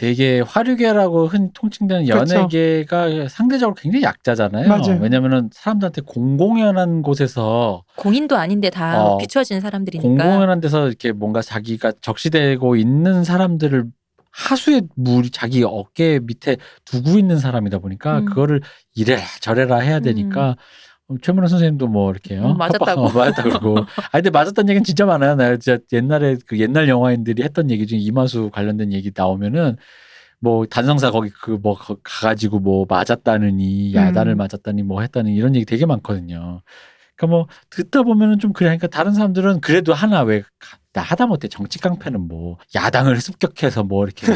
되게 0.01 0.40
화류계라고 0.40 1.26
흔히 1.26 1.51
통칭되는 1.53 2.07
그렇죠. 2.07 2.34
연예계가 2.34 3.28
상대적으로 3.28 3.74
굉장히 3.74 4.03
약자잖아요. 4.03 4.66
맞아요. 4.66 4.98
왜냐면은 4.98 5.51
사람들한테 5.53 6.01
공공연한 6.07 7.03
곳에서 7.03 7.84
공인도 7.96 8.38
아닌데 8.38 8.70
다 8.70 9.05
어, 9.05 9.18
비춰진 9.18 9.61
사람들이니까. 9.61 10.09
공공연한 10.09 10.62
데서 10.62 10.88
이렇게 10.88 11.12
뭔가 11.12 11.42
자기가 11.42 11.92
적시되고 12.01 12.76
있는 12.76 13.24
사람들을 13.24 13.84
하수의 14.30 14.88
물이 14.96 15.32
자기 15.32 15.64
어깨 15.64 16.18
밑에 16.22 16.57
두고 16.86 17.18
있는 17.18 17.36
사람이다 17.38 17.80
보니까 17.80 18.20
음. 18.20 18.24
그거를 18.24 18.62
이래라 18.94 19.20
저래라 19.42 19.80
해야 19.80 20.01
되니까 20.01 20.51
어, 20.51 20.55
최문호 21.22 21.48
선생님도 21.48 21.88
뭐 21.88 22.11
이렇게 22.11 22.36
요 22.36 22.50
음, 22.50 22.56
맞았다고. 22.56 23.11
맞았다 23.11 23.42
그러고 23.42 23.78
아 23.80 24.11
근데 24.12 24.30
맞았던 24.30 24.68
얘기는 24.68 24.84
진짜 24.84 25.06
많아요. 25.06 25.34
나 25.36 25.56
진짜 25.56 25.78
옛날에 25.92 26.36
그 26.46 26.58
옛날 26.58 26.88
영화인들이 26.88 27.42
했던 27.42 27.70
얘기 27.70 27.86
중에 27.86 27.98
이마수 27.98 28.50
관련된 28.52 28.92
얘기 28.92 29.11
나오면은 29.14 29.76
뭐 30.40 30.64
단성사 30.66 31.11
거기 31.11 31.30
그 31.30 31.58
뭐 31.62 31.76
가가지고 32.02 32.61
뭐 32.61 32.86
맞았다느니 32.88 33.94
야단을 33.94 34.32
음. 34.34 34.38
맞았다니 34.38 34.82
뭐 34.84 35.02
했다니 35.02 35.34
이런 35.34 35.54
얘기 35.54 35.64
되게 35.66 35.84
많거든요. 35.86 36.62
그러니까 37.20 37.26
뭐 37.26 37.46
듣다 37.68 38.02
보면은 38.02 38.38
좀 38.38 38.54
그래. 38.54 38.68
그러니까 38.68 38.86
다른 38.86 39.12
사람들은 39.12 39.60
그래도 39.60 39.92
하나 39.92 40.22
왜나 40.22 40.42
하다 40.94 41.26
못해 41.26 41.48
정치 41.48 41.78
깡패는 41.78 42.26
뭐 42.26 42.56
야당을 42.74 43.20
습격해서 43.20 43.84
뭐 43.84 44.04
이렇게 44.04 44.26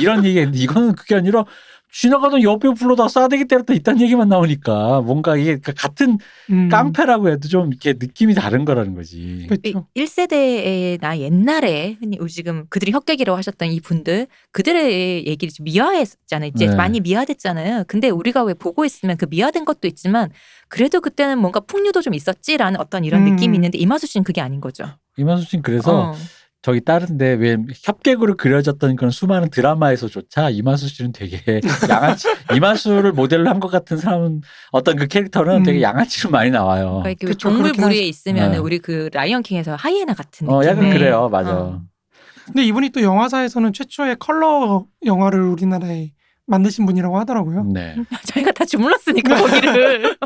이런 0.00 0.24
얘기인데 0.24 0.58
이거는 0.58 0.94
그게 0.94 1.14
아니라 1.14 1.44
지나가던 1.92 2.42
여배 2.42 2.72
불러다 2.74 3.08
싸대기 3.08 3.46
때렸다 3.46 3.74
이딴 3.74 4.00
얘기만 4.00 4.28
나오니까 4.28 5.00
뭔가 5.00 5.36
이게 5.36 5.58
그 5.58 5.72
같은 5.74 6.18
음, 6.50 6.68
깡패라고 6.68 7.30
해도 7.30 7.48
좀 7.48 7.68
이렇게 7.68 7.94
느낌이 7.94 8.34
다른 8.34 8.64
거라는 8.64 8.94
거지. 8.94 9.46
그렇죠. 9.48 9.88
1세대의 9.96 11.00
나 11.00 11.18
옛날에 11.18 11.96
흔히 12.00 12.16
우리 12.20 12.30
지금 12.30 12.64
그들이 12.70 12.92
혁객이라고 12.92 13.36
하셨던 13.36 13.72
이 13.72 13.80
분들 13.80 14.28
그들의 14.52 15.26
얘기를 15.26 15.52
좀 15.52 15.64
미화했잖아요. 15.64 16.52
이제 16.54 16.66
네. 16.66 16.76
많이 16.76 17.00
미화됐잖아요. 17.00 17.84
근데 17.88 18.08
우리가 18.08 18.44
왜 18.44 18.54
보고 18.54 18.84
있으면 18.84 19.16
그 19.16 19.26
미화된 19.28 19.64
것도 19.64 19.88
있지만 19.88 20.30
그래도 20.70 21.00
그때는 21.02 21.38
뭔가 21.38 21.60
풍류도 21.60 22.00
좀 22.00 22.14
있었지라는 22.14 22.80
어떤 22.80 23.04
이런 23.04 23.26
음. 23.26 23.34
느낌이 23.34 23.56
있는데 23.56 23.76
이마수 23.76 24.06
씨는 24.06 24.24
그게 24.24 24.40
아닌 24.40 24.60
거죠. 24.60 24.84
이만수 25.18 25.44
씨는 25.50 25.62
그래서 25.62 26.12
어. 26.12 26.14
저기 26.62 26.82
다른데 26.84 27.32
왜 27.34 27.56
협객으로 27.84 28.36
그려졌던 28.36 28.96
그런 28.96 29.10
수많은 29.10 29.50
드라마에서조차 29.50 30.50
이만수 30.50 30.88
씨는 30.88 31.12
되게 31.12 31.60
양아치 31.90 32.28
이만수를 32.54 33.12
모델로 33.12 33.48
한 33.50 33.60
것 33.60 33.68
같은 33.68 33.96
사람은 33.96 34.42
어떤 34.70 34.96
그 34.96 35.06
캐릭터는 35.06 35.56
음. 35.58 35.62
되게 35.64 35.82
양아치로 35.82 36.30
많이 36.30 36.50
나와요. 36.50 37.00
그러니까 37.02 37.26
그쵸, 37.26 37.48
동물 37.50 37.72
무리에 37.76 38.02
있으면 38.02 38.52
네. 38.52 38.58
우리 38.58 38.78
그 38.78 39.10
라이언 39.12 39.42
킹에서 39.42 39.74
하이에나 39.74 40.14
같은 40.14 40.46
느낌. 40.46 40.50
어 40.54 40.64
약간 40.64 40.84
음. 40.84 40.90
그래요, 40.90 41.28
맞아. 41.30 41.50
어. 41.52 41.82
근데 42.46 42.64
이분이 42.64 42.90
또 42.90 43.02
영화사에서는 43.02 43.72
최초의 43.72 44.16
컬러 44.18 44.84
영화를 45.04 45.40
우리나라에 45.42 46.12
만드신 46.50 46.84
분이라고 46.86 47.18
하더라고요. 47.20 47.64
네. 47.64 47.96
저희가 48.26 48.50
다 48.52 48.64
주물렀으니까 48.64 49.36
거기를 49.36 50.16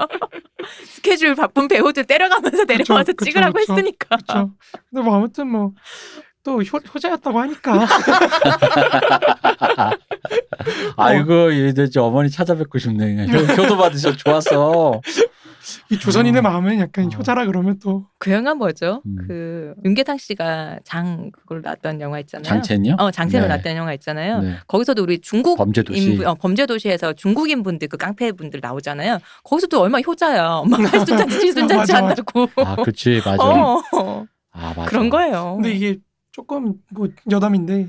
스케줄 0.84 1.34
바쁜 1.34 1.68
배우들 1.68 2.04
때려가면서 2.04 2.64
내려와서 2.64 3.12
그쵸, 3.12 3.24
찍으라고 3.24 3.54
그쵸. 3.54 3.72
했으니까. 3.72 4.16
그렇죠. 4.16 4.50
근데 4.90 5.02
뭐 5.02 5.16
아무튼 5.16 5.48
뭐또 5.48 6.62
효자였다고 6.62 7.40
하니까 7.40 7.86
아이고 10.96 11.50
이제 11.50 11.88
저 11.88 12.02
어머니 12.02 12.30
찾아뵙고 12.30 12.78
싶네. 12.78 13.14
그냥 13.14 13.28
효, 13.30 13.62
효도 13.62 13.76
받으셔 13.76 14.16
좋았어. 14.16 15.00
이 15.90 15.98
조선인의 15.98 16.38
어. 16.40 16.42
마음은 16.42 16.78
약간 16.80 17.06
어. 17.06 17.08
효자라 17.08 17.46
그러면 17.46 17.78
또 17.78 18.08
그 18.18 18.30
영화 18.32 18.52
뭐죠? 18.54 19.02
음. 19.06 19.16
그 19.26 19.74
윤계상 19.84 20.18
씨가 20.18 20.80
장 20.84 21.30
그걸 21.32 21.62
났던 21.62 22.00
영화 22.02 22.18
있잖아요. 22.20 22.44
장첸이요? 22.44 22.96
어 22.98 23.10
장첸으로 23.10 23.48
네. 23.48 23.56
났던 23.56 23.76
영화 23.76 23.92
있잖아요. 23.94 24.40
네. 24.40 24.56
거기서도 24.66 25.02
우리 25.02 25.18
중국 25.20 25.56
범죄도시. 25.56 26.22
어, 26.24 26.34
범죄도시에서 26.34 27.14
중국인 27.14 27.62
분들 27.62 27.88
그 27.88 27.96
깡패 27.96 28.32
분들 28.32 28.60
나오잖아요. 28.62 29.18
거기서도 29.44 29.80
얼마나 29.80 30.02
효자야. 30.02 30.62
막 30.68 30.80
팔순잔치 30.90 31.38
칠순잔치 31.40 31.92
맞아, 31.92 32.02
맞아. 32.02 32.06
한다고. 32.08 32.48
아, 32.56 32.76
그렇지, 32.76 33.20
맞아. 33.24 33.42
어, 33.42 33.82
어. 33.94 34.26
아, 34.52 34.74
맞아. 34.76 34.84
그런 34.90 35.08
거예요. 35.08 35.54
근데 35.56 35.72
이게 35.72 35.98
조금 36.32 36.74
뭐 36.90 37.08
여담인데 37.30 37.88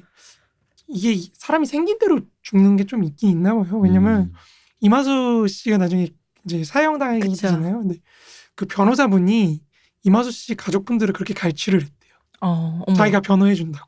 이게 0.87 1.21
사람이 1.33 1.65
생긴 1.65 1.97
대로 1.99 2.19
죽는 2.41 2.75
게 2.77 2.83
좀 2.85 3.03
있긴 3.03 3.29
있나 3.29 3.53
봐요. 3.53 3.79
왜냐면 3.79 4.21
음. 4.21 4.33
이마수 4.81 5.45
씨가 5.47 5.77
나중에 5.77 6.07
이제 6.45 6.63
사형당하게 6.63 7.19
그쵸. 7.19 7.31
되잖아요. 7.33 7.79
근데 7.79 7.95
그 8.55 8.65
변호사분이 8.65 9.61
이마수 10.03 10.31
씨 10.31 10.55
가족분들을 10.55 11.13
그렇게 11.13 11.33
갈취를 11.33 11.81
했대요. 11.81 12.11
어, 12.41 12.81
어머. 12.87 12.97
자기가 12.97 13.21
변호해 13.21 13.53
준다고. 13.53 13.87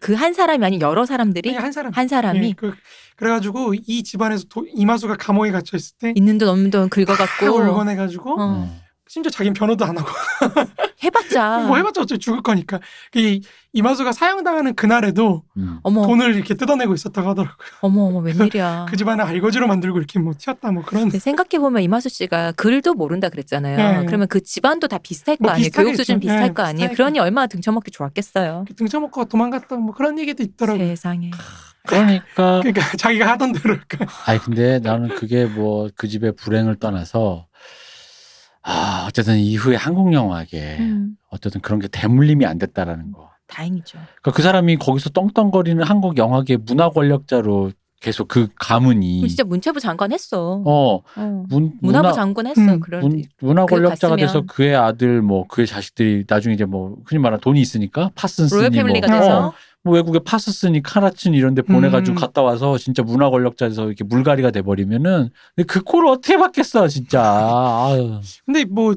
그 0.00 0.14
한 0.14 0.34
사람이 0.34 0.62
아닌 0.64 0.80
여러 0.82 1.06
사람들이 1.06 1.54
한 1.54 1.72
사람. 1.72 1.92
한 1.92 2.06
사람이 2.06 2.46
예, 2.48 2.52
그, 2.52 2.74
그래가지고 3.16 3.74
이 3.86 4.02
집안에서 4.02 4.44
도- 4.50 4.66
이마수가 4.68 5.16
감옥에 5.16 5.50
갇혀 5.50 5.76
있을 5.78 5.96
때 5.98 6.12
있는 6.14 6.36
돈 6.36 6.48
없는 6.50 6.70
돈 6.70 6.88
긁어갖고 6.90 7.46
울곤해가지고 7.80 8.40
어. 8.40 8.64
음. 8.64 8.80
심지어 9.08 9.30
자기는 9.30 9.54
변호도 9.54 9.84
안 9.84 9.96
하고 9.98 10.08
해봤자 11.02 11.60
뭐 11.66 11.76
해봤자 11.76 12.02
어차피 12.02 12.18
죽을 12.18 12.42
거니까 12.42 12.80
이 13.14 13.40
이마수가 13.72 14.12
사형당하는 14.12 14.74
그날에도 14.74 15.44
음. 15.56 15.78
어머 15.82 16.06
돈을 16.06 16.34
이렇게 16.34 16.54
뜯어내고 16.54 16.94
있었다고 16.94 17.28
하더라고요. 17.30 17.68
어머 17.80 18.04
어머 18.04 18.18
웬일이야. 18.20 18.86
그 18.90 18.96
집안을 18.96 19.24
알거지로 19.24 19.66
만들고 19.66 19.98
이렇게 19.98 20.18
뭐 20.18 20.32
튀었다 20.36 20.72
뭐 20.72 20.82
그런 20.84 21.10
생각해 21.10 21.58
보면 21.60 21.82
이마수 21.82 22.08
씨가 22.08 22.52
글도 22.52 22.94
모른다 22.94 23.28
그랬잖아요. 23.28 23.76
네. 24.00 24.06
그러면 24.06 24.28
그 24.28 24.40
집안도 24.42 24.88
다 24.88 24.98
비슷할 24.98 25.36
거뭐 25.36 25.52
아니에요. 25.52 25.64
비슷하겠죠. 25.66 25.86
교육 25.86 25.96
수준 25.96 26.20
비슷할 26.20 26.40
네, 26.48 26.52
거 26.54 26.62
아니에요. 26.62 26.88
비슷하니까. 26.90 26.94
그러니 26.96 27.18
얼마나 27.20 27.46
등쳐먹기 27.46 27.90
좋았겠어요. 27.90 28.64
등쳐먹고 28.76 29.26
도망갔다 29.26 29.76
뭐 29.76 29.94
그런 29.94 30.18
얘기도 30.18 30.42
있더라고요. 30.42 30.86
세상에. 30.88 31.30
그러니까 31.86 32.60
그러니까 32.60 32.82
자기가 32.98 33.28
하던 33.30 33.52
대로 33.52 33.76
아니 34.26 34.38
근데 34.40 34.78
나는 34.80 35.08
그게 35.08 35.46
뭐 35.46 35.88
그 35.96 36.08
집의 36.08 36.32
불행을 36.36 36.76
떠나서 36.76 37.46
아 38.68 39.06
어쨌든 39.08 39.38
이후에 39.38 39.76
한국 39.76 40.12
영화계 40.12 40.76
음, 40.80 41.16
어쨌든 41.30 41.62
그런 41.62 41.80
게 41.80 41.88
대물림이 41.88 42.44
안 42.44 42.58
됐다라는 42.58 43.12
거. 43.12 43.30
다행이죠. 43.46 43.98
그러니까 43.98 44.30
그 44.32 44.42
사람이 44.42 44.76
거기서 44.76 45.08
떵떵거리는 45.10 45.82
한국 45.82 46.18
영화계 46.18 46.58
문화 46.58 46.90
권력자로 46.90 47.72
계속 48.00 48.28
그 48.28 48.46
가문이 48.56 49.16
그럼 49.16 49.28
진짜 49.28 49.42
문체부 49.42 49.80
장관 49.80 50.12
했어. 50.12 50.62
어 50.64 50.96
어. 50.96 51.02
문, 51.48 51.72
문화부 51.80 52.08
문화 52.08 52.12
장관 52.12 52.46
했어. 52.46 52.60
음, 52.60 52.80
그럴 52.80 53.00
문, 53.00 53.24
문화 53.40 53.64
권력자가 53.64 54.16
갔으면. 54.16 54.18
돼서 54.18 54.42
그의 54.46 54.76
아들 54.76 55.22
뭐 55.22 55.46
그의 55.48 55.66
자식들이 55.66 56.24
나중에 56.28 56.54
이제 56.54 56.66
뭐 56.66 56.96
흔히 57.06 57.18
말하는 57.20 57.40
돈이 57.40 57.60
있으니까 57.60 58.10
파슨스니 58.14 58.60
로열 58.60 58.70
패밀리가 58.70 59.06
뭐, 59.08 59.18
돼서 59.18 59.46
어, 59.48 59.52
뭐 59.84 59.94
외국에 59.94 60.18
파스스니 60.18 60.82
카라친 60.82 61.34
이런 61.34 61.54
데 61.54 61.62
보내가지고 61.62 62.16
음. 62.16 62.20
갔다 62.20 62.42
와서 62.42 62.76
진짜 62.78 63.02
문화 63.02 63.30
권력자에서 63.30 63.86
이렇게 63.86 64.04
물갈이가 64.04 64.50
돼버리면은 64.50 65.30
근데 65.54 65.66
그 65.66 65.82
꼴을 65.82 66.08
어떻게 66.08 66.36
받겠어 66.36 66.88
진짜 66.88 67.22
아유. 67.22 68.20
근데 68.44 68.64
뭐 68.64 68.94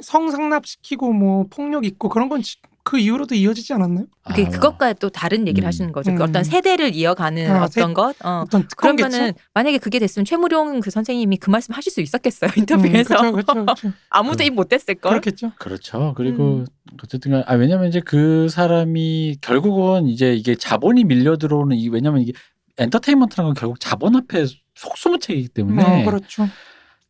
성상납시키고 0.00 1.12
뭐 1.12 1.44
폭력 1.50 1.84
있고 1.84 2.08
그런 2.08 2.28
건 2.28 2.42
지- 2.42 2.56
그 2.86 2.98
이후로도 2.98 3.34
이어지지 3.34 3.72
않았나요? 3.72 4.04
그 4.36 4.42
아, 4.42 4.48
그것과 4.50 4.92
또 4.94 5.08
다른 5.08 5.48
얘기를 5.48 5.64
음. 5.64 5.68
하시는 5.68 5.90
거죠. 5.90 6.14
그 6.14 6.18
음. 6.18 6.28
어떤 6.28 6.44
세대를 6.44 6.94
이어가는 6.94 7.50
아, 7.50 7.64
어떤 7.64 7.88
세- 7.88 7.92
것. 7.94 8.14
어. 8.22 8.42
어떤 8.46 8.68
특권겠죠? 8.68 9.08
그러면은 9.08 9.32
만약에 9.54 9.78
그게 9.78 9.98
됐으면 9.98 10.26
최무룡 10.26 10.80
그 10.80 10.90
선생님이 10.90 11.38
그 11.38 11.48
말씀 11.48 11.74
하실 11.74 11.90
수 11.90 12.02
있었겠어요 12.02 12.50
인터뷰에서 12.56 13.14
음, 13.22 13.32
그렇죠, 13.32 13.54
그렇죠. 13.64 13.92
아무도 14.10 14.36
그- 14.38 14.44
입 14.44 14.50
못댔을 14.54 14.96
걸. 14.96 15.12
그렇겠죠. 15.12 15.52
그렇죠. 15.58 16.12
그리고 16.14 16.58
음. 16.58 16.66
어쨌든 17.02 17.32
간- 17.32 17.44
아 17.46 17.54
왜냐면 17.54 17.88
이제 17.88 18.00
그 18.04 18.48
사람이 18.50 19.38
결국은 19.40 20.06
이제 20.06 20.34
이게 20.34 20.54
자본이 20.54 21.04
밀려 21.04 21.38
들어오는 21.38 21.74
이 21.76 21.88
왜냐면 21.88 22.20
이게 22.20 22.32
엔터테인먼트라는 22.76 23.48
건 23.48 23.54
결국 23.54 23.80
자본 23.80 24.14
앞에 24.16 24.44
속수무책이기 24.74 25.48
때문에 25.48 25.82
어, 25.82 26.04
그렇죠. 26.04 26.46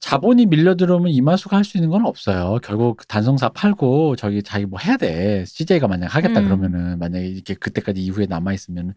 자본이 0.04 0.44
밀려 0.46 0.74
들어오면 0.76 1.12
이마수가 1.12 1.56
할 1.56 1.64
수 1.64 1.78
있는 1.78 1.88
건 1.88 2.04
없어요. 2.04 2.58
결국 2.62 2.98
그 2.98 3.06
단성사 3.06 3.48
팔고 3.50 4.16
저기 4.16 4.42
자기 4.42 4.66
뭐 4.66 4.78
해야 4.78 4.98
돼. 4.98 5.44
CJ가 5.46 5.88
만약 5.88 6.14
하겠다 6.14 6.40
음. 6.40 6.44
그러면은 6.44 6.98
만약에 6.98 7.26
이렇게 7.26 7.54
그때까지 7.54 8.02
이후에 8.04 8.26
남아 8.26 8.52
있으면 8.52 8.92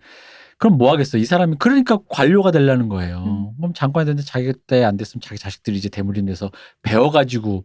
그럼 0.58 0.78
뭐 0.78 0.92
하겠어? 0.92 1.18
이 1.18 1.24
사람이 1.24 1.56
그러니까 1.60 2.00
관료가 2.10 2.52
되려는 2.52 2.90
거예요. 2.90 3.24
음. 3.26 3.56
그럼 3.58 3.74
장관이 3.74 4.06
됐는데 4.06 4.24
자기 4.28 4.52
때 4.68 4.84
안 4.84 4.98
됐으면 4.98 5.22
자기 5.22 5.40
자식들이 5.40 5.78
이제 5.78 5.88
대물림 5.88 6.26
돼서 6.26 6.52
배워 6.82 7.10
가지고 7.10 7.64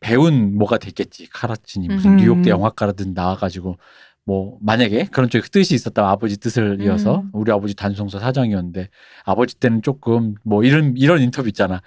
배운 0.00 0.56
뭐가 0.58 0.78
됐겠지. 0.78 1.28
카라친이 1.30 1.86
무슨 1.86 2.12
음. 2.12 2.16
뉴욕대 2.16 2.50
영화과라든 2.50 3.14
나와 3.14 3.36
가지고 3.36 3.76
뭐 4.24 4.58
만약에 4.60 5.04
그런 5.12 5.30
쪽에 5.30 5.46
뜻이 5.48 5.76
있었다면 5.76 6.10
아버지 6.10 6.36
뜻을 6.36 6.78
이어서 6.80 7.20
음. 7.20 7.30
우리 7.32 7.52
아버지 7.52 7.76
단성서 7.76 8.18
사장이었는데 8.18 8.88
아버지 9.24 9.54
때는 9.60 9.82
조금 9.82 10.34
뭐 10.42 10.64
이런 10.64 10.94
이런 10.96 11.20
인터뷰 11.22 11.46
있잖아. 11.46 11.80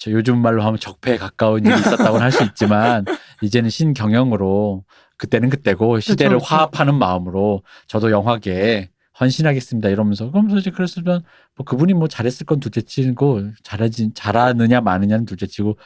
저 0.00 0.10
요즘 0.10 0.38
말로 0.38 0.62
하면 0.62 0.80
적폐에 0.80 1.18
가까운 1.18 1.64
일이 1.64 1.78
있었다고는 1.78 2.22
할 2.22 2.32
수 2.32 2.42
있지만 2.42 3.04
이제는 3.42 3.68
신경영으로 3.68 4.84
그때는 5.18 5.50
그때고 5.50 6.00
시대를 6.00 6.38
그렇죠. 6.38 6.46
화합하는 6.46 6.94
마음으로 6.94 7.62
저도 7.86 8.10
영화계에 8.10 8.88
헌신하겠습니다 9.20 9.90
이러면서 9.90 10.30
그러면서 10.30 10.56
이제 10.56 10.70
그랬으면 10.70 11.22
뭐 11.54 11.66
그분이 11.66 11.92
뭐 11.92 12.08
잘했을 12.08 12.46
건 12.46 12.60
둘째치고 12.60 13.50
잘하진 13.62 14.12
잘하느냐 14.14 14.80
마느냐는 14.80 15.26
둘째치고 15.26 15.76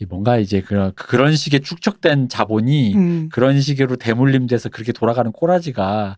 이 0.00 0.04
뭔가 0.06 0.38
이제 0.38 0.60
그런 0.60 0.92
그런 0.94 1.34
식의 1.34 1.60
축적된 1.62 2.28
자본이 2.28 2.94
음. 2.94 3.28
그런 3.32 3.60
식으로 3.60 3.96
대물림돼서 3.96 4.68
그렇게 4.68 4.92
돌아가는 4.92 5.30
꼬라지가 5.32 6.16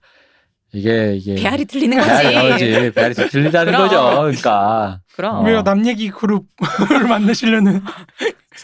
이게 0.75 1.14
이게 1.16 1.35
배알이 1.35 1.64
들리는 1.66 1.99
배알이 2.03 2.35
거지. 2.35 2.70
나오지 2.70 2.93
배알이 2.95 3.14
들리다는. 3.14 3.73
거죠 3.75 4.01
그러니까 4.23 5.01
그럼 5.16 5.37
어. 5.37 5.43
왜요? 5.43 5.62
남 5.62 5.87
얘기 5.87 6.09
그룹을 6.11 6.47
만드시려는 7.09 7.83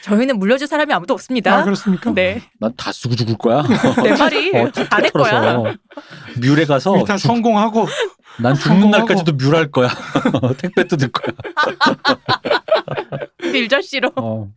저희는 0.02 0.38
물려줄 0.38 0.66
사람이 0.68 0.92
아무도 0.92 1.12
없습니다. 1.14 1.58
아 1.58 1.64
그렇습니까? 1.64 2.10
네, 2.12 2.40
난 2.60 2.72
다 2.76 2.92
쓰고 2.92 3.14
죽을 3.14 3.36
거야 3.36 3.62
내 4.02 4.12
말이 4.16 4.52
어, 4.56 4.70
다내 4.70 5.10
거야. 5.10 5.62
뮤에 6.40 6.64
가서 6.64 6.96
일단 6.98 7.18
죽- 7.18 7.26
성공하고 7.26 7.86
난 8.40 8.54
죽는 8.54 8.80
성공하고. 8.80 9.06
날까지도 9.06 9.32
뮤할 9.36 9.70
거야 9.70 9.88
택배 10.58 10.86
뜯을 10.86 11.10
거야 11.10 11.34
싫어. 13.82 14.10
어. 14.16 14.48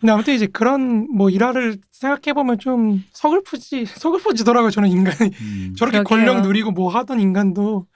근데 0.00 0.12
아무튼 0.12 0.34
이제 0.34 0.46
그런 0.46 1.08
뭐 1.12 1.28
일화를 1.28 1.78
생각해 1.90 2.32
보면 2.32 2.58
좀 2.58 3.02
서글프지 3.12 3.86
서글퍼지더라고요. 3.86 4.70
저는 4.70 4.88
인간이 4.88 5.32
음. 5.40 5.74
저렇게 5.76 5.98
그러게요. 5.98 6.04
권력 6.04 6.42
누리고 6.42 6.70
뭐 6.70 6.88
하던 6.88 7.20
인간도 7.20 7.86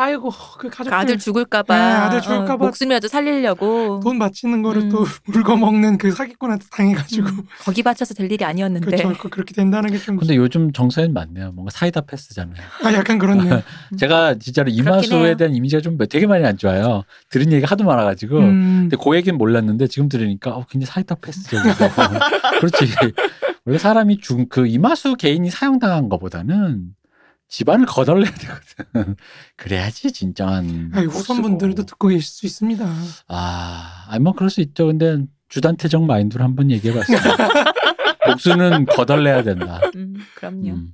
아이고 0.00 0.30
그 0.58 0.68
가족들. 0.70 0.90
그 0.90 0.94
아들 0.96 1.18
죽을까봐. 1.18 1.76
네, 1.76 1.82
아들 1.82 2.20
죽을까 2.20 2.56
봐. 2.56 2.64
목숨이라도 2.64 3.08
살리려고. 3.08 4.00
돈 4.02 4.18
바치는 4.18 4.62
거를 4.62 4.82
음. 4.82 4.88
또 4.90 5.04
울거먹는 5.34 5.98
그 5.98 6.12
사기꾼한테 6.12 6.66
당해가지고. 6.70 7.28
음, 7.28 7.42
거기 7.60 7.82
바쳐서 7.82 8.14
될 8.14 8.30
일이 8.30 8.44
아니었는데. 8.44 8.86
그렇죠. 8.86 9.12
그- 9.18 9.28
그렇게 9.28 9.52
된다는 9.54 9.90
게 9.90 9.98
좀 9.98 10.16
근데 10.16 10.36
요즘 10.36 10.72
정서엔 10.72 11.12
많네요. 11.12 11.50
뭔가 11.52 11.70
사이다 11.70 12.02
패스잖아요. 12.02 12.62
아 12.84 12.92
약간 12.94 13.18
그렇네요. 13.18 13.62
제가 13.98 14.36
진짜로 14.38 14.70
이마수에. 14.70 15.36
대한 15.36 15.54
이미지가 15.54 15.82
좀 15.82 15.98
되게 16.08 16.26
많이 16.26 16.44
안 16.46 16.56
좋아요. 16.56 17.02
들은 17.30 17.50
얘기가 17.52 17.70
하도 17.72 17.84
많아가지고. 17.84 18.38
음, 18.38 18.88
근데 18.88 18.96
그 19.02 19.16
얘기는 19.16 19.36
몰랐는데 19.36 19.88
지금 19.88 20.08
들으니까 20.08 20.52
어, 20.52 20.64
굉장히 20.70 20.86
사이다 20.86 21.16
패스적이고 21.16 21.74
그렇지. 22.60 22.86
원래 23.64 23.78
사람이 23.78 24.20
죽그 24.20 24.66
이마수 24.66 25.16
개인이 25.16 25.48
사형당한 25.50 26.08
것보다는 26.08 26.90
집안을 27.48 27.86
거덜내야 27.86 28.30
되거든 28.30 29.16
그래야지 29.56 30.12
진정한 30.12 30.90
아니, 30.94 31.06
후손분들도 31.06 31.84
듣고 31.84 32.08
계실 32.08 32.22
수 32.22 32.46
있습니다. 32.46 32.86
아, 33.28 34.06
아니 34.08 34.22
뭐 34.22 34.34
그럴 34.34 34.50
수 34.50 34.60
있죠 34.60 34.86
근데 34.86 35.24
주단태적 35.48 36.04
마인드로 36.04 36.44
한번 36.44 36.70
얘기해봤어요 36.70 37.18
복수는 38.26 38.84
거덜내야 38.86 39.42
된다 39.42 39.80
음, 39.96 40.14
그럼요. 40.34 40.70
음. 40.70 40.92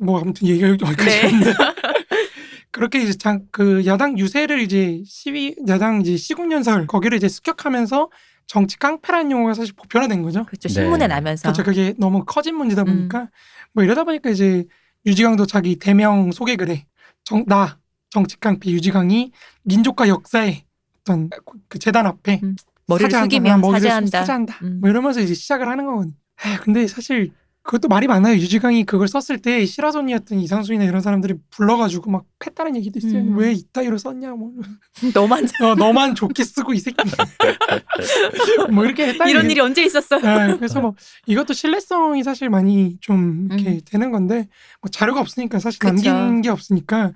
뭐 0.00 0.20
아무튼 0.20 0.48
얘기가 0.48 0.68
여기까지 0.68 1.04
네. 1.04 1.30
그렇게 2.72 3.02
이제 3.02 3.12
장, 3.14 3.46
그 3.50 3.84
야당 3.84 4.18
유세를 4.18 4.60
이제 4.60 5.02
시위 5.04 5.54
야당 5.68 6.00
이제 6.00 6.16
시국 6.16 6.50
연설 6.52 6.86
거기를 6.86 7.16
이제 7.16 7.28
습격하면서 7.28 8.08
정치 8.46 8.78
깡패라는 8.78 9.30
용어가 9.30 9.54
사실 9.54 9.74
보편화된 9.74 10.22
거죠. 10.22 10.44
그렇죠. 10.46 10.68
신문에 10.68 11.06
네. 11.06 11.14
나면서 11.14 11.52
그렇죠. 11.52 11.62
그게 11.62 11.94
너무 11.98 12.24
커진 12.24 12.56
문제다 12.56 12.82
음. 12.82 12.86
보니까 12.86 13.28
뭐 13.74 13.84
이러다 13.84 14.04
보니까 14.04 14.30
이제 14.30 14.64
유지강도 15.06 15.46
자기 15.46 15.76
대명 15.76 16.30
소개글에 16.32 16.86
정, 17.24 17.44
나 17.46 17.78
정치 18.10 18.38
깡패 18.38 18.70
유지강이 18.70 19.32
민족과 19.62 20.08
역사의 20.08 20.64
어떤 21.00 21.30
그 21.68 21.78
재단 21.78 22.06
앞에 22.06 22.40
음, 22.42 22.56
머리를 22.86 23.10
사죄한다. 23.10 23.24
숙이며 23.24 23.58
머리를 23.58 23.80
사죄한다. 23.80 24.18
사죄한다. 24.20 24.58
음. 24.62 24.80
뭐 24.80 24.90
이러면서 24.90 25.20
이제 25.20 25.34
시작을 25.34 25.68
하는 25.68 25.86
거거든요. 25.86 26.14
아, 26.42 26.60
근데 26.60 26.86
사실 26.86 27.32
그것도 27.70 27.86
말이 27.86 28.08
많아요. 28.08 28.34
유지강이 28.34 28.82
그걸 28.82 29.06
썼을 29.06 29.38
때 29.38 29.64
시라손이었던 29.64 30.40
이상순이나 30.40 30.82
이런 30.82 31.00
사람들이 31.00 31.34
불러가지고 31.50 32.10
막 32.10 32.24
패다는 32.40 32.74
얘기도 32.74 32.98
있어요. 32.98 33.20
음. 33.20 33.38
왜 33.38 33.52
이따위로 33.52 33.96
썼냐 33.96 34.32
뭐. 34.32 34.50
너만 35.14 35.46
어, 35.62 35.76
너만 35.76 36.16
좋게 36.16 36.42
쓰고 36.42 36.74
이 36.74 36.80
새끼. 36.80 36.96
뭐 38.74 38.84
이렇게 38.84 39.06
했다. 39.06 39.28
이런 39.28 39.48
일이 39.48 39.60
언제 39.60 39.84
있었어? 39.84 40.18
네, 40.18 40.56
그래서 40.56 40.80
뭐 40.80 40.96
이것도 41.26 41.52
신뢰성이 41.52 42.24
사실 42.24 42.50
많이 42.50 42.98
좀 43.00 43.46
이렇게 43.52 43.70
음. 43.70 43.80
되는 43.84 44.10
건데 44.10 44.48
뭐 44.82 44.90
자료가 44.90 45.20
없으니까 45.20 45.60
사실 45.60 45.78
그쵸. 45.78 46.10
남긴 46.10 46.42
게 46.42 46.48
없으니까 46.48 47.12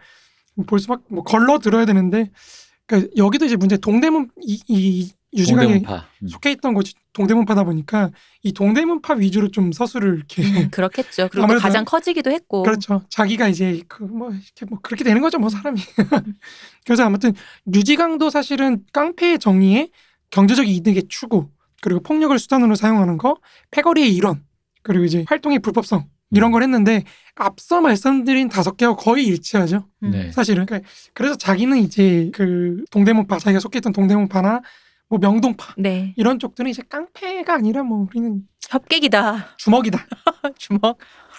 볼 0.68 0.78
수밖에 0.78 1.02
뭐 1.08 1.24
걸러 1.24 1.58
들어야 1.58 1.84
되는데 1.84 2.30
그러니까 2.86 3.10
여기도 3.16 3.46
이제 3.46 3.56
문제 3.56 3.76
동대문 3.76 4.30
이, 4.40 4.60
이 4.68 5.10
유지강에 5.36 5.64
동대문파 5.80 6.06
음. 6.22 6.28
속해 6.28 6.52
있던 6.52 6.74
곳이 6.74 6.94
동대문파다 7.12 7.64
보니까 7.64 8.10
이 8.42 8.52
동대문파 8.52 9.14
위주로 9.14 9.48
좀 9.48 9.72
서술을 9.72 10.16
이렇게 10.16 10.42
음, 10.42 10.68
그렇겠죠. 10.70 11.28
그리고 11.30 11.46
가장 11.58 11.84
커지기도 11.84 12.30
했고. 12.30 12.62
그렇죠. 12.62 13.02
자기가 13.08 13.48
이제 13.48 13.82
그 13.88 14.04
뭐 14.04 14.30
이렇게 14.30 14.64
뭐 14.68 14.78
그렇게 14.82 15.04
되는 15.04 15.20
거죠, 15.22 15.38
뭐 15.38 15.48
사람이. 15.48 15.80
그래서 16.84 17.04
아무튼 17.04 17.32
유지강도 17.72 18.30
사실은 18.30 18.84
깡패의 18.92 19.38
정의에 19.38 19.88
경제적 20.30 20.68
이득의 20.68 21.04
추구 21.08 21.48
그리고 21.82 22.00
폭력을 22.00 22.36
수단으로 22.38 22.74
사용하는 22.76 23.18
거, 23.18 23.36
패거리의 23.70 24.14
일원 24.14 24.42
그리고 24.82 25.04
이제 25.04 25.24
활동의 25.28 25.58
불법성 25.60 26.06
이런 26.30 26.50
걸 26.50 26.62
했는데 26.62 27.04
앞서 27.36 27.80
말씀드린 27.80 28.48
다섯 28.48 28.76
개와 28.76 28.96
거의 28.96 29.26
일치하죠. 29.26 29.86
음. 30.02 30.10
네. 30.10 30.32
사실은 30.32 30.66
그러니까 30.66 30.88
그래서 31.12 31.36
자기는 31.36 31.78
이제 31.78 32.30
그 32.34 32.84
동대문파 32.90 33.38
자기가 33.38 33.60
속해 33.60 33.78
있던 33.78 33.92
동대문파나 33.92 34.62
뭐 35.08 35.18
명동파 35.18 35.74
네. 35.78 36.14
이런 36.16 36.38
쪽들은 36.38 36.70
이제 36.70 36.82
깡패가 36.88 37.54
아니라 37.54 37.82
뭐 37.82 38.06
우리는 38.08 38.42
협객이다. 38.68 39.56
주먹이다. 39.56 39.98
주먹. 40.56 40.98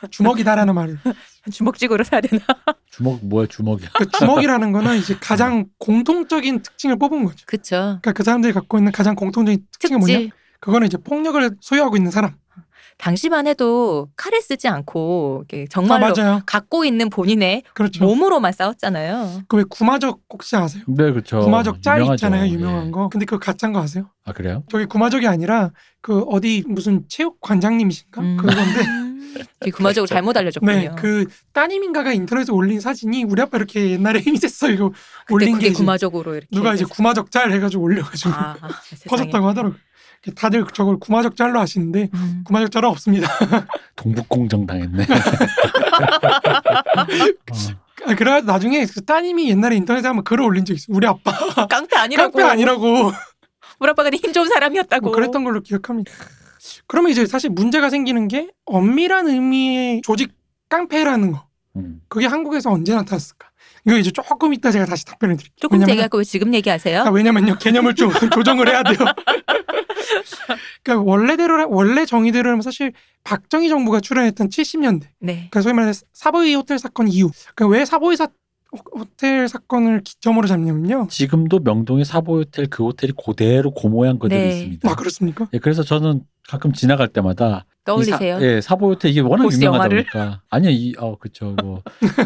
주먹이다라는 0.10 0.76
말을. 0.76 1.00
주먹직으로 1.52 2.04
사야 2.04 2.22
되나? 2.22 2.44
주먹 2.92 3.20
뭐야 3.26 3.48
주먹이야 3.48 3.90
그 3.94 4.10
주먹이라는 4.10 4.72
거는 4.72 4.98
이제 4.98 5.16
가장 5.20 5.66
공통적인 5.80 6.62
특징을 6.62 6.98
뽑은 6.98 7.26
거죠. 7.26 7.46
그쵸. 7.46 7.76
그러니까 7.76 8.14
그 8.14 8.24
사람들이 8.24 8.54
갖고 8.54 8.78
있는 8.78 8.92
가장 8.92 9.16
공통적인 9.16 9.66
특징이 9.72 9.98
뭐냐? 9.98 10.18
특질. 10.18 10.32
그거는 10.60 10.88
이제 10.88 10.98
폭력을 10.98 11.58
소유하고 11.62 11.98
있는 11.98 12.12
사람. 12.12 12.36
당시만 12.98 13.46
해도 13.48 14.08
칼을 14.16 14.42
쓰지 14.42 14.68
않고 14.68 15.44
이렇게 15.50 15.64
아, 15.64 15.68
정말로 15.70 16.14
맞아요. 16.16 16.42
갖고 16.46 16.86
있는 16.86 17.10
본인의 17.10 17.64
그렇죠. 17.74 18.04
몸으로만 18.06 18.54
싸웠잖아요. 18.54 19.42
그 19.48 19.58
왜 19.58 19.64
구마적 19.70 20.22
혹시 20.32 20.56
아세요? 20.56 20.84
네 20.88 21.12
그렇죠 21.12 21.40
구마적 21.42 21.82
짤 21.82 21.98
유명하죠. 22.00 22.14
있잖아요, 22.16 22.48
유명한 22.52 22.88
예. 22.88 22.92
거. 22.92 23.10
근데 23.10 23.26
그거 23.26 23.38
가짜인 23.40 23.74
거 23.74 23.82
아세요? 23.82 24.10
아 24.26 24.32
그래요 24.32 24.64
저기 24.72 24.86
구마적이 24.86 25.28
아니라 25.28 25.72
그 26.02 26.22
어디 26.24 26.64
무슨 26.68 27.04
체육 27.10 27.40
관장님이신가? 27.42 28.22
음. 28.22 28.38
그건데 28.38 29.06
구마적으로 29.76 30.08
잘못 30.08 30.38
알려줬군요. 30.38 30.72
네, 30.72 30.90
그 30.98 31.26
따님인가가 31.52 32.14
인터넷에 32.14 32.52
올린 32.54 32.80
사진이 32.80 33.26
우리 33.26 33.42
아빠 33.42 33.58
이렇게 33.58 33.92
옛날에 33.92 34.20
힘이 34.22 34.38
셌어 34.38 34.70
이거 34.72 34.92
올린 35.30 35.54
그게 35.56 35.68
게 35.70 35.74
구마적으로 35.74 36.34
이렇게 36.36 36.48
누가 36.52 36.74
이제. 36.74 36.86
구마적 36.86 37.32
짤 37.32 37.52
해가지고 37.52 37.84
올려가지고 37.84 38.30
아, 38.34 38.56
아, 38.62 38.70
세상에. 38.84 39.10
퍼졌다고 39.10 39.48
하더라고 39.50 39.76
요. 39.76 39.80
다들 40.36 40.66
저걸 40.74 40.98
구마적 41.00 41.36
짤로 41.36 41.60
하시는데 41.60 42.10
음. 42.14 42.44
구마적 42.46 42.72
짤은 42.72 42.90
없습니다. 42.90 43.28
동북공정 43.96 44.66
당했네 44.66 45.04
어. 47.52 47.56
아, 48.08 48.16
그래 48.16 48.42
나중에 48.42 48.86
그 48.86 49.04
따님이 49.04 49.50
옛날에 49.50 49.76
인터넷에 49.76 50.08
한번 50.08 50.24
글을 50.24 50.44
올린 50.44 50.66
적 50.66 50.74
있어. 50.74 50.86
우리 50.90 51.08
아빠 51.08 51.32
깡패 51.68 51.96
아니라고. 51.98 52.32
깡패 52.32 52.44
아니라고 52.52 53.12
우리 53.80 53.90
아빠가 53.90 54.10
힘 54.14 54.32
좋은 54.34 54.48
사람이었다고. 54.48 55.08
뭐 55.08 55.12
그랬던 55.16 55.44
걸로 55.44 55.62
기억합니다. 55.62 56.12
그러면 56.88 57.12
이제 57.12 57.26
사실 57.26 57.50
문제가 57.50 57.90
생기는 57.90 58.28
게 58.28 58.50
엄밀한 58.66 59.28
의미의 59.28 60.02
조직 60.04 60.34
깡패라는 60.70 61.32
거 61.32 61.46
음. 61.78 62.02
그게 62.08 62.26
한국에서 62.26 62.72
언제 62.72 62.94
나타났을까? 62.96 63.50
이거 63.88 63.98
이제 63.98 64.10
조금 64.12 64.54
이따 64.54 64.72
제가 64.72 64.86
다시 64.86 65.06
답변을 65.06 65.38
드릴게요. 65.38 65.56
조금 65.60 65.82
얘기하고 65.88 66.18
왜 66.18 66.24
지금 66.24 66.54
얘기하세요? 66.54 67.04
아, 67.04 67.10
왜냐면요 67.10 67.58
개념을 67.60 67.94
좀 67.96 68.12
조정을 68.34 68.68
해야 68.68 68.82
돼요. 68.84 68.98
그러니까 70.84 71.04
원래대로 71.12 71.70
원래 71.70 72.06
정의대로라면 72.06 72.62
사실 72.62 72.94
박정희 73.24 73.70
정부가 73.70 74.00
출연했던 74.02 74.50
70년대 74.50 75.08
네. 75.20 75.34
그러니까 75.36 75.62
소위 75.62 75.74
말해 75.74 75.92
사보이 76.14 76.54
호텔 76.56 76.78
사건 76.80 77.08
이후 77.08 77.32
그러니까 77.56 77.76
왜 77.78 77.86
사보이 77.86 78.16
사, 78.16 78.28
호- 78.72 79.00
호텔 79.00 79.48
사건을 79.48 80.02
기점으로 80.04 80.48
잡냐면요. 80.48 81.08
지금도 81.10 81.60
명동의 81.60 82.06
사보 82.06 82.40
호텔 82.40 82.68
그 82.68 82.84
호텔이 82.84 83.14
그대로 83.26 83.74
그 83.74 83.88
모양 83.88 84.20
그대로 84.20 84.42
네. 84.42 84.50
있습니다. 84.50 84.90
아 84.92 84.96
그렇습니까? 84.96 85.48
예, 85.54 85.60
그래서 85.60 85.82
저는 85.84 86.22
가끔 86.48 86.72
지나갈 86.74 87.08
때마다 87.08 87.66
떠올리세요? 87.86 88.40
예, 88.42 88.60
사보 88.62 88.90
호텔 88.92 89.12
이게 89.12 89.22
워낙 89.22 89.44
보스 89.44 89.58
유명하다 89.58 89.84
영화를? 89.86 89.98
보니까 90.06 90.42
아니요, 90.50 90.72
이, 90.72 90.94
어, 90.98 91.16
그쵸, 91.18 91.56
뭐, 91.62 91.82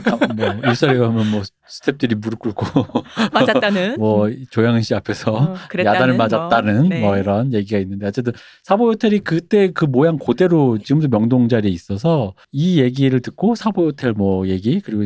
가- 0.05 0.27
뭐 0.33 0.47
일설에 0.65 0.97
가면 0.97 1.29
뭐 1.31 1.41
스탭들이 1.69 2.15
무릎 2.15 2.39
꿇고 2.39 2.65
맞았다는. 3.33 3.97
뭐 3.99 4.29
조양은 4.51 4.81
씨 4.81 4.95
앞에서 4.95 5.33
어, 5.33 5.55
야단을 5.77 6.15
뭐. 6.15 6.25
맞았다는 6.25 6.89
네. 6.89 7.01
뭐 7.01 7.17
이런 7.17 7.53
얘기가 7.53 7.77
있는데 7.79 8.07
어쨌든 8.07 8.33
사보 8.63 8.87
호텔이 8.89 9.19
그때 9.19 9.71
그 9.71 9.85
모양 9.85 10.17
그대로 10.17 10.77
지금도 10.77 11.09
명동 11.09 11.49
자리에 11.49 11.69
있어서 11.71 12.33
이 12.51 12.79
얘기를 12.81 13.19
듣고 13.19 13.55
사보 13.55 13.85
호텔 13.87 14.13
뭐 14.13 14.47
얘기 14.47 14.79
그리고 14.79 15.03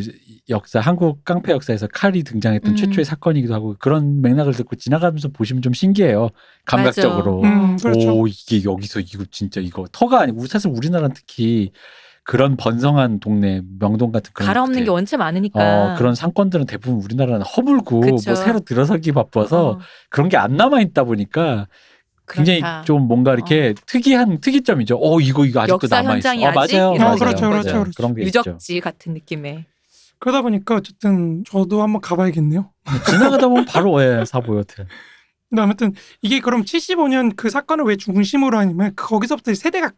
역사 0.49 0.79
한국 0.81 1.23
깡패 1.23 1.53
역사에서 1.53 1.87
칼이 1.87 2.23
등장했던 2.23 2.73
음. 2.73 2.75
최초의 2.75 3.05
사건이기도 3.05 3.53
하고 3.53 3.75
그런 3.79 4.21
맥락을 4.21 4.53
듣고 4.53 4.75
지나가면서 4.75 5.29
보시면 5.29 5.61
좀 5.61 5.71
신기해요 5.73 6.29
감각적으로. 6.65 7.41
음 7.43 7.77
그렇죠. 7.77 8.13
오 8.13 8.27
이게 8.27 8.63
여기서 8.63 8.99
이거 8.99 9.23
진짜 9.31 9.61
이거 9.61 9.85
터가 9.91 10.19
아니고 10.21 10.45
사실 10.47 10.69
우리나라는 10.75 11.13
특히 11.15 11.71
그런 12.25 12.55
번성한 12.57 13.19
동네 13.19 13.61
명동 13.79 14.11
같은 14.11 14.31
그런 14.33 14.47
갈아엎는 14.47 14.79
데- 14.79 14.85
게 14.85 14.89
원체 14.89 15.15
많으니까. 15.17 15.59
어, 15.93 15.95
그런 15.97 16.13
상권들은 16.15 16.65
대부분 16.65 17.01
우리나라는 17.01 17.41
허물고 17.41 18.01
그쵸. 18.01 18.31
뭐 18.31 18.35
새로 18.35 18.59
들어서기 18.59 19.11
바빠서 19.13 19.69
어, 19.71 19.79
그런 20.09 20.27
게 20.29 20.37
안 20.37 20.55
남아 20.57 20.81
있다 20.81 21.03
보니까 21.05 21.67
굉장히 22.27 22.59
그렇다. 22.61 22.83
좀 22.83 23.07
뭔가 23.07 23.33
이렇게 23.33 23.73
특이한 23.85 24.39
특이점이죠. 24.39 24.97
어 25.01 25.19
이거 25.19 25.45
이거 25.45 25.61
아직도 25.61 25.87
남아 25.89 26.17
있어. 26.17 26.29
어, 26.29 26.31
아직 26.59 26.77
맞아요. 26.77 26.93
맞아요. 26.95 27.15
그렇죠, 27.15 27.25
그렇죠, 27.25 27.49
맞아요. 27.49 27.61
그렇죠. 27.83 27.91
그런 27.97 28.15
게 28.15 28.23
있죠. 28.23 28.39
유적지 28.39 28.79
같은 28.81 29.13
느낌의. 29.13 29.65
그러다 30.23 30.41
보니까 30.41 30.75
어쨌든 30.75 31.43
저도 31.43 31.83
한번 31.83 31.99
가봐야겠네요. 31.99 32.71
지나가다 33.09 33.49
보면 33.49 33.65
바로 33.65 34.01
예, 34.01 34.23
호텔. 34.23 34.87
근데 35.49 35.61
아무튼 35.61 35.93
이게 36.21 36.39
그럼 36.39 36.63
75년 36.63 37.35
그 37.35 37.49
사건을 37.49 37.83
왜 37.83 37.97
중심으로 37.97 38.57
하냐면 38.57 38.93
거기서부터 38.95 39.53
세대가 39.53 39.91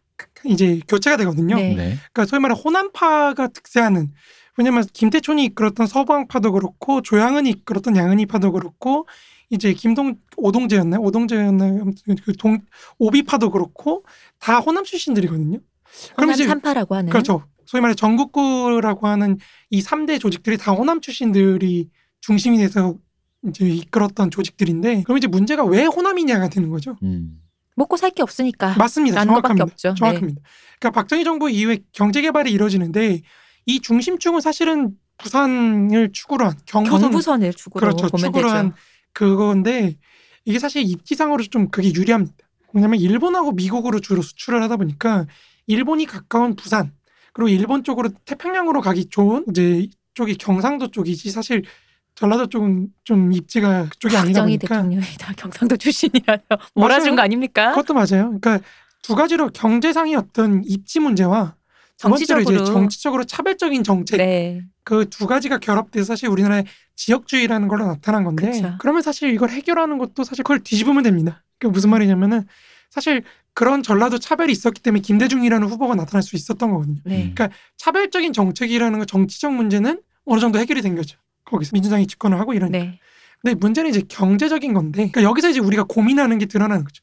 이제 0.44 0.82
교체가 0.88 1.18
되거든요. 1.18 1.56
네. 1.56 1.76
네. 1.76 1.98
그러니까 2.12 2.26
소위 2.26 2.40
말해 2.40 2.56
호남파가 2.60 3.50
득세하는 3.50 4.14
왜냐면 4.58 4.84
김태촌이 4.92 5.46
이끌었던 5.46 5.86
서부항파도 5.86 6.54
그렇고 6.54 7.04
조양은이 7.04 7.52
이끌었던 7.52 7.96
양은이파도 7.96 8.52
그렇고 8.52 9.08
이제 9.52 9.74
김동 9.74 10.16
오동재였나요? 10.38 11.02
오동재였나요? 11.02 11.82
아무튼 11.84 12.16
그동 12.26 12.62
오비파도 12.98 13.52
그렇고 13.52 14.04
다 14.40 14.58
호남 14.58 14.84
출신들이거든요. 14.84 15.60
그럼 16.16 16.30
호남 16.30 16.32
이제 16.32 16.48
산파라고 16.48 16.96
하는. 16.96 17.12
그렇죠. 17.12 17.44
소위 17.66 17.82
말해 17.82 17.96
전국구라고 17.96 19.08
하는 19.08 19.38
이 19.70 19.82
3대 19.82 20.20
조직들이 20.20 20.58
다 20.58 20.72
호남 20.72 21.02
출신들이 21.02 21.90
중심이 22.22 22.58
돼서 22.58 22.96
이제 23.48 23.68
이끌었던 23.68 24.32
조직들인데 24.32 25.04
그럼 25.04 25.18
이제 25.18 25.28
문제가 25.28 25.64
왜 25.66 25.86
호남이냐가 25.86 26.50
되는 26.50 26.70
거죠. 26.70 26.98
음. 27.04 27.42
먹고 27.76 27.98
살 27.98 28.10
게 28.12 28.24
없으니까. 28.24 28.76
맞습니다. 28.78 29.24
정확합니다. 29.26 29.64
없죠. 29.66 29.90
네. 29.90 29.96
정확합니다. 29.96 30.42
그러니까 30.80 31.02
박정희 31.02 31.24
정부 31.24 31.50
이후에 31.50 31.80
경제 31.92 32.22
개발이 32.22 32.52
이루어지는데 32.52 33.22
이 33.66 33.80
중심축은 33.82 34.40
사실은 34.42 34.92
부산을 35.18 36.12
축으로 36.14 36.46
한 36.46 36.54
경부선 36.66 37.02
경부선을 37.02 37.54
축으로 37.54 37.80
그렇죠. 37.82 38.08
보면 38.08 38.26
축으로 38.28 38.44
되죠. 38.48 38.56
한 38.56 38.74
그건데 39.14 39.98
이게 40.46 40.60
사실 40.60 40.84
입지상으로 40.84 41.44
좀 41.44 41.70
그게 41.70 41.92
유리합니다. 41.94 42.34
왜냐면 42.74 43.00
일본하고 43.00 43.54
미국으로 43.54 44.00
주로 44.00 44.22
수출을 44.22 44.62
하다 44.64 44.78
보니까 44.78 45.26
일본이 45.68 46.06
가까운 46.06 46.56
부산 46.56 46.92
그리고 47.36 47.50
일본 47.50 47.84
쪽으로 47.84 48.10
태평양으로 48.24 48.80
가기 48.80 49.08
좋은 49.10 49.44
이제 49.50 49.88
쪽이 50.14 50.36
경상도 50.36 50.90
쪽이지 50.90 51.30
사실 51.32 51.64
전라도 52.16 52.48
쪽은 52.48 52.88
좀 53.04 53.34
입지가 53.34 53.90
그쪽이 53.90 54.16
아니다 54.16 54.44
보니까 54.44 54.68
대통령이 54.68 55.06
다 55.20 55.34
경상도 55.36 55.76
출신이라서 55.76 56.44
몰아준. 56.76 57.18
거 57.18 57.22
아닙니까? 57.22 57.72
그것도 57.72 57.94
맞아요. 57.94 58.40
그러니까 58.40 58.60
두 59.02 59.16
가지로 59.16 59.50
경제상의 59.50 60.16
어떤 60.16 60.64
입지 60.64 61.02
문제와 61.02 61.56
두 61.98 62.08
번째로 62.08 62.40
이제 62.40 62.52
정치적으로. 62.52 62.74
정치적으로 62.74 63.24
차별적인 63.26 63.84
정책 63.84 64.18
네. 64.18 64.64
그두 64.86 65.28
가지가 65.28 65.58
결합돼서 65.58 66.06
사실 66.06 66.30
우리나라의 66.30 66.64
지역주의라는 66.96 67.68
걸로 67.68 67.86
나타난 67.86 68.24
건데 68.24 68.50
그쵸. 68.52 68.76
그러면 68.80 69.02
사실 69.02 69.34
이걸 69.34 69.50
해결하는 69.50 69.98
것도 69.98 70.24
사실 70.24 70.44
그걸 70.44 70.60
뒤집으면 70.60 71.04
됩니다. 71.04 71.44
그 71.60 71.68
무슨 71.68 71.90
말이냐면은 71.90 72.46
사실 72.90 73.24
그런 73.56 73.82
전라도 73.82 74.20
차별이 74.20 74.52
있었기 74.52 74.82
때문에 74.82 75.02
김대중이라는 75.02 75.68
후보가 75.68 75.96
나타날 75.96 76.22
수 76.22 76.36
있었던 76.36 76.70
거거든요. 76.72 77.00
네. 77.06 77.32
그러니까 77.34 77.50
차별적인 77.78 78.34
정책이라는 78.34 79.00
거 79.00 79.06
정치적 79.06 79.54
문제는 79.54 80.02
어느 80.26 80.40
정도 80.40 80.60
해결이 80.60 80.82
된 80.82 80.96
거죠. 80.96 81.18
거기서 81.46 81.72
민주당이 81.74 82.06
집권을 82.06 82.38
하고 82.38 82.54
이러니까. 82.54 82.78
네. 82.78 83.00
근데 83.42 83.56
문제는 83.56 83.90
이제 83.90 84.02
경제적인 84.08 84.74
건데 84.74 85.10
그러니까 85.12 85.24
여기서 85.24 85.50
이제 85.50 85.60
우리가 85.62 85.84
고민하는 85.86 86.38
게 86.38 86.46
드러나는 86.48 86.84
거죠. 86.84 87.02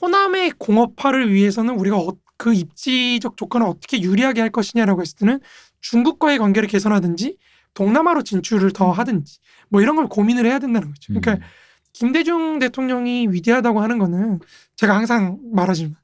호남의 0.00 0.52
공업화를 0.58 1.32
위해서는 1.32 1.74
우리가 1.74 1.96
어- 1.96 2.16
그 2.36 2.52
입지적 2.52 3.36
조건을 3.36 3.66
어떻게 3.66 4.00
유리하게 4.02 4.40
할 4.40 4.50
것이냐라고 4.50 5.00
했을 5.00 5.16
때는 5.18 5.40
중국과의 5.80 6.38
관계를 6.38 6.68
개선하든지 6.68 7.36
동남아로 7.74 8.22
진출을 8.24 8.72
더 8.72 8.90
하든지 8.90 9.38
뭐 9.68 9.80
이런 9.80 9.96
걸 9.96 10.08
고민을 10.08 10.44
해야 10.44 10.58
된다는 10.58 10.88
거죠. 10.88 11.14
그러니까 11.14 11.34
음. 11.34 11.40
김대중 11.92 12.58
대통령이 12.58 13.28
위대하다고 13.30 13.80
하는 13.80 13.98
거는 13.98 14.40
제가 14.76 14.96
항상 14.96 15.38
말하지만 15.52 15.96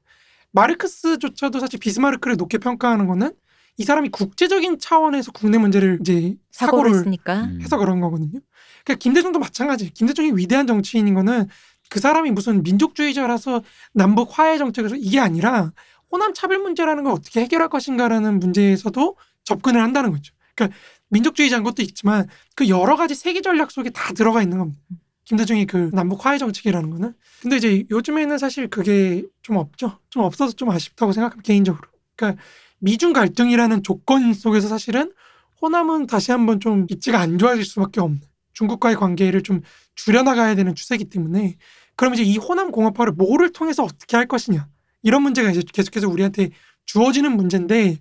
마르크스조차도 0.51 1.59
사실 1.59 1.79
비스마르크를 1.79 2.37
높게 2.37 2.57
평가하는 2.57 3.07
거는 3.07 3.33
이 3.77 3.83
사람이 3.83 4.09
국제적인 4.09 4.79
차원에서 4.79 5.31
국내 5.31 5.57
문제를 5.57 5.99
이제 6.01 6.35
사고를 6.51 6.91
사고를 6.91 6.91
했으니까. 6.91 7.43
음. 7.43 7.61
해서 7.61 7.77
그런 7.77 8.01
거거든요. 8.01 8.39
그러니까 8.83 8.95
김대중도 8.99 9.39
마찬가지. 9.39 9.91
김대중이 9.91 10.33
위대한 10.35 10.67
정치인인 10.67 11.13
거는 11.13 11.47
그 11.89 11.99
사람이 11.99 12.31
무슨 12.31 12.61
민족주의자라서 12.63 13.61
남북 13.93 14.37
화해 14.37 14.57
정책에서 14.57 14.95
이게 14.95 15.19
아니라 15.19 15.71
호남 16.11 16.33
차별 16.33 16.59
문제라는 16.59 17.03
걸 17.03 17.13
어떻게 17.13 17.41
해결할 17.41 17.69
것인가라는 17.69 18.39
문제에서도 18.39 19.15
접근을 19.43 19.81
한다는 19.81 20.11
거죠. 20.11 20.33
그러니까 20.55 20.77
민족주의자인 21.09 21.63
것도 21.63 21.81
있지만 21.81 22.27
그 22.55 22.67
여러 22.67 22.95
가지 22.95 23.15
세계 23.15 23.41
전략 23.41 23.71
속에 23.71 23.89
다 23.91 24.13
들어가 24.13 24.41
있는 24.41 24.57
겁니다. 24.57 24.81
김대중이 25.29 25.67
그 25.67 25.91
남북 25.93 26.25
화해 26.25 26.39
정책이라는 26.39 26.89
거는. 26.89 27.13
근데 27.41 27.57
이제 27.57 27.83
요즘에는 27.91 28.39
사실 28.39 28.67
그게 28.67 29.23
좀 29.43 29.57
없죠. 29.57 29.99
좀 30.09 30.23
없어서 30.23 30.53
좀 30.53 30.71
아쉽다고 30.71 31.11
생각합니다. 31.11 31.45
개인적으로. 31.45 31.87
그러니까 32.15 32.41
미중 32.79 33.13
갈등이라는 33.13 33.83
조건 33.83 34.33
속에서 34.33 34.67
사실은 34.67 35.13
호남은 35.61 36.07
다시 36.07 36.31
한번 36.31 36.59
좀 36.59 36.87
입지가 36.89 37.19
안 37.19 37.37
좋아질 37.37 37.63
수밖에 37.63 38.01
없는 38.01 38.21
중국과의 38.53 38.95
관계를 38.95 39.43
좀 39.43 39.61
줄여나가야 39.93 40.55
되는 40.55 40.73
추세이기 40.73 41.05
때문에 41.05 41.57
그럼 41.95 42.15
이제 42.15 42.23
이 42.23 42.37
호남 42.37 42.71
공업화를 42.71 43.13
뭐를 43.13 43.51
통해서 43.51 43.83
어떻게 43.83 44.17
할 44.17 44.25
것이냐 44.25 44.67
이런 45.03 45.21
문제가 45.21 45.51
이제 45.51 45.61
계속해서 45.71 46.09
우리한테 46.09 46.49
주어지는 46.85 47.35
문제인데 47.35 47.99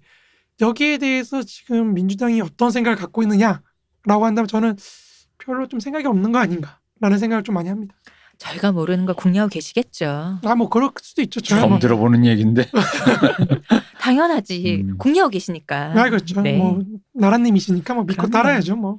여기에 0.62 0.96
대해서 0.96 1.42
지금 1.42 1.92
민주당이 1.92 2.40
어떤 2.40 2.70
생각을 2.70 2.96
갖고 2.96 3.22
있느냐라고 3.22 4.24
한다면 4.24 4.48
저는 4.48 4.76
별로 5.36 5.68
좀 5.68 5.78
생각이 5.78 6.06
없는 6.06 6.32
거 6.32 6.38
아닌가 6.38 6.77
라는 7.00 7.18
생각을 7.18 7.42
좀 7.44 7.54
많이 7.54 7.68
합니다. 7.68 7.94
저희가 8.38 8.70
모르는 8.72 9.04
걸 9.06 9.16
궁리하고 9.16 9.48
계시겠죠. 9.50 10.38
아 10.44 10.54
뭐 10.54 10.68
그럴 10.68 10.90
수도 11.02 11.22
있죠. 11.22 11.40
처음 11.40 11.70
뭐, 11.70 11.78
들어보는 11.80 12.24
얘기인데. 12.24 12.66
당연하지. 14.00 14.84
음. 14.88 14.98
궁리하고 14.98 15.30
계시니까. 15.30 15.92
아 15.96 16.08
그렇죠. 16.08 16.40
네. 16.40 16.56
뭐 16.56 16.82
나라님이시니까 17.14 17.94
뭐 17.94 18.04
믿고 18.04 18.28
그럼요. 18.28 18.30
따라야죠. 18.32 18.76
뭐 18.76 18.98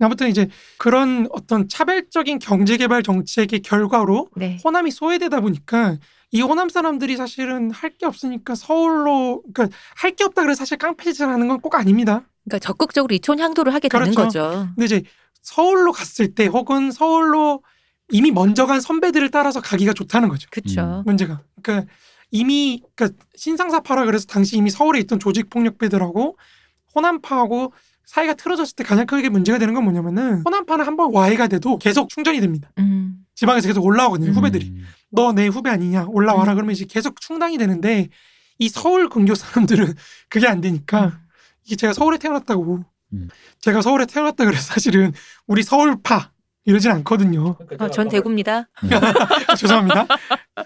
아무튼 0.00 0.28
이제 0.28 0.48
그런 0.76 1.26
어떤 1.32 1.68
차별적인 1.68 2.38
경제개발 2.38 3.02
정책의 3.02 3.60
결과로 3.60 4.28
네. 4.36 4.58
호남이 4.64 4.90
소외되다 4.90 5.40
보니까 5.40 5.96
이 6.30 6.40
호남 6.42 6.68
사람들이 6.68 7.16
사실은 7.16 7.70
할 7.72 7.90
게 7.98 8.06
없으니까 8.06 8.54
서울로 8.54 9.42
그러니까 9.52 9.76
할 9.96 10.14
게 10.14 10.24
없다 10.24 10.42
그래서 10.42 10.58
사실 10.58 10.76
깡패짓을 10.76 11.26
하는 11.28 11.48
건 11.48 11.58
꼭 11.60 11.74
아닙니다. 11.74 12.22
그러니까 12.44 12.58
적극적으로 12.64 13.14
이촌 13.14 13.40
향도를 13.40 13.74
하게 13.74 13.88
되는 13.88 14.10
그렇죠. 14.14 14.22
거죠. 14.40 14.68
근데 14.76 14.84
이제 14.84 15.02
서울로 15.48 15.92
갔을 15.92 16.34
때 16.34 16.44
혹은 16.46 16.90
서울로 16.90 17.62
이미 18.10 18.30
먼저 18.30 18.66
간 18.66 18.82
선배들을 18.82 19.30
따라서 19.30 19.62
가기가 19.62 19.94
좋다는 19.94 20.28
거죠. 20.28 20.46
그렇죠. 20.50 21.02
문제가. 21.06 21.40
그러니까 21.62 21.90
이미 22.30 22.82
그러니까 22.94 23.18
신상사파라 23.34 24.04
그래서 24.04 24.26
당시 24.26 24.58
이미 24.58 24.68
서울에 24.68 24.98
있던 25.00 25.18
조직 25.18 25.48
폭력배들하고 25.48 26.36
호남파하고 26.94 27.72
사이가 28.04 28.34
틀어졌을 28.34 28.76
때 28.76 28.84
가장 28.84 29.06
크게 29.06 29.30
문제가 29.30 29.58
되는 29.58 29.72
건 29.72 29.84
뭐냐면은 29.84 30.42
호남파는 30.44 30.84
한 30.86 30.96
번 30.96 31.12
와해가 31.14 31.48
돼도 31.48 31.78
계속 31.78 32.10
충전이 32.10 32.40
됩니다. 32.40 32.70
음. 32.78 33.24
지방에서 33.34 33.68
계속 33.68 33.84
올라오거든요. 33.86 34.30
음. 34.30 34.34
후배들이. 34.34 34.66
음. 34.68 34.84
너내 35.10 35.46
후배 35.46 35.70
아니냐 35.70 36.06
올라와라 36.08 36.52
음. 36.52 36.56
그러면 36.56 36.72
이제 36.74 36.84
계속 36.84 37.20
충당이 37.22 37.56
되는데 37.56 38.08
이 38.58 38.68
서울 38.68 39.08
근교 39.08 39.34
사람들은 39.34 39.94
그게 40.28 40.46
안 40.46 40.60
되니까 40.60 41.20
이게 41.64 41.74
제가 41.76 41.94
서울에 41.94 42.18
태어났다고 42.18 42.84
음. 43.12 43.28
제가 43.60 43.82
서울에 43.82 44.06
태어났다 44.06 44.44
그래서 44.44 44.62
사실은 44.62 45.12
우리 45.46 45.62
서울파 45.62 46.32
이러진 46.64 46.90
않거든요. 46.90 47.56
어, 47.78 47.88
전 47.90 48.08
대구입니다. 48.08 48.68
아, 49.48 49.54
죄송합니다. 49.56 50.06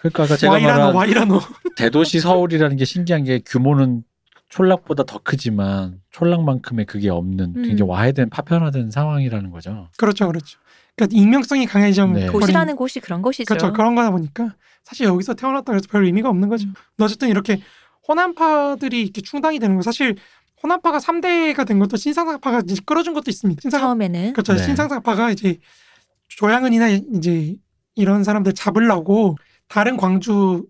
그러니까 0.00 0.22
아까 0.24 0.36
제가 0.36 0.52
와이라노 0.54 0.78
말한 0.78 0.94
와이라노. 0.94 1.40
대도시 1.76 2.18
서울이라는 2.20 2.76
게 2.76 2.84
신기한 2.84 3.22
게 3.24 3.40
규모는 3.46 4.02
촌락보다 4.48 5.04
더 5.04 5.18
크지만 5.22 6.00
촌락만큼의 6.10 6.86
그게 6.86 7.08
없는 7.08 7.54
음. 7.56 7.62
굉장히 7.62 7.88
와해된 7.90 8.30
파편화된 8.30 8.90
상황이라는 8.90 9.50
거죠. 9.50 9.88
그렇죠, 9.96 10.26
그렇죠. 10.26 10.58
그러니까 10.96 11.16
익명성이 11.16 11.66
강해지면 11.66 12.12
네. 12.14 12.26
도시라는 12.26 12.76
곳이 12.76 13.00
그런 13.00 13.22
곳이죠. 13.22 13.46
그렇죠. 13.46 13.72
그런 13.72 13.94
거다 13.94 14.10
보니까 14.10 14.54
사실 14.84 15.06
여기서 15.06 15.34
태어났다 15.34 15.72
그래서 15.72 15.86
별 15.90 16.04
의미가 16.04 16.28
없는 16.28 16.48
거죠. 16.48 16.66
음. 16.66 16.74
어쨌든 17.00 17.28
이렇게 17.28 17.62
호남파들이 18.08 19.00
이렇게 19.00 19.22
충당이 19.22 19.58
되는 19.58 19.76
거 19.76 19.82
사실 19.82 20.16
호남파가 20.62 20.98
3대가 20.98 21.66
된 21.66 21.78
것도 21.78 21.96
신상사파가 21.96 22.62
이제 22.64 22.76
끌어준 22.84 23.14
것도 23.14 23.30
있습니다. 23.30 23.60
신상 23.60 23.80
처음에는 23.80 24.32
그렇죠. 24.32 24.54
네. 24.54 24.62
신상사파가 24.64 25.30
이제 25.30 25.58
조양은이나 26.28 26.88
이제 26.88 27.56
이런 27.94 28.24
사람들 28.24 28.52
잡으려고 28.54 29.36
다른 29.68 29.96
광주 29.96 30.64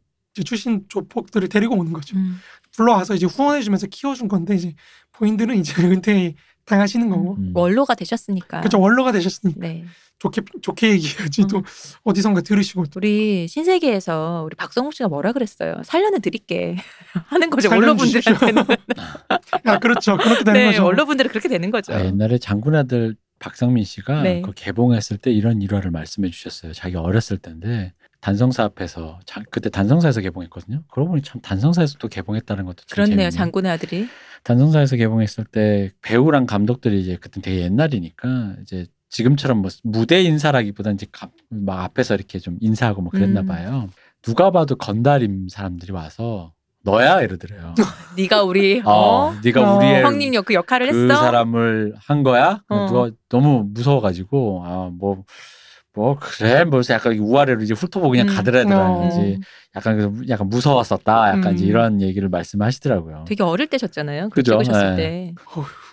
출신 0.45 0.85
조폭들을 0.89 1.49
데리고 1.49 1.77
오는 1.77 1.93
거죠. 1.93 2.17
음. 2.17 2.39
불러와서 2.75 3.15
이제 3.15 3.27
후원해주면서 3.27 3.87
키워준 3.89 4.29
건데 4.29 4.55
이제 4.55 4.75
본인들은 5.13 5.59
이제 5.59 5.75
은퇴 5.85 6.35
당하시는 6.65 7.09
거고. 7.11 7.35
음. 7.39 7.53
원로가 7.55 7.95
되셨으니까. 7.95 8.61
그렇죠. 8.61 8.81
원로가 8.81 9.13
되셨으니까 9.13 9.61
네. 9.61 9.85
좋게 10.19 10.43
좋게 10.63 10.91
얘기해야지 10.93 11.43
음. 11.43 11.49
또 11.49 11.63
어디선가 12.05 12.43
들으시고 12.43 12.87
또 12.87 12.93
우리 12.99 13.49
신세계에서 13.49 14.45
우리 14.47 14.55
박성욱 14.55 14.95
씨가 14.95 15.09
뭐라 15.09 15.33
그랬어요? 15.33 15.83
살려는 15.85 16.21
드릴게 16.21 16.77
하는 17.27 17.51
거죠. 17.51 17.69
원로분들한테는. 17.69 18.65
아 19.65 19.79
그렇죠. 19.79 20.17
그렇게 20.17 20.45
되는 20.45 20.61
네, 20.61 20.67
거죠. 20.67 20.85
원로분들은 20.85 21.31
그렇게 21.31 21.49
되는 21.49 21.71
거죠. 21.71 21.93
아, 21.95 22.05
옛날에 22.05 22.39
장군 22.39 22.75
아들 22.75 23.17
박상민 23.39 23.85
씨가 23.85 24.23
네. 24.23 24.43
그 24.43 24.53
개봉했을 24.55 25.19
때 25.19 25.33
이런 25.33 25.61
일화를 25.63 25.91
말씀해 25.91 26.31
주셨어요. 26.31 26.73
자기 26.73 26.97
어렸을 26.97 27.39
때인데 27.39 27.93
단성사 28.21 28.63
앞에서 28.65 29.19
자- 29.27 29.43
그때 29.51 29.69
단성사에서 29.69 30.21
개봉했거든요. 30.21 30.85
그러고 30.93 31.11
보니 31.11 31.23
참 31.23 31.41
단성사에서 31.41 31.97
또 31.99 32.07
개봉했다는 32.09 32.65
것도 32.67 32.77
참 32.87 32.95
그렇네요. 32.95 33.07
재밌네요. 33.17 33.31
장군의 33.31 33.73
아들이. 33.73 34.07
단성사에서 34.45 34.97
개봉했을 34.97 35.45
때 35.45 35.91
배우랑 36.03 36.47
감독들이 36.47 37.01
이제 37.01 37.17
그때 37.21 37.41
되게 37.41 37.63
옛날이니까 37.63 38.57
이제 38.63 38.87
지금처럼 39.09 39.59
뭐 39.59 39.71
무대 39.83 40.23
인사라기보다는 40.23 40.95
이제 40.95 41.07
가- 41.11 41.31
막 41.51 41.81
앞에서 41.83 42.15
이렇게 42.15 42.39
좀 42.39 42.59
인사하고 42.61 43.03
뭐 43.03 43.11
그랬나 43.11 43.41
음. 43.41 43.47
봐요. 43.47 43.89
누가 44.23 44.53
봐도 44.53 44.77
건달임 44.77 45.49
사람들이 45.49 45.93
와서 45.93 46.53
너야 46.85 47.21
이러더래요. 47.21 47.75
네가 48.17 48.43
우리 48.43 48.81
어, 48.85 48.91
어? 48.93 49.35
네가 49.45 49.73
어, 49.75 49.77
우리의 49.77 50.03
형님 50.03 50.35
역 50.35 50.45
그 50.45 50.55
역할을 50.55 50.91
그 50.91 51.05
했어. 51.05 51.15
사람을 51.21 51.95
한 52.07 52.23
거야? 52.23 52.61
어. 52.69 52.87
누가 52.89 53.11
너무 53.29 53.65
무서워가지고 53.73 54.65
아뭐뭐 54.67 56.17
그래 56.21 56.65
뭐 56.65 56.81
약간 56.91 57.17
우아래로 57.19 57.63
이제 57.63 57.75
훑어보고 57.75 58.11
그냥 58.11 58.29
음. 58.29 58.35
가더라든지 58.35 59.39
어. 59.39 59.41
약간 59.77 59.97
그- 59.99 60.29
약간 60.29 60.49
무서웠었다 60.49 61.31
약간 61.31 61.55
이제 61.55 61.65
음. 61.65 61.69
이런 61.69 62.01
얘기를 62.03 62.29
말씀하시더라고요. 62.29 63.25
되게 63.29 63.43
어릴 63.45 63.69
때셨잖아요. 63.69 64.31
그 64.31 64.35
그죠? 64.37 64.59
찍으셨을 64.63 64.97
네. 64.97 64.97
때. 64.97 65.35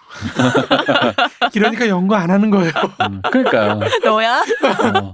이러니까 1.53 1.87
연구 1.87 2.15
안 2.15 2.29
하는 2.31 2.49
거예요. 2.49 2.71
음, 3.09 3.21
그러니까 3.31 3.79
너야? 4.03 4.39
어. 4.39 5.13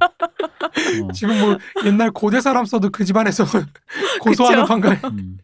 어. 1.04 1.12
지금 1.14 1.40
뭐 1.40 1.58
옛날 1.86 2.12
고대 2.12 2.42
사람 2.42 2.66
써도 2.66 2.90
그 2.90 3.06
집안에서 3.06 3.46
고소하는 4.22 4.64
그쵸? 4.64 4.68
판가에 4.68 5.00
음. 5.06 5.38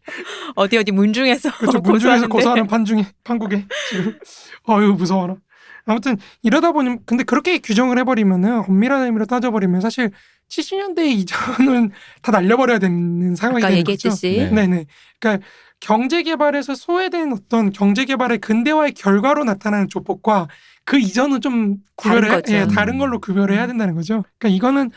어디 0.54 0.78
어디 0.78 0.92
문중에서 0.92 1.52
그렇죠. 1.58 1.78
문중에서. 1.80 2.28
고소하는 2.28 2.66
판중에 2.66 3.06
판국에 3.24 3.66
지금 3.90 4.18
어유 4.68 4.94
무서워라. 4.94 5.36
아무튼 5.84 6.16
이러다 6.42 6.72
보니 6.72 6.98
근데 7.06 7.24
그렇게 7.24 7.58
규정을 7.58 7.98
해버리면은 7.98 8.64
엄밀한 8.68 9.04
의미로 9.04 9.26
따져버리면 9.26 9.80
사실 9.80 10.10
70년대 10.48 11.06
이전은 11.06 11.90
다 12.22 12.30
날려버려야 12.32 12.78
되는 12.78 13.34
상황이 13.34 13.62
아까 13.62 13.68
되는 13.68 13.78
얘기했듯이. 13.80 14.30
네. 14.30 14.42
거죠. 14.44 14.54
네네. 14.54 14.84
그러니까 15.18 15.46
경제 15.82 16.22
개발에서 16.22 16.76
소외된 16.76 17.32
어떤 17.32 17.72
경제 17.72 18.04
개발의 18.04 18.38
근대화의 18.38 18.92
결과로 18.92 19.42
나타나는 19.42 19.88
조폭과 19.88 20.46
그 20.84 20.98
이전은 20.98 21.40
좀 21.40 21.78
구별을 21.96 22.28
다른 22.28 22.42
해. 22.54 22.60
예, 22.60 22.66
다른 22.66 22.98
걸로 22.98 23.18
구별을 23.20 23.54
해야 23.56 23.66
된다는 23.66 23.94
거죠. 23.96 24.24
그러니까 24.38 24.56
이거는 24.56 24.90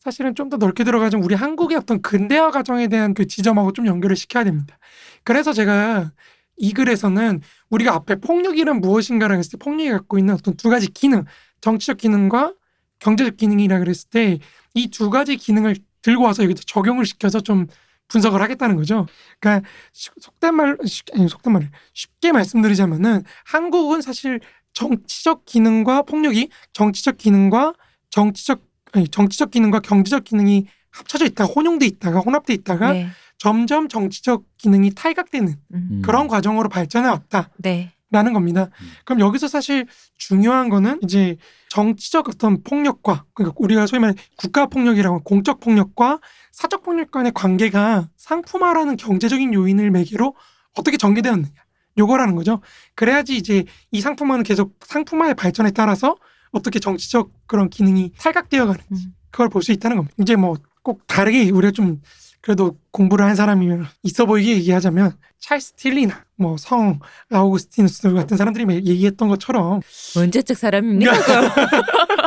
사실은 0.00 0.34
좀 0.34 0.50
더 0.50 0.56
넓게 0.56 0.82
들어가자면 0.82 1.24
우리 1.24 1.36
한국의 1.36 1.78
어떤 1.78 2.02
근대화 2.02 2.50
과정에 2.50 2.88
대한 2.88 3.14
그 3.14 3.26
지점하고 3.28 3.72
좀 3.72 3.86
연결을 3.86 4.16
시켜야 4.16 4.42
됩니다. 4.42 4.78
그래서 5.22 5.52
제가 5.52 6.10
이 6.56 6.72
글에서는 6.72 7.40
우리가 7.70 7.94
앞에 7.94 8.16
폭력이란 8.16 8.80
무엇인가라고 8.80 9.38
했을 9.38 9.52
때 9.52 9.58
폭력이 9.58 9.90
갖고 9.90 10.18
있는 10.18 10.34
어떤 10.34 10.56
두 10.56 10.68
가지 10.70 10.88
기능, 10.92 11.24
정치적 11.60 11.98
기능과 11.98 12.54
경제적 12.98 13.36
기능이라 13.36 13.78
그랬을 13.78 14.10
때 14.10 14.38
이 14.74 14.88
두 14.90 15.10
가지 15.10 15.36
기능을 15.36 15.76
들고 16.02 16.24
와서 16.24 16.42
여기다 16.42 16.62
적용을 16.66 17.04
시켜서 17.06 17.40
좀 17.40 17.66
분석을 18.08 18.40
하겠다는 18.42 18.76
거죠. 18.76 19.06
그러니까 19.40 19.66
시- 19.92 20.10
속된 20.20 20.54
말, 20.54 20.76
쉽- 20.84 21.06
아니, 21.14 21.28
속된 21.28 21.52
말을 21.52 21.70
쉽게 21.94 22.32
말씀드리자면은 22.32 23.22
한국은 23.44 24.02
사실 24.02 24.40
정치적 24.74 25.44
기능과 25.44 26.02
폭력이 26.02 26.48
정치적 26.72 27.18
기능과 27.18 27.74
정치적 28.10 28.60
아니, 28.92 29.08
정치적 29.08 29.50
기능과 29.50 29.80
경제적 29.80 30.24
기능이 30.24 30.66
합쳐져 30.90 31.24
있다가 31.24 31.50
혼용돼 31.50 31.86
있다가 31.86 32.20
혼합돼 32.20 32.52
있다가 32.52 32.92
네. 32.92 33.08
점점 33.38 33.88
정치적 33.88 34.44
기능이 34.58 34.90
탈각되는 34.94 35.48
음. 35.48 35.88
음. 35.90 36.02
그런 36.02 36.28
과정으로 36.28 36.68
발전해 36.68 37.08
왔다라는 37.08 37.48
네. 37.58 37.92
겁니다. 38.10 38.68
음. 38.82 38.90
그럼 39.06 39.20
여기서 39.20 39.48
사실 39.48 39.86
중요한 40.18 40.68
거는 40.68 41.00
이제 41.02 41.36
정치적 41.72 42.28
어떤 42.28 42.62
폭력과 42.62 43.24
그러니까 43.32 43.56
우리가 43.58 43.86
소위 43.86 43.98
말해 44.00 44.14
국가 44.36 44.66
폭력이라고 44.66 45.20
공적 45.20 45.58
폭력과 45.60 46.20
사적 46.50 46.82
폭력 46.82 47.10
간의 47.10 47.32
관계가 47.32 48.10
상품화라는 48.16 48.98
경제적인 48.98 49.54
요인을 49.54 49.90
매개로 49.90 50.34
어떻게 50.76 50.98
전개되었느냐. 50.98 51.54
요거라는 51.96 52.34
거죠. 52.34 52.60
그래야지 52.94 53.38
이제 53.38 53.64
이 53.90 54.02
상품화는 54.02 54.44
계속 54.44 54.76
상품화의 54.84 55.34
발전에 55.34 55.70
따라서 55.70 56.16
어떻게 56.50 56.78
정치적 56.78 57.30
그런 57.46 57.70
기능이 57.70 58.12
탈각되어 58.18 58.66
가는지 58.66 59.06
음. 59.06 59.14
그걸 59.30 59.48
볼 59.48 59.62
수 59.62 59.72
있다는 59.72 59.96
겁니다. 59.96 60.14
이제 60.18 60.36
뭐 60.36 60.56
꼭 60.82 61.06
다르게 61.06 61.50
우리가 61.50 61.70
좀 61.70 62.00
그래도 62.42 62.76
공부를 62.90 63.24
한 63.24 63.36
사람이면 63.36 63.86
있어 64.02 64.26
보이게 64.26 64.52
얘기하자면 64.56 65.16
찰스 65.38 65.74
틸리나 65.74 66.24
뭐 66.36 66.56
성 66.58 66.98
아우구스티누스 67.30 68.12
같은 68.14 68.36
사람들이 68.36 68.66
매- 68.66 68.74
얘기했던 68.76 69.28
것처럼 69.28 69.80
언제적 70.16 70.56
사람입니까? 70.56 71.12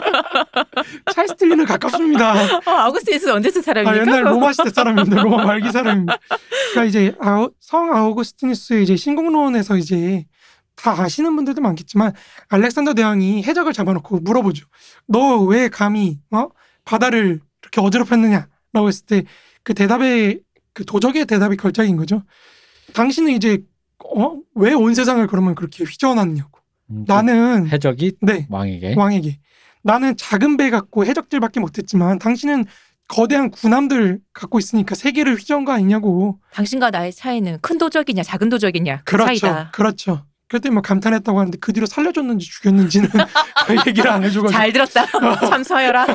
찰스 1.13 1.35
틸리는 1.35 1.65
가깝습니다. 1.65 2.33
어, 2.33 2.61
아우구스티스 2.71 3.29
언제적 3.29 3.59
아, 3.59 3.63
사람입니까? 3.63 4.01
옛날 4.01 4.25
로마 4.25 4.53
시대 4.53 4.69
사람인데 4.69 5.15
로마 5.17 5.45
말기 5.45 5.71
사람입니다. 5.71 6.17
그러니까 6.71 6.83
이제 6.85 7.13
아우, 7.19 7.51
성 7.59 7.93
아우구스티누스의 7.95 8.83
이제 8.83 8.95
신공론에서 8.95 9.77
이제 9.77 10.25
다 10.75 10.91
아시는 11.01 11.35
분들도 11.35 11.61
많겠지만 11.61 12.13
알렉산더 12.49 12.93
대왕이 12.93 13.43
해적을 13.43 13.73
잡아놓고 13.73 14.19
물어보죠. 14.21 14.65
너 15.07 15.43
왜 15.45 15.67
감히 15.69 16.19
어 16.31 16.47
바다를 16.85 17.39
이렇게 17.63 17.81
어지럽혔느냐라고 17.81 18.87
했을 18.87 19.05
때 19.05 19.23
그 19.65 19.73
대답에 19.73 20.37
그 20.73 20.85
도적의 20.85 21.25
대답이 21.25 21.57
걸작인 21.57 21.97
거죠. 21.97 22.23
당신은 22.93 23.31
이제 23.33 23.59
어 23.99 24.35
왜 24.55 24.73
온 24.73 24.93
세상을 24.95 25.25
그러면 25.27 25.55
그렇게 25.55 25.83
휘저어놨냐고. 25.83 26.59
음, 26.91 27.03
나는 27.07 27.67
해적이 27.67 28.13
네 28.21 28.45
왕에게 28.49 28.93
왕에게 28.95 29.39
나는 29.83 30.15
작은 30.15 30.55
배 30.57 30.69
갖고 30.69 31.05
해적들밖에 31.05 31.59
못했지만 31.59 32.19
당신은 32.19 32.65
거대한 33.07 33.51
군함들 33.51 34.19
갖고 34.33 34.59
있으니까 34.59 34.95
세계를 34.95 35.35
휘저은 35.35 35.65
거 35.65 35.71
아니냐고. 35.73 36.39
당신과 36.53 36.91
나의 36.91 37.11
차이는 37.13 37.59
큰 37.61 37.77
도적이냐 37.77 38.23
작은 38.23 38.49
도적이냐 38.49 39.01
그 39.03 39.17
그렇죠. 39.17 39.25
차이다. 39.27 39.71
그렇죠. 39.71 40.25
그때 40.47 40.69
뭐 40.69 40.81
감탄했다고 40.83 41.39
하는데 41.39 41.57
그 41.59 41.73
뒤로 41.73 41.87
살려줬는지 41.87 42.45
죽였는지는 42.47 43.09
얘기를 43.87 44.09
안 44.11 44.23
해줘가지고. 44.23 44.51
잘 44.51 44.71
들었다. 44.71 45.05
참 45.49 45.63
서열아. 45.63 46.05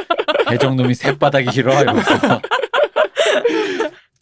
해적놈이 0.50 0.94
새바닥이 0.94 1.50
길어 1.50 1.80
이러면서 1.82 2.40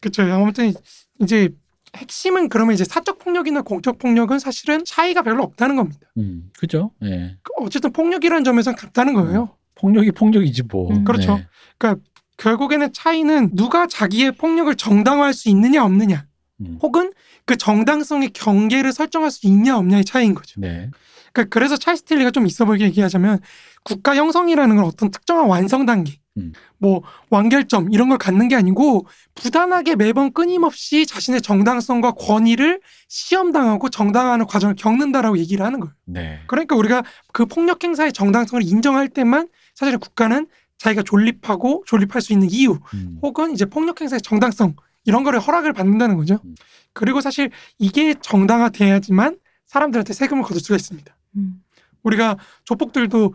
그렇죠. 0.00 0.22
아무튼 0.22 0.74
이제 1.20 1.50
핵심은 1.96 2.48
그러면 2.48 2.74
이제 2.74 2.84
사적 2.84 3.18
폭력이나 3.18 3.62
공적 3.62 3.98
폭력은 3.98 4.38
사실은 4.38 4.82
차이가 4.84 5.22
별로 5.22 5.42
없다는 5.42 5.76
겁니다. 5.76 6.00
음, 6.16 6.50
그죠? 6.58 6.92
예. 7.04 7.36
그 7.42 7.52
어쨌든 7.58 7.92
폭력이라는 7.92 8.44
점에서는 8.44 8.76
같다는 8.76 9.14
거예요. 9.14 9.56
폭력이 9.74 10.12
폭력이지 10.12 10.64
뭐. 10.64 10.90
음, 10.90 11.04
그렇죠. 11.04 11.36
네. 11.36 11.94
결국에는 12.38 12.92
차이는 12.92 13.50
누가 13.54 13.86
자기의 13.86 14.32
폭력을 14.32 14.74
정당화할 14.74 15.32
수 15.34 15.48
있느냐 15.48 15.84
없느냐, 15.84 16.26
음, 16.60 16.78
혹은 16.82 17.12
그 17.44 17.56
정당성의 17.56 18.30
경계를 18.30 18.92
설정할 18.92 19.30
수 19.30 19.46
있냐 19.46 19.76
없냐의 19.76 20.04
차이인 20.04 20.34
거죠. 20.34 20.60
네. 20.60 20.90
그러니까 21.32 21.52
그래서 21.52 21.76
찰스 21.76 22.04
틸리가 22.04 22.30
좀 22.30 22.46
있어 22.46 22.64
보이게 22.64 22.84
얘기하자면 22.86 23.40
국가 23.84 24.16
형성이라는 24.16 24.76
건 24.76 24.84
어떤 24.84 25.10
특정한 25.10 25.46
완성 25.46 25.86
단계 25.86 26.18
음. 26.38 26.52
뭐 26.78 27.02
완결점 27.30 27.92
이런 27.92 28.08
걸 28.08 28.18
갖는 28.18 28.48
게 28.48 28.56
아니고 28.56 29.06
부단하게 29.34 29.96
매번 29.96 30.32
끊임없이 30.32 31.06
자신의 31.06 31.42
정당성과 31.42 32.12
권위를 32.12 32.80
시험당하고 33.08 33.90
정당화하는 33.90 34.46
과정을 34.46 34.74
겪는다라고 34.76 35.38
얘기를 35.38 35.64
하는 35.64 35.80
거예요. 35.80 35.94
네. 36.06 36.40
그러니까 36.46 36.76
우리가 36.76 37.02
그 37.32 37.46
폭력 37.46 37.84
행사의 37.84 38.12
정당성을 38.12 38.62
인정할 38.62 39.08
때만 39.08 39.48
사실은 39.74 39.98
국가는 39.98 40.46
자기가 40.78 41.02
존립하고 41.02 41.84
존립할 41.86 42.22
수 42.22 42.32
있는 42.32 42.48
이유 42.50 42.78
음. 42.94 43.18
혹은 43.22 43.52
이제 43.52 43.64
폭력 43.64 44.00
행사의 44.00 44.20
정당성 44.22 44.74
이런 45.04 45.24
거를 45.24 45.38
허락을 45.40 45.72
받는다는 45.72 46.16
거죠. 46.16 46.40
음. 46.44 46.54
그리고 46.92 47.20
사실 47.20 47.50
이게 47.78 48.14
정당화돼야지만 48.20 49.36
사람들한테 49.66 50.12
세금을 50.12 50.42
거둘 50.42 50.60
수가 50.60 50.76
있습니다. 50.76 51.16
음. 51.36 51.62
우리가 52.02 52.36
조폭들도 52.64 53.34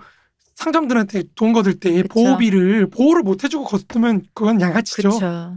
상점들한테 0.57 1.23
돈 1.35 1.53
거둘 1.53 1.79
때 1.79 1.91
그쵸. 2.01 2.07
보호비를 2.09 2.87
보호를 2.89 3.21
못 3.23 3.43
해주고 3.43 3.65
거두면 3.65 4.23
그건 4.33 4.59
양아치죠. 4.59 5.09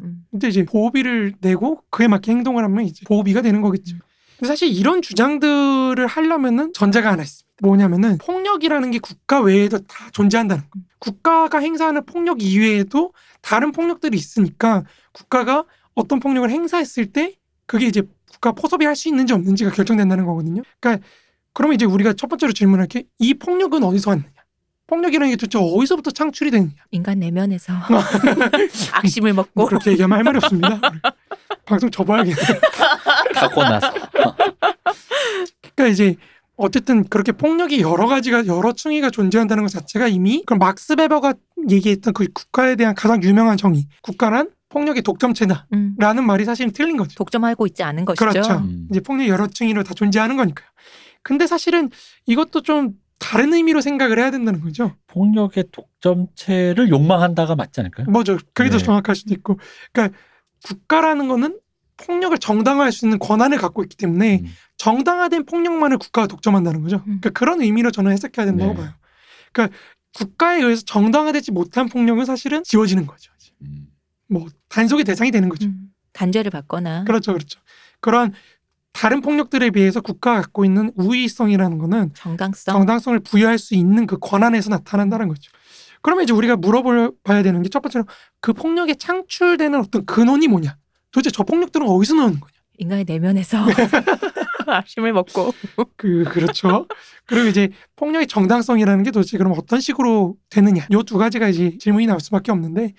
음. 0.02 0.24
근데 0.30 0.48
이제 0.48 0.64
보호비를 0.64 1.34
내고 1.40 1.82
그에 1.90 2.06
맞게 2.06 2.30
행동을 2.30 2.62
하면 2.64 2.84
이제 2.84 3.02
보호비가 3.06 3.40
되는 3.40 3.62
거겠죠. 3.62 3.96
근데 4.38 4.46
사실 4.48 4.68
이런 4.68 5.00
주장들을 5.02 6.06
하려면은 6.06 6.72
전제가 6.74 7.10
하나 7.12 7.22
있습니다. 7.22 7.50
뭐냐면은 7.62 8.18
폭력이라는 8.18 8.90
게 8.90 8.98
국가 8.98 9.40
외에도 9.40 9.78
다 9.78 10.08
존재한다는 10.12 10.64
거. 10.70 10.80
국가가 10.98 11.58
행사하는 11.58 12.04
폭력 12.04 12.42
이외에도 12.42 13.12
다른 13.40 13.72
폭력들이 13.72 14.16
있으니까 14.16 14.84
국가가 15.12 15.64
어떤 15.94 16.20
폭력을 16.20 16.48
행사했을 16.50 17.06
때 17.06 17.36
그게 17.66 17.86
이제 17.86 18.02
국가 18.30 18.52
포섭이 18.52 18.84
할 18.84 18.94
수 18.96 19.08
있는지 19.08 19.32
없는지가 19.32 19.70
결정된다는 19.72 20.26
거거든요. 20.26 20.62
그러니까 20.78 21.04
그러면 21.52 21.74
이제 21.74 21.84
우리가 21.86 22.12
첫 22.12 22.28
번째로 22.28 22.52
질문할 22.52 22.86
게 22.86 23.04
이 23.18 23.34
폭력은 23.34 23.82
어디서 23.82 24.10
왔느냐? 24.10 24.30
폭력이라는 24.90 25.30
게 25.30 25.36
도대체 25.36 25.56
어디서부터 25.56 26.10
창출이 26.10 26.50
되느냐? 26.50 26.72
인간 26.90 27.20
내면에서 27.20 27.72
악심을 28.92 29.32
먹고 29.34 29.50
뭐 29.54 29.66
그렇게 29.66 29.92
얘기하면 29.92 30.16
할 30.16 30.24
말이 30.24 30.38
없습니다. 30.38 30.80
방송 31.64 31.88
접어야겠네. 31.92 32.34
타고나서. 33.36 33.92
그러니까 35.76 35.86
이제 35.92 36.16
어쨌든 36.56 37.04
그렇게 37.08 37.30
폭력이 37.30 37.80
여러 37.82 38.08
가지가 38.08 38.46
여러 38.46 38.72
층위가 38.72 39.10
존재한다는 39.10 39.62
것 39.62 39.68
자체가 39.70 40.08
이미 40.08 40.42
그럼 40.44 40.58
막스 40.58 40.96
베버가 40.96 41.34
얘기했던 41.70 42.12
그 42.12 42.26
국가에 42.34 42.74
대한 42.74 42.96
가장 42.96 43.22
유명한 43.22 43.56
정의 43.56 43.86
국가란 44.02 44.50
폭력의 44.70 45.02
독점체다라는 45.02 45.68
음. 45.72 46.26
말이 46.26 46.44
사실은 46.44 46.72
틀린 46.72 46.96
거죠. 46.96 47.14
독점하고 47.14 47.66
있지 47.68 47.84
않은 47.84 48.04
것이죠. 48.04 48.24
그렇죠. 48.24 48.54
음. 48.56 48.88
이제 48.90 48.98
폭력 48.98 49.28
여러 49.28 49.46
층위로 49.46 49.84
다 49.84 49.94
존재하는 49.94 50.36
거니까요. 50.36 50.68
근데 51.22 51.46
사실은 51.46 51.90
이것도 52.26 52.62
좀 52.62 52.94
다른 53.20 53.52
의미로 53.52 53.80
생각을 53.80 54.18
해야 54.18 54.32
된다는 54.32 54.60
거죠. 54.60 54.96
폭력의 55.06 55.66
독점체를 55.70 56.88
욕망한다가 56.88 57.54
맞지 57.54 57.80
않을까요? 57.80 58.06
뭐죠? 58.10 58.38
그게 58.54 58.70
더 58.70 58.78
네. 58.78 58.84
정확할 58.84 59.14
수도 59.14 59.34
있고. 59.34 59.58
그러니까 59.92 60.18
국가라는 60.64 61.28
거는 61.28 61.60
폭력을 61.98 62.36
정당화할 62.38 62.92
수 62.92 63.04
있는 63.04 63.18
권한을 63.18 63.58
갖고 63.58 63.82
있기 63.82 63.96
때문에 63.96 64.40
음. 64.42 64.46
정당화된 64.78 65.44
폭력만을 65.44 65.98
국가가 65.98 66.26
독점한다는 66.26 66.80
거죠. 66.82 66.96
음. 66.96 67.20
그러니까 67.20 67.30
그런 67.30 67.60
의미로 67.60 67.90
저는 67.90 68.10
해석해야 68.10 68.46
된다고 68.46 68.72
네. 68.72 68.78
봐요. 68.78 68.90
그러니까 69.52 69.76
국가에 70.16 70.62
의해서 70.62 70.82
정당화되지 70.86 71.52
못한 71.52 71.88
폭력은 71.88 72.24
사실은 72.24 72.64
지워지는 72.64 73.06
거죠. 73.06 73.30
음. 73.62 73.88
뭐 74.28 74.46
단속의 74.68 75.04
대상이 75.04 75.30
되는 75.30 75.50
거죠. 75.50 75.68
음. 75.68 75.92
단죄를 76.14 76.50
받거나 76.50 77.04
그렇죠, 77.04 77.34
그렇죠. 77.34 77.60
그런 78.00 78.32
다른 79.00 79.22
폭력들에 79.22 79.70
비해서 79.70 80.02
국가가 80.02 80.42
갖고 80.42 80.64
있는 80.66 80.92
우위성이라는 80.96 81.78
거는 81.78 82.10
정당성 82.14 82.74
정당성을 82.74 83.18
부여할 83.20 83.58
수 83.58 83.74
있는 83.74 84.06
그 84.06 84.18
권한에서 84.18 84.68
나타난다는 84.68 85.28
거죠. 85.28 85.50
그러면 86.02 86.24
이제 86.24 86.34
우리가 86.34 86.56
물어봐야 86.56 87.42
되는 87.42 87.62
게 87.62 87.70
첫 87.70 87.80
번째로 87.80 88.04
그 88.40 88.52
폭력에 88.52 88.94
창출되는 88.94 89.78
어떤 89.80 90.04
근원이 90.04 90.48
뭐냐? 90.48 90.76
도대체 91.12 91.30
저 91.30 91.44
폭력들은 91.44 91.86
어디서 91.88 92.14
나오는 92.14 92.38
거냐? 92.40 92.52
인간의 92.78 93.04
내면에서 93.06 93.58
악심을 94.66 95.12
먹고 95.14 95.52
그 95.96 96.24
그렇죠. 96.24 96.86
그리고 97.26 97.48
이제 97.48 97.70
폭력의 97.96 98.26
정당성이라는 98.26 99.02
게 99.04 99.10
도대체 99.10 99.38
그럼 99.38 99.54
어떤 99.56 99.80
식으로 99.80 100.36
되느냐? 100.50 100.86
요 100.92 101.02
두 101.02 101.16
가지가 101.16 101.48
이제 101.48 101.76
질문이 101.78 102.06
나올 102.06 102.20
수밖에 102.20 102.52
없는데 102.52 102.92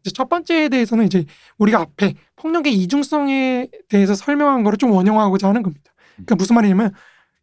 이제 0.00 0.10
첫 0.12 0.28
번째에 0.28 0.68
대해서는 0.68 1.06
이제 1.06 1.24
우리가 1.58 1.80
앞에 1.80 2.14
폭력의 2.44 2.74
이중성에 2.74 3.68
대해서 3.88 4.14
설명한 4.14 4.64
거를 4.64 4.76
좀 4.76 4.90
원용하고자 4.90 5.48
하는 5.48 5.62
겁니다. 5.62 5.92
그러니까 6.16 6.34
무슨 6.34 6.54
말이냐면 6.56 6.92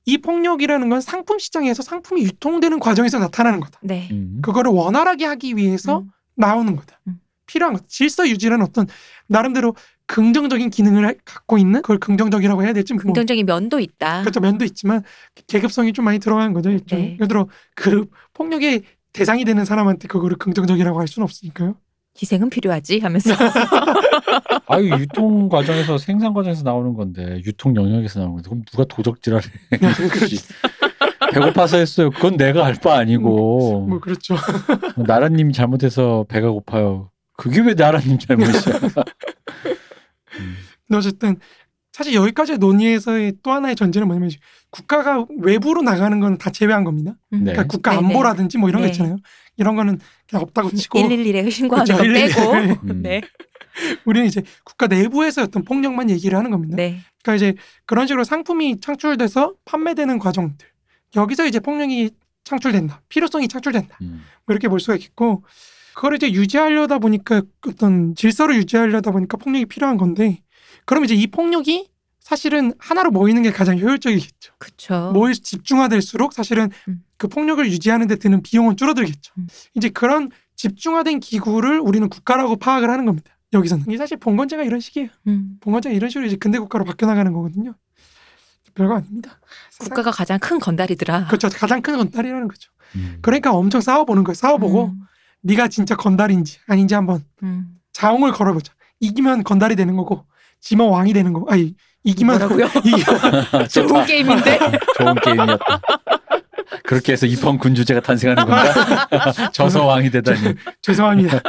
이 0.06 0.20
폭력이라는 0.20 0.90
건 0.90 1.02
상품 1.02 1.40
시장에서 1.40 1.82
상품이 1.82 2.22
유통되는 2.22 2.80
과정에서 2.80 3.18
나타나는 3.18 3.62
거다. 3.62 3.80
네. 3.82 4.08
음. 4.12 4.40
그거를 4.44 4.72
원활하게 4.72 5.26
하기 5.26 5.56
위해서 5.58 6.00
음. 6.02 6.12
나오는 6.36 6.76
거다. 6.76 7.00
음. 7.08 7.20
필요한 7.48 7.74
것. 7.74 7.90
질서 7.90 8.30
유지라는 8.30 8.64
어떤 8.64 8.86
나름대로 9.26 9.76
긍정적인 10.06 10.70
기능을 10.70 11.04
할- 11.04 11.18
갖고 11.26 11.58
있는 11.58 11.82
그걸 11.82 11.98
긍정적이라고 11.98 12.64
해야 12.64 12.72
될지 12.72 12.94
뭐 12.94 13.02
긍정적인 13.02 13.44
면도 13.48 13.80
있다. 13.80 14.22
그렇죠 14.22 14.40
면도 14.40 14.66
있지만 14.66 15.02
계급성이 15.48 15.94
좀 15.94 16.06
많이 16.06 16.20
들어간 16.20 16.54
거죠. 16.54 16.70
일종. 16.70 17.00
네. 17.00 17.14
예를 17.16 17.28
들어 17.28 17.48
그 17.76 18.06
폭력의 18.36 18.84
대상이 19.14 19.46
되는 19.46 19.66
사람한테 19.66 20.08
그거를 20.08 20.38
긍정적이라고 20.38 21.00
할 21.00 21.08
수는 21.08 21.24
없으니까요. 21.24 21.76
희생은 22.20 22.50
필요하지 22.50 23.00
하면서 23.00 23.34
아유 24.68 24.90
유통 25.00 25.50
과정에서 25.50 25.98
생산 25.98 26.34
과정에서 26.34 26.64
나오는 26.64 26.94
건데 26.94 27.42
유통 27.46 27.76
영역에서 27.76 28.20
나오는 28.20 28.36
건데 28.36 28.50
그럼 28.50 28.64
누가 28.70 28.84
도적질하래? 28.86 29.44
그렇지. 30.12 30.38
배고파서 31.34 31.78
했어요. 31.78 32.10
그건 32.12 32.36
내가 32.36 32.66
알 32.66 32.76
바 32.76 32.98
아니고 32.98 33.86
뭐 33.88 34.00
그렇죠. 34.00 34.36
나라님이 34.98 35.54
잘못해서 35.54 36.26
배가 36.28 36.50
고파요. 36.50 37.10
그게 37.38 37.62
왜 37.62 37.74
나라님 37.74 38.18
잘못이야? 38.20 38.76
음. 40.40 40.56
어쨌든 40.94 41.38
사실 41.92 42.14
여기까지의 42.14 42.58
논의에서의 42.58 43.34
또 43.44 43.52
하나의 43.52 43.76
전제는 43.76 44.08
뭐냐면 44.08 44.32
국가가 44.70 45.26
외부로 45.40 45.82
나가는 45.82 46.20
건 46.20 46.38
다 46.38 46.50
제외한 46.50 46.84
겁니다. 46.84 47.16
음. 47.34 47.40
네. 47.44 47.52
그러니까 47.52 47.68
국가 47.68 47.92
네네. 47.92 48.08
안보라든지 48.08 48.58
뭐 48.58 48.70
이런 48.70 48.82
거 48.82 48.88
네. 48.88 48.92
있잖아요. 48.92 49.18
이런 49.58 49.76
거는 49.76 50.00
그냥 50.30 50.44
없다고 50.44 50.72
치고 50.72 51.00
111에 51.00 51.52
신고하는 51.52 51.94
그렇죠. 51.94 52.04
거 52.04 52.14
111. 52.14 52.76
빼고 52.76 52.82
음. 52.94 53.02
네. 53.02 53.22
우리는 54.06 54.28
이제 54.28 54.42
국가 54.64 54.88
내부에서 54.88 55.44
어떤 55.44 55.64
폭력만 55.64 56.10
얘기를 56.10 56.38
하는 56.38 56.50
겁니다. 56.52 56.76
네. 56.76 57.00
그러니까 57.24 57.36
이제 57.36 57.56
그런 57.86 58.08
식으로 58.08 58.24
상품이 58.24 58.80
창출돼서 58.80 59.54
판매되는 59.66 60.18
과정들 60.20 60.68
여기서 61.16 61.46
이제 61.46 61.60
폭력이 61.60 62.12
창출된다 62.46 63.02
필요성이 63.10 63.48
창출된다 63.48 63.98
음. 64.02 64.24
뭐 64.46 64.54
이렇게 64.54 64.68
볼 64.68 64.80
수가 64.80 64.96
있겠고 64.96 65.44
그걸 65.94 66.16
이제 66.16 66.32
유지하려다 66.32 67.00
보니까 67.00 67.42
어떤 67.68 68.16
질서를 68.16 68.56
유지하려다 68.56 69.12
보니까 69.12 69.38
폭력이 69.38 69.66
필요한 69.66 69.98
건데 69.98 70.42
그럼 70.86 71.06
이제 71.06 71.16
이 71.16 71.28
폭력이 71.28 71.90
사실은 72.20 72.74
하나로 72.78 73.12
모이는 73.12 73.42
게 73.42 73.52
가장 73.52 73.78
효율적이겠죠. 73.80 74.54
그렇죠. 74.58 75.12
모일 75.14 75.34
집중화될수록 75.34 76.34
사실은 76.34 76.70
음. 76.88 77.04
그 77.18 77.28
폭력을 77.28 77.66
유지하는 77.70 78.08
데 78.08 78.16
드는 78.16 78.42
비용은 78.42 78.78
줄어들겠죠. 78.78 79.34
음. 79.38 79.48
이제 79.74 79.90
그런 79.90 80.30
집중화된 80.56 81.20
기구를 81.20 81.80
우리는 81.80 82.08
국가라고 82.10 82.56
파악을 82.58 82.90
하는 82.90 83.06
겁니다. 83.06 83.32
여기서는 83.54 83.86
이게 83.88 83.98
사실 83.98 84.18
봉건제가 84.18 84.64
이런 84.64 84.80
식이에요. 84.80 85.10
음. 85.28 85.58
봉건제가 85.60 85.94
이런 85.94 86.10
식으로 86.10 86.26
이제 86.26 86.36
근대 86.36 86.60
국가로 86.60 86.86
바뀌어 86.86 87.08
나가는 87.08 87.32
거거든요. 87.34 87.74
별거 88.74 88.96
아닙니다. 88.96 89.40
국가가 89.80 90.12
가장 90.12 90.40
큰 90.40 90.60
건달이더라. 90.60 91.28
그렇죠. 91.28 91.50
가장 91.50 91.82
큰 91.82 91.98
건달이라는 91.98 92.48
거죠. 92.48 92.72
음. 92.96 93.18
그러니까 93.22 93.52
엄청 93.52 93.82
싸워보는 93.82 94.24
거예요. 94.24 94.36
싸워보고 94.36 94.86
음. 94.86 95.02
네가 95.42 95.68
진짜 95.68 95.96
건달인지 95.96 96.60
아닌지 96.68 96.94
한번 96.94 97.24
음. 97.44 97.78
자웅을 97.94 98.32
걸어보자. 98.32 98.74
이기면 99.00 99.44
건달이 99.44 99.76
되는 99.76 99.98
거고 99.98 100.26
지면 100.62 100.88
왕이 100.90 101.14
되는 101.14 101.34
거고. 101.34 101.50
아니 101.52 101.76
뭐라고요? 102.26 102.66
이기면 102.84 103.68
좋은 103.70 104.06
게임인데 104.06 104.60
좋은 104.98 105.16
게임이었다. 105.16 105.82
그렇게 106.84 107.12
해서 107.12 107.26
입헌 107.26 107.58
군주제가 107.58 108.00
탄생하는 108.00 108.46
건가? 108.46 109.08
저서 109.52 109.86
왕이 109.86 110.10
되다니. 110.10 110.56
죄송합니다. 110.82 111.42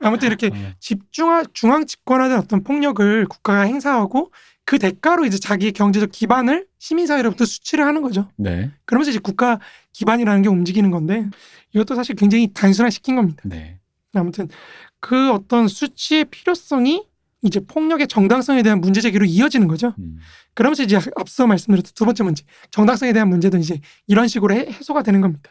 아무튼 0.00 0.28
이렇게 0.28 0.48
어. 0.48 0.72
집중화 0.80 1.44
중앙 1.52 1.86
집권화된 1.86 2.38
어떤 2.38 2.64
폭력을 2.64 3.26
국가가 3.26 3.62
행사하고 3.62 4.32
그 4.64 4.78
대가로 4.78 5.24
이제 5.26 5.38
자기의 5.38 5.72
경제적 5.72 6.10
기반을 6.10 6.66
시민사회로부터 6.78 7.44
수치를 7.44 7.86
하는 7.86 8.02
거죠. 8.02 8.28
네. 8.36 8.70
그러면서 8.84 9.10
이제 9.10 9.20
국가 9.20 9.60
기반이라는 9.92 10.42
게 10.42 10.48
움직이는 10.48 10.90
건데 10.90 11.26
이것도 11.72 11.94
사실 11.94 12.16
굉장히 12.16 12.52
단순화 12.52 12.90
시킨 12.90 13.14
겁니다. 13.16 13.40
네. 13.44 13.78
아무튼 14.12 14.48
그 14.98 15.30
어떤 15.30 15.68
수치의 15.68 16.26
필요성이 16.26 17.04
이제 17.46 17.60
폭력의 17.60 18.08
정당성에 18.08 18.62
대한 18.62 18.80
문제 18.80 19.00
제기로 19.00 19.24
이어지는 19.24 19.68
거죠. 19.68 19.94
음. 19.98 20.18
그러면서 20.54 20.82
이제 20.82 20.98
앞서 21.16 21.46
말씀드렸던 21.46 21.92
두 21.94 22.04
번째 22.04 22.24
문제, 22.24 22.44
정당성에 22.70 23.12
대한 23.12 23.28
문제도 23.28 23.56
이제 23.58 23.80
이런 24.06 24.28
식으로 24.28 24.54
해, 24.54 24.66
해소가 24.68 25.02
되는 25.02 25.20
겁니다. 25.20 25.50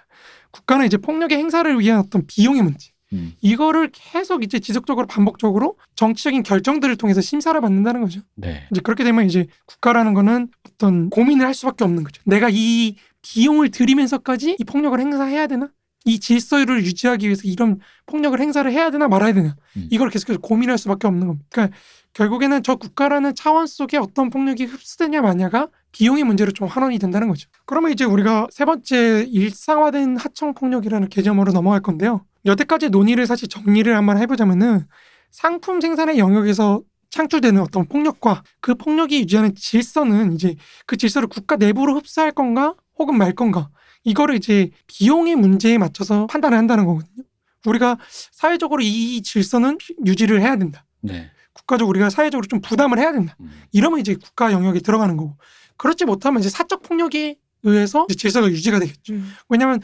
국가는 0.52 0.86
이제 0.86 0.98
폭력의 0.98 1.38
행사를 1.38 1.80
위한 1.80 2.00
어떤 2.00 2.26
비용의 2.26 2.62
문제, 2.62 2.90
음. 3.14 3.34
이거를 3.42 3.90
계속 3.94 4.44
이제 4.44 4.60
지속적으로 4.60 5.08
반복적으로 5.08 5.78
정치적인 5.96 6.44
결정들을 6.44 6.96
통해서 6.98 7.22
심사를 7.22 7.60
받는다는 7.60 8.02
거죠. 8.02 8.22
네. 8.36 8.68
이제 8.72 8.82
그렇게 8.82 9.04
되면 9.04 9.26
이제 9.26 9.48
국가라는 9.66 10.14
거는 10.14 10.50
어떤 10.68 11.10
고민을 11.10 11.46
할 11.46 11.54
수밖에 11.54 11.84
없는 11.84 12.04
거죠. 12.04 12.22
내가 12.26 12.50
이 12.52 12.96
비용을 13.22 13.72
들이면서까지 13.72 14.58
이 14.60 14.64
폭력을 14.64 15.00
행사해야 15.00 15.48
되나? 15.48 15.70
이 16.06 16.20
질서를 16.20 16.86
유지하기 16.86 17.26
위해서 17.26 17.42
이런 17.46 17.80
폭력을 18.06 18.40
행사를 18.40 18.72
해야 18.72 18.92
되나 18.92 19.08
말아야 19.08 19.34
되나 19.34 19.56
음. 19.76 19.88
이걸 19.90 20.10
계속해서 20.10 20.40
고민할 20.40 20.78
수밖에 20.78 21.08
없는 21.08 21.28
겁니다. 21.28 21.48
그러니까 21.52 21.78
결국에는 22.14 22.64
저 22.64 22.76
국가라는 22.76 23.36
차원 23.36 23.68
속에 23.68 23.98
어떤 23.98 24.30
폭력이 24.30 24.66
흡수되냐 24.66 25.22
마냐가 25.22 25.68
비용의 25.92 26.24
문제로 26.24 26.52
좀 26.52 26.68
환원이 26.68 27.00
된다는 27.00 27.28
거죠. 27.28 27.50
그러면 27.66 27.92
이제 27.92 28.06
우리가 28.06 28.48
세 28.52 28.66
번째 28.66 29.26
일상화된 29.28 30.18
하청 30.18 30.54
폭력이라는 30.54 31.10
개념으로 31.10 31.52
넘어갈 31.52 31.82
건데요. 31.82 32.24
여태까지 32.46 32.90
논의를 32.90 33.26
사실 33.26 33.48
정리를 33.50 33.94
한번 33.96 34.18
해보자면은 34.20 34.86
상품 35.32 35.82
생산의 35.82 36.20
영역에서 36.20 36.82
창출되는 37.10 37.62
어떤 37.62 37.88
폭력과 37.88 38.44
그 38.60 38.76
폭력이 38.76 39.22
유지하는 39.22 39.56
질서는 39.56 40.34
이제 40.34 40.56
그 40.86 40.98
질서를 40.98 41.28
국가 41.28 41.56
내부로 41.56 41.96
흡수할 41.96 42.32
건가 42.32 42.76
혹은 42.98 43.18
말 43.18 43.34
건가 43.34 43.70
이거를 44.04 44.36
이제 44.36 44.70
비용의 44.88 45.36
문제에 45.36 45.78
맞춰서 45.78 46.28
판단을 46.28 46.58
한다는 46.58 46.86
거거든요. 46.86 47.24
우리가 47.66 47.98
사회적으로 48.32 48.82
이 48.84 49.22
질서는 49.22 49.78
유지를 50.06 50.42
해야 50.42 50.56
된다. 50.56 50.86
네. 51.02 51.32
국가적으로 51.54 51.90
우리가 51.90 52.10
사회적으로 52.10 52.48
좀 52.48 52.62
부담을 52.62 53.00
해야 53.00 53.12
된다. 53.12 53.36
음. 53.40 53.52
이러면 53.72 54.00
이제 54.00 54.16
국가 54.16 54.52
영역에 54.52 54.80
들어가는 54.80 55.18
거고 55.18 55.38
그렇지 55.78 56.06
못하면 56.06 56.42
이제 56.42 56.50
사적 56.50 56.84
폭력에 56.84 57.38
의해서 57.64 58.06
이제 58.10 58.16
질서가 58.16 58.50
유지가 58.50 58.80
되겠죠. 58.80 59.14
음. 59.14 59.32
왜냐하면 59.50 59.80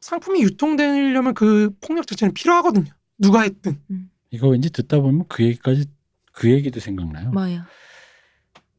상품이 0.00 0.42
유통되려면 0.42 1.32
그 1.32 1.70
폭력 1.80 2.06
자체는 2.06 2.34
필요하거든요. 2.34 2.92
누가 3.16 3.40
했든. 3.42 3.80
이거 4.30 4.48
왠지 4.48 4.70
듣다 4.70 5.00
보면 5.00 5.24
그 5.28 5.44
얘기까지 5.44 5.86
그 6.32 6.50
얘기도 6.50 6.80
생각나요. 6.80 7.30
뭐야? 7.30 7.66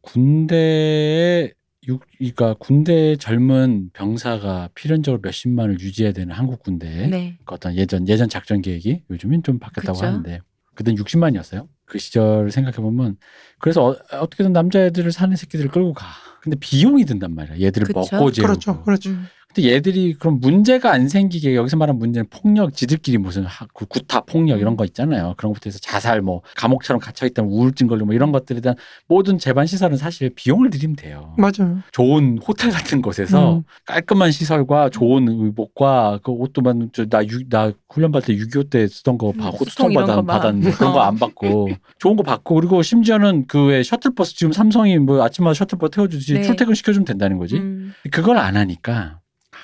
군대에 0.02 1.54
육, 1.88 2.02
그러니까 2.18 2.56
군대 2.60 3.16
젊은 3.16 3.90
병사가 3.94 4.70
필연적으로 4.74 5.22
몇십만을 5.24 5.80
유지해야 5.80 6.14
되는 6.14 6.34
한국 6.34 6.64
군대에 6.64 7.08
네. 7.08 7.38
그 7.46 7.56
어떤 7.56 7.76
예전 7.76 8.08
예전 8.08 8.30
작전 8.30 8.62
계획이 8.62 9.04
요즘엔 9.10 9.44
좀 9.44 9.60
바뀌었다고 9.60 9.98
그쵸. 9.98 10.06
하는데 10.06 10.40
그땐 10.74 10.96
60만이었어요. 10.96 11.68
그 11.86 12.00
시절 12.00 12.52
생각해 12.52 12.78
보면 12.78 13.18
그래서 13.60 13.86
어, 13.86 13.96
어떻게든 14.12 14.54
남자애들을 14.54 15.12
사는 15.12 15.36
새끼들을 15.36 15.72
끌고 15.72 15.94
가. 15.94 16.08
근데 16.42 16.58
비용이 16.60 17.06
든단 17.06 17.34
말이야. 17.34 17.60
얘들을 17.60 17.88
그쵸. 17.88 18.00
먹고 18.00 18.32
재우고. 18.32 18.48
그렇죠. 18.48 18.84
그렇죠. 18.84 19.10
음. 19.12 19.26
근데 19.56 19.72
얘들이 19.72 20.14
그럼 20.16 20.40
문제가 20.42 20.92
안 20.92 21.08
생기게 21.08 21.56
여기서 21.56 21.78
말하는 21.78 21.98
문제는 21.98 22.28
폭력 22.30 22.74
지들끼리 22.74 23.18
무슨 23.18 23.46
하- 23.46 23.66
그 23.74 23.86
구타 23.86 24.22
폭력 24.22 24.60
이런 24.60 24.74
음. 24.74 24.78
거 24.78 24.84
있잖아요. 24.84 25.34
그런 25.38 25.54
것부터 25.54 25.70
해서 25.70 25.80
자살 25.80 26.22
뭐 26.22 26.42
감옥처럼 26.58 27.00
갇혀 27.00 27.26
있다면 27.26 27.52
우울증 27.52 27.88
걸리고 27.88 28.08
뭐 28.08 28.16
이런 28.16 28.34
것들에 28.34 28.60
대한 28.60 28.76
모든 29.08 29.38
재반 29.38 29.66
시설은 29.66 29.96
사실 29.96 30.30
비용을 30.36 30.70
들이면 30.72 30.98
돼요. 30.98 31.34
맞아요. 31.38 31.80
좋은 31.94 32.38
호텔 32.46 32.70
같은 32.72 33.02
곳에서 33.02 33.58
음. 33.58 33.64
깔끔한 33.86 34.32
시설과 34.32 34.90
좋은 34.90 35.28
의복과 35.30 36.20
그 36.24 36.32
옷도 36.34 36.62
만 36.62 36.90
나나 37.50 37.72
훈련 37.90 38.12
받을 38.12 38.36
때 38.36 38.44
6.25 38.44 38.70
때 38.70 38.88
쓰던 38.88 39.18
거 39.18 39.32
봐, 39.32 39.48
음, 39.48 39.52
호수통 39.54 39.94
받아. 39.94 40.22
받았는데 40.22 40.72
그런 40.72 40.92
거 40.92 41.00
어. 41.00 41.04
안 41.04 41.16
받고 41.18 41.70
좋은 42.00 42.18
거 42.18 42.24
받고 42.24 42.56
그리고 42.56 42.82
심지어는 42.82 43.48
그왜 43.48 43.84
셔틀버스 43.84 44.36
지금 44.36 44.52
삼성이 44.52 44.98
뭐 45.00 45.24
아침마다 45.24 45.54
셔틀버스 45.54 45.92
태워주듯이 45.92 46.34
네. 46.34 46.42
출퇴근 46.42 46.74
시켜주면 46.76 47.06
된다는 47.06 47.38
거지. 47.38 47.56
음. 47.56 47.94
그걸 48.12 48.38
안 48.38 48.58
하니까 48.58 48.94
아, 48.96 49.20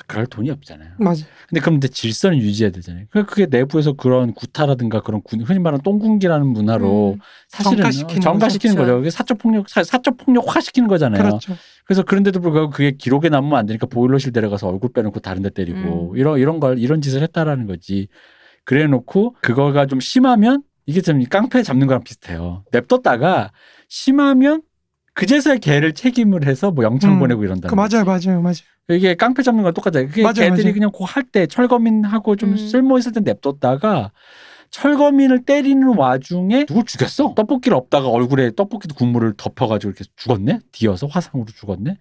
그럴 0.07 0.25
돈이 0.25 0.49
없잖아요. 0.51 0.89
맞아요. 0.99 1.23
근데 1.49 1.61
그럼 1.61 1.75
근데 1.75 1.87
질서는 1.87 2.37
유지해야 2.37 2.71
되잖아요. 2.71 3.05
그 3.11 3.25
그게 3.25 3.45
내부에서 3.45 3.93
그런 3.93 4.33
구타라든가 4.33 5.01
그런 5.01 5.21
군, 5.23 5.41
흔히 5.41 5.59
말하는 5.59 5.81
똥군기라는 5.83 6.47
문화로 6.47 7.13
음. 7.13 7.19
사실은 7.49 7.77
정가시키는 7.77 8.21
정가시키는 8.21 8.75
거죠. 8.75 8.85
거죠. 8.85 8.97
그게 8.97 9.09
사적 9.09 9.37
폭력 9.37 9.69
사- 9.69 9.83
사적 9.83 10.17
폭력화 10.17 10.59
시키는 10.61 10.87
거잖아요. 10.87 11.21
그렇죠. 11.23 11.55
그래서 11.85 12.03
그런데도 12.03 12.39
불구하고 12.41 12.69
그게 12.71 12.91
기록에 12.91 13.29
남으면 13.29 13.57
안 13.57 13.65
되니까 13.65 13.85
보일러실 13.87 14.31
데려가서 14.31 14.67
얼굴 14.67 14.91
빼놓고 14.93 15.19
다른 15.19 15.41
데 15.41 15.49
때리고 15.49 16.11
음. 16.11 16.17
이런 16.17 16.39
이런 16.39 16.59
걸 16.59 16.79
이런 16.79 17.01
짓을 17.01 17.21
했다라는 17.23 17.67
거지. 17.67 18.07
그래 18.63 18.87
놓고 18.87 19.35
그거가 19.41 19.85
좀 19.87 19.99
심하면 19.99 20.63
이게 20.85 21.01
좀 21.01 21.23
깡패 21.25 21.63
잡는 21.63 21.87
거랑 21.87 22.03
비슷해요. 22.03 22.63
냅뒀다가 22.71 23.51
심하면 23.87 24.61
그제서야 25.13 25.57
걔를 25.57 25.93
책임을 25.93 26.45
해서 26.47 26.71
뭐 26.71 26.83
영창 26.85 27.13
음. 27.13 27.19
보내고 27.19 27.43
이런다. 27.43 27.67
그 27.69 27.75
맞아요. 27.75 28.05
맞아요. 28.05 28.41
맞아요. 28.41 28.55
이게 28.95 29.15
깡패 29.15 29.43
잡는 29.43 29.63
거랑 29.63 29.73
똑같아요. 29.73 30.07
그게 30.07 30.23
맞아요, 30.23 30.33
걔들이 30.35 30.63
맞아요. 30.63 30.73
그냥 30.73 30.91
할때 31.01 31.47
철거민하고 31.47 32.35
좀 32.35 32.51
음. 32.51 32.57
쓸모 32.57 32.97
있을 32.97 33.11
때 33.11 33.19
냅뒀다가 33.21 34.11
철거민을 34.69 35.43
때리는 35.43 35.85
와중에 35.97 36.65
누굴 36.65 36.85
죽였어? 36.85 37.33
떡볶이를 37.35 37.75
없다가 37.77 38.07
얼굴에 38.07 38.51
떡볶이 38.55 38.87
국물을 38.89 39.33
덮어가지고 39.35 39.91
이렇게 39.91 40.05
죽었네? 40.15 40.59
뒤어서 40.71 41.07
화상으로 41.07 41.47
죽었네? 41.53 41.97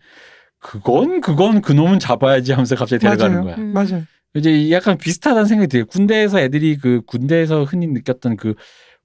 그건 0.60 1.20
그건 1.20 1.62
그놈은 1.62 1.98
잡아야지 1.98 2.52
하면서 2.52 2.76
갑자기 2.76 3.00
데려가는 3.00 3.42
맞아요. 3.42 3.44
거야. 3.44 3.56
음. 3.56 3.72
맞아요. 3.72 4.02
이제 4.34 4.70
약간 4.70 4.96
비슷하다는 4.96 5.46
생각이 5.46 5.68
들어요. 5.68 5.86
군대에서 5.86 6.38
애들이 6.38 6.76
그 6.76 7.00
군대에서 7.06 7.64
흔히 7.64 7.88
느꼈던 7.88 8.36
그 8.36 8.54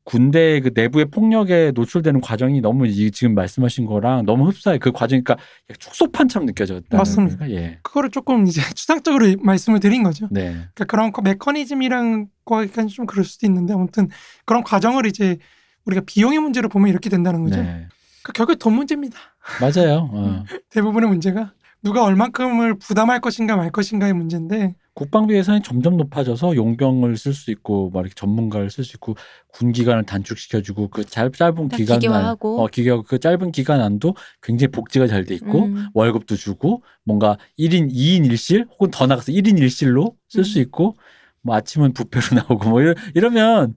군대 0.06 0.60
그 0.62 0.70
내부의 0.74 1.06
폭력에 1.06 1.72
노출되는 1.74 2.22
과정이 2.22 2.62
너무 2.62 2.86
이 2.86 3.10
지금 3.10 3.34
말씀하신 3.34 3.86
거랑 3.88 4.26
너무 4.26 4.48
흡사해. 4.48 4.78
그 4.78 4.92
과정이 4.92 5.24
그러니까 5.24 5.44
축소판처럼 5.80 6.46
느껴졌다. 6.46 6.96
맞습니다. 6.96 7.50
예. 7.50 7.80
그거를 7.82 8.12
조금 8.12 8.46
이제 8.46 8.62
추상적으로 8.76 9.26
말씀을 9.42 9.80
드린 9.80 10.04
거죠. 10.04 10.28
네. 10.30 10.52
그러니까 10.52 10.86
그런 10.86 11.12
거- 11.12 11.24
메커니즘이랑 11.24 12.28
거기까지 12.46 12.90
좀 12.94 13.08
그럴 13.08 13.26
수도 13.26 13.48
있는데 13.48 13.74
아무튼 13.74 14.08
그런 14.46 14.64
과정을 14.64 15.08
이제 15.08 15.38
우리가 15.86 16.04
비용의 16.06 16.38
문제로 16.40 16.70
보면 16.70 16.90
이렇게 16.90 17.10
된다는 17.10 17.44
거죠. 17.44 17.62
네. 17.62 17.88
그 18.24 18.32
결국 18.32 18.60
돈 18.60 18.74
문제입니다. 18.74 19.18
맞아요. 19.60 20.10
어. 20.14 20.44
대부분의 20.70 21.10
문제가 21.10 21.54
누가 21.84 22.04
얼만큼을 22.04 22.78
부담할 22.78 23.22
것인가 23.22 23.56
말 23.56 23.72
것인가의 23.72 24.14
문제인데 24.14 24.76
국방비 24.96 25.36
예산이 25.36 25.62
점점 25.62 25.98
높아져서 25.98 26.56
용병을 26.56 27.18
쓸 27.18 27.34
수 27.34 27.52
있고 27.52 27.90
막 27.92 28.00
이렇게 28.00 28.14
전문가를 28.16 28.70
쓸 28.70 28.86
수 28.86 28.96
있고 28.96 29.16
군 29.50 29.74
기간을 29.74 30.04
단축시켜주고 30.06 30.88
그 30.88 31.04
짧, 31.04 31.34
짧은 31.34 31.68
다 31.68 31.78
기간 31.78 32.00
기계화하고. 32.00 32.64
어, 32.64 32.68
기계화 32.68 33.02
그 33.06 33.20
짧은 33.20 33.52
기간 33.52 33.82
안도 33.82 34.16
굉장히 34.42 34.72
복지가 34.72 35.08
잘 35.08 35.26
돼 35.26 35.36
있고 35.36 35.66
음. 35.66 35.88
월급도 35.94 36.36
주고 36.38 36.82
뭔가 37.04 37.38
1인 37.60 37.92
2인 37.92 38.26
1실 38.30 38.70
혹은 38.72 38.90
더 38.90 39.06
나가서 39.06 39.32
1인 39.34 39.60
1실로 39.60 40.14
쓸수 40.30 40.60
음. 40.60 40.62
있고 40.62 40.96
뭐 41.42 41.56
아침은 41.56 41.94
부페로 41.94 42.42
나오고 42.48 42.70
뭐 42.70 42.82
이러, 42.82 42.94
이러면 43.16 43.76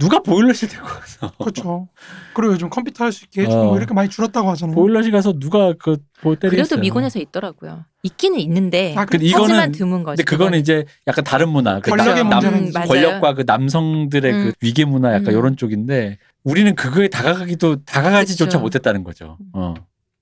누가 0.00 0.18
보일러실 0.20 0.68
데고 0.68 0.84
가서 0.86 1.30
그렇죠. 1.38 1.88
그리고 2.34 2.54
요즘 2.54 2.70
컴퓨터 2.70 3.04
할 3.04 3.12
수 3.12 3.24
있게 3.26 3.42
해주고 3.42 3.60
어. 3.60 3.64
뭐 3.66 3.76
이렇게 3.76 3.92
많이 3.94 4.08
줄었다고 4.08 4.48
하잖아요. 4.50 4.74
보일러실 4.74 5.12
가서 5.12 5.34
누가 5.38 5.72
그볼 5.74 6.36
때리겠어요. 6.36 6.50
그래도 6.50 6.78
미군에서 6.78 7.18
있더라고요. 7.20 7.84
있기는 8.02 8.40
있는데 8.40 8.94
아, 8.96 9.04
근데 9.04 9.26
하지만 9.30 9.48
이거는 9.50 9.72
드문 9.72 10.02
거죠. 10.02 10.16
근데 10.16 10.24
그거는 10.24 10.58
이제 10.58 10.86
약간 11.06 11.22
다른 11.22 11.50
문화. 11.50 11.80
그 11.80 11.90
권력의 11.90 12.24
남- 12.24 12.44
음, 12.44 12.70
맞아요. 12.72 12.88
권력과 12.88 13.34
그 13.34 13.44
남성들의 13.46 14.32
음. 14.32 14.44
그 14.46 14.52
위계 14.66 14.84
문화 14.86 15.10
약간 15.14 15.28
음. 15.34 15.38
이런 15.38 15.56
쪽인데 15.56 16.18
우리는 16.44 16.74
그거에 16.74 17.08
다가가기도 17.08 17.84
다가가지조차 17.84 18.46
그쵸. 18.46 18.60
못했다는 18.60 19.04
거죠. 19.04 19.36
어. 19.52 19.74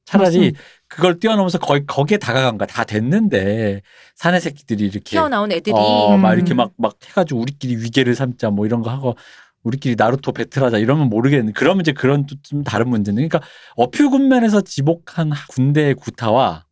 차라리 0.06 0.24
맞습니다. 0.28 0.60
그걸 0.88 1.20
뛰어넘어서 1.20 1.58
거의 1.58 1.84
거기에 1.86 2.16
다가간 2.16 2.56
거야. 2.56 2.66
다 2.66 2.82
됐는데 2.84 3.82
사내 4.16 4.40
새끼들이 4.40 4.84
이렇게 4.84 5.00
튀어나온 5.00 5.52
애들이 5.52 5.74
어, 5.76 6.16
막 6.16 6.32
음. 6.32 6.36
이렇게 6.36 6.54
막 6.54 6.70
막 6.78 6.94
해가지고 7.06 7.38
우리끼리 7.40 7.76
위계를 7.76 8.14
삼자 8.14 8.48
뭐 8.50 8.64
이런 8.66 8.80
거 8.82 8.88
하고 8.90 9.16
우리끼리 9.62 9.96
나루토 9.96 10.32
배틀하자 10.32 10.78
이러면 10.78 11.09
모르겠는데 11.09 11.52
그러면 11.52 11.82
이제 11.82 11.92
그런 11.92 12.26
또좀 12.26 12.64
다른 12.64 12.88
문제는 12.88 13.16
그러니까 13.16 13.40
어필 13.76 14.09
군면에서 14.09 14.61
지목한 14.62 15.30
군대의 15.48 15.94
구타와 15.94 16.64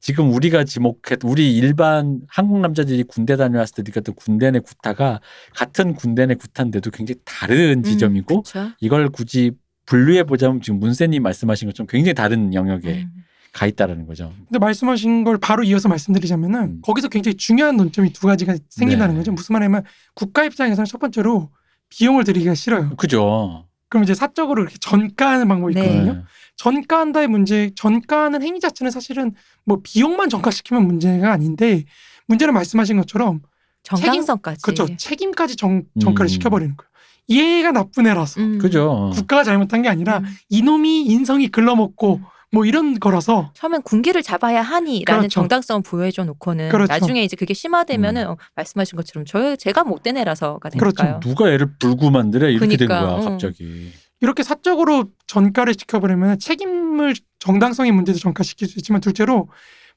지금 0.00 0.32
우리가 0.32 0.64
지목했 0.64 1.20
우리 1.22 1.56
일반 1.56 2.20
한국 2.28 2.60
남자들이 2.60 3.04
군대 3.04 3.36
다녀왔을 3.36 3.76
때 3.76 3.82
느꼈던 3.86 4.16
군대 4.16 4.50
내 4.50 4.58
구타가 4.58 5.20
같은 5.54 5.94
군대 5.94 6.26
내 6.26 6.34
구타인데도 6.34 6.90
굉장히 6.90 7.20
다른 7.24 7.84
지점이고 7.84 8.42
음? 8.56 8.72
이걸 8.80 9.08
굳이 9.10 9.52
분류해 9.86 10.24
보자면 10.24 10.60
지금 10.60 10.80
문세님 10.80 11.22
말씀하신 11.22 11.68
것처럼 11.68 11.86
굉장히 11.86 12.14
다른 12.14 12.52
영역에 12.52 13.04
음. 13.04 13.22
가 13.52 13.66
있다라는 13.66 14.06
거죠. 14.06 14.32
근데 14.48 14.58
말씀하신 14.58 15.24
걸 15.24 15.36
바로 15.38 15.62
이어서 15.62 15.88
말씀드리자면은 15.88 16.60
음. 16.60 16.80
거기서 16.82 17.08
굉장히 17.08 17.36
중요한 17.36 17.76
논점이 17.76 18.12
두 18.12 18.26
가지가 18.26 18.56
생긴다는 18.70 19.14
네. 19.14 19.20
거죠. 19.20 19.32
무슨 19.32 19.52
말이냐면 19.52 19.84
국가 20.14 20.42
입장에서는 20.44 20.86
첫 20.86 20.98
번째로 20.98 21.50
비용을 21.92 22.24
들이기가 22.24 22.54
싫어요. 22.54 22.96
그죠. 22.96 23.66
그럼 23.90 24.04
이제 24.04 24.14
사적으로 24.14 24.62
이렇게 24.62 24.78
전가하는 24.80 25.46
방법이 25.46 25.74
네. 25.74 25.82
있거든요. 25.82 26.12
네. 26.14 26.22
전가한다의 26.56 27.28
문제, 27.28 27.70
전가하는 27.76 28.42
행위 28.42 28.60
자체는 28.60 28.90
사실은 28.90 29.34
뭐 29.64 29.80
비용만 29.82 30.30
전가시키면 30.30 30.86
문제가 30.86 31.30
아닌데 31.32 31.84
문제는 32.26 32.54
말씀하신 32.54 32.96
것처럼 32.96 33.40
정당성까지. 33.82 34.62
그렇죠 34.62 34.86
책임까지 34.96 35.56
정, 35.56 35.82
전가를 36.00 36.26
음. 36.26 36.28
시켜버리는 36.28 36.76
거예요. 36.76 36.90
얘가 37.28 37.72
나쁜 37.72 38.06
애라서 38.06 38.40
음. 38.40 38.58
그죠. 38.58 39.10
국가가 39.14 39.44
잘못한 39.44 39.82
게 39.82 39.88
아니라 39.88 40.18
음. 40.18 40.24
이놈이 40.48 41.02
인성이 41.02 41.48
글러먹고 41.48 42.16
음. 42.16 42.24
뭐 42.52 42.66
이런 42.66 43.00
거라서 43.00 43.50
처음엔 43.54 43.80
군기를 43.82 44.22
잡아야 44.22 44.60
하니라는 44.60 45.22
그렇죠. 45.22 45.28
정당성을 45.28 45.82
부여해줘 45.82 46.24
놓고는 46.24 46.68
그렇죠. 46.68 46.92
나중에 46.92 47.24
이제 47.24 47.34
그게 47.34 47.54
심화되면은 47.54 48.28
어, 48.28 48.36
말씀하신 48.54 48.96
것처럼 48.96 49.24
저 49.24 49.56
제가 49.56 49.84
못된 49.84 50.18
애라서가 50.18 50.68
그렇죠. 50.68 50.96
되니까요. 50.96 51.20
누가 51.20 51.50
애를 51.50 51.72
불구 51.78 52.10
만들어 52.10 52.48
이렇게 52.48 52.76
된 52.76 52.86
그러니까, 52.86 53.06
거야 53.06 53.14
어. 53.16 53.30
갑자기. 53.30 53.90
이렇게 54.20 54.42
사적으로 54.42 55.06
전가를 55.26 55.72
시켜버리면 55.72 56.38
책임을 56.38 57.14
정당성의 57.38 57.90
문제도 57.90 58.18
전가시킬 58.18 58.68
수 58.68 58.78
있지만 58.78 59.00
둘째로 59.00 59.48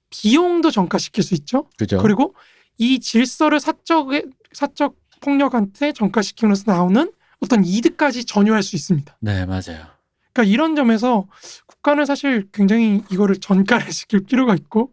비용도 0.09 0.71
전가시킬 0.71 1.23
수 1.23 1.33
있죠. 1.35 1.69
그죠. 1.77 1.97
그리고 2.01 2.33
이 2.77 2.99
질서를 3.01 3.59
사적에 3.59 4.23
사적 4.53 4.95
폭력한테 5.19 5.91
전가시키면서 5.91 6.71
나오는 6.71 7.11
어떤 7.41 7.65
이득까지 7.65 8.25
전유할 8.25 8.63
수 8.63 8.77
있습니다. 8.77 9.17
네, 9.19 9.45
맞아요. 9.45 9.95
그러니까 10.33 10.53
이런 10.53 10.75
점에서 10.75 11.27
국가는 11.85 12.03
사실 12.05 12.47
굉장히 12.51 13.03
이거를 13.11 13.35
전가를 13.35 13.85
시킬 13.93 14.21
필요가 14.21 14.55
있고 14.55 14.91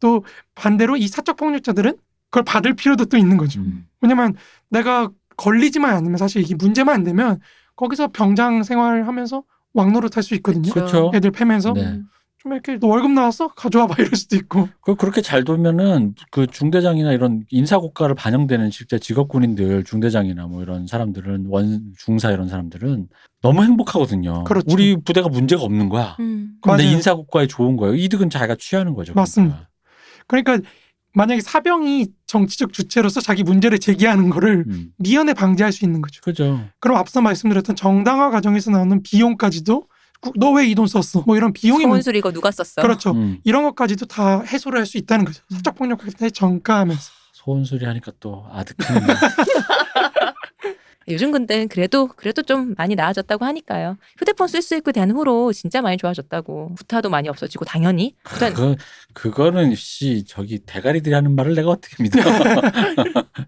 또 0.00 0.24
반대로 0.54 0.96
이 0.98 1.08
사적 1.08 1.36
폭력자들은 1.38 1.96
그걸 2.30 2.44
받을 2.44 2.74
필요도 2.74 3.06
또 3.06 3.16
있는 3.16 3.38
거죠. 3.38 3.60
음. 3.60 3.86
왜냐면 4.02 4.34
내가 4.68 5.10
걸리지만 5.38 5.94
않으면 5.96 6.18
사실 6.18 6.42
이게 6.42 6.54
문제만 6.54 6.94
안 6.94 7.04
되면 7.04 7.40
거기서 7.76 8.08
병장 8.08 8.62
생활하면서 8.62 9.44
왕노릇 9.72 10.16
할수 10.16 10.34
있거든요. 10.36 10.72
그렇죠. 10.72 11.10
애들 11.14 11.30
패면서 11.30 11.72
네. 11.72 12.02
좀 12.38 12.52
이렇게 12.52 12.78
너 12.78 12.88
월급 12.88 13.10
나왔어? 13.12 13.48
가져와 13.48 13.86
봐 13.86 13.94
이럴 13.98 14.14
수도 14.14 14.36
있고. 14.36 14.68
그 14.82 14.94
그렇게 14.94 15.22
잘 15.22 15.44
돌면은 15.44 16.14
그 16.30 16.46
중대장이나 16.46 17.12
이런 17.12 17.44
인사 17.50 17.78
국가를 17.78 18.14
반영되는 18.14 18.70
실제 18.70 18.98
직업 18.98 19.28
군인들, 19.28 19.84
중대장이나 19.84 20.46
뭐 20.46 20.62
이런 20.62 20.86
사람들은 20.86 21.46
원 21.48 21.92
중사 21.98 22.30
이런 22.30 22.48
사람들은 22.48 23.08
너무 23.46 23.62
행복하거든요. 23.64 24.44
그렇죠. 24.44 24.66
우리 24.72 24.96
부대가 24.96 25.28
문제가 25.28 25.62
없는 25.62 25.88
거야. 25.88 26.16
음. 26.20 26.52
그럼 26.60 26.76
내 26.78 26.84
맞아요. 26.84 26.96
인사 26.96 27.14
국가에 27.14 27.46
좋은 27.46 27.76
거예요. 27.76 27.94
이득은 27.94 28.30
자기가 28.30 28.56
취하는 28.58 28.94
거죠. 28.94 29.12
맞습니다. 29.14 29.68
그러니까 30.26 30.58
만약에 31.14 31.40
사병이 31.40 32.08
정치적 32.26 32.72
주체로서 32.72 33.20
자기 33.20 33.42
문제를 33.42 33.78
제기하는 33.78 34.28
거를 34.28 34.64
음. 34.68 34.90
미연에 34.98 35.32
방지할 35.32 35.72
수 35.72 35.84
있는 35.84 36.02
거죠. 36.02 36.20
그죠. 36.22 36.60
그럼 36.80 36.98
앞서 36.98 37.20
말씀드렸던 37.22 37.74
정당화 37.76 38.30
과정에서 38.30 38.70
나오는 38.70 39.02
비용까지도 39.02 39.84
너 40.38 40.50
왜 40.52 40.66
이 40.68 40.74
돈 40.74 40.86
썼어? 40.88 41.22
뭐 41.26 41.36
이런 41.36 41.52
비용이 41.52 41.82
문- 41.84 41.90
소원술 41.92 42.16
이거 42.16 42.32
누가 42.32 42.50
썼어? 42.50 42.82
그렇죠. 42.82 43.12
음. 43.12 43.38
이런 43.44 43.62
것까지도 43.64 44.06
다 44.06 44.40
해소를 44.42 44.78
할 44.80 44.86
수 44.86 44.98
있다는 44.98 45.24
거죠. 45.24 45.42
음. 45.52 45.56
사적 45.56 45.74
폭력한테 45.76 46.30
전가하면서. 46.30 47.10
소원 47.34 47.64
소리 47.64 47.84
하니까 47.86 48.10
또 48.18 48.44
아득하네. 48.50 49.00
요 49.06 49.06
즘 51.18 51.30
근데 51.30 51.66
그래도 51.66 52.08
그래도 52.08 52.42
좀 52.42 52.74
많이 52.76 52.94
나아졌다고 52.96 53.44
하니까요. 53.44 53.96
휴대폰 54.18 54.48
쓸 54.48 54.60
수 54.60 54.76
있게 54.76 54.90
된 54.92 55.10
후로 55.12 55.52
진짜 55.52 55.80
많이 55.80 55.96
좋아졌다고. 55.96 56.74
구타도 56.76 57.10
많이 57.10 57.28
없어지고 57.28 57.64
당연히. 57.64 58.16
일단 58.32 58.52
그거 58.54 58.76
그거는 59.12 59.74
씨 59.76 60.24
저기 60.24 60.58
대가리들이 60.58 61.14
하는 61.14 61.36
말을 61.36 61.54
내가 61.54 61.70
어떻게 61.70 62.02
믿어? 62.02 62.18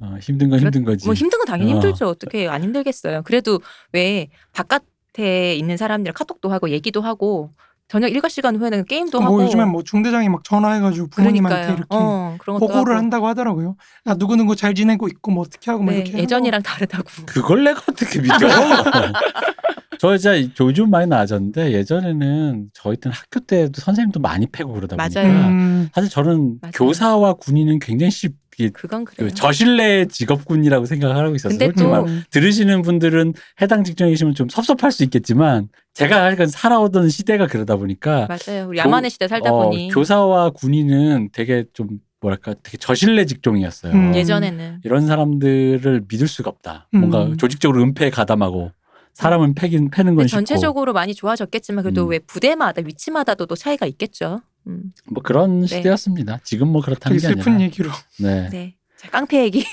어, 0.00 0.16
힘든 0.20 0.48
건 0.48 0.60
힘든 0.60 0.84
거지. 0.84 1.04
뭐 1.06 1.14
힘든 1.14 1.38
건 1.38 1.46
당연히 1.46 1.72
어. 1.72 1.74
힘들죠. 1.74 2.06
어떻게 2.06 2.48
안 2.48 2.62
힘들겠어요. 2.62 3.22
그래도 3.24 3.60
왜 3.92 4.28
바깥 4.52 4.84
에 5.18 5.54
있는 5.54 5.78
사람들이랑 5.78 6.12
카톡도 6.14 6.50
하고 6.50 6.68
얘기도 6.68 7.00
하고 7.00 7.50
저녁 7.88 8.08
일과 8.10 8.28
시간 8.28 8.56
후에는 8.56 8.84
게임도 8.86 9.20
하고 9.20 9.36
뭐 9.36 9.44
요즘엔 9.44 9.68
뭐 9.68 9.82
중대장이 9.84 10.28
막 10.28 10.42
전화해가지고 10.42 11.06
부모님한테 11.08 11.56
그러니까요. 11.56 11.76
이렇게 11.76 11.86
어, 11.90 12.36
보고를 12.58 12.94
하고. 12.94 12.94
한다고 12.94 13.26
하더라고요. 13.28 13.76
나 14.04 14.14
누구 14.16 14.34
누구 14.36 14.56
잘 14.56 14.74
지내고 14.74 15.06
있고 15.08 15.30
뭐 15.30 15.44
어떻게 15.44 15.70
하고 15.70 15.84
뭐 15.84 15.92
네, 15.92 16.00
이렇게 16.00 16.18
예전이랑 16.18 16.62
다르다고. 16.62 17.04
그걸 17.26 17.62
내가 17.62 17.80
어떻게 17.88 18.20
믿어? 18.20 18.34
저 19.98 20.16
진짜 20.18 20.34
요즘 20.60 20.90
많이 20.90 21.06
나아졌는데 21.06 21.72
예전에는 21.72 22.68
저희 22.74 22.96
때는 22.96 23.16
학교 23.16 23.40
때도 23.40 23.80
선생님도 23.80 24.20
많이 24.20 24.46
패고 24.46 24.72
그러다 24.72 24.96
보니까 24.96 25.20
맞아요. 25.22 25.32
거. 25.42 25.48
음, 25.48 25.88
사실 25.94 26.10
저는 26.10 26.58
맞아요. 26.60 26.72
교사와 26.74 27.34
군인은 27.34 27.78
굉장히 27.78 28.10
쉽게 28.10 28.36
그건 28.72 29.04
그래요. 29.04 29.28
그 29.28 29.34
저신뢰 29.34 30.06
직업군이라고 30.06 30.86
생각을 30.86 31.16
하고 31.16 31.34
있었어요. 31.34 31.58
근데 31.58 31.66
솔직히 31.66 31.84
또- 31.84 31.90
말 31.90 32.00
음, 32.06 32.24
들으시는 32.30 32.82
분들은 32.82 33.34
해당 33.60 33.84
직종에 33.84 34.10
계시면 34.10 34.34
좀 34.34 34.48
섭섭할 34.48 34.90
수 34.92 35.04
있겠지만 35.04 35.68
제가 35.94 36.24
하여간 36.24 36.46
살아오던 36.48 37.08
시대가 37.08 37.46
그러다 37.46 37.76
보니까 37.76 38.26
맞아요. 38.28 38.68
우리 38.68 38.78
야만의 38.78 39.10
시대 39.10 39.28
살다 39.28 39.52
어, 39.52 39.64
보니 39.68 39.88
교사와 39.92 40.50
군인은 40.50 41.30
되게 41.32 41.64
좀 41.72 42.00
뭐랄까 42.20 42.54
되게 42.62 42.78
저신뢰 42.78 43.26
직종이었어요. 43.26 43.92
음. 43.92 44.14
예전에는 44.14 44.80
이런 44.84 45.06
사람들을 45.06 46.04
믿을 46.08 46.26
수가 46.28 46.50
없다. 46.50 46.88
음. 46.94 47.00
뭔가 47.00 47.36
조직적으로 47.36 47.82
은폐에 47.82 48.10
가담하고 48.10 48.72
사람은 49.14 49.54
패긴 49.54 49.90
패는 49.90 50.12
건 50.12 50.16
근데 50.16 50.28
쉽고 50.28 50.36
전체적으로 50.38 50.92
많이 50.92 51.14
좋아졌겠지만 51.14 51.82
그래도 51.84 52.04
음. 52.04 52.10
왜 52.10 52.18
부대마다 52.18 52.82
위치마다도 52.84 53.46
또 53.46 53.54
차이가 53.54 53.86
있겠죠. 53.86 54.40
음, 54.66 54.92
뭐 55.06 55.22
그런 55.22 55.60
네. 55.60 55.66
시대였습니다. 55.66 56.40
지금 56.42 56.68
뭐 56.68 56.82
그렇다는 56.82 57.16
게 57.16 57.20
슬픈 57.20 57.52
아니라. 57.54 57.64
얘기로. 57.66 57.90
네. 58.20 58.48
네. 58.50 58.74
자, 58.96 59.10
깡패 59.10 59.44
얘기. 59.44 59.64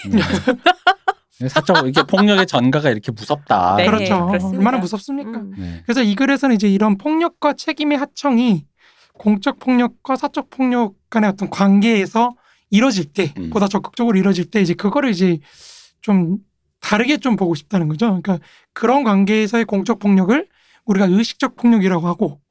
네. 1.39 1.49
사적 1.49 1.87
이게 1.87 2.03
폭력의 2.03 2.45
전가가 2.45 2.89
이렇게 2.89 3.11
무섭다. 3.11 3.75
네, 3.77 3.85
그렇죠. 3.85 4.27
그렇습니다. 4.27 4.57
얼마나 4.57 4.77
무섭습니까? 4.77 5.31
음. 5.31 5.53
네. 5.57 5.81
그래서 5.85 6.03
이 6.03 6.15
글에서는 6.15 6.55
이제 6.55 6.69
이런 6.69 6.97
폭력과 6.97 7.53
책임의 7.53 7.97
하청이 7.97 8.65
공적 9.13 9.59
폭력과 9.59 10.15
사적 10.15 10.49
폭력 10.49 10.95
간의 11.09 11.29
어떤 11.31 11.49
관계에서 11.49 12.35
이뤄질 12.69 13.13
때 13.13 13.33
음. 13.37 13.49
보다 13.49 13.67
적극적으로 13.67 14.17
이뤄질 14.17 14.51
때 14.51 14.61
이제 14.61 14.73
그거를 14.73 15.09
이제 15.09 15.39
좀 16.01 16.37
다르게 16.79 17.17
좀 17.17 17.35
보고 17.35 17.55
싶다는 17.55 17.87
거죠. 17.87 18.07
그러니까 18.21 18.39
그런 18.73 19.03
관계에서의 19.03 19.65
공적 19.65 19.99
폭력을 19.99 20.47
우리가 20.85 21.05
의식적 21.05 21.55
폭력이라고 21.55 22.07
하고 22.07 22.41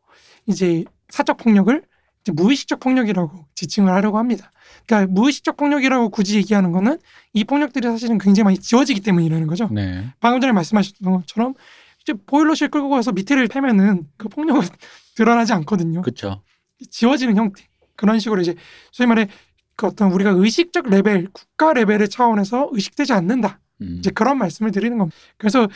이제 0.46 0.84
사적 1.08 1.36
폭력을 1.36 1.82
무의식적 2.30 2.80
폭력이라고 2.80 3.46
지칭을 3.54 3.92
하려고 3.92 4.18
합니다. 4.18 4.52
그러니까 4.86 5.12
무의식적 5.12 5.56
폭력이라고 5.56 6.10
굳이 6.10 6.36
얘기하는 6.36 6.72
거는 6.72 6.98
이 7.32 7.44
폭력들이 7.44 7.86
사실은 7.88 8.18
굉장히 8.18 8.44
많이 8.44 8.58
지워지기 8.58 9.00
때문이라는 9.00 9.46
거죠. 9.46 9.68
네. 9.72 10.04
방금 10.20 10.40
전에 10.40 10.52
말씀하셨던 10.52 11.12
것처럼 11.12 11.54
이제 12.02 12.14
보일러실 12.26 12.68
끌고 12.68 12.88
가서 12.90 13.12
밑에를 13.12 13.48
패면은 13.48 14.06
그 14.16 14.28
폭력은 14.28 14.62
드러나지 15.16 15.52
않거든요. 15.52 16.02
그렇죠. 16.02 16.42
지워지는 16.90 17.36
형태 17.36 17.64
그런 17.96 18.18
식으로 18.18 18.40
이제 18.40 18.54
소위 18.90 19.06
말해 19.06 19.28
그 19.76 19.86
어떤 19.86 20.12
우리가 20.12 20.30
의식적 20.30 20.88
레벨 20.90 21.28
국가 21.32 21.72
레벨의 21.72 22.08
차원에서 22.08 22.70
의식되지 22.72 23.12
않는다 23.12 23.60
음. 23.80 23.96
이제 23.98 24.10
그런 24.10 24.38
말씀을 24.38 24.70
드리는 24.72 24.96
겁니다. 24.98 25.16
그래서 25.38 25.68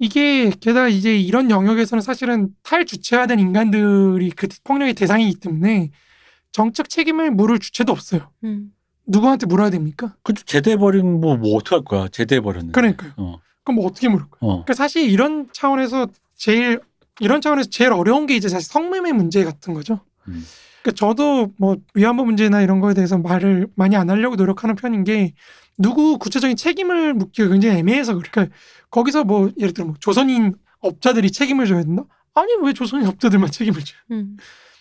이게 0.00 0.50
게다가 0.60 0.88
이제 0.88 1.16
이런 1.16 1.50
영역에서는 1.50 2.00
사실은 2.00 2.48
탈주체화된 2.62 3.38
인간들이 3.38 4.30
그 4.30 4.48
폭력의 4.64 4.94
대상이기 4.94 5.38
때문에 5.40 5.90
정책 6.52 6.88
책임을 6.88 7.30
물을 7.30 7.58
주체도 7.58 7.92
없어요. 7.92 8.30
음. 8.44 8.72
누구한테 9.06 9.44
물어야 9.46 9.68
됩니까? 9.68 10.16
그죠 10.22 10.42
제대해 10.46 10.78
버리면 10.78 11.20
뭐, 11.20 11.36
뭐 11.36 11.54
어떡할 11.56 11.84
거야. 11.84 12.08
제대해 12.08 12.40
버렸는데. 12.40 12.72
그러니까요. 12.72 13.12
어. 13.18 13.36
그럼 13.62 13.76
뭐 13.76 13.86
어떻게 13.86 14.08
물을 14.08 14.24
거예요? 14.30 14.38
어. 14.40 14.56
그러니까 14.64 14.72
사실 14.72 15.08
이런 15.08 15.48
차원에서 15.52 16.06
제일 16.34 16.80
이런 17.20 17.42
차원에서 17.42 17.68
제일 17.68 17.92
어려운 17.92 18.26
게 18.26 18.34
이제 18.34 18.48
사실 18.48 18.66
성매매 18.72 19.12
문제 19.12 19.44
같은 19.44 19.74
거죠. 19.74 20.00
음. 20.28 20.42
그러니까 20.80 20.96
저도 20.96 21.52
뭐 21.58 21.76
위안부 21.92 22.24
문제나 22.24 22.62
이런 22.62 22.80
거에 22.80 22.94
대해서 22.94 23.18
말을 23.18 23.68
많이 23.74 23.96
안 23.96 24.08
하려고 24.08 24.36
노력하는 24.36 24.76
편인 24.76 25.04
게 25.04 25.34
누구 25.80 26.18
구체적인 26.18 26.56
책임을 26.56 27.14
묻기가 27.14 27.48
굉장히 27.48 27.78
애매해서 27.78 28.14
그래. 28.14 28.28
그러니까 28.30 28.54
거기서 28.90 29.24
뭐 29.24 29.50
예를 29.58 29.72
들어 29.72 29.86
뭐 29.86 29.94
조선인 29.98 30.54
업자들이 30.80 31.30
책임을 31.30 31.66
져야 31.66 31.82
된다? 31.82 32.04
아니 32.34 32.52
왜 32.62 32.72
조선인 32.72 33.06
업자들만 33.06 33.50
책임을 33.50 33.82
져요? 33.82 34.00
음. 34.12 34.36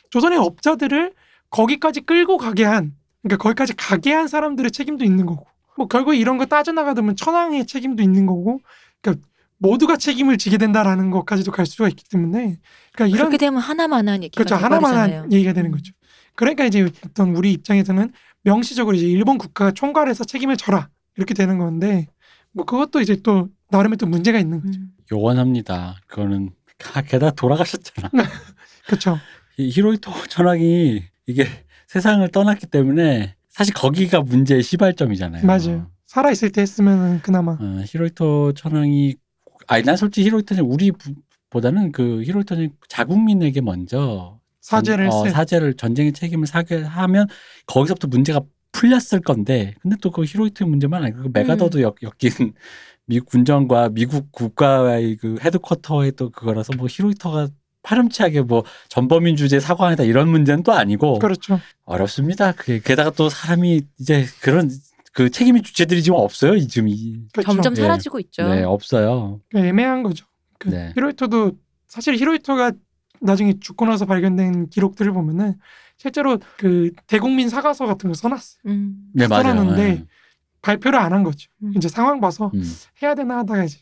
조선인 0.09 0.39
업자들을 0.39 1.13
거기까지 1.49 2.01
끌고 2.01 2.37
가게 2.37 2.63
한 2.63 2.93
그러니까 3.23 3.41
거기까지 3.41 3.73
가게 3.75 4.13
한 4.13 4.27
사람들의 4.27 4.71
책임도 4.71 5.03
있는 5.05 5.25
거고 5.25 5.45
뭐 5.77 5.87
결국 5.87 6.13
이런 6.13 6.37
거 6.37 6.45
따져나가다 6.45 7.01
보면 7.01 7.15
천황의 7.15 7.65
책임도 7.65 8.03
있는 8.03 8.25
거고 8.25 8.59
그러니까 9.01 9.25
모두가 9.57 9.97
책임을 9.97 10.37
지게 10.37 10.57
된다라는 10.57 11.11
것까지도 11.11 11.51
갈 11.51 11.65
수가 11.65 11.89
있기 11.89 12.03
때문에 12.09 12.59
그러니까 12.93 13.15
이런 13.15 13.29
그렇게 13.29 13.37
되면 13.37 13.59
하나만한 13.59 14.23
얘기가 14.23 14.43
그렇죠. 14.43 14.55
하나만한 14.55 15.31
얘기가 15.31 15.53
되는 15.53 15.71
거죠. 15.71 15.93
그러니까 16.35 16.65
이제 16.65 16.89
어떤 17.05 17.35
우리 17.35 17.51
입장에서는 17.51 18.11
명시적으로 18.53 18.95
이제 18.97 19.05
일본 19.05 19.37
국가가 19.37 19.71
총괄해서 19.71 20.23
책임을 20.23 20.57
져라 20.57 20.89
이렇게 21.17 21.33
되는 21.35 21.57
건데 21.59 22.07
뭐 22.51 22.65
그것도 22.65 22.99
이제 23.01 23.15
또 23.21 23.49
나름의 23.69 23.97
또 23.97 24.07
문제가 24.07 24.39
있는 24.39 24.61
거죠. 24.61 24.79
음. 24.79 24.91
요원합니다. 25.11 25.97
그거는 26.07 26.49
아, 26.95 27.01
게다가 27.01 27.31
돌아가셨잖아. 27.31 28.09
그렇죠. 28.87 29.17
이 29.57 29.69
히로이토 29.69 30.11
전학이 30.29 31.03
이게 31.27 31.45
세상을 31.87 32.27
떠났기 32.29 32.67
때문에 32.67 33.35
사실 33.49 33.73
거기가 33.73 34.21
문제의 34.21 34.63
시발점이잖아요. 34.63 35.45
맞아요. 35.45 35.91
살아 36.07 36.31
있을 36.31 36.51
때 36.51 36.61
했으면은 36.61 37.21
그나마 37.21 37.51
어, 37.51 37.83
히로이토 37.85 38.53
천황이 38.53 39.15
아니 39.67 39.83
난 39.83 39.95
솔직히 39.95 40.25
히로이토는 40.27 40.63
우리 40.63 40.91
부- 40.91 41.13
보다는 41.51 41.91
그 41.91 42.23
히로이토는 42.23 42.71
자국민에게 42.87 43.61
먼저 43.61 44.38
사죄를 44.61 45.09
전- 45.09 45.27
어. 45.27 45.29
사죄를 45.29 45.73
전쟁의 45.75 46.13
책임을 46.13 46.47
사게 46.47 46.81
하면 46.81 47.27
거기서부터 47.67 48.07
문제가 48.07 48.41
풀렸을 48.71 49.21
건데 49.21 49.73
근데 49.81 49.95
또 50.01 50.11
그 50.11 50.23
히로이토의 50.23 50.69
문제만 50.69 51.03
아니고 51.03 51.23
그 51.23 51.29
메가더도 51.33 51.81
엮, 51.81 51.95
엮인 52.03 52.53
미국 53.05 53.29
군정과 53.29 53.89
미국 53.89 54.31
국가의 54.31 55.15
그 55.17 55.37
헤드쿼터의 55.41 56.11
또 56.13 56.29
그거라서 56.29 56.73
뭐 56.77 56.87
히로이토가 56.89 57.47
파렴치하게 57.81 58.41
뭐 58.41 58.63
전범인 58.89 59.35
주제 59.37 59.59
사과하다 59.59 60.03
이런 60.03 60.29
문제는 60.29 60.61
또 60.63 60.73
아니고 60.73 61.17
그렇죠. 61.17 61.59
어렵습니다. 61.85 62.51
그 62.51 62.79
게다가 62.81 63.09
또 63.09 63.29
사람이 63.29 63.81
이제 63.99 64.25
그런 64.41 64.69
그 65.13 65.31
책임의 65.31 65.63
주체들이 65.63 66.03
지금 66.03 66.19
없어요. 66.19 66.59
지금 66.67 66.89
이 66.89 67.21
그렇죠. 67.33 67.53
점점 67.53 67.73
네. 67.73 67.81
사라지고 67.81 68.19
있죠. 68.19 68.47
네 68.47 68.63
없어요. 68.63 69.39
그러니까 69.49 69.69
애매한 69.69 70.03
거죠. 70.03 70.25
그 70.59 70.69
네. 70.69 70.91
히로이토도 70.95 71.53
사실 71.87 72.15
히로이토가 72.15 72.73
나중에 73.21 73.53
죽고 73.59 73.85
나서 73.85 74.05
발견된 74.05 74.69
기록들을 74.69 75.11
보면은 75.11 75.55
실제로 75.97 76.39
그 76.57 76.91
대국민 77.07 77.49
사과서 77.49 77.85
같은 77.85 78.09
거 78.09 78.13
써놨어요. 78.13 78.61
음. 78.67 79.09
네 79.13 79.27
맞아요. 79.27 79.43
써놨는데 79.43 79.83
네. 79.95 80.05
발표를 80.61 80.99
안 80.99 81.13
한 81.13 81.23
거죠. 81.23 81.49
음. 81.63 81.73
이제 81.75 81.87
상황 81.89 82.19
봐서 82.21 82.51
음. 82.53 82.63
해야 83.01 83.15
되나 83.15 83.39
하다가 83.39 83.63
이제 83.65 83.77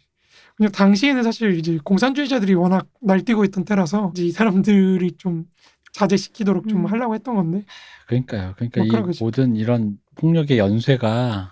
그냥 0.56 0.72
당시에는 0.72 1.22
사실 1.24 1.58
이제 1.60 1.78
공산주의자들이 1.84 2.54
워낙 2.56 2.88
날뛰고 3.02 3.46
있던 3.46 3.66
때라서 3.66 4.12
이제 4.16 4.26
이 4.26 4.32
사람들이 4.32 5.12
좀 5.18 5.46
자제시키도록 5.94 6.68
좀 6.68 6.82
음. 6.82 6.86
하려고 6.86 7.16
했던 7.16 7.36
건데 7.36 7.64
그러니까요. 8.08 8.54
그러니까 8.58 8.82
뭐 9.00 9.10
이. 9.12 9.18
모든 9.20 9.56
이런 9.56 9.98
폭력의 10.16 10.58
연쇄가 10.58 11.10
하, 11.10 11.50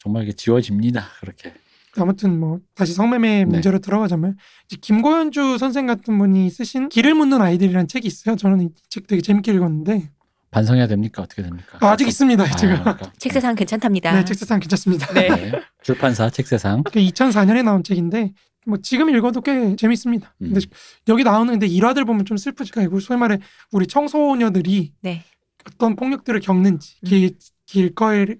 정말 0.00 0.24
이게 0.24 0.32
지워집니다. 0.32 1.04
그렇게. 1.20 1.52
아무튼 1.98 2.38
뭐 2.40 2.58
다시 2.74 2.94
성매매 2.94 3.28
네. 3.40 3.44
문제로 3.44 3.78
들어가자면 3.78 4.36
이제 4.66 4.76
김고현주 4.80 5.58
선생 5.58 5.86
같은 5.86 6.16
분이 6.18 6.48
쓰신 6.50 6.88
길을 6.88 7.14
묻는 7.14 7.40
아이들이라는 7.42 7.88
책이 7.88 8.06
있어요. 8.08 8.36
저는 8.36 8.62
이 8.62 8.68
책 8.88 9.06
되게 9.06 9.20
재밌게 9.22 9.52
읽었는데 9.52 10.10
반성해야 10.50 10.86
됩니까? 10.86 11.22
어떻게 11.22 11.42
됩니까? 11.42 11.78
아, 11.80 11.92
아직 11.92 12.06
있습니다. 12.08 12.42
아, 12.42 12.50
제가 12.56 12.80
그러니까. 12.82 13.12
책세상 13.18 13.54
괜찮답니다. 13.54 14.12
네 14.12 14.24
책세상 14.24 14.60
괜찮습니다. 14.60 15.06
네. 15.14 15.28
네. 15.28 15.52
출판사 15.82 16.28
책세상. 16.30 16.82
2004년에 16.84 17.62
나온 17.64 17.82
책인데 17.82 18.32
뭐 18.66 18.78
지금 18.82 19.08
읽어도 19.14 19.40
꽤 19.40 19.74
재밌습니다. 19.76 20.34
음. 20.42 20.52
근데 20.52 20.60
여기 21.08 21.24
나오는 21.24 21.52
근데 21.52 21.66
일화들 21.66 22.04
보면 22.04 22.24
좀 22.26 22.36
슬프지. 22.36 22.70
그러니까 22.72 22.98
소위 23.00 23.18
말해 23.18 23.38
우리 23.72 23.86
청소녀들이 23.86 24.92
네. 25.00 25.24
어떤 25.66 25.96
폭력들을 25.96 26.38
겪는지 26.40 26.96
음. 27.04 27.08
길 27.08 27.36
길거리 27.66 28.36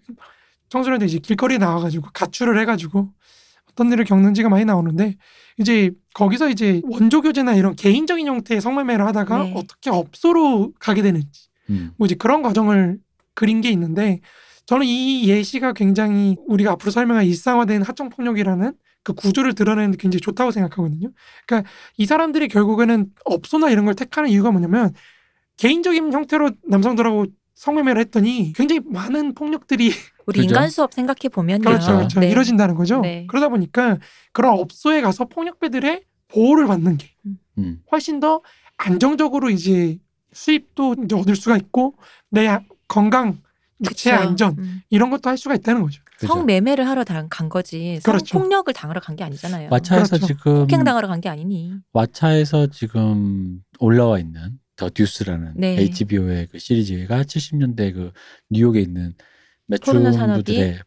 청소년들이 0.68 1.08
이제 1.10 1.18
길거리에 1.18 1.58
나와가지고 1.58 2.08
가출을 2.12 2.58
해가지고 2.60 3.10
어떤 3.72 3.92
일을 3.92 4.04
겪는지가 4.04 4.48
많이 4.48 4.64
나오는데 4.64 5.16
이제 5.58 5.90
거기서 6.14 6.48
이제 6.50 6.80
원조 6.84 7.22
교제나 7.22 7.54
이런 7.54 7.74
개인적인 7.74 8.26
형태의 8.26 8.60
성매매를 8.60 9.06
하다가 9.06 9.44
네. 9.44 9.54
어떻게 9.56 9.90
업소로 9.90 10.72
가게 10.78 11.02
되는지 11.02 11.48
음. 11.70 11.92
뭐 11.96 12.06
이제 12.06 12.14
그런 12.14 12.42
과정을 12.42 12.98
그린 13.34 13.60
게 13.60 13.70
있는데 13.70 14.20
저는 14.66 14.86
이 14.86 15.28
예시가 15.28 15.72
굉장히 15.72 16.36
우리가 16.46 16.72
앞으로 16.72 16.90
설명할 16.90 17.26
일상화된 17.26 17.82
하청 17.82 18.10
폭력이라는 18.10 18.72
그 19.04 19.12
구조를 19.14 19.54
드러내는데 19.54 19.96
굉장히 19.98 20.20
좋다고 20.20 20.52
생각하거든요. 20.52 21.10
그러니까 21.46 21.68
이 21.96 22.06
사람들이 22.06 22.48
결국에는 22.48 23.06
업소나 23.24 23.70
이런 23.70 23.84
걸 23.84 23.94
택하는 23.94 24.30
이유가 24.30 24.50
뭐냐면 24.50 24.94
개인적인 25.56 26.12
형태로 26.12 26.52
남성들하고 26.68 27.26
성매매를 27.54 28.00
했더니 28.00 28.52
굉장히 28.54 28.80
많은 28.84 29.34
폭력들이 29.34 29.90
우리 30.26 30.40
그죠? 30.40 30.48
인간 30.50 30.70
수업 30.70 30.92
생각해 30.94 31.28
보면요. 31.32 31.62
그렇죠, 31.64 31.96
그렇죠. 31.96 32.20
네. 32.20 32.30
이루어진다는 32.30 32.74
거죠. 32.74 33.00
네. 33.00 33.26
그러다 33.28 33.48
보니까 33.48 33.98
그런 34.32 34.58
업소에 34.58 35.00
가서 35.00 35.24
폭력배들의 35.26 36.02
보호를 36.28 36.66
받는 36.66 36.96
게 36.96 37.10
음. 37.58 37.80
훨씬 37.90 38.20
더 38.20 38.42
안정적으로 38.78 39.50
이제 39.50 39.98
수입도 40.32 40.96
이제 41.04 41.14
얻을 41.14 41.36
수가 41.36 41.56
있고 41.58 41.94
내 42.30 42.46
아- 42.48 42.62
건강, 42.88 43.40
육체 43.84 44.10
그쵸. 44.12 44.22
안전 44.22 44.56
음. 44.58 44.80
이런 44.90 45.10
것도 45.10 45.28
할 45.28 45.36
수가 45.36 45.54
있다는 45.54 45.82
거죠. 45.82 46.02
그죠. 46.16 46.28
성매매를 46.28 46.86
하러 46.88 47.04
다- 47.04 47.26
간 47.28 47.48
거지. 47.48 47.98
그렇죠. 48.04 48.24
성폭력을 48.38 48.72
당하러 48.72 49.00
간 49.00 49.16
게 49.16 49.24
아니잖아요. 49.24 49.68
왓챠에서 49.70 50.08
그렇죠. 50.10 50.26
지금 50.26 50.54
폭행 50.60 50.84
당하러 50.84 51.08
간 51.08 51.20
게 51.20 51.28
아니니. 51.28 51.72
왓챠에서 51.92 52.70
지금 52.72 53.60
올라와 53.78 54.18
있는 54.18 54.58
더 54.76 54.88
듀스라는 54.88 55.54
네. 55.56 55.76
HBO의 55.80 56.48
그 56.50 56.58
시리즈가 56.58 57.22
70년대 57.24 57.92
그 57.92 58.12
뉴욕에 58.50 58.80
있는 58.80 59.14
포르노 59.80 60.12
산업이? 60.12 60.52
매춘부들의 60.52 60.78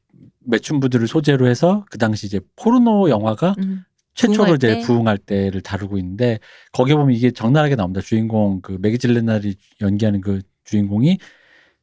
매춘부들을 0.47 1.07
소재로 1.07 1.47
해서 1.47 1.85
그 1.89 1.97
당시 1.97 2.25
이제 2.27 2.39
포르노 2.55 3.09
영화가 3.09 3.55
음. 3.59 3.83
최초로 4.13 4.55
이제 4.55 4.75
때? 4.75 4.81
부흥할 4.81 5.17
때를 5.17 5.61
다루고 5.61 5.97
있는데 5.97 6.39
거기에 6.71 6.95
보면 6.95 7.15
이게 7.15 7.31
적나라하게 7.31 7.75
나옵니다. 7.75 8.01
주인공 8.01 8.61
그 8.61 8.77
매기 8.79 8.97
질레날이 8.97 9.55
연기하는 9.81 10.21
그 10.21 10.41
주인공이 10.63 11.17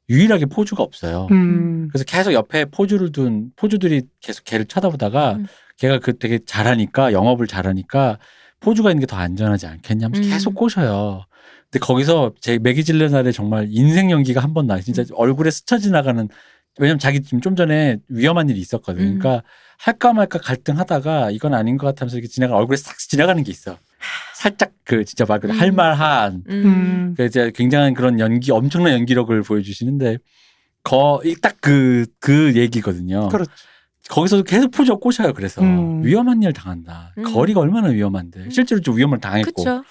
유일하게 0.09 0.47
포주가 0.47 0.83
없어요. 0.83 1.29
음. 1.31 1.89
그래서 1.89 2.05
계속 2.05 2.33
옆에 2.33 2.65
포주를 2.67 3.13
둔 3.13 3.51
포주들이 3.57 4.03
계속 4.21 4.45
걔를 4.45 4.65
쳐다보다가 4.67 5.35
음. 5.35 5.47
걔가 5.79 5.99
그 5.99 6.19
되게 6.19 6.39
잘하니까 6.45 7.13
영업을 7.13 7.47
잘하니까 7.47 8.19
포주가 8.61 8.91
있는 8.91 9.01
게 9.01 9.07
더 9.07 9.17
안전하지 9.17 9.67
않겠냐 9.67 10.07
하면서 10.07 10.27
음. 10.27 10.31
계속 10.31 10.55
꼬셔요. 10.55 11.25
근데 11.71 11.85
거기서 11.85 12.33
제 12.41 12.59
매기 12.59 12.85
질레날의 12.85 13.33
정말 13.33 13.67
인생 13.71 14.11
연기가 14.11 14.41
한 14.43 14.55
번 14.55 14.67
나. 14.67 14.79
진짜 14.81 15.03
음. 15.03 15.07
얼굴에 15.15 15.51
스쳐 15.51 15.79
지나가는 15.79 16.29
왜냐면 16.79 16.99
자기 16.99 17.23
지금 17.23 17.41
좀 17.41 17.57
전에 17.57 17.99
위험한 18.09 18.49
일이 18.49 18.61
있었거든. 18.61 19.03
음. 19.03 19.19
그러니까 19.19 19.43
할까 19.79 20.13
말까 20.13 20.39
갈등하다가 20.39 21.31
이건 21.31 21.55
아닌 21.55 21.77
것 21.77 21.87
같으면서 21.89 22.17
이렇게 22.17 22.29
지나가 22.29 22.57
얼굴에 22.57 22.77
싹 22.77 22.99
지나가는 22.99 23.43
게 23.43 23.51
있어. 23.51 23.77
살짝 24.35 24.73
그 24.85 25.05
진짜 25.05 25.25
말 25.25 25.41
그대로 25.41 25.57
음. 25.57 25.61
할말한 25.61 26.45
음. 26.49 26.65
음. 26.65 27.15
그 27.17 27.25
이제 27.25 27.53
굉장한 27.55 27.95
그런 27.95 28.19
연기 28.19 28.51
엄청난 28.51 28.95
연기력을 28.95 29.43
보여주시는데 29.43 30.19
거딱그 30.85 32.07
그 32.19 32.55
얘기거든요. 32.57 33.29
그렇죠. 33.29 33.51
거기서도 34.09 34.43
계속 34.43 34.71
포즈가 34.71 34.99
꼬셔요. 34.99 35.33
그래서 35.33 35.63
음. 35.63 36.05
위험한 36.05 36.43
일 36.43 36.53
당한다. 36.53 37.15
음. 37.19 37.23
거리가 37.23 37.61
얼마나 37.61 37.89
위험한데 37.89 38.41
음. 38.41 38.51
실제로 38.51 38.81
좀 38.81 38.97
위험을 38.97 39.21
당했고 39.21 39.53
그쵸. 39.53 39.85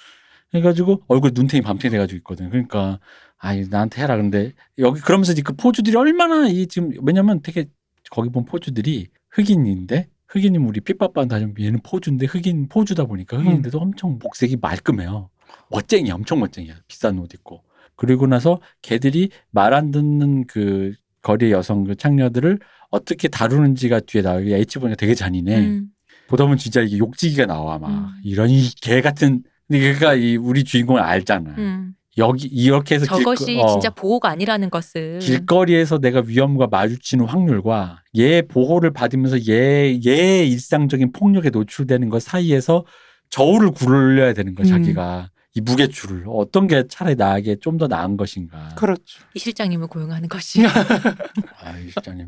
해가지고 0.53 1.03
얼굴 1.07 1.31
눈탱이 1.33 1.61
밤탱이 1.61 1.91
돼가지고 1.91 2.17
있거든. 2.17 2.49
그러니까 2.49 2.99
아 3.41 3.55
나한테 3.55 4.01
해라. 4.03 4.17
근데 4.17 4.53
여기 4.77 5.01
그러면서 5.01 5.31
이제 5.31 5.41
그 5.41 5.53
포즈들이 5.53 5.95
얼마나 5.97 6.47
이 6.47 6.67
지금 6.67 6.91
왜냐면 7.01 7.41
되게 7.41 7.65
거기 8.11 8.29
본 8.29 8.45
포즈들이 8.45 9.07
흑인인데 9.31 10.09
흑인이면 10.27 10.67
우리 10.67 10.79
핏밥반다 10.79 11.39
좀 11.39 11.53
얘는 11.59 11.79
포즈인데 11.83 12.25
흑인 12.27 12.67
포즈다 12.69 13.05
보니까 13.05 13.37
흑인인데도 13.37 13.79
엄청 13.79 14.19
목색이 14.21 14.57
말끔해요. 14.61 15.29
멋쟁이야, 15.69 16.13
엄청 16.13 16.39
멋쟁이야. 16.39 16.75
비싼 16.87 17.17
옷 17.19 17.33
입고. 17.33 17.63
그리고 17.95 18.27
나서 18.27 18.59
걔들이 18.81 19.29
말 19.51 19.73
안 19.73 19.91
듣는 19.91 20.45
그 20.47 20.93
거리의 21.21 21.51
여성 21.51 21.83
그 21.83 21.95
창녀들을 21.95 22.59
어떻게 22.89 23.27
다루는지가 23.27 24.01
뒤에 24.01 24.21
나와. 24.21 24.39
H 24.41 24.79
보니까 24.79 24.95
되게 24.95 25.13
잔인해. 25.15 25.57
음. 25.59 25.87
보다 26.27 26.43
보면 26.45 26.57
진짜 26.57 26.81
이게 26.81 26.97
욕지기가 26.97 27.45
나와 27.45 27.77
막 27.79 27.89
음. 27.91 28.07
이런 28.23 28.49
이 28.49 28.69
개 28.81 29.01
같은. 29.01 29.43
근데 29.67 29.93
걔가 29.93 30.13
이 30.15 30.35
우리 30.37 30.63
주인공을 30.63 31.01
알잖아. 31.01 31.55
음. 31.57 31.93
여기 32.17 32.47
이렇게 32.47 32.95
해서 32.95 33.05
저것이 33.05 33.45
길거- 33.45 33.63
어, 33.63 33.67
진짜 33.71 33.89
보호가 33.89 34.29
아니라는 34.29 34.69
것을. 34.69 35.19
길거리에서 35.19 35.99
내가 35.99 36.21
위험과 36.25 36.67
마주치는 36.67 37.25
확률과 37.25 38.01
얘 38.17 38.41
보호를 38.41 38.91
받으면서 38.91 39.37
얘, 39.47 39.97
얘 40.05 40.45
일상적인 40.45 41.13
폭력에 41.13 41.49
노출되는 41.51 42.09
것 42.09 42.21
사이에서 42.21 42.85
저울을 43.29 43.71
굴려야 43.71 44.33
되는 44.33 44.55
거야, 44.55 44.65
음. 44.67 44.69
자기가. 44.69 45.29
이 45.53 45.59
무게줄을. 45.61 46.23
어떤 46.27 46.65
게 46.67 46.85
차라리 46.87 47.15
나에게 47.15 47.57
좀 47.59 47.77
더 47.77 47.87
나은 47.87 48.15
것인가. 48.15 48.69
그렇죠. 48.77 49.21
이 49.33 49.39
실장님을 49.39 49.87
고용하는 49.87 50.29
것이. 50.29 50.63
아, 51.61 51.77
이 51.77 51.89
시장님. 51.89 52.25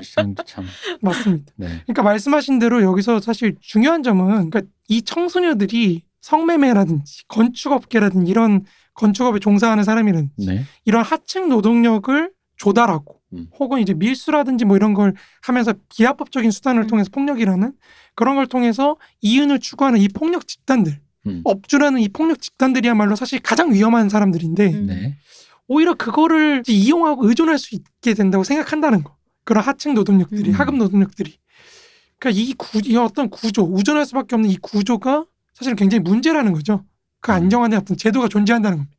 이 0.00 0.04
시장님도 0.04 0.42
참. 0.44 0.64
맞습니다. 1.00 1.52
네. 1.56 1.66
그러니까 1.84 2.02
말씀하신 2.02 2.58
대로 2.58 2.82
여기서 2.82 3.20
사실 3.20 3.54
중요한 3.60 4.02
점은 4.02 4.50
그러니까 4.50 4.62
이 4.88 5.02
청소녀들이 5.02 6.02
성매매라든지 6.20 7.26
건축업계라든지 7.28 8.28
이런 8.30 8.64
건축업에 8.94 9.38
종사하는 9.38 9.84
사람이라든지 9.84 10.46
네. 10.46 10.64
이런 10.84 11.02
하층 11.02 11.48
노동력을 11.48 12.32
조달하고 12.56 13.20
음. 13.32 13.48
혹은 13.58 13.80
이제 13.80 13.94
밀수라든지 13.94 14.64
뭐 14.64 14.76
이런 14.76 14.94
걸 14.94 15.14
하면서 15.42 15.74
비합법적인 15.88 16.50
수단을 16.50 16.84
음. 16.84 16.86
통해서 16.86 17.10
폭력이라는 17.12 17.72
그런 18.14 18.36
걸 18.36 18.46
통해서 18.46 18.96
이윤을 19.20 19.58
추구하는 19.58 20.00
이 20.00 20.08
폭력 20.08 20.46
집단들 20.46 21.00
음. 21.26 21.40
업주라는 21.44 22.00
이 22.00 22.08
폭력 22.08 22.40
집단들이야말로 22.40 23.16
사실 23.16 23.40
가장 23.40 23.72
위험한 23.72 24.08
사람들인데 24.08 24.72
음. 24.72 24.86
네. 24.86 25.16
오히려 25.66 25.94
그거를 25.94 26.62
이용하고 26.68 27.28
의존할 27.28 27.58
수 27.58 27.74
있게 27.74 28.14
된다고 28.14 28.44
생각한다는 28.44 29.02
거. 29.02 29.16
그런 29.44 29.62
하층 29.62 29.94
노동력들이 29.94 30.50
음. 30.50 30.54
하급 30.54 30.76
노동력들이. 30.76 31.38
그러니까 32.18 32.40
이, 32.40 32.52
구, 32.54 32.80
이 32.84 32.96
어떤 32.96 33.28
구조, 33.28 33.70
의존할 33.74 34.06
수밖에 34.06 34.34
없는 34.36 34.50
이 34.50 34.56
구조가 34.56 35.26
사실은 35.52 35.76
굉장히 35.76 36.02
문제라는 36.02 36.52
거죠. 36.52 36.84
그 37.24 37.32
음. 37.32 37.36
안정화된 37.36 37.80
어떤 37.80 37.96
제도가 37.96 38.28
존재한다는 38.28 38.78
겁니다. 38.78 38.96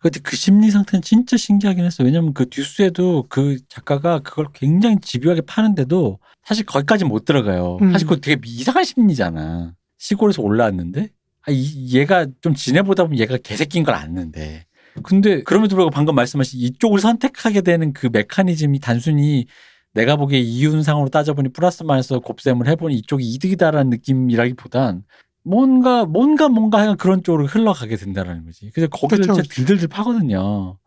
근데 0.00 0.20
그 0.20 0.36
심리 0.36 0.70
상태는 0.70 1.02
진짜 1.02 1.36
신기하긴 1.36 1.84
했어요. 1.84 2.06
왜냐면 2.06 2.34
그 2.34 2.48
듀스에도 2.48 3.26
그 3.28 3.58
작가가 3.68 4.18
그걸 4.18 4.46
굉장히 4.52 4.96
집요하게 5.00 5.42
파는데도 5.42 6.18
사실 6.44 6.66
거기까지 6.66 7.04
못 7.04 7.24
들어가요. 7.24 7.78
음. 7.80 7.92
사실 7.92 8.06
그거 8.06 8.20
되게 8.20 8.40
이상한 8.44 8.84
심리잖아. 8.84 9.74
시골에서 9.96 10.42
올라왔는데 10.42 11.08
아, 11.46 11.50
이, 11.50 11.94
얘가 11.94 12.26
좀 12.40 12.54
지내보다 12.54 13.04
보면 13.04 13.18
얘가 13.18 13.36
개새끼인 13.36 13.84
걸 13.84 13.94
아는데. 13.94 14.64
근데 15.04 15.42
그럼에도 15.44 15.76
불구하고 15.76 15.90
방금 15.90 16.16
말씀하신 16.16 16.58
이쪽을 16.60 16.98
선택하게 16.98 17.60
되는 17.60 17.92
그 17.92 18.08
메커니즘이 18.12 18.80
단순히 18.80 19.46
내가 19.94 20.16
보기에 20.16 20.40
이윤상으로 20.40 21.08
따져보니 21.10 21.50
플러스 21.50 21.84
마이너스 21.84 22.18
곱셈을 22.18 22.66
해보니 22.68 22.96
이쪽이 22.96 23.24
이득이다라는 23.24 23.90
느낌이라기보단 23.90 25.04
뭔가 25.42 26.04
뭔가 26.04 26.48
뭔가 26.48 26.78
하여간 26.78 26.96
그런 26.96 27.22
쪽으로 27.22 27.46
흘러가게 27.46 27.96
된다라는 27.96 28.44
거지. 28.44 28.70
그래서 28.74 28.88
거기를 28.90 29.26
그쵸, 29.26 29.34
진짜 29.34 29.48
들들들 29.54 29.88
파거든요. 29.88 30.78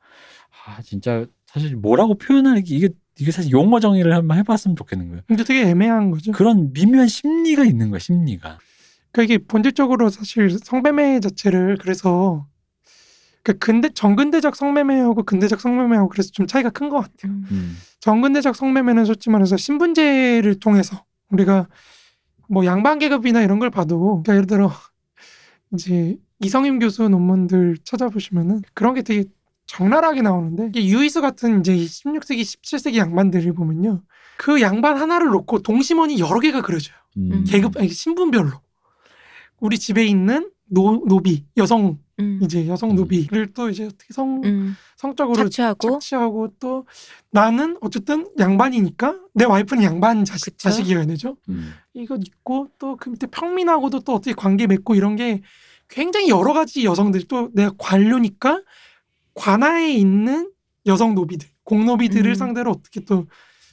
아 0.65 0.81
진짜 0.83 1.25
사실 1.47 1.75
뭐라고 1.75 2.15
표현하는 2.15 2.63
게 2.63 2.75
이게 2.75 2.89
이게 3.19 3.31
사실 3.31 3.51
용어 3.51 3.79
정의를 3.79 4.13
한번 4.15 4.37
해봤으면 4.37 4.75
좋겠는 4.75 5.09
거예요. 5.09 5.21
근데 5.27 5.43
되게 5.43 5.61
애매한 5.69 6.11
거죠. 6.11 6.31
그런 6.31 6.71
미묘한 6.73 7.07
심리가 7.07 7.63
있는 7.65 7.89
거야 7.89 7.99
심리가. 7.99 8.57
그러니까 9.11 9.33
이게 9.33 9.43
본질적으로 9.45 10.09
사실 10.09 10.57
성매매 10.63 11.19
자체를 11.19 11.77
그래서 11.81 12.47
그러니까 13.43 13.65
근대 13.65 13.89
정근대적 13.89 14.55
성매매하고 14.55 15.23
근대적 15.23 15.59
성매매하고 15.59 16.09
그래서 16.09 16.29
좀 16.31 16.45
차이가 16.47 16.69
큰 16.69 16.89
것 16.89 16.97
같아요. 17.01 17.31
음. 17.33 17.45
음. 17.51 17.77
정근대적 17.99 18.55
성매매는 18.55 19.05
솔직히 19.05 19.29
말해서 19.31 19.57
신분제를 19.57 20.59
통해서 20.59 21.03
우리가 21.29 21.67
뭐 22.51 22.65
양반 22.65 22.99
계급이나 22.99 23.41
이런 23.41 23.59
걸 23.59 23.69
봐도 23.69 24.21
그러니까 24.23 24.33
예를 24.33 24.45
들어 24.45 24.71
이제 25.73 26.17
이성임 26.39 26.79
교수 26.79 27.07
논문들 27.07 27.77
찾아보시면은 27.85 28.61
그런 28.73 28.93
게 28.93 29.03
되게 29.03 29.23
적나라하게 29.67 30.21
나오는데 30.21 30.71
유희춘 30.75 31.21
같은 31.21 31.61
이제 31.61 31.73
16세기 31.73 32.41
17세기 32.41 32.97
양반들을 32.97 33.53
보면요. 33.53 34.01
그 34.37 34.59
양반 34.59 34.97
하나를 34.97 35.27
놓고 35.27 35.61
동심원이 35.61 36.19
여러 36.19 36.39
개가 36.39 36.61
그려져요. 36.61 36.95
음. 37.17 37.45
계급 37.47 37.77
아니 37.77 37.87
신분별로. 37.87 38.51
우리 39.59 39.77
집에 39.77 40.03
있는 40.03 40.49
노, 40.65 41.05
노비 41.07 41.45
여성 41.55 41.99
음. 42.21 42.39
이제 42.43 42.67
여성 42.67 42.91
음. 42.91 42.95
노비를 42.95 43.53
또 43.53 43.69
이제 43.69 43.85
어떻게 43.85 44.13
성 44.13 44.41
음. 44.43 44.75
성적으로 44.95 45.35
착취하고 45.43 45.91
착취하고 45.91 46.53
또 46.59 46.85
나는 47.31 47.77
어쨌든 47.81 48.27
양반이니까 48.39 49.19
내 49.33 49.45
와이프는 49.45 49.83
양반 49.83 50.23
자식, 50.25 50.51
그쵸. 50.51 50.69
자식이어야 50.69 51.05
되죠. 51.05 51.37
음. 51.49 51.73
이거 51.93 52.17
있고 52.17 52.69
또 52.79 52.95
그 52.97 53.09
밑에 53.09 53.27
평민하고도 53.27 54.01
또 54.01 54.13
어떻게 54.15 54.33
관계 54.33 54.67
맺고 54.67 54.95
이런 54.95 55.15
게 55.15 55.41
굉장히 55.89 56.29
여러 56.29 56.53
가지 56.53 56.85
여성들 56.85 57.23
또 57.27 57.49
내가 57.53 57.71
관료니까 57.77 58.61
관하에 59.33 59.91
있는 59.91 60.51
여성 60.85 61.15
노비들 61.15 61.47
공노비들을 61.63 62.31
음. 62.31 62.35
상대로 62.35 62.71
어떻게 62.71 63.01
또 63.01 63.27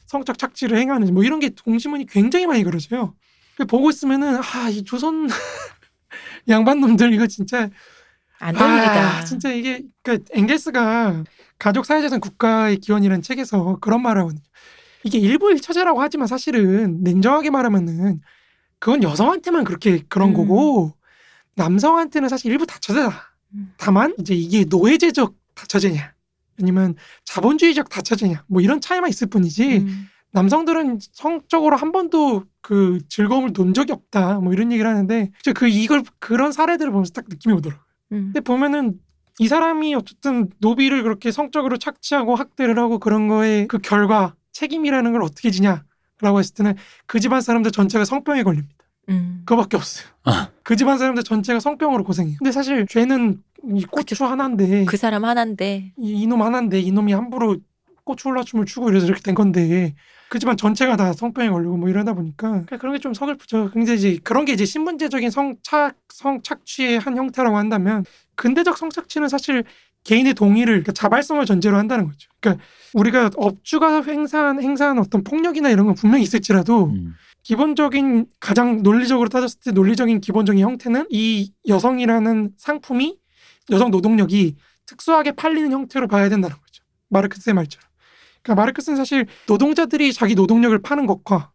성적 0.07 0.39
착취를 0.39 0.79
행하는지 0.79 1.12
뭐 1.12 1.23
이런 1.25 1.39
게 1.41 1.51
동심원이 1.51 2.07
굉장히 2.07 2.47
많이 2.47 2.65
그려져요. 2.65 3.15
그 3.57 3.66
보고 3.66 3.91
있으면은 3.91 4.37
아 4.37 4.70
이 4.70 4.85
조선 4.85 5.29
양반 6.49 6.81
놈들 6.81 7.12
이거 7.12 7.27
진짜 7.27 7.69
안될 8.40 8.69
일이다. 8.69 9.19
아, 9.19 9.24
진짜 9.24 9.51
이게 9.52 9.82
그러니까 10.02 10.28
엥겔스가 10.32 11.24
가족 11.59 11.86
사회재산 11.86 12.20
국가의 12.20 12.78
기원이라는 12.78 13.23
책에서 13.23 13.78
그런 13.81 14.02
말을 14.02 14.23
하거든요. 14.23 14.43
이게 15.05 15.19
일부 15.19 15.51
일 15.51 15.60
처제라고 15.60 16.01
하지만 16.01 16.27
사실은 16.27 17.02
냉정하게 17.02 17.51
말하면은 17.51 18.20
그건 18.78 19.02
여성한테만 19.02 19.65
그렇게 19.65 20.02
그런 20.09 20.31
음. 20.31 20.35
거고 20.35 20.93
남성한테는 21.55 22.28
사실 22.28 22.52
일부 22.52 22.66
다처제다. 22.66 23.35
음. 23.55 23.73
다만 23.77 24.15
이제 24.19 24.35
이게 24.35 24.65
노예제적 24.65 25.35
다처제냐 25.55 26.12
아니면 26.60 26.94
자본주의적 27.24 27.89
다처제냐 27.89 28.44
뭐 28.47 28.60
이런 28.60 28.81
차이만 28.81 29.10
있을 29.10 29.28
뿐이지 29.28 29.78
음. 29.78 30.09
남성들은 30.31 30.98
성적으로 31.12 31.77
한 31.77 31.90
번도 31.90 32.44
그 32.60 33.01
즐거움을 33.09 33.52
논 33.52 33.74
적이 33.74 33.93
없다 33.93 34.40
뭐 34.40 34.52
이런 34.52 34.70
얘기를 34.70 34.89
하는데 34.89 35.31
저그 35.43 35.69
이걸 35.69 36.02
그런 36.19 36.52
사례들을 36.52 36.93
보면서 36.93 37.12
딱 37.12 37.24
느낌이 37.28 37.55
오더라고요. 37.55 37.88
음. 38.13 38.33
근데 38.33 38.41
보면은 38.41 38.99
이 39.39 39.49
사람이 39.49 39.95
어쨌든 39.95 40.51
노비를 40.59 41.03
그렇게 41.03 41.31
성적으로 41.31 41.77
착취하고 41.77 42.35
학대를 42.35 42.79
하고 42.79 42.99
그런 42.99 43.29
거에 43.29 43.67
그 43.67 43.79
결과 43.79 44.35
책임이라는 44.53 45.13
걸 45.13 45.23
어떻게 45.23 45.51
지냐라고 45.51 46.39
했을 46.39 46.55
때는 46.55 46.75
그 47.07 47.21
집안 47.21 47.41
사람들 47.41 47.71
전체가 47.71 48.05
성병에 48.05 48.43
걸립니다. 48.43 48.75
음. 49.09 49.43
그거밖에 49.47 49.77
없어요. 49.77 50.09
아. 50.25 50.51
그 50.63 50.77
집안 50.77 50.99
사람들 50.99 51.23
전체가 51.23 51.61
성병으로 51.61 52.05
고생해요. 52.05 52.37
근데 52.39 52.53
사실 52.53 52.87
죄는 52.87 53.43
이 53.75 53.85
고추 53.85 54.25
하나인데 54.25 54.85
그 54.85 54.97
사람 54.97 55.25
하나인데 55.25 55.93
이, 55.97 56.23
이놈 56.23 56.43
하나인데 56.43 56.81
이놈이 56.81 57.13
함부로 57.13 57.57
고추 58.05 58.29
올라춤을 58.29 58.67
추고 58.67 58.91
이래서 58.91 59.07
이렇게 59.07 59.23
된 59.23 59.35
건데 59.35 59.95
그 60.31 60.39
집안 60.39 60.57
전체가 60.57 60.97
다 60.97 61.13
성병에 61.13 61.49
걸리고 61.49 61.77
뭐 61.77 61.89
이러다 61.89 62.13
보니까 62.13 62.49
그러니까 62.51 62.77
그런 62.77 62.93
게 62.95 62.99
좀 63.01 63.15
서글프죠. 63.15 63.71
근데 63.73 63.95
이제 63.95 64.19
그런 64.23 64.45
게 64.45 64.53
이제 64.53 64.65
신분제적인 64.65 65.31
성착 65.31 65.97
성착취의 66.13 66.99
한 66.99 67.17
형태라고 67.17 67.57
한다면 67.57 68.05
근대적 68.35 68.77
성착취는 68.77 69.29
사실 69.29 69.65
개인의 70.05 70.35
동의를 70.35 70.75
그러니까 70.75 70.93
자발성을 70.93 71.45
전제로 71.47 71.77
한다는 71.77 72.07
거죠. 72.07 72.29
그러니까 72.41 72.65
우리가 72.95 73.31
업주가 73.37 74.03
행사한 74.03 74.63
행사한 74.63 74.99
어떤 74.99 75.23
폭력이나 75.25 75.71
이런 75.71 75.87
건 75.87 75.95
분명히 75.95 76.23
있을지라도 76.25 76.87
음. 76.87 77.15
기본적인 77.43 78.27
가장 78.41 78.83
논리적으로 78.83 79.29
따졌을 79.29 79.61
때 79.61 79.71
논리적인 79.73 80.21
기본적인 80.21 80.63
형태는 80.63 81.07
이 81.11 81.53
여성이라는 81.67 82.53
상품이 82.57 83.19
여성 83.71 83.91
노동력이 83.91 84.57
특수하게 84.87 85.33
팔리는 85.33 85.71
형태로 85.73 86.09
봐야 86.09 86.29
된다는 86.29 86.57
거죠. 86.57 86.85
마르크스의 87.09 87.55
말처럼. 87.55 87.88
그러니까 88.43 88.62
마르크스는 88.62 88.97
사실 88.97 89.27
노동자들이 89.47 90.12
자기 90.12 90.35
노동력을 90.35 90.77
파는 90.81 91.06
것과 91.06 91.52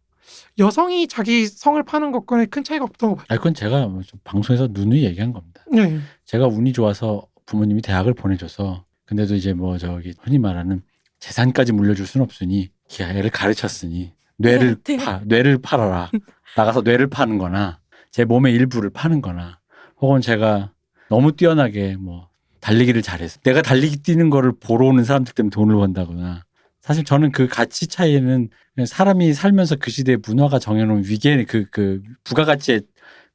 여성이 0.58 1.08
자기 1.08 1.46
성을 1.46 1.82
파는 1.82 2.12
것과는 2.12 2.48
큰 2.50 2.62
차이가 2.64 2.84
없다고 2.84 3.16
봐요. 3.16 3.26
아, 3.28 3.36
그건 3.36 3.54
제가 3.54 3.86
뭐좀 3.88 4.20
방송에서 4.24 4.68
누누이 4.70 5.04
얘기한 5.04 5.32
겁니다. 5.32 5.62
네. 5.70 5.98
제가 6.24 6.46
운이 6.46 6.72
좋아서 6.72 7.26
부모님이 7.46 7.82
대학을 7.82 8.14
보내줘서 8.14 8.84
근데도 9.06 9.34
이제 9.34 9.52
뭐 9.52 9.76
저기 9.78 10.14
흔히 10.20 10.38
말하는 10.38 10.82
재산까지 11.18 11.72
물려줄 11.72 12.06
순 12.06 12.22
없으니 12.22 12.70
기아 12.88 13.10
애를 13.10 13.30
가르쳤으니 13.30 14.12
뇌를 14.36 14.76
네. 14.84 14.96
파 14.96 15.20
뇌를 15.24 15.58
팔아라 15.58 16.10
나가서 16.56 16.82
뇌를 16.82 17.08
파는 17.08 17.38
거나 17.38 17.80
제 18.10 18.24
몸의 18.24 18.54
일부를 18.54 18.90
파는 18.90 19.22
거나 19.22 19.58
혹은 19.98 20.20
제가 20.20 20.72
너무 21.08 21.32
뛰어나게 21.32 21.96
뭐 21.96 22.28
달리기를 22.60 23.02
잘해서 23.02 23.40
내가 23.40 23.62
달리기 23.62 23.98
뛰는 23.98 24.30
거를 24.30 24.52
보러 24.58 24.86
오는 24.86 25.04
사람들 25.04 25.34
때문에 25.34 25.50
돈을 25.50 25.74
번다거나 25.76 26.44
사실 26.84 27.02
저는 27.02 27.32
그 27.32 27.48
가치 27.48 27.86
차이는 27.86 28.50
사람이 28.86 29.32
살면서 29.32 29.76
그 29.76 29.90
시대의 29.90 30.18
문화가 30.22 30.58
정해놓은 30.58 31.04
위계 31.06 31.42
그, 31.44 31.64
그 31.70 32.02
부가가치의 32.24 32.82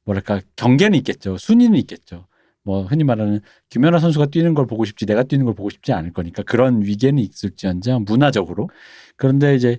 뭐랄까 0.04 0.40
경계는 0.54 0.96
있겠죠. 0.98 1.36
순위는 1.36 1.76
있겠죠. 1.80 2.28
뭐 2.62 2.84
흔히 2.84 3.02
말하는 3.02 3.40
김연아 3.70 3.98
선수가 3.98 4.26
뛰는 4.26 4.54
걸 4.54 4.68
보고 4.68 4.84
싶지 4.84 5.04
내가 5.04 5.24
뛰는 5.24 5.46
걸 5.46 5.56
보고 5.56 5.68
싶지 5.68 5.92
않을 5.92 6.12
거니까 6.12 6.44
그런 6.44 6.82
위계는 6.82 7.20
있을지언정 7.20 8.04
문화적으로. 8.06 8.70
그런데 9.16 9.56
이제 9.56 9.78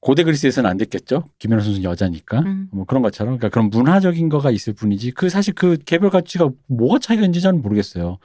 고대 0.00 0.24
그리스에서는 0.24 0.70
안 0.70 0.78
됐겠죠. 0.78 1.24
김연아 1.40 1.62
선수는 1.62 1.84
여자니까. 1.84 2.40
음. 2.40 2.68
뭐 2.72 2.86
그런 2.86 3.02
것처럼. 3.02 3.36
그러니까 3.36 3.50
그런 3.50 3.68
문화적인 3.68 4.30
거가 4.30 4.50
있을 4.50 4.72
뿐이지 4.72 5.10
그 5.10 5.28
사실 5.28 5.52
그 5.52 5.76
개별 5.84 6.08
가치가 6.08 6.48
뭐가 6.68 6.98
차이가 6.98 7.20
있는지 7.20 7.42
저는 7.42 7.60
모르겠어요 7.60 8.16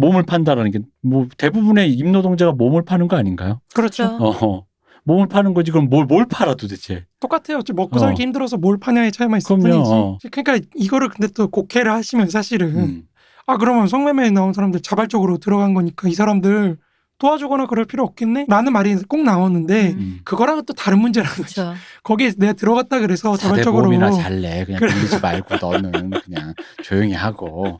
몸을 0.00 0.22
판다라는 0.24 0.70
게 0.70 0.80
뭐 1.02 1.26
대부분의 1.38 1.92
임노동자가 1.94 2.52
몸을 2.52 2.84
파는 2.84 3.08
거 3.08 3.16
아닌가요? 3.16 3.60
그렇죠. 3.74 4.04
어 4.20 4.66
몸을 5.04 5.28
파는 5.28 5.54
거지 5.54 5.70
그럼 5.70 5.88
뭘 5.88 6.04
뭘 6.06 6.26
팔아 6.26 6.54
도대체 6.54 7.04
똑같아요. 7.20 7.60
먹고 7.74 7.98
살기 7.98 8.22
어. 8.22 8.24
힘들어서 8.24 8.56
뭘 8.58 8.78
파냐의 8.78 9.12
차이만 9.12 9.38
있을 9.38 9.56
그럼요. 9.58 9.82
뿐이지. 9.84 9.92
어. 9.92 10.18
그러니까 10.30 10.66
이거를 10.74 11.08
근데 11.08 11.28
또 11.34 11.48
곡해를 11.48 11.92
하시면 11.92 12.28
사실은 12.28 12.76
음. 12.76 13.02
아 13.46 13.56
그러면 13.56 13.88
성매매에 13.88 14.30
나온 14.30 14.52
사람들 14.52 14.80
자발적으로 14.80 15.38
들어간 15.38 15.74
거니까 15.74 16.08
이 16.08 16.12
사람들 16.14 16.76
도와주거나 17.20 17.66
그럴 17.66 17.84
필요 17.84 18.02
없겠네? 18.02 18.46
라는 18.48 18.72
말이 18.72 18.96
꼭 19.08 19.22
나오는데 19.22 19.90
음. 19.90 20.20
그거랑은 20.24 20.64
또 20.64 20.72
다른 20.72 20.98
문제라는 20.98 21.36
거죠. 21.36 21.62
그렇죠. 21.62 21.74
거기에 22.02 22.32
내가 22.38 22.54
들어갔다 22.54 22.98
그래서 23.00 23.36
자발적으로 23.36 23.84
사대보험이나 23.92 24.10
잘내 24.22 24.64
그냥 24.64 24.80
그래. 24.80 24.92
빌리지 24.94 25.20
말고 25.20 25.56
너는 25.60 26.10
그냥 26.10 26.54
조용히 26.82 27.12
하고 27.12 27.78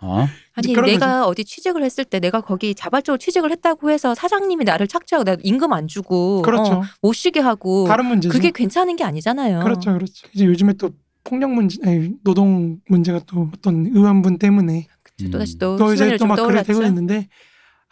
어 0.00 0.26
아니 0.54 0.74
내가 0.74 1.26
어디 1.26 1.44
취직을 1.44 1.82
했을 1.84 2.04
때 2.04 2.18
내가 2.20 2.40
거기 2.40 2.74
자발적으로 2.74 3.16
취직을 3.18 3.50
했다고 3.52 3.90
해서 3.90 4.14
사장님이 4.14 4.64
나를 4.64 4.88
착취하고 4.88 5.24
나 5.24 5.36
임금 5.42 5.72
안 5.72 5.86
주고 5.86 6.42
그렇죠. 6.42 6.72
어, 6.72 6.82
못 7.00 7.12
쉬게 7.14 7.40
하고 7.40 7.86
다른 7.86 8.06
문제죠. 8.06 8.32
그게 8.32 8.50
괜찮은 8.50 8.96
게 8.96 9.04
아니잖아요. 9.04 9.60
그렇죠, 9.60 9.92
그렇죠. 9.94 10.26
이제 10.34 10.44
요즘에 10.44 10.74
또 10.74 10.90
폭력 11.22 11.52
문제, 11.52 11.78
아니, 11.84 12.10
노동 12.22 12.78
문제가 12.88 13.20
또 13.26 13.48
어떤 13.56 13.86
의원분 13.86 14.38
때문에 14.38 14.86
음. 15.22 15.30
또 15.30 15.38
다시 15.38 15.56
또 15.58 15.76
또 15.78 15.94
이제 15.94 16.10
또좀막 16.16 16.36
그래. 16.46 16.62
되고 16.64 16.82
있는데 16.82 17.28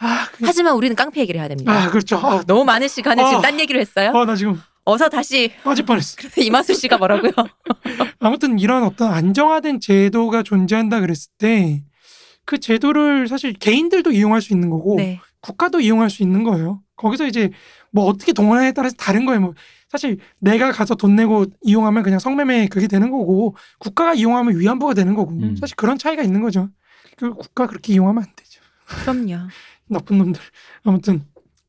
아, 0.03 0.27
그, 0.31 0.43
하지만 0.45 0.75
우리는 0.75 0.95
깡패 0.95 1.21
얘기를 1.21 1.39
해야 1.39 1.47
됩니다. 1.47 1.71
아 1.71 1.89
그렇죠. 1.89 2.17
아, 2.17 2.43
너무 2.45 2.65
많은 2.65 2.87
시간을 2.87 3.23
어. 3.23 3.27
지금 3.27 3.41
딴 3.41 3.59
얘기를 3.59 3.79
했어요. 3.79 4.11
아, 4.13 4.25
나 4.25 4.35
지금 4.35 4.61
어서 4.85 5.09
다시 5.09 5.51
빠질 5.63 5.85
뻔했어. 5.85 6.15
그래서 6.17 6.41
이만수 6.41 6.73
씨가 6.73 6.97
뭐라고요? 6.97 7.31
아무튼 8.19 8.59
이런 8.59 8.83
어떤 8.83 9.13
안정화된 9.13 9.79
제도가 9.79 10.43
존재한다 10.43 10.99
그랬을 10.99 11.31
때 11.37 11.83
그 12.45 12.59
제도를 12.59 13.27
사실 13.27 13.53
개인들도 13.53 14.11
이용할 14.11 14.41
수 14.41 14.53
있는 14.53 14.69
거고 14.69 14.95
네. 14.97 15.19
국가도 15.41 15.79
이용할 15.79 16.09
수 16.09 16.23
있는 16.23 16.43
거예요. 16.43 16.81
거기서 16.95 17.25
이제 17.25 17.51
뭐 17.91 18.05
어떻게 18.05 18.33
동원하냐에 18.33 18.73
따라서 18.73 18.95
다른 18.97 19.25
거예요. 19.25 19.41
뭐 19.41 19.53
사실 19.89 20.17
내가 20.39 20.71
가서 20.71 20.95
돈 20.95 21.15
내고 21.15 21.45
이용하면 21.61 22.03
그냥 22.03 22.19
성매매 22.19 22.67
그게 22.67 22.87
되는 22.87 23.11
거고 23.11 23.55
국가가 23.79 24.13
이용하면 24.13 24.59
위안부가 24.59 24.93
되는 24.93 25.13
거고 25.13 25.31
음. 25.31 25.55
사실 25.55 25.75
그런 25.75 25.97
차이가 25.97 26.23
있는 26.23 26.41
거죠. 26.41 26.69
그 27.17 27.31
국가 27.33 27.67
그렇게 27.67 27.93
이용하면 27.93 28.23
안 28.23 28.29
되죠. 28.35 28.61
그럼요. 28.85 29.47
나쁜 29.93 30.17
놈들. 30.17 30.41
아무튼 30.83 31.23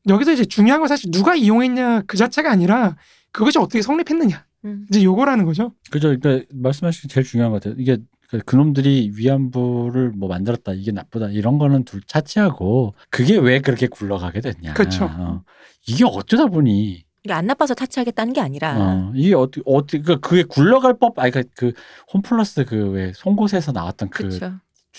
여기서 0.07 0.33
이제 0.33 0.45
중요한 0.45 0.81
건 0.81 0.87
사실 0.87 1.09
누가 1.11 1.35
이용했냐 1.35 2.01
그 2.07 2.17
자체가 2.17 2.51
아니라 2.51 2.95
그것이 3.31 3.57
어떻게 3.57 3.81
성립했느냐 3.81 4.45
음. 4.65 4.85
이제 4.89 5.03
요거라는 5.03 5.45
거죠. 5.45 5.73
그죠 5.91 6.15
그러니까 6.19 6.45
말씀하신 6.53 7.03
게 7.03 7.07
제일 7.13 7.25
중요한 7.25 7.51
것 7.51 7.61
같아요 7.61 7.75
이게 7.79 7.97
그 8.29 8.39
그놈들이 8.39 9.13
위안부를 9.15 10.11
뭐 10.11 10.27
만들었다 10.29 10.73
이게 10.73 10.91
나쁘다 10.91 11.29
이런 11.29 11.57
거는 11.57 11.83
둘 11.85 12.01
차치하고 12.05 12.95
그게 13.09 13.37
왜 13.37 13.59
그렇게 13.61 13.87
굴러가게 13.87 14.41
됐냐 14.41 14.73
그쵸. 14.73 15.05
어. 15.05 15.43
이게 15.87 16.03
어쩌다 16.05 16.47
보니 16.47 17.03
이게 17.23 17.33
안 17.33 17.45
나빠서 17.47 17.73
타치하겠다는 17.73 18.33
게 18.33 18.41
아니라 18.41 18.77
어, 18.77 19.11
이게 19.15 19.33
어떻게 19.35 19.61
어떻게 19.65 20.01
그러니까 20.01 20.27
그게 20.27 20.43
굴러갈 20.43 20.97
법 20.97 21.17
아니 21.19 21.31
그러니까 21.31 21.51
그 21.55 21.73
홈플러스 22.13 22.65
그 22.65 22.75
왜 22.91 23.11
송곳에서 23.15 23.71
나왔던 23.71 24.09
그 24.09 24.23
그렇죠. 24.23 24.53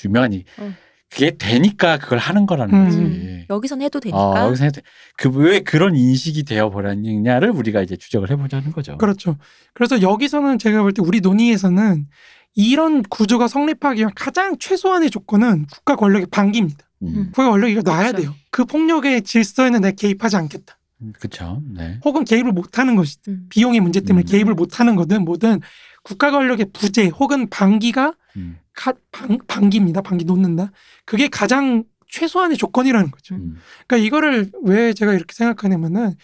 유명한 0.04 0.32
이 0.32 0.44
어. 0.58 0.72
그게 1.10 1.36
되니까 1.36 1.98
그걸 1.98 2.18
하는 2.18 2.46
거라는 2.46 2.74
음. 2.74 2.84
거지. 2.84 3.46
여기선 3.48 3.80
해도 3.82 4.00
되니까. 4.00 4.18
어, 4.18 4.46
여기서 4.46 4.64
해도 4.64 4.80
그왜 5.16 5.60
그런 5.60 5.94
인식이 5.96 6.42
되어 6.44 6.70
버렸느냐를 6.70 7.50
우리가 7.50 7.82
이제 7.82 7.96
추적을 7.96 8.30
해보자는 8.30 8.72
거죠. 8.72 8.98
그렇죠. 8.98 9.36
그래서 9.72 10.02
여기서는 10.02 10.58
제가 10.58 10.82
볼 10.82 10.92
때 10.92 11.02
우리 11.02 11.20
논의에서는 11.20 12.06
이런 12.54 13.02
구조가 13.02 13.48
성립하기 13.48 14.00
위한 14.00 14.12
가장 14.16 14.56
최소한의 14.58 15.10
조건은 15.10 15.66
국가 15.72 15.94
권력의 15.96 16.26
반기입니다. 16.30 16.78
음. 17.02 17.26
국가 17.26 17.50
권력이 17.50 17.72
이거 17.72 17.82
놔야 17.82 18.12
그렇죠. 18.12 18.16
돼요. 18.22 18.34
그 18.50 18.64
폭력의 18.64 19.22
질서에는 19.22 19.82
내가 19.82 19.94
개입하지 19.94 20.36
않겠다. 20.36 20.78
그렇죠. 21.20 21.62
네. 21.74 22.00
혹은 22.04 22.24
개입을 22.24 22.52
못하는 22.52 22.96
것이 22.96 23.18
음. 23.28 23.46
비용의 23.50 23.80
문제 23.80 24.00
때문에 24.00 24.24
음. 24.24 24.26
개입을 24.26 24.54
못하는 24.54 24.96
거든 24.96 25.24
뭐든 25.26 25.60
국가 26.02 26.30
권력의 26.30 26.70
부재 26.72 27.08
혹은 27.08 27.48
반기가 27.50 28.14
음. 28.36 28.58
가, 28.76 28.92
반, 29.10 29.38
반기입니다. 29.48 30.02
반기 30.02 30.24
놓는다. 30.24 30.70
그게 31.04 31.26
가장 31.26 31.82
최소한의 32.08 32.56
조건이라는 32.56 33.10
거죠. 33.10 33.34
음. 33.34 33.56
그러니까 33.86 34.06
이거를 34.06 34.52
왜 34.62 34.92
제가 34.92 35.12
이렇게 35.12 35.34
생각하냐면은 35.34 36.14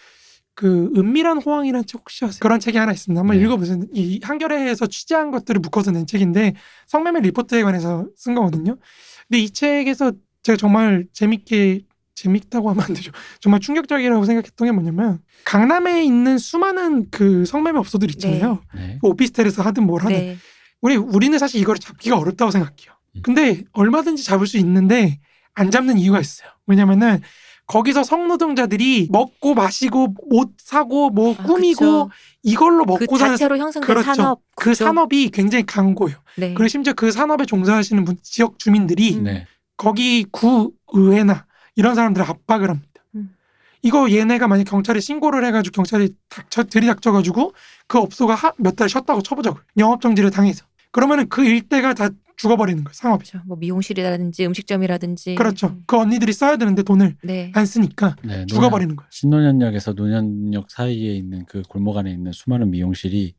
그 0.55 0.91
은밀한 0.95 1.39
호황이라는 1.39 1.85
책 1.87 1.99
혹시 1.99 2.23
아세요? 2.23 2.37
그런 2.39 2.59
책이 2.59 2.77
하나 2.77 2.91
있습니다. 2.91 3.19
한번 3.19 3.37
네. 3.37 3.43
읽어보세요. 3.43 3.79
이 3.91 4.19
한겨레에서 4.23 4.85
취재한 4.85 5.31
것들을 5.31 5.59
묶어서 5.59 5.91
낸 5.91 6.05
책인데 6.05 6.53
성매매 6.87 7.21
리포트에 7.21 7.63
관해서 7.63 8.07
쓴 8.15 8.35
거거든요. 8.35 8.77
근데 9.27 9.39
이 9.41 9.49
책에서 9.49 10.13
제가 10.43 10.57
정말 10.57 11.07
재밌게 11.11 11.81
재밌다고 12.13 12.69
하면 12.69 12.83
안 12.83 12.93
되죠. 12.93 13.11
정말 13.39 13.59
충격적이라고 13.59 14.23
생각했던 14.25 14.67
게 14.67 14.71
뭐냐면 14.71 15.19
강남에 15.45 16.03
있는 16.03 16.37
수많은 16.37 17.09
그 17.09 17.45
성매매 17.45 17.79
업소들 17.79 18.11
있잖아요. 18.11 18.61
네. 18.75 18.99
오피스텔에서 19.01 19.63
하든 19.63 19.85
뭘 19.85 20.03
하든 20.03 20.15
네. 20.15 20.37
우리 20.83 20.97
우리는 20.97 21.39
사실 21.39 21.61
이거를 21.61 21.79
잡기가 21.79 22.17
어렵다고 22.17 22.51
생각해요. 22.51 22.91
음. 23.15 23.21
근데 23.23 23.63
얼마든지 23.71 24.23
잡을 24.23 24.45
수 24.47 24.57
있는데 24.57 25.19
안 25.53 25.71
잡는 25.71 25.97
이유가 25.97 26.19
있어요. 26.19 26.49
왜냐면은 26.67 27.21
거기서 27.67 28.03
성노동자들이 28.03 29.07
먹고 29.09 29.53
마시고 29.53 30.13
옷 30.29 30.51
사고 30.57 31.09
뭐 31.09 31.33
아, 31.39 31.43
꾸미고 31.43 32.09
그쵸. 32.09 32.09
이걸로 32.43 32.83
그 32.85 33.03
먹고 33.05 33.17
사는 33.17 33.33
자체로 33.33 33.57
형성된 33.57 33.87
그렇죠. 33.87 34.13
산업. 34.13 34.41
그 34.57 34.71
구조. 34.71 34.83
산업이 34.83 35.29
굉장히 35.29 35.65
강고요. 35.65 36.15
네. 36.35 36.53
그리고 36.53 36.67
심지어 36.67 36.91
그 36.91 37.11
산업에 37.11 37.45
종사하시는 37.45 38.03
분, 38.03 38.17
지역 38.21 38.59
주민들이 38.59 39.15
음. 39.15 39.23
네. 39.23 39.47
거기 39.77 40.25
구의회나 40.31 41.45
이런 41.77 41.95
사람들을 41.95 42.27
압박을 42.29 42.69
합니다. 42.69 42.89
음. 43.15 43.33
이거 43.81 44.11
얘네가 44.11 44.49
만약 44.49 44.65
경찰에 44.65 44.99
신고를 44.99 45.45
해가지고 45.45 45.73
경찰이 45.75 46.13
닥쳐, 46.29 46.63
들이닥쳐가지고 46.65 47.53
그 47.87 47.99
업소가 47.99 48.51
몇 48.57 48.75
달 48.75 48.89
쉬었다고 48.89 49.21
쳐보자고요. 49.23 49.63
영업 49.77 50.01
정지를 50.01 50.29
당해서. 50.29 50.65
그러면은 50.93 51.27
그 51.27 51.43
일대가 51.43 51.93
다 51.93 52.09
죽어버리는 52.37 52.83
거예요. 52.83 52.93
상업이. 52.93 53.25
그렇죠. 53.29 53.43
뭐 53.47 53.57
미용실이라든지 53.57 54.45
음식점이라든지. 54.45 55.35
그렇죠. 55.35 55.67
음. 55.67 55.83
그 55.85 55.97
언니들이 55.97 56.33
써야 56.33 56.55
되는데 56.57 56.83
돈을 56.83 57.15
네. 57.23 57.51
안 57.55 57.65
쓰니까 57.65 58.15
네. 58.23 58.45
죽어버리는 58.45 58.95
거예요. 58.95 59.07
신논현역에서 59.11 59.93
논현역 59.93 60.69
사이에 60.69 61.15
있는 61.15 61.45
그 61.45 61.63
골목 61.67 61.97
안에 61.97 62.11
있는 62.11 62.31
수많은 62.31 62.71
미용실이 62.71 63.33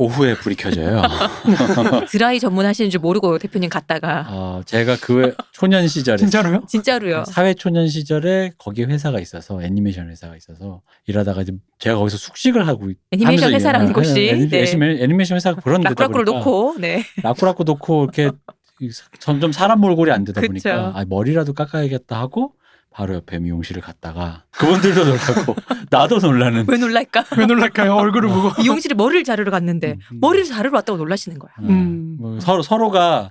오후에 0.00 0.34
불이 0.34 0.54
켜져요. 0.54 1.02
드라이 2.08 2.40
전문하시는 2.40 2.90
줄 2.90 3.00
모르고 3.02 3.38
대표님 3.38 3.68
갔다가 3.68 4.26
어, 4.30 4.62
제가 4.64 4.96
그 5.02 5.34
초년 5.52 5.86
시절에 5.88 6.16
진짜로요? 6.16 6.62
진짜로요. 6.66 7.24
사회 7.26 7.52
초년 7.52 7.86
시절에 7.86 8.52
거기 8.56 8.84
회사가 8.84 9.20
있어서 9.20 9.62
애니메이션 9.62 10.08
회사가 10.08 10.36
있어서 10.36 10.80
일하다가 11.06 11.42
이제 11.42 11.52
제가 11.78 11.96
거기서 11.98 12.16
숙식을 12.16 12.66
하고 12.66 12.88
있- 12.90 12.96
애니메이션 13.12 13.52
회사라는 13.52 13.88
일- 13.88 13.92
곳이 13.92 14.14
애니- 14.14 14.48
네. 14.50 14.62
애니메- 14.64 15.02
애니메이션 15.02 15.36
회사가 15.36 15.60
그런 15.60 15.82
데다 15.82 16.08
보니까 16.08 16.32
놓고 16.32 16.76
네. 16.78 17.04
라꾸라꾸 17.22 17.64
놓고 17.64 18.04
이렇게 18.04 18.30
점점 19.18 19.52
사람 19.52 19.80
몰골이 19.80 20.10
안 20.12 20.24
되다. 20.24 20.40
보니까 20.40 20.92
아, 20.94 21.04
머리라도 21.06 21.52
깎아야겠다 21.52 22.18
하고 22.18 22.54
바로 22.90 23.14
옆에 23.14 23.38
미용실을 23.38 23.80
갔다가 23.82 24.44
그분들도 24.50 25.04
놀라고 25.06 25.56
나도 25.90 26.18
놀라는 26.18 26.66
왜 26.68 26.76
놀랄까? 26.76 27.24
왜 27.36 27.46
놀랄까요? 27.46 27.94
얼굴을 27.94 28.28
보고. 28.28 28.50
미용실에 28.60 28.94
머리를 28.94 29.24
자르러 29.24 29.50
갔는데 29.50 29.96
음. 30.12 30.18
머리를 30.20 30.44
자르러 30.46 30.76
왔다고 30.76 30.98
놀라시는 30.98 31.38
거야. 31.38 31.52
어, 31.58 31.62
음. 31.62 32.16
뭐 32.18 32.40
서로 32.40 32.62
서로가 32.62 33.30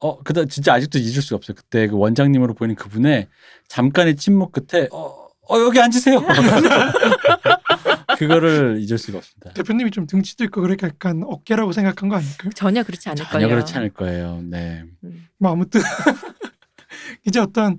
어 0.00 0.18
그다 0.22 0.44
진짜 0.46 0.74
아직도 0.74 0.98
잊을 0.98 1.22
수가 1.22 1.36
없어요. 1.36 1.54
그때 1.56 1.86
그 1.86 1.96
원장님으로 1.96 2.54
보이는 2.54 2.74
그분의 2.74 3.28
잠깐의 3.68 4.16
침묵 4.16 4.50
끝에 4.52 4.88
어, 4.92 5.28
어 5.48 5.60
여기 5.60 5.78
앉으세요. 5.80 6.20
그거를 8.18 8.78
잊을 8.80 8.98
수가 8.98 9.18
없습니다. 9.18 9.52
대표님이 9.52 9.90
좀 9.90 10.06
등치도 10.06 10.44
있고 10.44 10.60
그러니까 10.62 10.88
약간 10.88 11.22
어깨라고 11.24 11.72
생각한 11.72 12.08
거 12.08 12.16
아닐까요? 12.16 12.50
전혀 12.54 12.82
그렇지 12.82 13.08
않을 13.08 13.24
전혀 13.24 13.46
거예요. 13.46 13.48
그렇지 13.48 13.76
않을 13.76 13.90
거예요. 13.90 14.40
네. 14.42 14.82
음. 15.04 15.28
뭐 15.38 15.52
아무튼 15.52 15.80
이제 17.26 17.38
어떤 17.40 17.78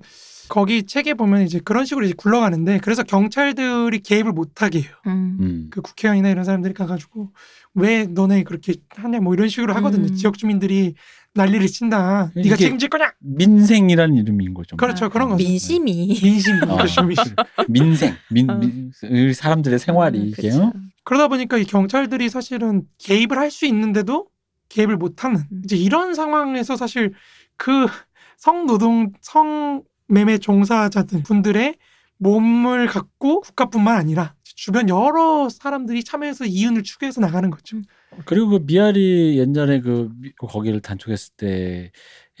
거기 0.52 0.82
책에 0.82 1.14
보면 1.14 1.44
이제 1.44 1.60
그런 1.64 1.86
식으로 1.86 2.04
이제 2.04 2.12
굴러가는데 2.14 2.80
그래서 2.80 3.02
경찰들이 3.02 4.00
개입을 4.00 4.32
못하게 4.32 4.80
해요. 4.80 4.90
음. 5.06 5.38
음. 5.40 5.66
그 5.70 5.80
국회의원이나 5.80 6.28
이런 6.28 6.44
사람들이 6.44 6.74
가가지고 6.74 7.30
왜 7.72 8.04
너네 8.04 8.42
그렇게 8.42 8.74
하냐 8.90 9.20
뭐 9.20 9.32
이런 9.32 9.48
식으로 9.48 9.72
하거든요. 9.76 10.08
음. 10.08 10.14
지역 10.14 10.36
주민들이 10.36 10.92
난리를 11.32 11.66
친다. 11.68 12.30
네가 12.36 12.48
이게- 12.48 12.56
책임질 12.56 12.90
거냐? 12.90 13.14
민생이라는 13.20 14.14
이름인 14.14 14.52
거죠. 14.52 14.76
그렇죠. 14.76 15.08
그런 15.08 15.30
거죠. 15.30 15.42
민심이 15.42 16.18
민심, 16.22 16.62
어, 16.68 16.76
그렇죠. 16.76 17.02
민심. 17.02 17.34
민생, 17.70 18.14
민, 18.30 18.50
어. 18.50 18.54
민- 18.58 18.92
우리 19.04 19.32
사람들의 19.32 19.78
생활이 19.78 20.18
음, 20.18 20.26
이게 20.26 20.50
그쵸. 20.50 20.64
요 20.64 20.72
그러다 21.04 21.28
보니까 21.28 21.56
이 21.56 21.64
경찰들이 21.64 22.28
사실은 22.28 22.82
개입을 22.98 23.38
할 23.38 23.50
수 23.50 23.64
있는데도 23.64 24.26
개입을 24.68 24.98
못하는 24.98 25.40
음. 25.50 25.62
이제 25.64 25.76
이런 25.76 26.12
상황에서 26.12 26.76
사실 26.76 27.14
그 27.56 27.86
성노동 28.36 29.12
성 29.22 29.82
매매 30.12 30.38
종사자들 30.38 31.22
분들의 31.22 31.74
몸을 32.18 32.86
갖고 32.86 33.40
국가뿐만 33.40 33.96
아니라 33.96 34.34
주변 34.44 34.88
여러 34.88 35.48
사람들이 35.48 36.04
참여해서 36.04 36.44
이윤을 36.44 36.82
추구해서 36.82 37.20
나가는 37.20 37.48
거죠. 37.50 37.78
음. 37.78 37.84
그리고 38.26 38.50
그 38.50 38.64
미아리 38.66 39.38
옛날에 39.38 39.80
그 39.80 40.10
미- 40.20 40.32
거기를 40.36 40.80
단촉했을 40.80 41.32
때 41.36 41.90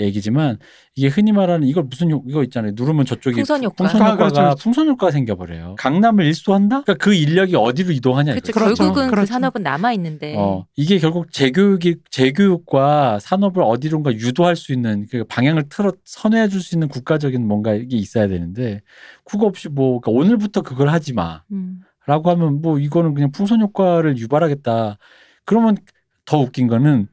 얘기지만 0.00 0.58
이게 0.94 1.08
흔히 1.08 1.32
말하는 1.32 1.66
이걸 1.68 1.84
무슨 1.84 2.10
효- 2.10 2.22
이거 2.26 2.42
있잖아요. 2.44 2.72
누르면 2.74 3.04
저쪽이 3.04 3.36
풍선 3.36 3.62
효과. 3.62 3.74
풍선 3.76 4.00
아, 4.02 4.04
효과가 4.06 4.16
그렇죠, 4.16 4.34
그렇죠. 4.40 4.56
풍선 4.62 4.88
효과가 4.88 5.10
생겨버려요. 5.10 5.74
강남을 5.78 6.24
일소한다? 6.24 6.82
그러니까 6.82 6.94
그 7.04 7.14
인력이 7.14 7.54
어디로 7.56 7.92
이동하냐 7.92 8.32
그렇죠. 8.32 8.50
이거죠. 8.50 8.64
그렇죠. 8.64 8.74
결국은 8.82 9.04
그 9.06 9.10
그렇죠. 9.10 9.26
산업은 9.32 9.62
남아 9.62 9.92
있는데. 9.92 10.34
어, 10.36 10.66
이게 10.76 10.98
결국 10.98 11.30
재교육이 11.32 11.96
재교육과 12.10 13.18
산업을 13.20 13.62
어디론가 13.62 14.12
유도할 14.14 14.56
수 14.56 14.72
있는 14.72 15.06
그 15.10 15.24
방향을 15.24 15.68
틀어 15.68 15.92
선회해 16.04 16.48
줄 16.48 16.62
수 16.62 16.74
있는 16.74 16.88
국가적인 16.88 17.46
뭔가 17.46 17.74
이게 17.74 17.96
있어야 17.96 18.28
되는데 18.28 18.80
그거 19.24 19.46
없이 19.46 19.68
뭐 19.68 20.00
그러니까 20.00 20.18
오늘부터 20.20 20.62
그걸 20.62 20.88
하지 20.88 21.12
마. 21.12 21.42
음. 21.52 21.80
라고 22.06 22.30
하면 22.30 22.62
뭐 22.62 22.78
이거는 22.78 23.14
그냥 23.14 23.30
풍선 23.30 23.60
효과를 23.60 24.16
유발하겠다. 24.16 24.96
그러면 25.44 25.76
더 26.24 26.38
웃긴 26.38 26.66
거는 26.66 27.08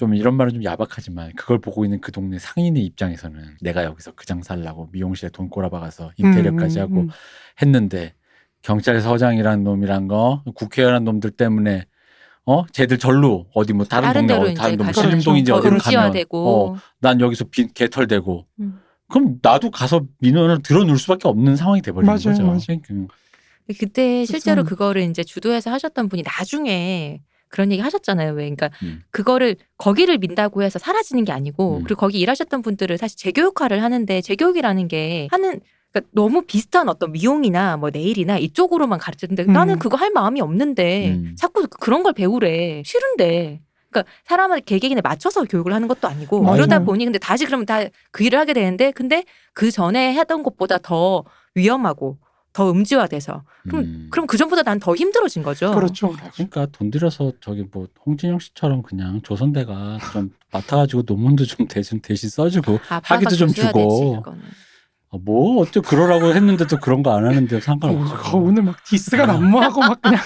좀 0.00 0.14
이런 0.14 0.34
말은 0.34 0.54
좀 0.54 0.64
야박하지만 0.64 1.34
그걸 1.36 1.58
보고 1.60 1.84
있는 1.84 2.00
그 2.00 2.10
동네 2.10 2.38
상인의 2.38 2.82
입장에서는 2.86 3.58
내가 3.60 3.84
여기서 3.84 4.12
그 4.16 4.24
장사하려고 4.24 4.88
미용실에 4.92 5.28
돈 5.28 5.50
꼬라박아서 5.50 6.12
인테리어까지 6.16 6.78
음, 6.78 6.82
하고 6.82 7.00
음. 7.02 7.08
했는데 7.60 8.14
경찰서장이란 8.62 9.62
놈이란 9.62 10.08
거 10.08 10.42
국회의원 10.54 11.04
놈들 11.04 11.32
때문에 11.32 11.84
어 12.46 12.64
쟤들 12.68 12.96
절로 12.96 13.44
어디 13.54 13.74
뭐 13.74 13.84
다른, 13.84 14.08
다른 14.08 14.26
동네 14.26 14.54
다른 14.54 14.78
동네. 14.78 14.92
신림동인지 14.94 15.50
더 15.50 15.58
어디로 15.58 15.76
가면 15.76 16.06
음지화되고. 16.06 16.48
어, 16.48 16.76
난 17.00 17.20
여기서 17.20 17.44
빈 17.50 17.68
개털되고 17.74 18.46
음. 18.60 18.80
그럼 19.06 19.38
나도 19.42 19.70
가서 19.70 20.06
민원을 20.20 20.62
들어놓을 20.62 20.96
수밖에 20.96 21.28
없는 21.28 21.56
상황이 21.56 21.82
돼버리는 21.82 22.06
맞아요, 22.06 22.24
거죠. 22.24 22.42
맞아요. 22.42 22.80
그러니까 22.86 23.14
그때 23.78 24.24
실제로 24.24 24.62
음. 24.62 24.64
그거를 24.64 25.02
이제 25.02 25.22
주도해서 25.24 25.70
하셨던 25.70 26.08
분이 26.08 26.22
나중에 26.22 27.20
그런 27.50 27.70
얘기 27.72 27.82
하셨잖아요. 27.82 28.32
왜 28.32 28.44
그러니까 28.44 28.70
음. 28.82 29.02
그거를 29.10 29.56
거기를 29.76 30.18
민다고 30.18 30.62
해서 30.62 30.78
사라지는 30.78 31.24
게 31.24 31.32
아니고 31.32 31.78
음. 31.78 31.82
그리고 31.84 32.00
거기 32.00 32.18
일하셨던 32.20 32.62
분들을 32.62 32.96
사실 32.96 33.18
재교육화를 33.18 33.82
하는데 33.82 34.20
재교육이라는 34.22 34.88
게 34.88 35.28
하는 35.30 35.60
그러니까 35.92 36.10
너무 36.12 36.42
비슷한 36.42 36.88
어떤 36.88 37.12
미용이나 37.12 37.76
뭐 37.76 37.90
네일이나 37.90 38.38
이쪽으로만 38.38 38.98
가르쳤는데 39.00 39.42
음. 39.44 39.52
나는 39.52 39.78
그거 39.78 39.96
할 39.96 40.10
마음이 40.12 40.40
없는데 40.40 41.08
음. 41.10 41.34
자꾸 41.36 41.66
그런 41.68 42.02
걸 42.04 42.12
배우래 42.12 42.82
싫은데 42.84 43.60
그러니까 43.90 44.12
사람을 44.26 44.60
개개인에 44.60 45.00
맞춰서 45.00 45.42
교육을 45.42 45.72
하는 45.74 45.88
것도 45.88 46.06
아니고 46.06 46.42
맞아요. 46.42 46.56
그러다 46.58 46.84
보니 46.84 47.04
근데 47.04 47.18
다시 47.18 47.44
그러면 47.44 47.66
다 47.66 47.84
그 48.12 48.22
일을 48.22 48.38
하게 48.38 48.52
되는데 48.52 48.92
근데 48.92 49.24
그 49.52 49.72
전에 49.72 50.14
하던 50.14 50.44
것보다 50.44 50.78
더 50.78 51.24
위험하고 51.56 52.18
더 52.52 52.70
음지화돼서 52.70 53.42
그럼 53.68 53.82
음. 53.84 54.08
그럼 54.10 54.26
그 54.26 54.36
전보다 54.36 54.62
난 54.62 54.80
더 54.80 54.94
힘들어진 54.96 55.42
거죠. 55.42 55.72
그렇죠. 55.74 56.14
아, 56.20 56.30
그러니까 56.34 56.66
돈 56.72 56.90
들여서 56.90 57.32
저기 57.40 57.64
뭐 57.70 57.86
홍진영 58.04 58.38
씨처럼 58.40 58.82
그냥 58.82 59.20
조선대가 59.22 59.98
좀 60.12 60.32
맡아가지고 60.52 61.02
논문도 61.06 61.44
좀 61.46 61.68
대신 61.68 62.00
대신 62.00 62.28
써주고 62.28 62.80
아, 62.88 63.00
학위도 63.04 63.36
좀 63.36 63.48
주고. 63.48 64.22
되지. 64.24 64.40
아, 65.12 65.18
뭐 65.24 65.60
어째 65.60 65.80
그러라고 65.80 66.34
했는데도 66.34 66.78
그런 66.78 67.02
거 67.02 67.10
안 67.12 67.26
하는데 67.26 67.56
어, 67.56 67.60
상관없어. 67.60 68.36
오늘 68.38 68.62
막 68.62 68.82
디스가 68.84 69.26
난무하고 69.26 69.80
막 69.80 70.00
그냥 70.00 70.20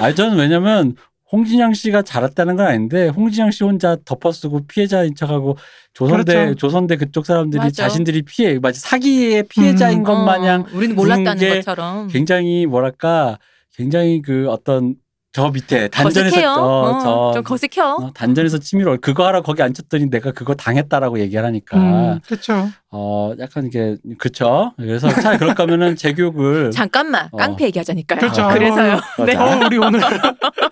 아니 0.00 0.14
저는 0.14 0.36
왜냐면 0.38 0.96
홍진영 1.30 1.74
씨가 1.74 2.02
잘했다는 2.02 2.56
건 2.56 2.66
아닌데 2.66 3.08
홍진영 3.08 3.50
씨 3.50 3.64
혼자 3.64 3.96
덮어쓰고 4.04 4.66
피해자인 4.66 5.14
척하고 5.14 5.56
조선대 5.92 6.34
그렇죠. 6.34 6.54
조선대 6.54 6.96
그쪽 6.96 7.26
사람들이 7.26 7.58
맞아. 7.60 7.84
자신들이 7.84 8.22
피해 8.22 8.58
마치 8.58 8.80
사기의 8.80 9.44
피해자인 9.44 9.98
음. 9.98 10.04
것 10.04 10.16
마냥 10.24 10.62
어, 10.62 10.66
우리는 10.72 10.96
몰랐다는 10.96 11.36
게 11.36 11.56
것처럼 11.56 12.08
굉장히 12.08 12.66
뭐랄까 12.66 13.38
굉장히 13.76 14.22
그 14.22 14.48
어떤 14.48 14.96
저 15.32 15.50
밑에 15.50 15.88
단전에서 15.88 16.30
거색해요. 16.34 16.50
어, 16.50 16.90
어, 16.90 17.32
저좀 17.32 17.44
거색혀. 17.44 17.84
어, 17.84 18.10
단전에서 18.14 18.58
치밀어 18.58 18.96
그거 18.96 19.26
하러 19.26 19.42
거기 19.42 19.62
앉혔더니 19.62 20.08
내가 20.08 20.32
그거 20.32 20.54
당했다라고 20.54 21.20
얘기를 21.20 21.44
하니까 21.44 21.76
음, 21.76 22.20
그렇죠. 22.26 22.68
어 22.90 23.34
약간 23.38 23.66
이게 23.66 23.96
그쵸 24.18 24.72
그래서 24.78 25.08
차라리 25.10 25.38
그럴 25.38 25.54
거면은 25.54 25.94
재교육을 25.96 26.70
잠깐만 26.70 27.28
어. 27.30 27.36
깡패 27.36 27.66
얘기하자니까요. 27.66 28.18
그렇죠. 28.18 28.42
아, 28.42 28.54
그래서요. 28.54 28.98
어, 29.18 29.24
네. 29.26 29.34
자, 29.34 29.44
어, 29.44 29.66
우리 29.66 29.76
오늘 29.76 30.00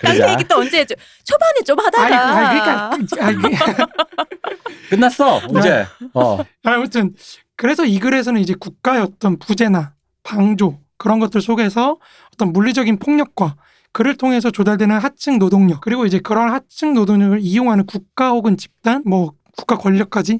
그러자. 0.00 0.32
얘기 0.32 0.44
또 0.44 0.56
언제 0.56 0.80
해줘? 0.80 0.94
초반에 1.24 1.60
좀 1.64 1.78
하다가. 1.78 2.04
아이, 2.04 2.12
아이, 2.12 2.58
그러니까 2.58 2.90
아이, 3.20 3.34
끝났어 4.90 5.40
이제. 5.58 5.86
어. 6.14 6.38
아무튼 6.64 7.14
그래서 7.56 7.84
이 7.84 7.98
글에서는 7.98 8.40
이제 8.40 8.54
국가의 8.58 9.02
어떤 9.02 9.38
부재나 9.38 9.94
방조 10.22 10.80
그런 10.96 11.18
것들 11.20 11.40
속에서 11.40 11.98
어떤 12.32 12.52
물리적인 12.52 12.98
폭력과 12.98 13.56
그를 13.92 14.16
통해서 14.16 14.50
조달되는 14.50 14.98
하층 14.98 15.38
노동력 15.38 15.80
그리고 15.80 16.06
이제 16.06 16.18
그런 16.18 16.50
하층 16.50 16.94
노동력을 16.94 17.38
이용하는 17.40 17.86
국가 17.86 18.30
혹은 18.30 18.56
집단 18.56 19.02
뭐 19.04 19.32
국가 19.56 19.76
권력까지 19.76 20.38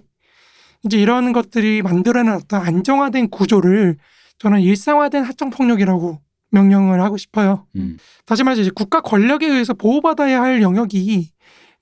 이제 0.84 0.98
이런 0.98 1.32
것들이 1.32 1.82
만들어낸 1.82 2.34
어떤 2.34 2.62
안정화된 2.66 3.28
구조를 3.30 3.96
저는 4.38 4.60
일상화된 4.60 5.24
하청 5.24 5.50
폭력이라고 5.50 6.20
명령을 6.51 7.01
하고 7.01 7.16
싶어요. 7.16 7.66
음. 7.77 7.97
다시 8.27 8.44
말해서 8.44 8.62
이제 8.62 8.70
국가 8.74 9.01
권력에 9.01 9.47
의해서 9.47 9.74
보호받아야 9.74 10.40
할 10.43 10.62
영역이 10.62 11.31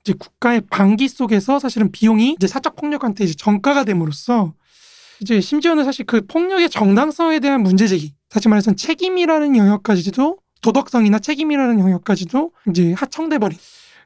이제 0.01 0.13
국가의 0.19 0.63
방기 0.71 1.09
속에서 1.09 1.59
사실은 1.59 1.91
비용이 1.91 2.37
이제 2.39 2.47
사적 2.47 2.77
폭력한테 2.77 3.25
이제 3.25 3.35
전가가 3.35 3.85
됨으로써 3.85 4.55
이제 5.21 5.41
심지어는 5.41 5.85
사실 5.85 6.07
그 6.07 6.25
폭력의 6.27 6.71
정당성에 6.71 7.41
대한 7.41 7.63
문제 7.63 7.87
제기, 7.87 8.15
다시 8.29 8.49
말해서 8.49 8.75
책임이라는 8.75 9.57
영역까지도 9.57 10.39
도덕성이나 10.63 11.19
책임이라는 11.19 11.79
영역까지도 11.79 12.53
이제 12.71 12.93
하청돼 12.93 13.39
버린 13.39 13.59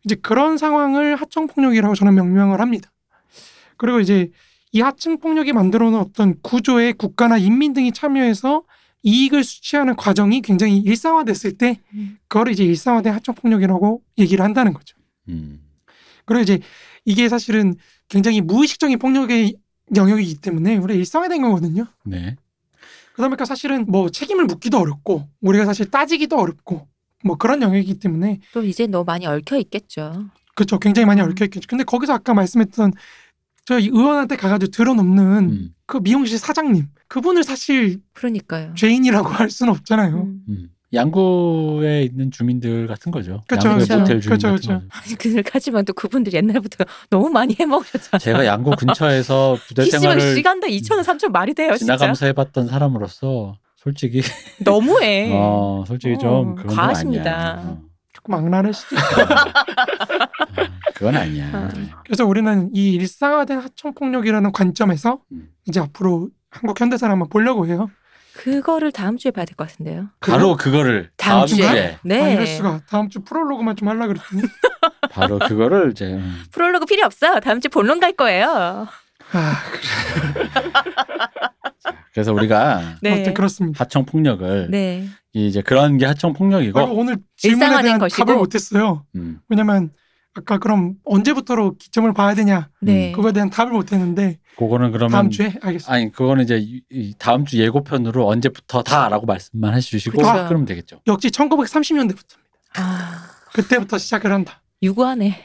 이제 0.05 0.15
그런 0.17 0.59
상황을 0.59 1.17
하청 1.17 1.47
폭력이라고 1.47 1.95
저는 1.95 2.15
명명을 2.15 2.61
합니다. 2.61 2.91
그리고 3.77 4.01
이제 4.01 4.31
이 4.73 4.81
하청 4.81 5.19
폭력이 5.19 5.53
만들어 5.53 5.91
놓은 5.91 6.01
어떤 6.01 6.41
구조에 6.41 6.93
국가나 6.93 7.37
인민 7.37 7.75
등이 7.75 7.93
참여해서 7.93 8.63
이익을 9.03 9.45
수취하는 9.45 9.97
과정이 9.97 10.41
굉장히 10.43 10.79
일상화됐을 10.79 11.59
때 11.59 11.81
음. 11.95 12.19
그걸 12.29 12.49
이제 12.49 12.65
일상화된 12.65 13.13
하청 13.13 13.35
폭력이라고 13.35 14.03
얘기를 14.19 14.45
한다는 14.45 14.73
거죠. 14.73 14.97
음. 15.29 15.61
그리고 16.25 16.43
이제 16.43 16.61
이게 17.05 17.29
사실은 17.29 17.75
굉장히 18.09 18.41
무의식적인 18.41 18.99
폭력의 18.99 19.57
영역이기 19.95 20.37
때문에 20.37 20.77
우리가 20.77 20.97
일상화된 20.99 21.43
거거든요. 21.43 21.87
네. 22.05 22.37
그러다 23.15 23.29
보니까 23.29 23.45
사실은 23.45 23.85
뭐 23.89 24.09
책임을 24.09 24.47
묻기도 24.47 24.79
어렵고 24.79 25.29
우리가 25.41 25.65
사실 25.65 25.91
따지기도 25.91 26.39
어렵고 26.39 26.87
뭐 27.25 27.37
그런 27.37 27.61
영역이기 27.63 27.99
때문에 27.99 28.41
또 28.53 28.63
이제 28.63 28.87
너 28.87 29.05
많이 29.05 29.27
얽혀 29.27 29.59
있겠죠. 29.59 30.27
그렇죠. 30.55 30.79
굉장히 30.79 31.07
많이 31.07 31.21
음. 31.21 31.29
얽혀 31.29 31.45
있겠죠. 31.47 31.67
근데 31.69 31.85
거기서 31.85 32.15
아까 32.15 32.35
말씀했던 32.35 32.93
저희 33.65 33.87
의원한테 33.87 34.37
가가지고 34.37 34.71
들어놓는 34.71 35.39
음. 35.51 35.75
그 35.87 35.99
미용실 35.99 36.39
사장님 36.39 36.89
그분을 37.09 37.45
사실 37.45 38.01
그러니까요. 38.13 38.75
죄인이라고 38.75 39.29
할 39.29 39.51
수는 39.51 39.73
없잖아요. 39.73 40.15
음. 40.15 40.43
음. 40.49 40.69
양구에 40.95 42.03
있는 42.03 42.31
주민들 42.31 42.87
같은 42.87 43.11
거죠. 43.13 43.45
그쵸, 43.49 43.69
양구의 43.69 43.87
그쵸. 43.87 43.99
모텔 43.99 44.21
주민 44.21 44.37
그쵸, 44.37 44.49
같은 44.49 44.57
그쵸. 44.57 44.73
거죠. 44.73 44.87
아니 44.91 45.15
그 45.15 45.43
하지만 45.51 45.85
또 45.87 45.93
그분들 45.95 46.35
옛날부터 46.35 46.85
너무 47.09 47.31
많이 47.31 47.57
해먹으셨잖아요. 47.59 48.19
제가 48.19 48.45
양구 48.45 48.73
근처에서 48.77 49.57
부대 49.67 49.85
PC방 49.85 50.01
생활을 50.01 50.35
시간당 50.35 50.71
2천 50.71 50.97
원, 50.97 51.05
3천 51.05 51.31
말이 51.31 51.55
돼요, 51.55 51.71
진짜. 51.77 51.97
지나가면서 51.97 52.27
해봤던 52.27 52.69
사람으로서 52.69 53.55
솔직히 53.77 54.21
너무해. 54.61 55.31
어 55.35 55.85
솔직히 55.87 56.15
어, 56.17 56.19
좀좀 56.19 56.67
과하십니다. 56.67 57.53
아니야. 57.53 57.63
어. 57.65 57.92
조금 58.23 58.35
악랄하시죠. 58.35 58.97
어, 58.97 59.01
그건 60.95 61.17
아니야. 61.17 61.47
아. 61.53 61.69
그래서 62.05 62.25
우리는 62.25 62.71
이 62.73 62.93
일상화된 62.93 63.59
하청 63.59 63.95
폭력이라는 63.95 64.53
관점에서 64.53 65.19
음. 65.33 65.49
이제 65.67 65.81
앞으로 65.81 66.29
한국 66.51 66.81
현대사를 66.81 67.11
한번 67.11 67.29
보려고 67.29 67.67
해요. 67.67 67.91
그거를 68.35 68.93
다음 68.93 69.19
주에 69.19 69.31
봐야 69.31 69.45
될 69.45 69.57
것 69.57 69.69
같은데요. 69.69 70.09
바로 70.21 70.57
그거를 70.57 71.11
다음 71.17 71.39
다음 71.41 71.47
주에? 71.49 71.69
주에 71.69 71.95
아, 71.95 71.99
네. 72.03 72.33
이럴 72.33 72.47
수가 72.47 72.81
다음 72.89 73.09
주 73.11 73.21
프롤로그만 73.21 73.77
좀 73.77 73.89
하려 73.89 74.07
그랬더니 74.07 74.43
바로 75.11 75.39
그거를 75.39 75.91
이제 75.91 76.07
음, 76.15 76.43
프롤로그 76.51 76.87
필요 76.87 77.05
없어. 77.05 77.41
다음 77.41 77.61
주 77.61 77.69
본론 77.69 78.01
갈 78.01 78.13
거예요. 78.13 78.87
아, 79.35 79.55
그래서 82.15 82.33
우리가 82.33 82.97
네. 83.03 83.33
그렇습니다. 83.35 83.85
하청 83.85 84.05
폭력을 84.07 84.69
네. 84.71 85.07
이제 85.35 85.63
그런 85.63 85.97
게 85.99 86.05
하청 86.07 86.35
폭력이고 86.35 86.73
그리고 86.79 87.01
오늘 87.01 87.17
질문에 87.37 87.83
대한 87.83 87.99
것이고. 87.99 88.25
답을 88.25 88.39
못했어요. 88.39 89.05
음, 89.15 89.41
왜냐면 89.49 89.91
아까 90.35 90.59
그럼 90.59 90.95
언제부터로 91.05 91.77
기점을 91.77 92.11
봐야 92.15 92.35
되냐 92.35 92.69
네. 92.81 93.13
그거에 93.13 93.33
대한 93.33 93.51
답을 93.51 93.73
못했는데 93.73 94.39
그거는 94.57 94.93
그러면 94.93 95.11
다음 95.13 95.31
주에 95.31 95.47
알겠습니다. 95.63 95.93
아니 95.93 96.13
그거는 96.13 96.45
이제 96.45 96.59
이- 96.59 96.83
이 96.91 97.15
다음 97.19 97.45
주 97.47 97.59
예고편으로 97.59 98.27
언제부터다라고 98.29 99.27
말씀만 99.27 99.75
해주시고 99.75 100.19
그쵸. 100.19 100.33
그러면 100.49 100.65
되겠죠. 100.67 101.01
역시 101.07 101.29
1930년대부터입니다. 101.29 102.37
아, 102.77 103.27
그때부터 103.55 103.99
시작을 103.99 104.33
한다. 104.33 104.63
유구하네. 104.83 105.39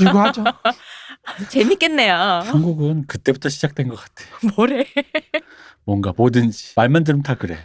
유구하죠. 0.00 0.44
재밌겠네요. 1.50 2.14
한국은 2.14 3.06
그때부터 3.06 3.48
시작된 3.48 3.88
것 3.88 3.96
같아. 3.96 4.24
뭐래? 4.56 4.84
뭔가 5.84 6.12
뭐든지 6.16 6.74
말만 6.76 7.04
들으면 7.04 7.22
다 7.22 7.34
그래. 7.36 7.56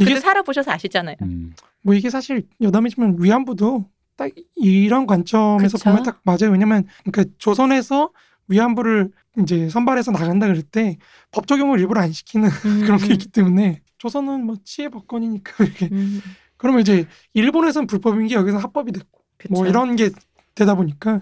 이게 0.00 0.14
그때 0.14 0.20
살아보셔서 0.20 0.70
아시잖아요. 0.72 1.16
음, 1.22 1.54
뭐 1.82 1.94
이게 1.94 2.10
사실 2.10 2.46
여담이지만 2.60 3.16
위안부도 3.18 3.88
딱 4.16 4.30
이런 4.54 5.06
관점에서 5.06 5.78
그쵸. 5.78 5.90
보면 5.90 6.02
딱 6.04 6.20
맞아요. 6.24 6.50
왜냐면 6.52 6.86
그러니까 7.04 7.32
조선에서 7.38 8.10
위안부를 8.48 9.10
이제 9.38 9.68
선발해서 9.68 10.12
나간다 10.12 10.46
그럴 10.46 10.62
때 10.62 10.98
법 11.32 11.46
적용을 11.46 11.78
일부러 11.80 12.00
안 12.00 12.12
시키는 12.12 12.48
그런 12.86 12.98
게 12.98 13.12
있기 13.14 13.28
때문에 13.28 13.82
조선은 13.98 14.46
뭐 14.46 14.56
치해 14.64 14.88
법권이니까 14.88 15.52
이렇게 15.64 15.88
음, 15.92 16.20
그러면 16.56 16.80
이제 16.80 17.06
일본에서는 17.34 17.86
불법인 17.86 18.26
게 18.28 18.34
여기서 18.34 18.56
합법이 18.58 18.92
됐고 18.92 19.20
그쵸. 19.36 19.52
뭐 19.52 19.66
이런 19.66 19.96
게 19.96 20.10
되다 20.54 20.74
보니까 20.74 21.20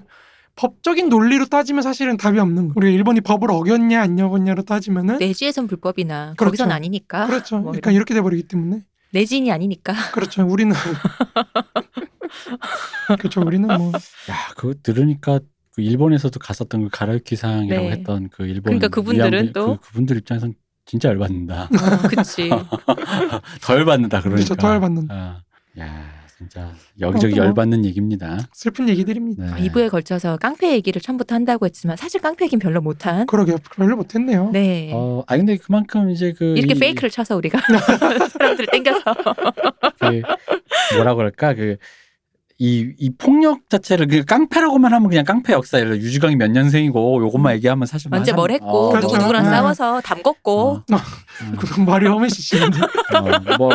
법적인 0.57 1.09
논리로 1.09 1.47
따지면 1.47 1.83
사실은 1.83 2.17
답이 2.17 2.39
없는 2.39 2.69
거. 2.69 2.75
우리가 2.77 2.93
일본이 2.93 3.21
법을 3.21 3.51
어겼냐 3.51 4.01
안 4.03 4.19
어겼냐로 4.21 4.63
따지면은 4.63 5.19
내지에선 5.19 5.67
불법이나 5.67 6.35
그렇죠. 6.37 6.45
거기선 6.51 6.71
아니니까. 6.73 7.27
그렇죠. 7.27 7.57
뭐 7.57 7.73
그러니까 7.73 7.91
이런- 7.91 7.97
이렇게 7.97 8.15
돼 8.15 8.21
버리기 8.21 8.45
때문에 8.49 8.83
내진이 9.13 9.51
아니니까. 9.53 9.95
그렇죠. 10.13 10.47
우리는 10.47 10.75
그렇죠. 13.19 13.41
우리는 13.43 13.67
뭐 13.77 13.93
야 14.31 14.37
그거 14.57 14.75
들으니까 14.83 15.41
그 15.75 15.83
일본에서도 15.83 16.39
갔었던 16.39 16.85
그 16.85 16.89
가라유키상이라고 16.93 17.87
네. 17.87 17.91
했던 17.93 18.29
그 18.31 18.45
일본 18.45 18.63
그러니까 18.79 18.89
그분들은 18.89 19.53
또- 19.53 19.79
그, 19.79 19.89
그분들 19.89 20.17
입장에선 20.19 20.55
진짜 20.87 21.09
열받는다. 21.09 21.65
어, 21.65 22.09
그치. 22.09 22.51
더 23.63 23.75
열받는다 23.75 24.21
그러니까. 24.21 24.45
그렇죠. 24.45 24.55
더 24.55 24.69
열받는. 24.75 25.09
아, 25.11 25.41
야 25.79 26.05
진짜 26.49 26.73
여기저기 27.01 27.35
어, 27.35 27.37
또- 27.43 27.47
열받는 27.47 27.85
얘기입니다. 27.87 28.39
슬픈 28.53 28.89
얘기들입니다. 28.89 29.57
네. 29.57 29.69
2부에 29.69 29.91
걸쳐서 29.91 30.37
깡패 30.37 30.73
얘기를 30.73 31.01
처음부터 31.01 31.35
한다고 31.35 31.67
했지만 31.67 31.97
사실 31.97 32.21
깡패 32.21 32.45
얘기는 32.45 32.61
별로 32.61 32.81
못한. 32.81 33.27
그러게요. 33.27 33.57
별로 33.77 33.97
못했네요. 33.97 34.51
네. 34.53 34.91
어, 34.93 35.23
아 35.27 35.37
근데 35.37 35.57
그만큼 35.57 36.11
이제 36.11 36.33
그 36.37 36.55
이렇게 36.57 36.75
이- 36.75 36.79
페이크를 36.79 37.11
쳐서 37.11 37.37
우리가 37.37 37.59
사람들을 38.33 38.67
땡겨서 38.71 39.15
그 40.01 40.23
뭐라고 40.97 41.17
그럴까 41.19 41.55
그 41.55 41.77
이, 42.59 42.93
이 42.99 43.11
폭력 43.19 43.69
자체를 43.69 44.07
그 44.07 44.25
깡패라고만 44.25 44.93
하면 44.93 45.09
그냥 45.09 45.25
깡패 45.25 45.53
역사 45.55 45.79
예를 45.81 45.93
들어 45.99 46.03
유주강이 46.03 46.37
몇 46.37 46.53
년생이고 46.53 47.21
요것만 47.23 47.57
얘기하면 47.57 47.87
사실 47.87 48.11
뭐 48.11 48.19
언제 48.21 48.31
한뭘 48.31 48.53
했고 48.53 48.67
어, 48.67 48.89
그렇죠. 48.91 49.09
누구 49.09 49.19
누구랑 49.19 49.43
네. 49.45 49.51
싸워서 49.51 50.01
담궜고 50.05 50.49
어, 50.49 50.85
그건 51.59 51.85
말이 51.85 52.07
험해지시는데. 52.07 52.79
어, 52.81 53.57
뭐 53.59 53.71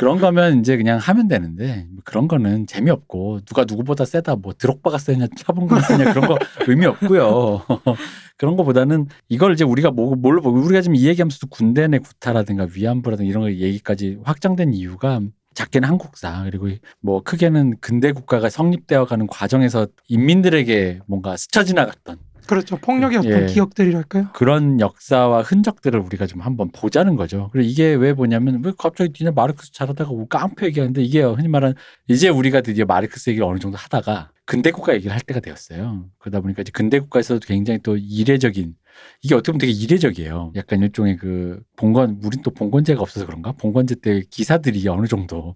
그런 0.00 0.18
거면 0.18 0.60
이제 0.60 0.78
그냥 0.78 0.98
하면 0.98 1.28
되는데 1.28 1.84
뭐 1.90 2.00
그런 2.06 2.26
거는 2.26 2.66
재미없고 2.66 3.40
누가 3.44 3.66
누구보다 3.68 4.06
세다 4.06 4.36
뭐 4.36 4.54
드록바가 4.56 4.96
세냐 4.96 5.26
차범근이 5.36 5.82
세냐 5.82 6.14
그런 6.14 6.26
거 6.26 6.38
의미 6.66 6.86
없고요. 6.86 7.60
그런 8.38 8.56
거보다는 8.56 9.08
이걸 9.28 9.52
이제 9.52 9.62
우리가 9.62 9.90
뭐, 9.90 10.16
뭘로 10.16 10.40
우리가 10.40 10.80
지금 10.80 10.94
이 10.94 11.06
얘기하면서도 11.06 11.48
군대 11.48 11.86
내 11.86 11.98
구타라든가 11.98 12.68
위안부라든가 12.74 13.28
이런 13.28 13.42
거 13.42 13.52
얘기까지 13.52 14.16
확장된 14.24 14.72
이유가 14.72 15.20
작게는 15.52 15.86
한국사 15.86 16.44
그리고 16.44 16.70
뭐 17.02 17.22
크게는 17.22 17.76
근대 17.82 18.12
국가가 18.12 18.48
성립되어 18.48 19.04
가는 19.04 19.26
과정에서 19.26 19.86
인민들에게 20.08 21.00
뭔가 21.08 21.36
스쳐 21.36 21.62
지나갔던 21.62 22.16
그렇죠. 22.50 22.76
폭력의 22.78 23.18
어떤 23.18 23.42
예. 23.42 23.46
기억들이랄까요? 23.46 24.30
그런 24.34 24.80
역사와 24.80 25.42
흔적들을 25.42 26.00
우리가 26.00 26.26
좀 26.26 26.40
한번 26.40 26.72
보자는 26.72 27.14
거죠. 27.14 27.48
그리고 27.52 27.68
이게 27.68 27.94
왜 27.94 28.12
보냐면 28.12 28.60
왜 28.64 28.72
갑자기 28.76 29.12
니네 29.20 29.30
마르크스 29.30 29.70
잘하다가 29.72 30.10
뭐 30.10 30.26
깡패 30.26 30.66
얘기하는데 30.66 31.00
이게 31.00 31.22
흔히 31.22 31.46
말하는 31.46 31.76
이제 32.08 32.28
우리가 32.28 32.62
드디어 32.62 32.86
마르크스 32.86 33.30
얘기를 33.30 33.46
어느 33.46 33.60
정도 33.60 33.76
하다가 33.76 34.32
근대 34.46 34.72
국가 34.72 34.94
얘기를 34.94 35.12
할 35.12 35.20
때가 35.20 35.38
되었어요. 35.38 36.06
그러다 36.18 36.40
보니까 36.40 36.62
이제 36.62 36.72
근대 36.74 36.98
국가에서도 36.98 37.38
굉장히 37.46 37.78
또 37.84 37.96
이례적인 37.96 38.74
이게 39.22 39.34
어떻게 39.36 39.52
보면 39.52 39.60
되게 39.60 39.72
이례적이에요. 39.72 40.52
약간 40.56 40.80
일종의 40.80 41.18
그 41.18 41.62
봉건 41.76 42.20
우린 42.24 42.42
또 42.42 42.50
봉건제가 42.50 43.00
없어서 43.00 43.26
그런가? 43.26 43.52
봉건제 43.52 43.96
때 44.02 44.24
기사들이 44.28 44.88
어느 44.88 45.06
정도 45.06 45.54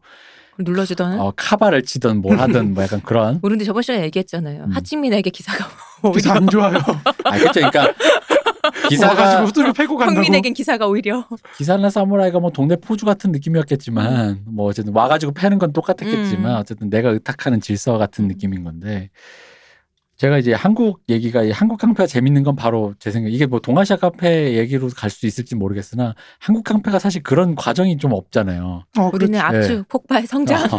눌러주던. 0.59 1.21
어, 1.21 1.33
카바를 1.37 1.83
치던 1.83 2.19
뭘 2.19 2.39
하든 2.39 2.75
뭐 2.75 2.83
약간 2.83 3.01
그런 3.03 3.41
우리 3.43 3.53
근데 3.53 3.65
저번 3.65 3.83
시간에 3.83 4.05
얘기했잖아요. 4.05 4.65
음. 4.65 4.71
하찌민에게 4.73 5.31
기사가 5.31 5.67
오히려 6.03 6.33
안 6.33 6.47
좋아요. 6.49 6.77
아 7.25 7.39
그렇죠. 7.39 7.53
그러니까 7.61 7.93
기사가 8.89 9.15
기사가 9.15 9.45
후드를 9.45 9.73
패고 9.73 9.97
간다고. 9.97 10.15
평민에겐 10.17 10.55
기사가 10.55 10.87
오히려 10.87 11.27
기사나 11.57 11.91
사무라이가 11.91 12.41
뭐 12.41 12.51
동네 12.51 12.77
포주 12.77 13.05
같은 13.05 13.33
느낌이었겠지만 13.33 14.43
뭐 14.47 14.67
어쨌든 14.67 14.95
와가지고 14.95 15.33
패는 15.33 15.59
건 15.59 15.73
똑같았겠지만 15.73 16.53
음. 16.53 16.61
어쨌든 16.61 16.91
내가 16.91 17.11
의탁하는 17.11 17.61
질서 17.61 17.99
같은 17.99 18.29
느낌인 18.29 18.65
건데 18.65 19.11
제가 20.25 20.39
이제 20.39 20.55
한국 20.55 21.03
얘기가 21.11 21.43
이 21.43 21.51
한국 21.51 21.79
깡패가 21.79 22.07
재밌는 22.07 22.45
건 22.45 22.57
바로 22.57 22.95
제 22.99 23.11
생각 23.11 23.31
이게 23.31 23.45
뭐 23.45 23.61
동아시아 23.61 23.97
카페 23.97 24.55
얘기로 24.57 24.89
갈 24.97 25.11
수 25.11 25.27
있을지 25.27 25.55
모르겠으나 25.55 26.15
한국 26.41 26.65
깡패가 26.65 26.99
사실 26.99 27.23
그런 27.23 27.55
과정이 27.55 27.99
좀 27.99 28.13
없잖아요. 28.13 28.85
어, 28.99 29.11
우리는 29.13 29.39
그렇죠. 29.39 29.59
압축, 29.59 29.89
폭발, 29.89 30.27
성장. 30.27 30.65
어, 30.65 30.79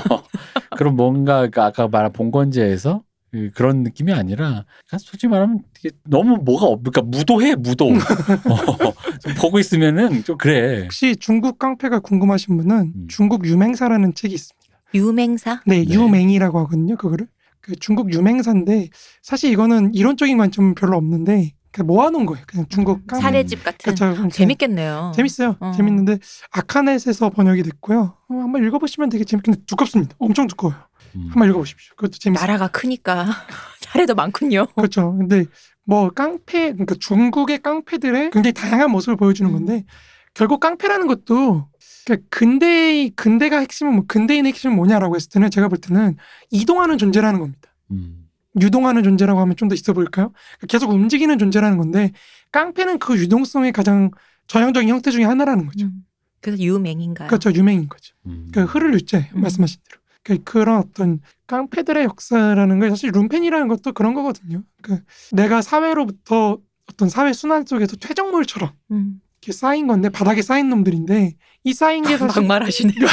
그럼 0.76 0.96
뭔가 0.96 1.48
그 1.48 1.62
아까 1.62 1.88
말한 1.88 2.12
봉건제에서 2.12 3.04
그 3.32 3.52
그런 3.54 3.84
느낌이 3.84 4.12
아니라 4.12 4.66
그러니까 4.88 4.98
솔직히 4.98 5.28
말하면 5.28 5.60
너무 6.06 6.38
뭐가 6.44 6.66
없, 6.66 6.82
그러니까 6.84 7.04
무도해 7.04 7.54
무도. 7.56 7.90
어, 8.50 8.94
좀 9.22 9.34
보고 9.38 9.60
있으면은 9.60 10.24
좀 10.24 10.38
그래. 10.40 10.82
혹시 10.86 11.16
중국 11.18 11.60
깡패가 11.60 12.00
궁금하신 12.00 12.58
분은 12.58 12.94
음. 12.96 13.08
중국 13.10 13.46
유맹사라는 13.46 14.16
책이 14.16 14.34
있습니다. 14.34 14.66
유맹사. 14.96 15.62
네, 15.68 15.86
네. 15.86 15.94
유맹이라고 15.94 16.60
하거든요. 16.62 16.96
그거를 16.98 17.28
그 17.66 17.76
중국 17.78 18.14
유맹사인데 18.14 18.90
사실 19.24 19.52
이거는 19.52 19.92
이론적인 19.96 20.38
관점은 20.38 20.76
별로 20.76 20.98
없는데 20.98 21.54
그냥 21.72 21.88
모아놓은 21.88 22.28
거예요. 22.28 22.46
그냥 22.48 22.68
중국 22.70 23.08
깡패. 23.08 23.24
사례집 23.24 23.64
같은. 23.64 23.96
그렇죠. 23.96 24.30
재밌겠네요. 24.30 25.14
재밌어요. 25.16 25.56
어. 25.60 25.72
재밌는데 25.76 26.20
아카넷에서 26.52 27.32
번역이 27.32 27.64
됐고요. 27.64 28.16
어, 28.30 28.34
한번 28.36 28.64
읽어보시면 28.66 29.10
되게 29.10 29.24
재밌겠는데 29.24 29.66
두껍습니다. 29.66 30.16
엄청 30.20 30.46
두꺼워요. 30.46 30.78
음. 31.16 31.30
한번 31.32 31.50
읽어보십시오. 31.50 31.96
그것도 31.96 32.20
재밌어요. 32.20 32.46
나라가 32.46 32.68
크니까 32.68 33.26
사례도 33.82 34.14
많군요. 34.14 34.68
그렇죠. 34.76 35.18
근데 35.18 35.46
뭐 35.86 36.12
깡패, 36.12 36.72
그러니까 36.72 36.94
중국의 37.00 37.64
깡패들의 37.64 38.30
굉장히 38.30 38.54
다양한 38.54 38.92
모습을 38.92 39.16
보여주는 39.16 39.50
음. 39.50 39.54
건데 39.54 39.86
결국 40.36 40.60
깡패라는 40.60 41.08
것도 41.08 41.68
그러니까 42.06 42.28
근대 42.30 43.10
근대가 43.16 43.60
핵심은 43.60 43.94
뭐 43.96 44.06
근대인의 44.08 44.52
핵심은 44.52 44.76
뭐냐라고 44.76 45.16
했을 45.16 45.30
때는 45.30 45.50
제가 45.50 45.68
볼 45.68 45.78
때는 45.80 46.16
이동하는 46.52 46.98
존재라는 46.98 47.40
겁니다. 47.40 47.70
음. 47.92 48.28
유동하는 48.62 49.04
존재라고 49.04 49.40
하면 49.42 49.56
좀 49.58 49.68
더 49.68 49.76
있어 49.76 49.92
보일까요? 49.94 50.32
그러니까 50.32 50.68
계속 50.68 50.92
움직이는 50.92 51.38
존재라는 51.40 51.78
건데 51.78 52.12
깡패는 52.52 53.00
그 53.00 53.18
유동성의 53.18 53.72
가장 53.74 54.12
전형적인 54.48 54.88
형태 54.88 55.12
중에 55.12 55.24
하나라는 55.26 55.66
거죠. 55.66 55.88
음. 55.88 56.06
그래서 56.40 56.62
유맹인가요? 56.62 57.28
그렇죠. 57.28 57.52
유맹인 57.52 57.90
거죠. 57.90 58.14
음. 58.28 58.50
그 58.54 58.64
흐를 58.64 58.94
유죄 58.94 59.30
음. 59.36 59.42
말씀하신 59.42 59.82
대로. 59.90 60.02
그 60.24 60.44
그런 60.44 60.78
어떤 60.78 61.20
깡패들의 61.48 62.04
역사라는 62.04 62.80
게 62.80 62.90
사실 62.90 63.12
룸펜이라는 63.12 63.68
것도 63.68 63.94
그런 63.94 64.14
거거든요. 64.14 64.64
그 64.82 65.00
내가 65.32 65.62
사회로부터 65.62 66.60
어떤 66.90 67.10
사회 67.10 67.34
순환 67.34 67.66
속에서 67.66 67.96
퇴적물처럼 67.98 68.72
음. 68.92 69.22
이렇게 69.46 69.52
쌓인 69.52 69.86
건데 69.86 70.10
바닥에 70.10 70.42
쌓인 70.42 70.70
놈들인데 70.70 71.36
이 71.64 71.74
쌓인 71.74 72.04
게 72.04 72.18
사실 72.18 72.42
막말하시네요. 72.42 72.96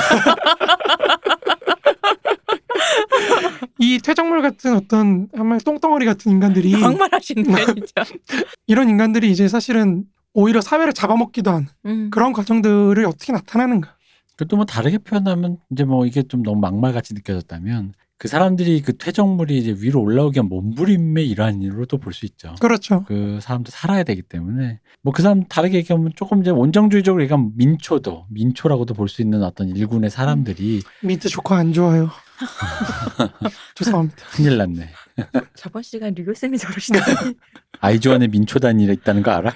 이 3.79 3.99
퇴적물 3.99 4.41
같은 4.41 4.75
어떤 4.75 5.29
한말 5.35 5.61
똥덩어리 5.61 6.07
같은 6.07 6.33
인간들이 6.33 6.75
막말하시네 6.77 7.67
진짜. 7.67 8.05
이런 8.67 8.89
인간들이 8.89 9.31
이제 9.31 9.47
사실은 9.47 10.05
오히려 10.33 10.63
사회를 10.63 10.95
잡아먹기도 10.95 11.51
하는 11.51 11.69
음. 11.85 12.09
그런 12.11 12.33
과정들을 12.33 13.05
어떻게 13.05 13.33
나타나는가. 13.33 13.97
그것도 14.37 14.57
뭐 14.57 14.65
다르게 14.65 14.97
표현하면 14.99 15.59
이제 15.71 15.85
뭐 15.85 16.07
이게 16.07 16.23
좀 16.23 16.43
너무 16.43 16.59
막말같이 16.61 17.13
느껴졌다면 17.13 17.93
그 18.23 18.29
사람들이 18.29 18.83
그 18.83 18.97
퇴적물이 18.97 19.59
이제 19.59 19.75
위로 19.81 20.01
올라오기 20.01 20.37
위한 20.37 20.49
몸부림의 20.49 21.29
일환으로도 21.29 21.99
볼수 21.99 22.25
있죠. 22.27 22.55
그렇죠. 22.61 23.03
그 23.09 23.41
사람도 23.43 23.73
살아야 23.73 24.05
되기 24.05 24.23
때문에 24.23 24.79
뭐 25.03 25.13
그 25.13 25.23
사람 25.23 25.43
다르게 25.49 25.79
얘기하면 25.79 26.13
조금 26.15 26.41
이제 26.41 26.51
원정주의적으로 26.53 27.21
얘기하면 27.25 27.51
민초도 27.57 28.27
민초라고도 28.31 28.95
볼 28.95 29.09
수 29.09 29.23
있는 29.23 29.43
어떤 29.43 29.71
일군의 29.71 30.09
사람들이 30.11 30.83
민트 31.03 31.31
초코 31.31 31.57
안 31.57 31.73
좋아요. 31.73 32.11
죄송합니다. 33.75 34.25
큰일 34.31 34.57
났네. 34.57 34.89
저번 35.57 35.83
시간 35.83 36.15
류교 36.15 36.35
쌤이 36.35 36.59
저러시더니 36.59 37.35
아이즈원의 37.81 38.29
민초단이 38.29 38.85
있다는 38.85 39.25
거 39.25 39.33
알아? 39.33 39.53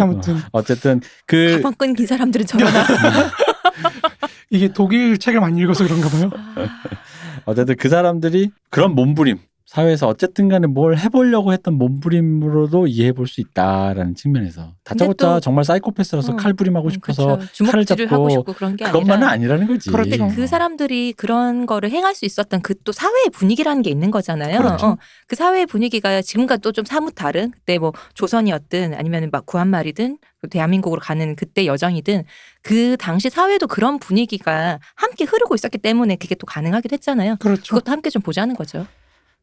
아무튼 0.00 0.36
어쨌든 0.52 1.00
그 1.24 1.56
가방 1.62 1.72
끈긴 1.78 2.06
사람들은 2.06 2.44
저러나. 2.44 2.84
이게 4.54 4.68
독일 4.68 5.18
책을 5.18 5.40
많이 5.40 5.60
읽어서 5.60 5.84
그런가 5.84 6.08
봐요. 6.08 6.30
아, 6.32 6.68
어쨌든 7.44 7.74
그 7.76 7.88
사람들이 7.88 8.50
그런 8.70 8.94
몸부림 8.94 9.38
사회에서 9.66 10.06
어쨌든 10.08 10.48
간에 10.48 10.66
뭘 10.66 10.96
해보려고 10.98 11.52
했던 11.52 11.74
몸부림으로도 11.74 12.86
이해해 12.86 13.12
볼 13.12 13.26
수 13.26 13.40
있다라는 13.40 14.14
측면에서 14.14 14.74
다짜고짜 14.84 15.34
또- 15.34 15.40
정말 15.40 15.64
사이코패스라서 15.64 16.34
어. 16.34 16.36
칼부림하고 16.36 16.88
음, 16.88 16.90
싶어서 16.90 17.38
그쵸. 17.38 17.64
칼을 17.64 17.84
잡고 17.86 18.06
하고 18.08 18.28
싶고 18.28 18.52
그런 18.52 18.76
게 18.76 18.84
그것만은 18.84 19.26
아니라. 19.26 19.30
아니라는 19.30 19.66
거지. 19.66 19.90
그렇죠. 19.90 20.10
근데 20.18 20.34
그 20.36 20.46
사람들이 20.46 21.14
그런 21.16 21.64
거를 21.66 21.90
행할 21.90 22.14
수 22.14 22.24
있었던 22.26 22.60
그 22.60 22.74
또 22.84 22.92
사회의 22.92 23.30
분위기라는 23.32 23.80
게 23.82 23.88
있는 23.90 24.10
거잖아요. 24.10 24.58
그렇죠. 24.58 24.86
어, 24.86 24.96
그 25.26 25.36
사회의 25.36 25.64
분위기가 25.64 26.20
지금과 26.20 26.58
또 26.58 26.70
좀 26.70 26.84
사뭇 26.84 27.14
다른 27.14 27.50
그때 27.52 27.78
뭐 27.78 27.92
조선이었든 28.12 28.92
아니면 28.94 29.30
막 29.32 29.46
구한말이든 29.46 30.18
대한민국으로 30.50 31.00
가는 31.00 31.34
그때 31.36 31.64
여정이든 31.64 32.24
그 32.62 32.96
당시 32.98 33.30
사회도 33.30 33.68
그런 33.68 33.98
분위기가 33.98 34.78
함께 34.96 35.24
흐르고 35.24 35.54
있었기 35.54 35.78
때문에 35.78 36.16
그게 36.16 36.34
또 36.34 36.44
가능하긴 36.46 36.90
했잖아요. 36.92 37.36
그렇죠. 37.40 37.62
그것도 37.76 37.90
함께 37.90 38.10
좀 38.10 38.20
보자는 38.20 38.54
거죠. 38.56 38.86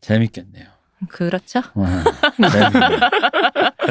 재밌겠네요. 0.01 0.65
그렇죠. 1.09 1.61
와, 1.73 2.03
재밌네요. 2.37 2.99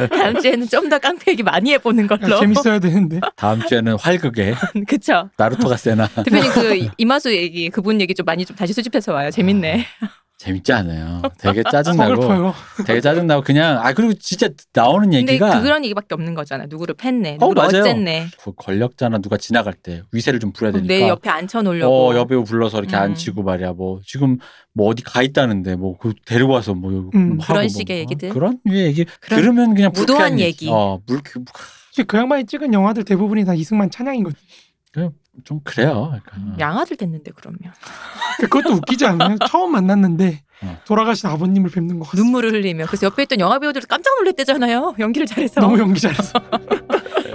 다음 0.15 0.41
주에는 0.41 0.69
좀 0.69 0.89
더 0.89 0.99
깡패 0.99 1.33
얘기 1.33 1.43
많이 1.43 1.73
해보는 1.73 2.07
걸로. 2.07 2.37
아, 2.37 2.41
재밌어야 2.41 2.79
되는데. 2.79 3.21
다음 3.37 3.61
주에는 3.65 3.97
활극에 3.99 4.55
그쵸. 4.87 5.29
나루토가 5.37 5.77
세나 5.77 6.07
대표님 6.09 6.53
그 6.53 6.77
이- 6.77 6.91
이마수 6.99 7.33
얘기 7.35 7.69
그분 7.71 8.01
얘기 8.01 8.15
좀 8.15 8.25
많이 8.27 8.45
좀 8.45 8.55
다시 8.57 8.73
수집해서 8.73 9.13
와요. 9.13 9.31
재밌네. 9.31 9.85
재밌지 10.41 10.73
않아요. 10.73 11.21
되게 11.39 11.63
짜증나고. 11.71 12.55
되게 12.87 13.03
짜증나고 13.03 13.43
그냥 13.43 13.79
아 13.85 13.93
그리고 13.93 14.15
진짜 14.15 14.49
나오는 14.73 15.11
근데 15.11 15.35
얘기가 15.35 15.61
그런 15.61 15.85
얘기밖에 15.85 16.15
없는 16.15 16.33
거잖아. 16.35 16.65
누구를 16.67 16.95
팼네. 16.95 17.37
어, 17.41 17.49
누구를 17.49 17.55
맞아요. 17.63 17.83
어쨌네. 17.83 18.29
그 18.43 18.53
권력자나 18.57 19.19
누가 19.19 19.37
지나갈 19.37 19.75
때 19.75 20.03
위세를 20.13 20.41
좀 20.41 20.53
부려야 20.53 20.73
되니까 20.73 20.89
내 20.95 21.07
옆에 21.09 21.29
앉혀 21.29 21.61
놓으려고. 21.61 21.95
어, 21.95 22.17
여배우 22.17 22.45
불러서 22.45 22.79
이렇게 22.79 22.97
음. 22.97 23.03
앉히고 23.03 23.43
말이야. 23.43 23.75
뭐 23.75 24.01
지금 24.07 24.39
뭐 24.73 24.89
어디 24.89 25.03
가 25.03 25.23
있다는데 25.23 25.77
뭐 25.77 25.99
그 26.01 26.15
데리고 26.25 26.53
와서 26.53 26.73
뭐 26.73 26.91
음. 27.15 27.33
하고 27.41 27.53
그런 27.53 27.63
뭐, 27.65 27.69
식의 27.69 27.97
어, 27.97 28.01
얘기들. 28.01 28.29
그런 28.31 28.59
류의 28.65 28.87
얘기 28.87 29.05
그런 29.21 29.41
들으면 29.43 29.75
그냥 29.75 29.93
무도한 29.95 30.31
불쾌한 30.31 30.41
얘기. 30.41 30.71
어, 30.71 31.03
물 31.07 31.21
그, 31.23 31.45
사실 31.91 32.07
그 32.07 32.17
양반이 32.17 32.47
찍은 32.47 32.73
영화들 32.73 33.05
대부분이 33.05 33.45
다 33.45 33.53
이승만 33.53 33.91
찬양이거든요. 33.91 35.13
좀 35.45 35.61
그래요. 35.65 36.13
약간. 36.17 36.57
양아들 36.59 36.97
됐는데 36.97 37.31
그러면 37.35 37.59
그것도 38.41 38.75
웃기지 38.75 39.07
않아요? 39.07 39.37
처음 39.49 39.73
만났는데 39.73 40.43
어. 40.63 40.79
돌아가신 40.87 41.29
아버님을 41.31 41.71
뵙는 41.71 41.99
것 41.99 42.07
같아요. 42.09 42.23
눈물을 42.23 42.53
흘리며 42.53 42.87
그래서 42.87 43.07
옆에 43.07 43.23
있던 43.25 43.41
영화 43.41 43.59
배우들도 43.59 43.87
깜짝 43.89 44.15
놀랐대잖아요. 44.19 44.97
연기를 44.99 45.27
잘해서. 45.27 45.61
너무 45.61 45.79
연기 45.79 46.01
잘했어. 46.01 46.33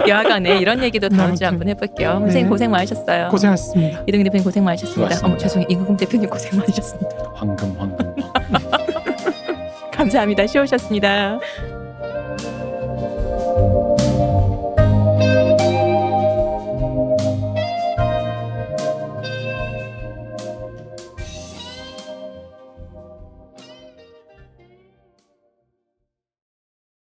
여하간에 0.06 0.58
이런 0.62 0.82
얘기도 0.84 1.08
다음 1.08 1.34
주에 1.34 1.46
아무튼. 1.46 1.46
한번 1.48 1.68
해볼게요. 1.68 2.10
선생님 2.20 2.44
네. 2.44 2.48
고생 2.48 2.70
많으셨어요. 2.70 3.28
고생하셨습니다. 3.28 4.02
이등 4.06 4.22
대표님 4.22 4.44
고생 4.44 4.64
많으셨습니다. 4.64 5.18
어머 5.24 5.36
죄송해요. 5.36 5.66
임금 5.68 5.96
대표님 5.96 6.30
고생 6.30 6.56
많으셨습니다. 6.58 7.32
황금 7.34 7.76
황금. 7.78 8.14
황금. 8.52 8.70
감사합니다. 9.92 10.46
쉬우셨습니다. 10.46 11.38